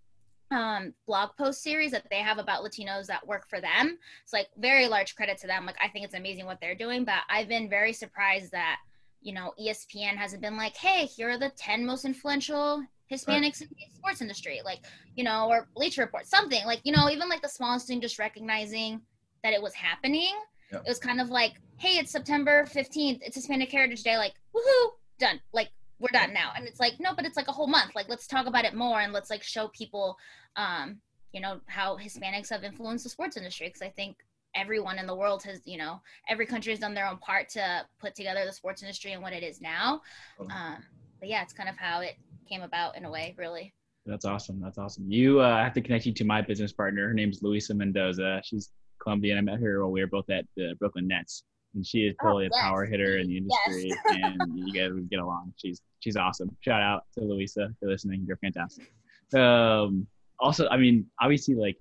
um 0.52 0.94
blog 1.08 1.32
post 1.38 1.64
series 1.64 1.92
that 1.92 2.06
they 2.12 2.20
have 2.20 2.38
about 2.38 2.64
latinos 2.64 3.08
that 3.08 3.26
work 3.26 3.48
for 3.50 3.60
them 3.60 3.98
it's 4.24 4.34
like 4.34 4.48
very 4.58 4.88
large 4.88 5.16
credit 5.16 5.38
to 5.38 5.48
them 5.48 5.66
like 5.66 5.78
i 5.82 5.88
think 5.88 6.06
it's 6.06 6.14
amazing 6.14 6.46
what 6.46 6.60
they're 6.62 6.76
doing 6.76 7.04
but 7.04 7.20
i've 7.30 7.48
been 7.48 7.68
very 7.68 7.92
surprised 7.92 8.52
that 8.52 8.78
you 9.22 9.34
know 9.34 9.54
espn 9.60 10.16
hasn't 10.16 10.42
been 10.42 10.56
like 10.56 10.76
hey 10.78 11.06
here 11.06 11.30
are 11.32 11.40
the 11.40 11.52
10 11.58 11.84
most 11.84 12.06
influential 12.06 12.84
hispanics 13.12 13.28
right. 13.28 13.62
in 13.62 13.70
the 13.70 13.96
sports 13.96 14.22
industry 14.22 14.62
like 14.64 14.80
you 15.16 15.24
know 15.24 15.48
or 15.50 15.68
bleacher 15.76 16.02
report 16.02 16.28
something 16.28 16.64
like 16.66 16.80
you 16.84 16.92
know 16.92 17.10
even 17.10 17.28
like 17.28 17.42
the 17.42 17.50
smallest 17.50 17.88
thing 17.88 18.00
just 18.00 18.20
recognizing 18.20 19.02
that 19.44 19.54
it 19.54 19.62
was 19.62 19.74
happening 19.74 20.34
yep. 20.72 20.84
it 20.86 20.88
was 20.88 21.00
kind 21.00 21.20
of 21.20 21.30
like 21.30 21.54
hey 21.78 21.98
it's 21.98 22.12
september 22.12 22.66
15th 22.66 23.20
it's 23.22 23.36
hispanic 23.36 23.72
heritage 23.72 24.04
day 24.04 24.18
like 24.18 24.34
woohoo 24.56 24.90
done 25.20 25.40
like 25.54 25.70
we're 26.00 26.10
done 26.12 26.34
now. 26.34 26.52
And 26.56 26.68
it's 26.68 26.80
like 26.80 26.94
no 27.00 27.14
but 27.16 27.26
it's 27.26 27.38
like 27.38 27.48
a 27.48 27.52
whole 27.52 27.68
month. 27.68 27.96
Like 27.96 28.10
let's 28.10 28.28
talk 28.28 28.48
about 28.48 28.66
it 28.66 28.74
more 28.74 29.02
and 29.02 29.14
let's 29.14 29.30
like 29.30 29.44
show 29.44 29.70
people 29.70 30.18
um 30.56 30.98
you 31.32 31.42
know 31.42 31.60
how 31.68 31.98
hispanics 31.98 32.50
have 32.50 32.64
influenced 32.64 33.04
the 33.04 33.10
sports 33.10 33.38
industry. 33.38 33.68
Because 33.68 33.82
i 33.82 33.90
think 33.90 34.18
everyone 34.56 34.98
in 34.98 35.06
the 35.06 35.16
world 35.16 35.44
has 35.44 35.60
you 35.66 35.78
know 35.78 36.00
every 36.30 36.46
country 36.46 36.72
has 36.72 36.80
done 36.80 36.94
their 36.94 37.08
own 37.08 37.18
part 37.18 37.50
to 37.50 37.86
put 38.00 38.16
together 38.16 38.46
the 38.46 38.54
sports 38.54 38.82
industry 38.82 39.12
and 39.12 39.22
what 39.22 39.34
it 39.34 39.44
is 39.44 39.62
now. 39.62 40.02
Um, 40.40 40.78
but 41.20 41.30
yeah 41.30 41.42
it's 41.42 41.54
kind 41.54 41.70
of 41.70 41.78
how 41.78 42.02
it 42.02 42.16
came 42.48 42.62
about 42.62 42.98
in 42.98 43.06
a 43.06 43.12
way 43.12 43.36
really. 43.38 43.74
That's 44.08 44.26
awesome. 44.26 44.62
That's 44.62 44.78
awesome. 44.78 45.12
You 45.12 45.40
uh, 45.40 45.64
have 45.64 45.74
to 45.74 45.82
connect 45.82 46.06
you 46.06 46.14
to 46.14 46.24
my 46.24 46.40
business 46.40 46.72
partner. 46.72 47.08
Her 47.08 47.14
name's 47.16 47.42
luisa 47.42 47.74
mendoza. 47.74 48.40
She's 48.46 48.70
colombian. 49.02 49.40
I 49.40 49.42
met 49.42 49.60
her 49.60 49.82
while 49.82 49.92
we 49.92 50.02
were 50.02 50.08
both 50.08 50.30
at 50.30 50.46
the 50.56 50.76
brooklyn 50.80 51.08
nets 51.08 51.44
and 51.76 51.86
she 51.86 52.00
is 52.00 52.16
totally 52.22 52.46
oh, 52.46 52.50
yes. 52.52 52.60
a 52.60 52.64
power 52.64 52.86
hitter 52.86 53.18
in 53.18 53.28
the 53.28 53.38
industry, 53.38 53.90
yes. 53.90 54.00
and 54.10 54.58
you 54.58 54.74
guys 54.74 54.92
would 54.94 55.10
get 55.10 55.20
along. 55.20 55.54
She's 55.58 55.82
she's 56.00 56.18
awesome. 56.18 56.56
Shout 56.62 56.82
out 56.82 57.04
to 57.14 57.24
Louisa 57.24 57.70
for 57.80 57.90
listening. 57.90 58.26
You're 58.28 58.38
fantastic. 58.38 58.92
Um, 59.36 60.08
also, 60.40 60.68
I 60.70 60.78
mean, 60.78 61.06
obviously, 61.22 61.56
like 61.56 61.78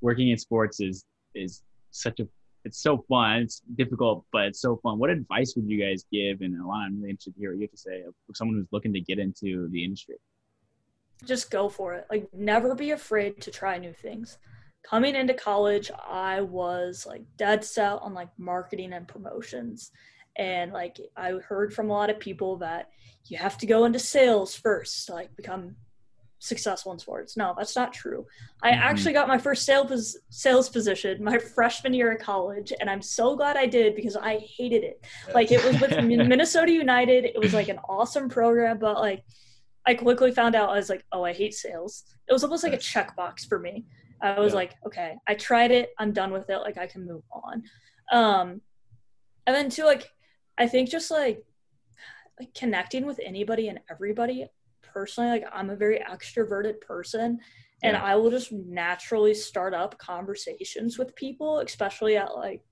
working 0.00 0.28
in 0.28 0.38
sports 0.38 0.80
is 0.80 1.04
is 1.34 1.62
such 1.90 2.20
a 2.20 2.28
it's 2.64 2.82
so 2.82 3.04
fun. 3.08 3.42
It's 3.42 3.62
difficult, 3.76 4.24
but 4.32 4.46
it's 4.46 4.60
so 4.60 4.78
fun. 4.82 4.98
What 4.98 5.10
advice 5.10 5.54
would 5.56 5.68
you 5.68 5.82
guys 5.82 6.04
give? 6.12 6.40
And 6.42 6.54
Alana, 6.54 6.86
I'm 6.86 6.96
really 6.98 7.10
interested 7.10 7.34
to 7.34 7.40
hear 7.40 7.50
what 7.50 7.58
you 7.58 7.62
have 7.62 7.70
to 7.70 7.76
say 7.76 8.02
for 8.26 8.34
someone 8.34 8.56
who's 8.56 8.68
looking 8.72 8.92
to 8.92 9.00
get 9.00 9.18
into 9.18 9.68
the 9.70 9.84
industry. 9.84 10.16
Just 11.24 11.50
go 11.50 11.68
for 11.68 11.94
it. 11.94 12.06
Like, 12.10 12.28
never 12.32 12.74
be 12.74 12.90
afraid 12.92 13.40
to 13.42 13.50
try 13.50 13.78
new 13.78 13.92
things 13.92 14.38
coming 14.88 15.14
into 15.14 15.34
college, 15.34 15.90
I 16.08 16.40
was 16.40 17.04
like 17.06 17.22
dead 17.36 17.64
set 17.64 18.00
on 18.00 18.14
like 18.14 18.28
marketing 18.38 18.92
and 18.92 19.06
promotions. 19.06 19.90
And 20.36 20.72
like 20.72 20.98
I 21.16 21.32
heard 21.32 21.74
from 21.74 21.90
a 21.90 21.92
lot 21.92 22.10
of 22.10 22.20
people 22.20 22.56
that 22.58 22.90
you 23.26 23.36
have 23.38 23.58
to 23.58 23.66
go 23.66 23.84
into 23.84 23.98
sales 23.98 24.54
first 24.54 25.06
to 25.06 25.12
like 25.12 25.34
become 25.36 25.74
successful 26.38 26.92
in 26.92 26.98
sports. 26.98 27.36
No, 27.36 27.54
that's 27.58 27.74
not 27.74 27.92
true. 27.92 28.24
I 28.62 28.70
mm-hmm. 28.70 28.80
actually 28.80 29.12
got 29.12 29.28
my 29.28 29.38
first 29.38 29.66
sales 29.66 30.16
sales 30.30 30.68
position 30.68 31.22
my 31.22 31.38
freshman 31.54 31.92
year 31.92 32.12
of 32.12 32.20
college, 32.20 32.72
and 32.80 32.88
I'm 32.88 33.02
so 33.02 33.36
glad 33.36 33.56
I 33.56 33.66
did 33.66 33.96
because 33.96 34.16
I 34.16 34.38
hated 34.56 34.84
it. 34.84 35.04
Like 35.34 35.50
it 35.50 35.62
was 35.64 35.80
with 35.80 35.90
Minnesota 36.04 36.72
United. 36.72 37.24
It 37.24 37.38
was 37.38 37.52
like 37.52 37.68
an 37.68 37.80
awesome 37.88 38.28
program, 38.28 38.78
but 38.78 39.00
like 39.00 39.24
I 39.84 39.94
quickly 39.94 40.32
found 40.32 40.54
out 40.54 40.70
I 40.70 40.76
was 40.76 40.88
like, 40.88 41.04
oh, 41.12 41.24
I 41.24 41.32
hate 41.32 41.54
sales. 41.54 42.04
It 42.28 42.32
was 42.32 42.44
almost 42.44 42.62
like 42.62 42.74
a 42.74 42.78
checkbox 42.78 43.46
for 43.48 43.58
me. 43.58 43.84
I 44.22 44.40
was 44.40 44.52
yeah. 44.52 44.56
like, 44.56 44.74
okay, 44.86 45.16
I 45.26 45.34
tried 45.34 45.70
it. 45.70 45.90
I'm 45.98 46.12
done 46.12 46.32
with 46.32 46.50
it. 46.50 46.58
Like 46.58 46.78
I 46.78 46.86
can 46.86 47.06
move 47.06 47.22
on. 47.32 47.62
Um, 48.12 48.60
and 49.46 49.54
then 49.54 49.70
too, 49.70 49.84
like, 49.84 50.10
I 50.58 50.66
think 50.66 50.88
just 50.88 51.10
like, 51.10 51.44
like 52.38 52.54
connecting 52.54 53.06
with 53.06 53.20
anybody 53.22 53.68
and 53.68 53.80
everybody 53.90 54.46
personally, 54.82 55.30
like 55.30 55.44
I'm 55.52 55.70
a 55.70 55.76
very 55.76 56.00
extroverted 56.00 56.80
person 56.80 57.38
and 57.82 57.94
yeah. 57.94 58.02
I 58.02 58.16
will 58.16 58.30
just 58.30 58.52
naturally 58.52 59.34
start 59.34 59.74
up 59.74 59.98
conversations 59.98 60.98
with 60.98 61.14
people, 61.14 61.60
especially 61.60 62.16
at 62.16 62.34
like 62.34 62.62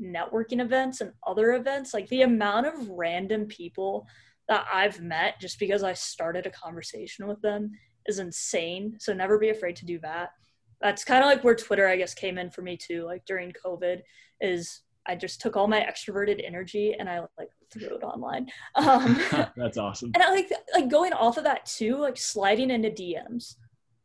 networking 0.00 0.60
events 0.60 1.00
and 1.00 1.12
other 1.26 1.54
events. 1.54 1.94
Like 1.94 2.08
the 2.08 2.22
amount 2.22 2.66
of 2.66 2.88
random 2.88 3.46
people 3.46 4.06
that 4.48 4.66
I've 4.72 5.00
met 5.00 5.40
just 5.40 5.60
because 5.60 5.84
I 5.84 5.92
started 5.92 6.46
a 6.46 6.50
conversation 6.50 7.28
with 7.28 7.40
them 7.42 7.70
is 8.06 8.18
insane. 8.18 8.96
So 8.98 9.12
never 9.12 9.38
be 9.38 9.50
afraid 9.50 9.76
to 9.76 9.86
do 9.86 10.00
that 10.00 10.30
that's 10.80 11.04
kind 11.04 11.22
of 11.22 11.26
like 11.26 11.44
where 11.44 11.54
Twitter, 11.54 11.86
I 11.86 11.96
guess, 11.96 12.14
came 12.14 12.38
in 12.38 12.50
for 12.50 12.62
me 12.62 12.76
too. 12.76 13.04
Like 13.04 13.24
during 13.26 13.52
COVID, 13.64 14.00
is 14.40 14.80
I 15.06 15.16
just 15.16 15.40
took 15.40 15.56
all 15.56 15.68
my 15.68 15.80
extroverted 15.80 16.44
energy 16.44 16.94
and 16.98 17.08
I 17.08 17.20
like 17.38 17.50
threw 17.72 17.96
it 17.96 18.02
online. 18.02 18.48
Um, 18.76 19.20
that's 19.56 19.76
awesome. 19.76 20.12
And 20.14 20.22
I 20.22 20.30
like 20.30 20.50
like 20.74 20.88
going 20.88 21.12
off 21.12 21.36
of 21.36 21.44
that 21.44 21.66
too, 21.66 21.96
like 21.96 22.16
sliding 22.16 22.70
into 22.70 22.90
DMs. 22.90 23.56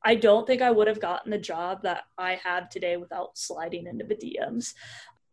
I 0.03 0.15
don't 0.15 0.45
think 0.45 0.61
I 0.61 0.71
would 0.71 0.87
have 0.87 1.01
gotten 1.01 1.31
the 1.31 1.37
job 1.37 1.81
that 1.83 2.03
I 2.17 2.39
have 2.43 2.69
today 2.69 2.97
without 2.97 3.37
sliding 3.37 3.87
into 3.87 4.05
the 4.05 4.15
DMs. 4.15 4.73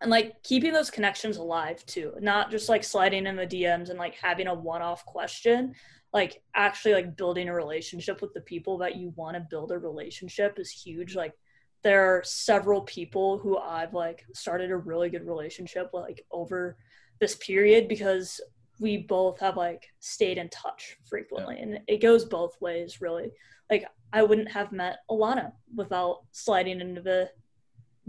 And 0.01 0.11
like 0.11 0.43
keeping 0.43 0.73
those 0.73 0.91
connections 0.91 1.37
alive 1.37 1.85
too, 1.87 2.15
not 2.21 2.51
just 2.51 2.69
like 2.69 2.83
sliding 2.83 3.27
in 3.27 3.37
the 3.37 3.47
DMs 3.47 3.91
and 3.91 3.99
like 3.99 4.15
having 4.15 4.49
a 4.49 4.55
one 4.55 4.83
off 4.83 5.05
question, 5.05 5.75
like 6.13 6.43
actually 6.55 6.95
like 6.95 7.17
building 7.17 7.49
a 7.49 7.55
relationship 7.55 8.21
with 8.21 8.35
the 8.35 8.41
people 8.41 8.79
that 8.79 8.97
you 8.97 9.13
want 9.17 9.35
to 9.35 9.47
build 9.49 9.73
a 9.73 9.79
relationship 9.79 10.59
is 10.59 10.71
huge. 10.71 11.15
Like 11.15 11.35
there 11.83 12.05
are 12.05 12.23
several 12.25 12.83
people 12.83 13.39
who 13.39 13.59
i've 13.59 13.95
like 13.95 14.25
started 14.35 14.71
a 14.71 14.77
really 14.77 15.11
good 15.11 15.27
relationship 15.27 15.91
like 15.93 16.25
over 16.31 16.77
this 17.21 17.35
period 17.37 17.89
because 17.89 18.41
we 18.81 18.97
both 18.97 19.39
have 19.39 19.57
like 19.57 19.89
stayed 20.01 20.39
in 20.39 20.49
touch 20.49 20.97
frequently. 21.09 21.57
Yeah. 21.57 21.63
and 21.63 21.81
it 21.87 22.03
goes 22.03 22.25
both 22.25 22.61
ways 22.61 23.01
really. 23.01 23.31
Like 23.71 23.87
i 24.13 24.23
wouldn't 24.23 24.51
have 24.51 24.73
met 24.73 24.99
alana 25.11 25.53
without 25.75 26.23
sliding 26.33 26.81
into 26.81 27.01
the 27.01 27.31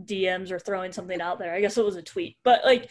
dms 0.03 0.51
or 0.51 0.59
throwing 0.59 0.91
something 0.91 1.21
out 1.21 1.39
there. 1.39 1.53
I 1.53 1.61
guess 1.61 1.77
it 1.77 1.85
was 1.85 1.95
a 1.95 2.01
tweet. 2.01 2.37
But 2.43 2.65
like 2.65 2.89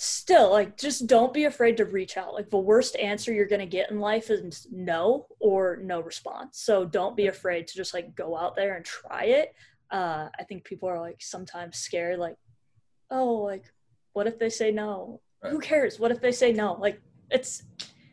still 0.00 0.52
like 0.52 0.76
just 0.76 1.08
don't 1.08 1.34
be 1.34 1.46
afraid 1.46 1.76
to 1.76 1.84
reach 1.84 2.16
out. 2.16 2.32
Like 2.32 2.50
the 2.50 2.56
worst 2.56 2.94
answer 2.94 3.32
you're 3.32 3.46
going 3.46 3.58
to 3.58 3.66
get 3.66 3.90
in 3.90 3.98
life 3.98 4.30
is 4.30 4.68
no 4.70 5.26
or 5.40 5.80
no 5.82 5.98
response. 6.00 6.60
So 6.60 6.84
don't 6.84 7.16
be 7.16 7.26
afraid 7.26 7.66
to 7.66 7.74
just 7.74 7.92
like 7.92 8.14
go 8.14 8.36
out 8.36 8.54
there 8.54 8.76
and 8.76 8.84
try 8.84 9.24
it. 9.24 9.54
Uh 9.90 10.28
i 10.38 10.44
think 10.44 10.64
people 10.64 10.88
are 10.88 11.00
like 11.00 11.16
sometimes 11.20 11.78
scared 11.78 12.18
like 12.18 12.36
oh 13.10 13.38
like 13.38 13.64
what 14.12 14.28
if 14.28 14.38
they 14.38 14.50
say 14.50 14.70
no? 14.70 15.20
Right. 15.42 15.52
who 15.52 15.58
cares? 15.58 15.98
What 15.98 16.12
if 16.12 16.20
they 16.20 16.30
say 16.30 16.52
no? 16.52 16.74
Like 16.74 17.00
it's 17.30 17.64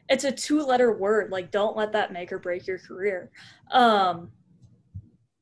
it's 0.10 0.24
a 0.24 0.32
two 0.32 0.66
letter 0.66 0.92
word. 0.98 1.32
Like 1.32 1.52
don't 1.52 1.78
let 1.78 1.92
that 1.92 2.12
make 2.12 2.32
or 2.32 2.40
break 2.40 2.66
your 2.66 2.80
career. 2.80 3.30
Um 3.70 4.32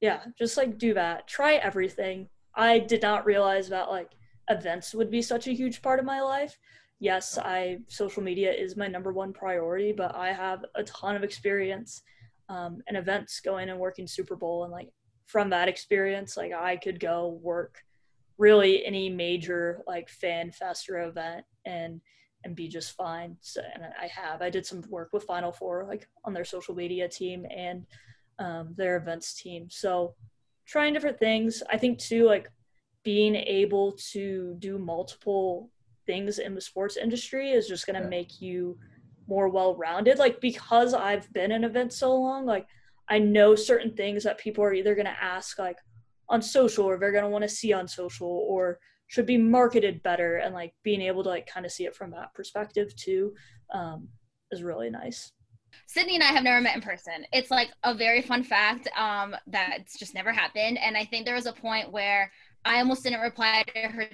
yeah 0.01 0.23
just 0.37 0.57
like 0.57 0.77
do 0.77 0.93
that. 0.95 1.25
Try 1.25 1.53
everything. 1.55 2.27
I 2.53 2.79
did 2.79 3.01
not 3.01 3.25
realize 3.25 3.69
that 3.69 3.89
like 3.89 4.09
events 4.49 4.93
would 4.93 5.09
be 5.09 5.21
such 5.21 5.47
a 5.47 5.53
huge 5.53 5.81
part 5.81 5.99
of 5.99 6.05
my 6.05 6.21
life. 6.21 6.57
Yes, 6.99 7.37
I 7.37 7.79
social 7.87 8.23
media 8.23 8.51
is 8.51 8.77
my 8.77 8.87
number 8.87 9.11
one 9.11 9.33
priority, 9.33 9.91
but 9.91 10.15
I 10.15 10.31
have 10.31 10.63
a 10.75 10.83
ton 10.83 11.15
of 11.15 11.23
experience 11.23 12.01
um, 12.49 12.81
in 12.87 12.95
events, 12.95 13.39
going 13.39 13.69
and 13.69 13.79
working 13.79 14.07
Super 14.07 14.35
Bowl, 14.35 14.63
and 14.63 14.71
like 14.71 14.89
from 15.27 15.49
that 15.49 15.67
experience, 15.67 16.37
like 16.37 16.53
I 16.53 16.77
could 16.77 16.99
go 16.99 17.39
work 17.41 17.83
really 18.37 18.85
any 18.85 19.09
major 19.09 19.83
like 19.87 20.09
fan 20.09 20.51
fest 20.51 20.89
or 20.89 20.99
event 20.99 21.45
and 21.65 22.01
and 22.45 22.55
be 22.55 22.67
just 22.67 22.95
fine. 22.95 23.37
So, 23.41 23.61
and 23.73 23.83
I 24.01 24.07
have. 24.07 24.41
I 24.41 24.49
did 24.49 24.65
some 24.65 24.83
work 24.89 25.09
with 25.13 25.23
Final 25.23 25.51
Four, 25.51 25.85
like 25.87 26.07
on 26.25 26.33
their 26.33 26.45
social 26.45 26.75
media 26.75 27.07
team, 27.07 27.45
and 27.49 27.85
um, 28.39 28.73
their 28.77 28.97
events 28.97 29.33
team. 29.33 29.67
So 29.69 30.15
trying 30.65 30.93
different 30.93 31.19
things. 31.19 31.63
I 31.69 31.77
think 31.77 31.99
too, 31.99 32.25
like 32.25 32.49
being 33.03 33.35
able 33.35 33.93
to 34.11 34.55
do 34.59 34.77
multiple 34.77 35.69
things 36.05 36.39
in 36.39 36.55
the 36.55 36.61
sports 36.61 36.97
industry 36.97 37.51
is 37.51 37.67
just 37.67 37.85
going 37.85 37.95
to 37.95 38.01
Yeah. 38.03 38.09
make 38.09 38.41
you 38.41 38.77
more 39.27 39.49
well-rounded. 39.49 40.19
Like 40.19 40.41
because 40.41 40.93
I've 40.93 41.31
been 41.33 41.51
in 41.51 41.63
events 41.63 41.97
so 41.97 42.15
long, 42.15 42.45
like 42.45 42.67
I 43.09 43.19
know 43.19 43.55
certain 43.55 43.95
things 43.95 44.23
that 44.23 44.37
people 44.37 44.63
are 44.63 44.73
either 44.73 44.95
going 44.95 45.05
to 45.05 45.23
ask 45.23 45.59
like 45.59 45.77
on 46.29 46.41
social 46.41 46.85
or 46.85 46.97
they're 46.97 47.11
going 47.11 47.23
to 47.23 47.29
want 47.29 47.43
to 47.43 47.49
see 47.49 47.73
on 47.73 47.87
social 47.87 48.27
or 48.49 48.79
should 49.07 49.25
be 49.25 49.37
marketed 49.37 50.01
better 50.03 50.37
and 50.37 50.53
like 50.53 50.73
being 50.83 51.01
able 51.01 51.23
to 51.23 51.29
like 51.29 51.45
kind 51.45 51.65
of 51.65 51.71
see 51.71 51.85
it 51.85 51.95
from 51.95 52.11
that 52.11 52.33
perspective 52.33 52.95
too 52.95 53.33
um, 53.73 54.07
is 54.51 54.63
really 54.63 54.89
nice. 54.89 55.31
Sydney 55.87 56.15
and 56.15 56.23
I 56.23 56.27
have 56.27 56.43
never 56.43 56.61
met 56.61 56.75
in 56.75 56.81
person. 56.81 57.25
It's 57.31 57.51
like 57.51 57.69
a 57.83 57.93
very 57.93 58.21
fun 58.21 58.43
fact 58.43 58.87
um, 58.97 59.35
that's 59.47 59.97
just 59.97 60.13
never 60.13 60.31
happened. 60.31 60.77
And 60.77 60.95
I 60.95 61.05
think 61.05 61.25
there 61.25 61.35
was 61.35 61.45
a 61.45 61.53
point 61.53 61.91
where 61.91 62.31
I 62.65 62.79
almost 62.79 63.03
didn't 63.03 63.21
reply 63.21 63.63
to 63.73 63.79
her 63.81 64.07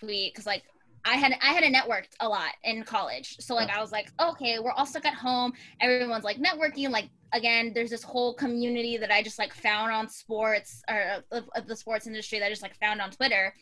tweet 0.00 0.32
because 0.34 0.46
like 0.46 0.62
I 1.04 1.16
had 1.16 1.32
I 1.42 1.52
had 1.52 1.64
a 1.64 1.70
networked 1.70 2.14
a 2.20 2.28
lot 2.28 2.52
in 2.64 2.84
college. 2.84 3.36
So 3.40 3.54
like 3.54 3.70
I 3.70 3.80
was 3.80 3.92
like, 3.92 4.10
okay, 4.20 4.58
we're 4.58 4.72
all 4.72 4.86
stuck 4.86 5.04
at 5.04 5.14
home. 5.14 5.52
Everyone's 5.80 6.24
like 6.24 6.36
networking. 6.38 6.90
Like 6.90 7.08
again, 7.32 7.72
there's 7.74 7.90
this 7.90 8.02
whole 8.02 8.34
community 8.34 8.96
that 8.98 9.10
I 9.10 9.22
just 9.22 9.38
like 9.38 9.52
found 9.52 9.92
on 9.92 10.08
sports 10.08 10.82
or 10.88 11.22
of, 11.32 11.44
of 11.56 11.66
the 11.66 11.76
sports 11.76 12.06
industry 12.06 12.38
that 12.38 12.46
I 12.46 12.50
just 12.50 12.62
like 12.62 12.78
found 12.78 13.00
on 13.00 13.10
Twitter. 13.10 13.54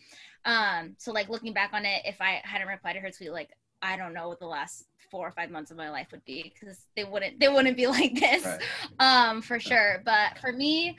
Um, 0.45 0.95
so 0.99 1.13
like 1.13 1.29
looking 1.29 1.53
back 1.53 1.71
on 1.73 1.85
it, 1.85 2.03
if 2.05 2.21
I 2.21 2.41
hadn't 2.45 2.69
replied 2.69 2.95
to 2.95 3.01
her 3.01 3.11
tweet, 3.11 3.33
like 3.33 3.51
I 3.83 3.97
don't 3.97 4.13
know 4.13 4.29
what 4.29 4.41
the 4.41 4.47
last 4.47 4.85
four 5.11 5.27
or 5.27 5.33
five 5.33 5.51
months 5.51 5.71
of 5.71 5.77
my 5.77 5.91
life 5.91 6.09
would 6.13 6.25
be 6.25 6.53
because 6.55 6.87
they 6.95 7.05
wouldn't 7.05 7.41
they 7.41 7.49
wouldn't 7.49 7.77
be 7.77 7.87
like 7.99 8.15
this 8.15 8.45
Right. 8.45 8.61
um 9.01 9.43
for 9.43 9.59
sure 9.59 10.01
but 10.05 10.39
for 10.39 10.53
me 10.53 10.97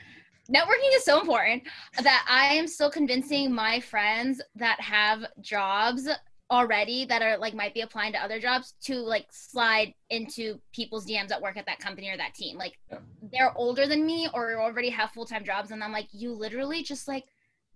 networking 0.52 0.94
is 0.94 1.04
so 1.04 1.20
important 1.20 1.62
that 2.02 2.24
i 2.28 2.46
am 2.54 2.66
still 2.66 2.90
convincing 2.90 3.52
my 3.52 3.80
friends 3.80 4.40
that 4.54 4.80
have 4.80 5.24
jobs 5.40 6.08
already 6.50 7.04
that 7.06 7.22
are 7.22 7.38
like 7.38 7.54
might 7.54 7.72
be 7.72 7.80
applying 7.80 8.12
to 8.12 8.22
other 8.22 8.38
jobs 8.38 8.74
to 8.82 8.96
like 8.96 9.26
slide 9.30 9.94
into 10.10 10.60
people's 10.72 11.06
dms 11.06 11.28
that 11.28 11.40
work 11.40 11.56
at 11.56 11.64
that 11.66 11.78
company 11.78 12.10
or 12.10 12.16
that 12.16 12.34
team 12.34 12.58
like 12.58 12.78
Yeah. 12.90 12.98
they're 13.32 13.56
older 13.56 13.86
than 13.86 14.04
me 14.04 14.28
or 14.34 14.60
already 14.60 14.90
have 14.90 15.10
full-time 15.12 15.44
jobs 15.44 15.70
and 15.70 15.82
i'm 15.82 15.92
like 15.92 16.08
you 16.12 16.32
literally 16.32 16.82
just 16.82 17.08
like 17.08 17.24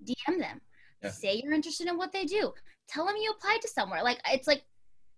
dm 0.04 0.38
them 0.38 0.60
Yeah. 1.02 1.10
say 1.10 1.40
you're 1.42 1.54
interested 1.54 1.86
in 1.88 1.96
what 1.96 2.12
they 2.12 2.24
do 2.24 2.52
tell 2.88 3.06
them 3.06 3.16
you 3.16 3.30
applied 3.30 3.62
to 3.62 3.68
somewhere 3.68 4.02
like 4.02 4.20
it's 4.30 4.46
like 4.46 4.62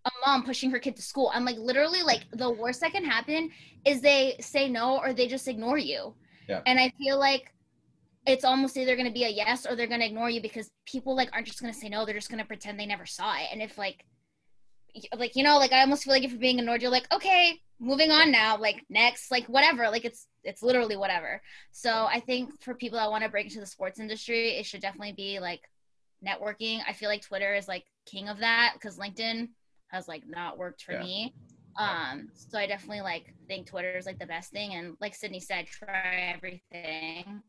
a 0.04 0.10
mom 0.24 0.44
pushing 0.44 0.70
her 0.70 0.78
kid 0.78 0.94
to 0.96 1.02
school. 1.02 1.30
I'm 1.34 1.44
like 1.44 1.58
literally 1.58 2.02
like 2.02 2.20
the 2.32 2.48
worst 2.48 2.80
that 2.80 2.92
can 2.92 3.04
happen 3.04 3.50
is 3.84 4.00
they 4.00 4.36
say 4.40 4.68
no 4.68 4.98
or 5.00 5.12
they 5.12 5.26
just 5.26 5.48
ignore 5.48 5.76
you. 5.76 6.14
Yeah. 6.48 6.62
And 6.66 6.80
I 6.80 6.92
feel 6.98 7.18
like 7.18 7.52
it's 8.26 8.44
almost 8.44 8.76
either 8.76 8.96
going 8.96 9.06
to 9.06 9.12
be 9.12 9.24
a 9.24 9.28
yes 9.28 9.66
or 9.66 9.76
they're 9.76 9.86
going 9.86 10.00
to 10.00 10.06
ignore 10.06 10.30
you 10.30 10.40
because 10.42 10.70
people 10.86 11.14
like 11.14 11.30
aren't 11.32 11.46
just 11.46 11.60
going 11.60 11.72
to 11.72 11.78
say 11.78 11.88
no. 11.88 12.04
They're 12.04 12.14
just 12.14 12.30
going 12.30 12.40
to 12.40 12.46
pretend 12.46 12.78
they 12.78 12.86
never 12.86 13.06
saw 13.06 13.34
it. 13.36 13.48
And 13.52 13.62
if 13.62 13.78
like, 13.78 14.04
like 15.16 15.36
you 15.36 15.44
know, 15.44 15.58
like 15.58 15.72
I 15.72 15.80
almost 15.80 16.04
feel 16.04 16.12
like 16.12 16.24
if 16.24 16.30
you're 16.30 16.40
being 16.40 16.58
ignored, 16.58 16.82
you're 16.82 16.90
like, 16.90 17.06
okay, 17.12 17.60
moving 17.78 18.10
on 18.10 18.30
now. 18.30 18.58
Like 18.58 18.84
next, 18.88 19.30
like 19.30 19.46
whatever. 19.46 19.88
Like 19.90 20.04
it's 20.04 20.26
it's 20.44 20.62
literally 20.62 20.96
whatever. 20.96 21.40
So 21.72 22.06
I 22.10 22.20
think 22.20 22.62
for 22.62 22.74
people 22.74 22.98
that 22.98 23.10
want 23.10 23.22
to 23.24 23.30
break 23.30 23.46
into 23.46 23.60
the 23.60 23.66
sports 23.66 24.00
industry, 24.00 24.56
it 24.58 24.66
should 24.66 24.80
definitely 24.80 25.12
be 25.12 25.38
like 25.40 25.60
networking. 26.26 26.80
I 26.86 26.92
feel 26.94 27.08
like 27.08 27.22
Twitter 27.22 27.54
is 27.54 27.68
like 27.68 27.84
king 28.06 28.28
of 28.28 28.38
that 28.38 28.72
because 28.74 28.98
LinkedIn 28.98 29.48
has 29.88 30.08
like 30.08 30.26
not 30.26 30.58
worked 30.58 30.82
for 30.82 30.92
Yeah. 30.92 31.00
me. 31.00 31.34
Um, 31.78 32.28
so 32.34 32.58
I 32.58 32.66
definitely 32.66 33.00
like 33.02 33.32
think 33.46 33.66
Twitter 33.68 33.96
is 33.96 34.04
like 34.06 34.18
the 34.18 34.26
best 34.26 34.50
thing. 34.50 34.74
And 34.74 34.96
like 35.00 35.14
Sydney 35.14 35.40
said, 35.40 35.66
try 35.66 36.32
everything. 36.34 37.42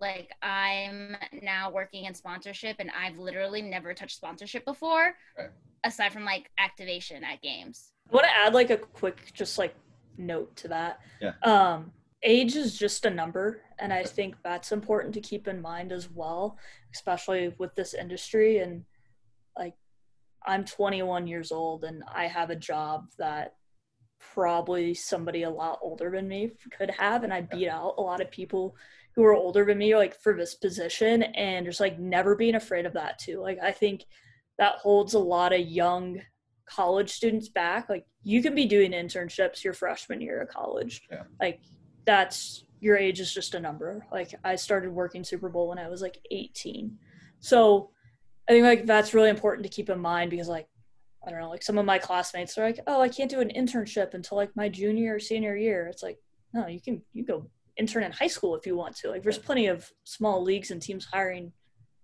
Like 0.00 0.30
I'm 0.42 1.16
now 1.42 1.70
working 1.70 2.04
in 2.04 2.14
sponsorship 2.14 2.76
and 2.80 2.90
I've 2.98 3.18
literally 3.18 3.62
never 3.62 3.94
touched 3.94 4.16
sponsorship 4.16 4.64
before, 4.64 5.14
Right. 5.38 5.50
aside 5.84 6.12
from 6.12 6.24
like 6.24 6.50
activation 6.58 7.22
at 7.24 7.40
games. 7.42 7.92
I 8.10 8.14
want 8.14 8.26
to 8.26 8.36
add 8.36 8.54
like 8.54 8.70
a 8.70 8.76
quick 8.78 9.30
just 9.34 9.58
like 9.58 9.74
note 10.18 10.54
to 10.56 10.68
that. 10.68 11.00
Yeah. 11.20 11.32
Um, 11.42 11.92
age 12.22 12.56
is 12.56 12.78
just 12.78 13.04
a 13.04 13.10
number, 13.10 13.62
and 13.78 13.92
I 13.92 14.02
think 14.04 14.36
that's 14.42 14.72
important 14.72 15.12
to 15.14 15.20
keep 15.20 15.48
in 15.48 15.60
mind 15.60 15.92
as 15.92 16.10
well, 16.10 16.58
especially 16.94 17.54
with 17.58 17.74
this 17.74 17.94
industry. 17.94 18.58
And 18.58 18.84
like, 19.58 19.74
I'm 20.46 20.64
21 20.64 21.26
years 21.26 21.52
old, 21.52 21.84
and 21.84 22.02
I 22.14 22.26
have 22.26 22.50
a 22.50 22.56
job 22.56 23.06
that 23.18 23.54
probably 24.18 24.94
somebody 24.94 25.42
a 25.42 25.50
lot 25.50 25.78
older 25.82 26.10
than 26.10 26.28
me 26.28 26.50
could 26.76 26.90
have, 26.90 27.24
and 27.24 27.32
I 27.32 27.40
beat 27.42 27.68
out 27.68 27.94
a 27.98 28.02
lot 28.02 28.20
of 28.20 28.30
people 28.30 28.76
who 29.14 29.24
are 29.24 29.34
older 29.34 29.64
than 29.64 29.78
me 29.78 29.96
like 29.96 30.14
for 30.20 30.34
this 30.36 30.54
position, 30.54 31.22
and 31.22 31.64
just 31.66 31.80
like 31.80 31.98
never 31.98 32.34
being 32.36 32.54
afraid 32.56 32.86
of 32.86 32.92
that 32.94 33.18
too. 33.18 33.40
Like, 33.40 33.58
I 33.62 33.72
think 33.72 34.04
that 34.58 34.76
holds 34.76 35.14
a 35.14 35.18
lot 35.18 35.52
of 35.52 35.60
young 35.60 36.20
college 36.66 37.10
students 37.10 37.48
back 37.48 37.88
like 37.88 38.04
you 38.24 38.42
can 38.42 38.52
be 38.52 38.66
doing 38.66 38.90
internships 38.90 39.62
your 39.62 39.72
freshman 39.72 40.20
year 40.20 40.40
of 40.42 40.48
college 40.48 41.02
Yeah. 41.08 41.22
like 41.40 41.60
that's 42.04 42.64
your 42.80 42.96
age 42.96 43.20
is 43.20 43.32
just 43.32 43.54
a 43.54 43.60
number 43.60 44.04
like 44.10 44.34
i 44.42 44.56
started 44.56 44.90
working 44.90 45.22
super 45.22 45.48
bowl 45.48 45.68
when 45.68 45.78
i 45.78 45.88
was 45.88 46.02
like 46.02 46.18
18 46.32 46.98
so 47.38 47.90
i 48.48 48.52
think 48.52 48.64
like 48.64 48.84
that's 48.84 49.14
really 49.14 49.30
important 49.30 49.62
to 49.62 49.70
keep 49.70 49.88
in 49.90 50.00
mind 50.00 50.28
because 50.32 50.48
like 50.48 50.66
i 51.26 51.30
don't 51.30 51.40
know 51.40 51.50
like 51.50 51.62
some 51.62 51.78
of 51.78 51.84
my 51.84 51.98
classmates 51.98 52.56
are 52.56 52.64
like 52.64 52.80
oh 52.86 53.00
i 53.00 53.08
can't 53.08 53.30
do 53.30 53.40
an 53.40 53.50
internship 53.56 54.14
until 54.14 54.36
like 54.36 54.54
my 54.56 54.68
junior 54.68 55.14
or 55.16 55.18
senior 55.20 55.56
year 55.56 55.86
it's 55.88 56.02
like 56.02 56.18
no 56.54 56.66
you 56.66 56.80
can 56.80 57.02
you 57.12 57.24
go 57.24 57.48
intern 57.76 58.04
in 58.04 58.12
high 58.12 58.26
school 58.26 58.54
if 58.56 58.66
you 58.66 58.76
want 58.76 58.96
to 58.96 59.10
like 59.10 59.22
there's 59.22 59.38
plenty 59.38 59.66
of 59.66 59.90
small 60.04 60.42
leagues 60.42 60.70
and 60.70 60.80
teams 60.80 61.04
hiring 61.12 61.52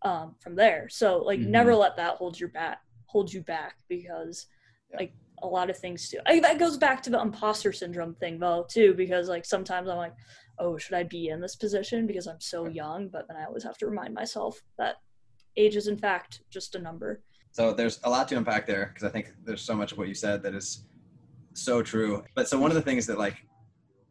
um, 0.02 0.34
from 0.40 0.54
there 0.56 0.88
so 0.90 1.18
like 1.18 1.38
Mhm. 1.40 1.46
never 1.48 1.74
let 1.74 1.96
that 1.96 2.16
hold 2.16 2.38
your 2.38 2.48
back 2.50 2.80
hold 3.06 3.32
you 3.32 3.40
back 3.42 3.76
because 3.88 4.46
Yeah. 4.90 4.98
like 4.98 5.12
a 5.42 5.46
lot 5.46 5.70
of 5.70 5.76
things 5.78 6.08
too. 6.08 6.18
I, 6.26 6.38
that 6.40 6.58
goes 6.60 6.76
back 6.76 7.02
to 7.02 7.10
the 7.10 7.20
imposter 7.20 7.72
syndrome 7.72 8.14
thing 8.14 8.38
though 8.38 8.64
too, 8.68 8.94
because 8.94 9.28
like 9.28 9.44
sometimes 9.44 9.88
I'm 9.88 9.96
like, 9.96 10.14
oh, 10.60 10.78
should 10.78 10.94
I 10.94 11.02
be 11.02 11.28
in 11.28 11.40
this 11.40 11.56
position 11.56 12.06
because 12.06 12.26
I'm 12.28 12.40
so 12.40 12.66
young? 12.68 13.08
But 13.08 13.26
then 13.26 13.36
I 13.36 13.44
always 13.46 13.64
have 13.64 13.76
to 13.78 13.86
remind 13.86 14.14
myself 14.14 14.60
that 14.78 14.96
age 15.56 15.74
is 15.74 15.88
in 15.88 15.98
fact 15.98 16.42
just 16.50 16.74
a 16.76 16.78
number. 16.78 17.22
So 17.52 17.74
there's 17.74 18.00
a 18.04 18.10
lot 18.10 18.28
to 18.28 18.36
unpack 18.36 18.66
there 18.66 18.86
because 18.86 19.04
I 19.04 19.10
think 19.10 19.34
there's 19.44 19.60
so 19.60 19.74
much 19.76 19.92
of 19.92 19.98
what 19.98 20.08
you 20.08 20.14
said 20.14 20.42
that 20.42 20.54
is 20.54 20.86
so 21.52 21.82
true. 21.82 22.24
But 22.34 22.48
so 22.48 22.58
one 22.58 22.70
of 22.70 22.74
the 22.74 22.82
things 22.82 23.06
that 23.06 23.18
like 23.18 23.36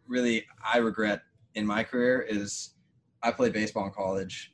really 0.08 0.46
I 0.64 0.78
regret 0.78 1.24
in 1.56 1.66
my 1.66 1.84
career 1.84 2.22
is 2.22 2.76
I 3.24 3.32
played 3.32 3.52
baseball 3.52 3.86
in 3.86 3.92
college. 3.92 4.54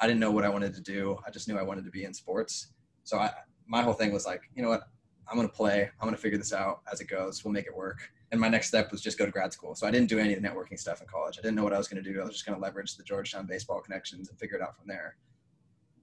I 0.00 0.06
didn't 0.06 0.20
know 0.20 0.30
what 0.30 0.44
I 0.44 0.48
wanted 0.48 0.74
to 0.74 0.80
do. 0.80 1.18
I 1.26 1.30
just 1.30 1.48
knew 1.48 1.58
I 1.58 1.62
wanted 1.62 1.84
to 1.84 1.90
be 1.90 2.04
in 2.04 2.14
sports. 2.14 2.68
So 3.04 3.18
I 3.18 3.30
my 3.66 3.82
whole 3.82 3.92
thing 3.92 4.10
was 4.10 4.24
like, 4.24 4.42
you 4.54 4.62
know 4.62 4.70
what? 4.70 4.84
I'm 5.28 5.36
gonna 5.36 5.48
play. 5.48 5.90
I'm 6.00 6.06
gonna 6.06 6.16
figure 6.16 6.38
this 6.38 6.54
out 6.54 6.80
as 6.90 7.02
it 7.02 7.08
goes. 7.08 7.44
We'll 7.44 7.52
make 7.52 7.66
it 7.66 7.76
work. 7.76 8.10
And 8.32 8.40
my 8.40 8.48
next 8.48 8.68
step 8.68 8.90
was 8.90 9.02
just 9.02 9.18
go 9.18 9.26
to 9.26 9.30
grad 9.30 9.52
school. 9.52 9.74
So 9.74 9.86
I 9.86 9.90
didn't 9.90 10.08
do 10.08 10.18
any 10.18 10.32
of 10.32 10.42
the 10.42 10.48
networking 10.48 10.78
stuff 10.78 11.02
in 11.02 11.06
college. 11.08 11.38
I 11.38 11.42
didn't 11.42 11.56
know 11.56 11.62
what 11.62 11.74
I 11.74 11.78
was 11.78 11.88
gonna 11.88 12.02
do. 12.02 12.22
I 12.22 12.24
was 12.24 12.32
just 12.32 12.46
gonna 12.46 12.58
leverage 12.58 12.96
the 12.96 13.02
Georgetown 13.02 13.44
baseball 13.44 13.82
connections 13.82 14.30
and 14.30 14.38
figure 14.38 14.56
it 14.56 14.62
out 14.62 14.78
from 14.78 14.86
there 14.88 15.16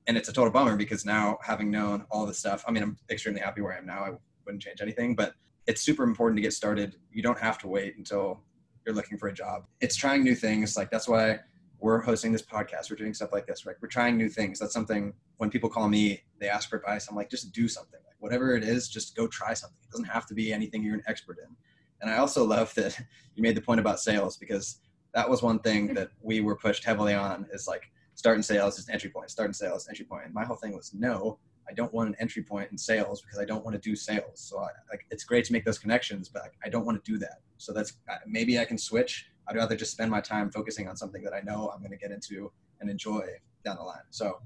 and 0.07 0.17
it's 0.17 0.29
a 0.29 0.33
total 0.33 0.51
bummer 0.51 0.75
because 0.75 1.05
now 1.05 1.37
having 1.43 1.69
known 1.69 2.05
all 2.11 2.25
this 2.25 2.39
stuff, 2.39 2.63
I 2.67 2.71
mean, 2.71 2.83
I'm 2.83 2.97
extremely 3.09 3.41
happy 3.41 3.61
where 3.61 3.73
I 3.73 3.77
am 3.77 3.85
now. 3.85 4.03
I 4.03 4.11
wouldn't 4.45 4.63
change 4.63 4.81
anything, 4.81 5.15
but 5.15 5.33
it's 5.67 5.81
super 5.81 6.03
important 6.03 6.37
to 6.37 6.41
get 6.41 6.53
started. 6.53 6.95
You 7.11 7.21
don't 7.21 7.39
have 7.39 7.57
to 7.59 7.67
wait 7.67 7.97
until 7.97 8.41
you're 8.85 8.95
looking 8.95 9.17
for 9.17 9.27
a 9.27 9.33
job. 9.33 9.65
It's 9.79 9.95
trying 9.95 10.23
new 10.23 10.35
things. 10.35 10.75
Like 10.75 10.89
that's 10.89 11.07
why 11.07 11.39
we're 11.79 12.01
hosting 12.01 12.31
this 12.31 12.41
podcast. 12.41 12.89
We're 12.89 12.95
doing 12.95 13.13
stuff 13.13 13.31
like 13.31 13.45
this. 13.45 13.65
Right? 13.65 13.75
We're 13.81 13.87
trying 13.87 14.17
new 14.17 14.29
things. 14.29 14.59
That's 14.59 14.73
something 14.73 15.13
when 15.37 15.49
people 15.49 15.69
call 15.69 15.89
me, 15.89 16.21
they 16.39 16.49
ask 16.49 16.69
for 16.69 16.77
advice. 16.77 17.07
I'm 17.07 17.15
like, 17.15 17.29
just 17.29 17.51
do 17.51 17.67
something. 17.67 17.99
Like 18.05 18.15
whatever 18.19 18.55
it 18.55 18.63
is, 18.63 18.87
just 18.87 19.15
go 19.15 19.27
try 19.27 19.53
something. 19.53 19.77
It 19.83 19.91
doesn't 19.91 20.05
have 20.05 20.25
to 20.27 20.33
be 20.33 20.53
anything 20.53 20.83
you're 20.83 20.95
an 20.95 21.03
expert 21.07 21.37
in. 21.43 21.55
And 22.01 22.09
I 22.09 22.17
also 22.17 22.43
love 22.43 22.73
that 22.75 22.99
you 23.35 23.43
made 23.43 23.55
the 23.55 23.61
point 23.61 23.79
about 23.79 23.99
sales 23.99 24.37
because 24.37 24.79
that 25.13 25.29
was 25.29 25.41
one 25.41 25.59
thing 25.59 25.87
that 25.95 26.09
we 26.21 26.41
were 26.41 26.55
pushed 26.55 26.83
heavily 26.83 27.13
on 27.13 27.47
is 27.53 27.67
like 27.67 27.91
starting 28.21 28.43
sales 28.43 28.77
is 28.77 28.87
an 28.87 28.93
entry 28.93 29.09
point, 29.09 29.31
starting 29.31 29.51
sales, 29.51 29.87
entry 29.89 30.05
point. 30.05 30.25
And 30.25 30.33
my 30.33 30.45
whole 30.45 30.55
thing 30.55 30.75
was 30.75 30.93
no, 30.93 31.39
I 31.67 31.73
don't 31.73 31.91
want 31.91 32.07
an 32.09 32.15
entry 32.19 32.43
point 32.43 32.71
in 32.71 32.77
sales 32.77 33.19
because 33.19 33.39
I 33.39 33.45
don't 33.45 33.65
want 33.65 33.73
to 33.73 33.81
do 33.81 33.95
sales. 33.95 34.35
So 34.35 34.59
I, 34.59 34.67
like, 34.91 35.07
it's 35.09 35.23
great 35.23 35.43
to 35.45 35.53
make 35.53 35.65
those 35.65 35.79
connections, 35.79 36.29
but 36.29 36.43
like, 36.43 36.53
I 36.63 36.69
don't 36.69 36.85
want 36.85 37.03
to 37.03 37.11
do 37.11 37.17
that. 37.17 37.39
So 37.57 37.73
that's 37.73 37.93
maybe 38.27 38.59
I 38.59 38.65
can 38.65 38.77
switch. 38.77 39.27
I'd 39.47 39.55
rather 39.55 39.75
just 39.75 39.91
spend 39.93 40.11
my 40.11 40.21
time 40.21 40.51
focusing 40.51 40.87
on 40.87 40.95
something 40.95 41.23
that 41.23 41.33
I 41.33 41.41
know 41.41 41.71
I'm 41.73 41.79
going 41.79 41.89
to 41.89 41.97
get 41.97 42.11
into 42.11 42.51
and 42.79 42.91
enjoy 42.91 43.23
down 43.65 43.77
the 43.77 43.83
line. 43.83 44.05
So 44.11 44.39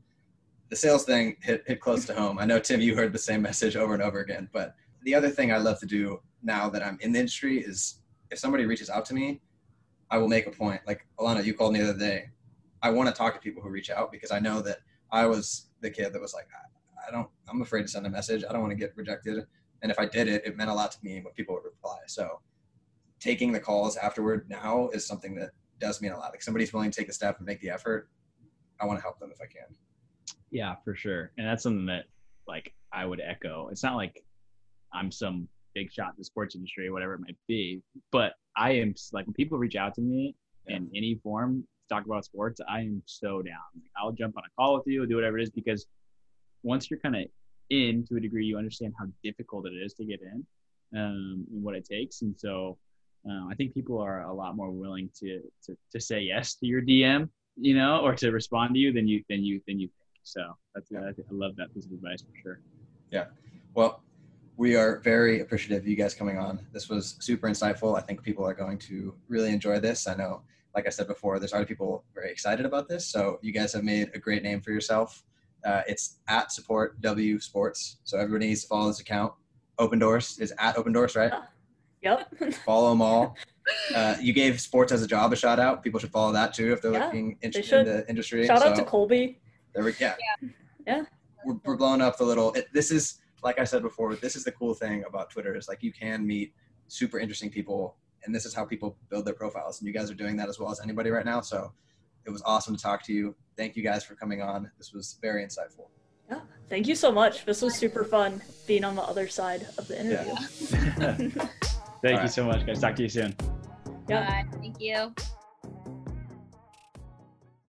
the 0.69 0.77
sales 0.77 1.03
thing 1.03 1.35
hit, 1.41 1.65
hit 1.67 1.81
close 1.81 2.05
to 2.05 2.13
home. 2.15 2.39
I 2.39 2.45
know 2.45 2.59
Tim, 2.59 2.79
you 2.79 2.95
heard 2.95 3.11
the 3.11 3.19
same 3.19 3.41
message 3.41 3.75
over 3.75 3.93
and 3.93 4.01
over 4.01 4.21
again, 4.21 4.47
but 4.53 4.73
the 5.03 5.13
other 5.15 5.29
thing 5.29 5.51
I 5.51 5.57
love 5.57 5.81
to 5.81 5.85
do 5.85 6.21
now 6.43 6.69
that 6.69 6.81
I'm 6.81 6.97
in 7.01 7.11
the 7.11 7.19
industry 7.19 7.59
is 7.59 7.99
if 8.31 8.39
somebody 8.39 8.65
reaches 8.65 8.89
out 8.89 9.03
to 9.07 9.13
me, 9.13 9.41
I 10.09 10.17
will 10.17 10.29
make 10.29 10.47
a 10.47 10.51
point. 10.51 10.79
Like 10.87 11.05
Alana, 11.19 11.43
you 11.43 11.53
called 11.53 11.73
me 11.73 11.81
the 11.81 11.89
other 11.89 11.99
day. 11.99 12.29
I 12.85 12.89
want 12.91 13.09
to 13.09 13.15
talk 13.15 13.33
to 13.33 13.39
people 13.39 13.63
who 13.63 13.69
reach 13.69 13.89
out 13.89 14.11
because 14.11 14.29
I 14.29 14.37
know 14.37 14.61
that 14.61 14.77
I 15.11 15.25
was 15.25 15.69
the 15.81 15.89
kid 15.89 16.13
that 16.13 16.21
was 16.21 16.35
like, 16.35 16.47
I, 16.53 17.07
I 17.07 17.11
don't, 17.11 17.27
I'm 17.49 17.63
afraid 17.63 17.81
to 17.81 17.87
send 17.87 18.05
a 18.05 18.09
message. 18.11 18.43
I 18.47 18.53
don't 18.53 18.61
want 18.61 18.73
to 18.73 18.77
get 18.77 18.95
rejected. 18.95 19.43
And 19.81 19.91
if 19.91 19.97
I 19.97 20.05
did 20.05 20.27
it, 20.27 20.43
it 20.45 20.55
meant 20.55 20.69
a 20.69 20.73
lot 20.73 20.91
to 20.91 20.99
me 21.01 21.19
when 21.23 21.33
people 21.33 21.55
would 21.55 21.63
reply. 21.63 21.97
So 22.05 22.41
taking 23.19 23.51
the 23.51 23.59
calls 23.59 23.97
afterward 23.97 24.45
now 24.51 24.89
is 24.93 25.07
something 25.07 25.33
that 25.33 25.49
does 25.79 25.99
mean 25.99 26.11
a 26.11 26.17
lot. 26.19 26.29
Like 26.31 26.43
somebody's 26.43 26.73
willing 26.73 26.91
to 26.91 26.95
take 26.95 27.07
the 27.07 27.13
step 27.13 27.37
and 27.39 27.47
make 27.47 27.59
the 27.59 27.71
effort. 27.71 28.07
I 28.79 28.85
want 28.85 28.99
to 28.99 29.03
help 29.03 29.19
them 29.19 29.31
if 29.33 29.41
I 29.41 29.47
can. 29.47 29.75
Yeah, 30.51 30.75
for 30.83 30.93
sure. 30.95 31.31
And 31.39 31.47
that's 31.47 31.63
something 31.63 31.87
that 31.87 32.03
like 32.47 32.71
I 32.93 33.07
would 33.07 33.19
echo. 33.19 33.69
It's 33.71 33.81
not 33.81 33.95
like 33.95 34.23
I'm 34.93 35.11
some 35.11 35.47
big 35.73 35.91
shot 35.91 36.09
in 36.09 36.15
the 36.19 36.23
sports 36.23 36.53
industry, 36.53 36.91
whatever 36.91 37.15
it 37.15 37.21
might 37.21 37.37
be, 37.47 37.81
but 38.11 38.33
I 38.55 38.73
am 38.73 38.93
like 39.11 39.25
when 39.25 39.33
people 39.33 39.57
reach 39.57 39.75
out 39.75 39.95
to 39.95 40.01
me 40.01 40.35
Yeah. 40.67 40.75
in 40.77 40.91
any 40.95 41.19
form 41.23 41.65
talk 41.89 42.05
about 42.05 42.25
sports, 42.25 42.59
I 42.67 42.81
am 42.81 43.01
so 43.05 43.41
down. 43.41 43.55
Like, 43.75 43.91
I'll 43.97 44.11
jump 44.11 44.37
on 44.37 44.43
a 44.45 44.49
call 44.55 44.75
with 44.75 44.87
you, 44.87 45.05
do 45.05 45.15
whatever 45.15 45.37
it 45.37 45.43
is, 45.43 45.49
because 45.49 45.85
once 46.63 46.89
you're 46.89 46.99
kind 46.99 47.15
of 47.15 47.23
in 47.69 48.05
to 48.07 48.17
a 48.17 48.19
degree, 48.19 48.45
you 48.45 48.57
understand 48.57 48.93
how 48.97 49.05
difficult 49.23 49.67
it 49.67 49.73
is 49.73 49.93
to 49.95 50.05
get 50.05 50.21
in 50.21 50.45
um, 50.97 51.45
and 51.51 51.63
what 51.63 51.75
it 51.75 51.85
takes. 51.85 52.21
And 52.21 52.35
so 52.37 52.77
uh, 53.29 53.47
I 53.49 53.55
think 53.55 53.73
people 53.73 53.99
are 53.99 54.23
a 54.23 54.33
lot 54.33 54.55
more 54.55 54.71
willing 54.71 55.09
to, 55.19 55.41
to 55.65 55.75
to 55.91 55.99
say 55.99 56.21
yes 56.21 56.55
to 56.55 56.67
your 56.67 56.81
DM, 56.81 57.29
you 57.55 57.75
know, 57.75 58.01
or 58.01 58.13
to 58.15 58.31
respond 58.31 58.75
to 58.75 58.79
you 58.79 58.93
than 58.93 59.07
you 59.07 59.23
than 59.29 59.43
you 59.43 59.61
than 59.67 59.79
you 59.79 59.87
think. 59.87 60.19
So 60.23 60.41
that's 60.73 60.91
I, 60.91 61.09
I 61.09 61.13
love 61.31 61.55
that 61.57 61.73
piece 61.73 61.85
of 61.85 61.91
advice 61.91 62.21
for 62.21 62.37
sure. 62.41 62.59
Yeah. 63.11 63.25
Well, 63.73 64.03
we 64.57 64.75
are 64.75 64.99
very 64.99 65.41
appreciative 65.41 65.83
of 65.83 65.87
you 65.87 65.95
guys 65.95 66.13
coming 66.13 66.37
on. 66.37 66.65
This 66.71 66.87
was 66.87 67.17
super 67.19 67.49
insightful. 67.49 67.97
I 67.97 68.01
think 68.01 68.23
people 68.23 68.45
are 68.45 68.53
going 68.53 68.77
to 68.79 69.13
really 69.27 69.51
enjoy 69.51 69.79
this. 69.79 70.07
I 70.07 70.15
know, 70.15 70.41
like 70.75 70.85
I 70.85 70.89
said 70.89 71.07
before, 71.07 71.39
there's 71.39 71.53
already 71.53 71.67
people 71.67 72.03
very 72.13 72.29
excited 72.29 72.65
about 72.65 72.87
this. 72.89 73.07
So 73.07 73.39
you 73.41 73.51
guys 73.53 73.71
have 73.73 73.83
made 73.83 74.09
a 74.13 74.19
great 74.19 74.43
name 74.43 74.59
for 74.61 74.71
yourself. 74.71 75.23
Uh, 75.65 75.81
it's 75.87 76.17
at 76.27 76.51
support 76.51 76.99
W 77.01 77.39
Sports. 77.39 77.97
So 78.03 78.17
everybody 78.19 78.47
needs 78.49 78.61
to 78.63 78.67
follow 78.67 78.87
this 78.87 78.99
account. 78.99 79.33
Opendorse 79.79 80.39
is 80.39 80.53
at 80.59 80.75
Opendorse, 80.75 81.15
right? 81.15 81.33
Yep. 82.01 82.53
Follow 82.65 82.89
them 82.91 83.01
all. 83.01 83.35
Uh, 83.95 84.15
you 84.21 84.31
gave 84.31 84.61
sports 84.61 84.91
as 84.91 85.01
a 85.01 85.07
job 85.07 85.33
a 85.33 85.35
shout 85.35 85.57
out. 85.59 85.81
People 85.81 85.99
should 85.99 86.11
follow 86.11 86.31
that 86.31 86.53
too 86.53 86.71
if 86.71 86.83
they're 86.83 86.91
Yeah, 86.93 87.05
looking 87.05 87.35
interested 87.41 87.67
should. 87.67 87.87
in 87.87 87.97
the 87.97 88.07
industry. 88.07 88.45
Shout 88.45 88.61
out 88.61 88.75
to 88.75 88.83
Colby. 88.83 89.41
there 89.73 89.83
we 89.83 89.95
yeah. 89.99 90.13
Yeah. 90.85 91.01
We're, 91.43 91.55
we're 91.65 91.75
blowing 91.75 91.99
up 91.99 92.15
the 92.19 92.25
little. 92.25 92.53
It, 92.53 92.67
this 92.73 92.91
is 92.91 93.21
like 93.43 93.57
I 93.59 93.63
said 93.63 93.81
before. 93.81 94.15
This 94.15 94.35
is 94.35 94.43
the 94.43 94.51
cool 94.51 94.75
thing 94.75 95.03
about 95.07 95.31
Twitter 95.31 95.55
is 95.55 95.67
like 95.67 95.81
you 95.81 95.91
can 95.91 96.27
meet 96.27 96.53
super 96.89 97.17
interesting 97.17 97.49
people, 97.49 97.95
and 98.25 98.33
this 98.33 98.45
is 98.45 98.53
how 98.53 98.65
people 98.65 98.97
build 99.09 99.25
their 99.25 99.33
profiles. 99.33 99.79
And 99.79 99.87
you 99.87 99.93
guys 99.93 100.09
are 100.11 100.15
doing 100.15 100.35
that 100.37 100.49
as 100.49 100.59
well 100.59 100.71
as 100.71 100.79
anybody 100.81 101.09
right 101.09 101.25
now. 101.25 101.41
So 101.41 101.71
it 102.25 102.29
was 102.31 102.41
awesome 102.45 102.75
to 102.75 102.81
talk 102.81 103.03
to 103.03 103.13
you. 103.13 103.35
Thank 103.55 103.75
you 103.75 103.83
guys 103.83 104.03
for 104.03 104.15
coming 104.15 104.41
on. 104.41 104.69
This 104.77 104.93
was 104.93 105.17
very 105.21 105.45
insightful. 105.45 105.87
Yeah. 106.29 106.41
Thank 106.69 106.87
you 106.87 106.95
so 106.95 107.11
much. 107.11 107.45
This 107.45 107.61
was 107.61 107.75
super 107.75 108.03
fun 108.03 108.41
being 108.65 108.83
on 108.83 108.95
the 108.95 109.03
other 109.03 109.27
side 109.27 109.67
of 109.77 109.87
the 109.87 109.99
interview. 109.99 110.33
Yeah. 110.33 111.13
Thank 111.15 111.37
All 111.37 112.11
you 112.11 112.17
right. 112.17 112.29
so 112.29 112.45
much, 112.45 112.65
guys. 112.65 112.81
Talk 112.81 112.95
to 112.95 113.03
you 113.03 113.09
soon. 113.09 113.35
Yeah. 114.09 114.43
Bye. 114.43 114.57
Thank 114.59 114.81
you. 114.81 115.13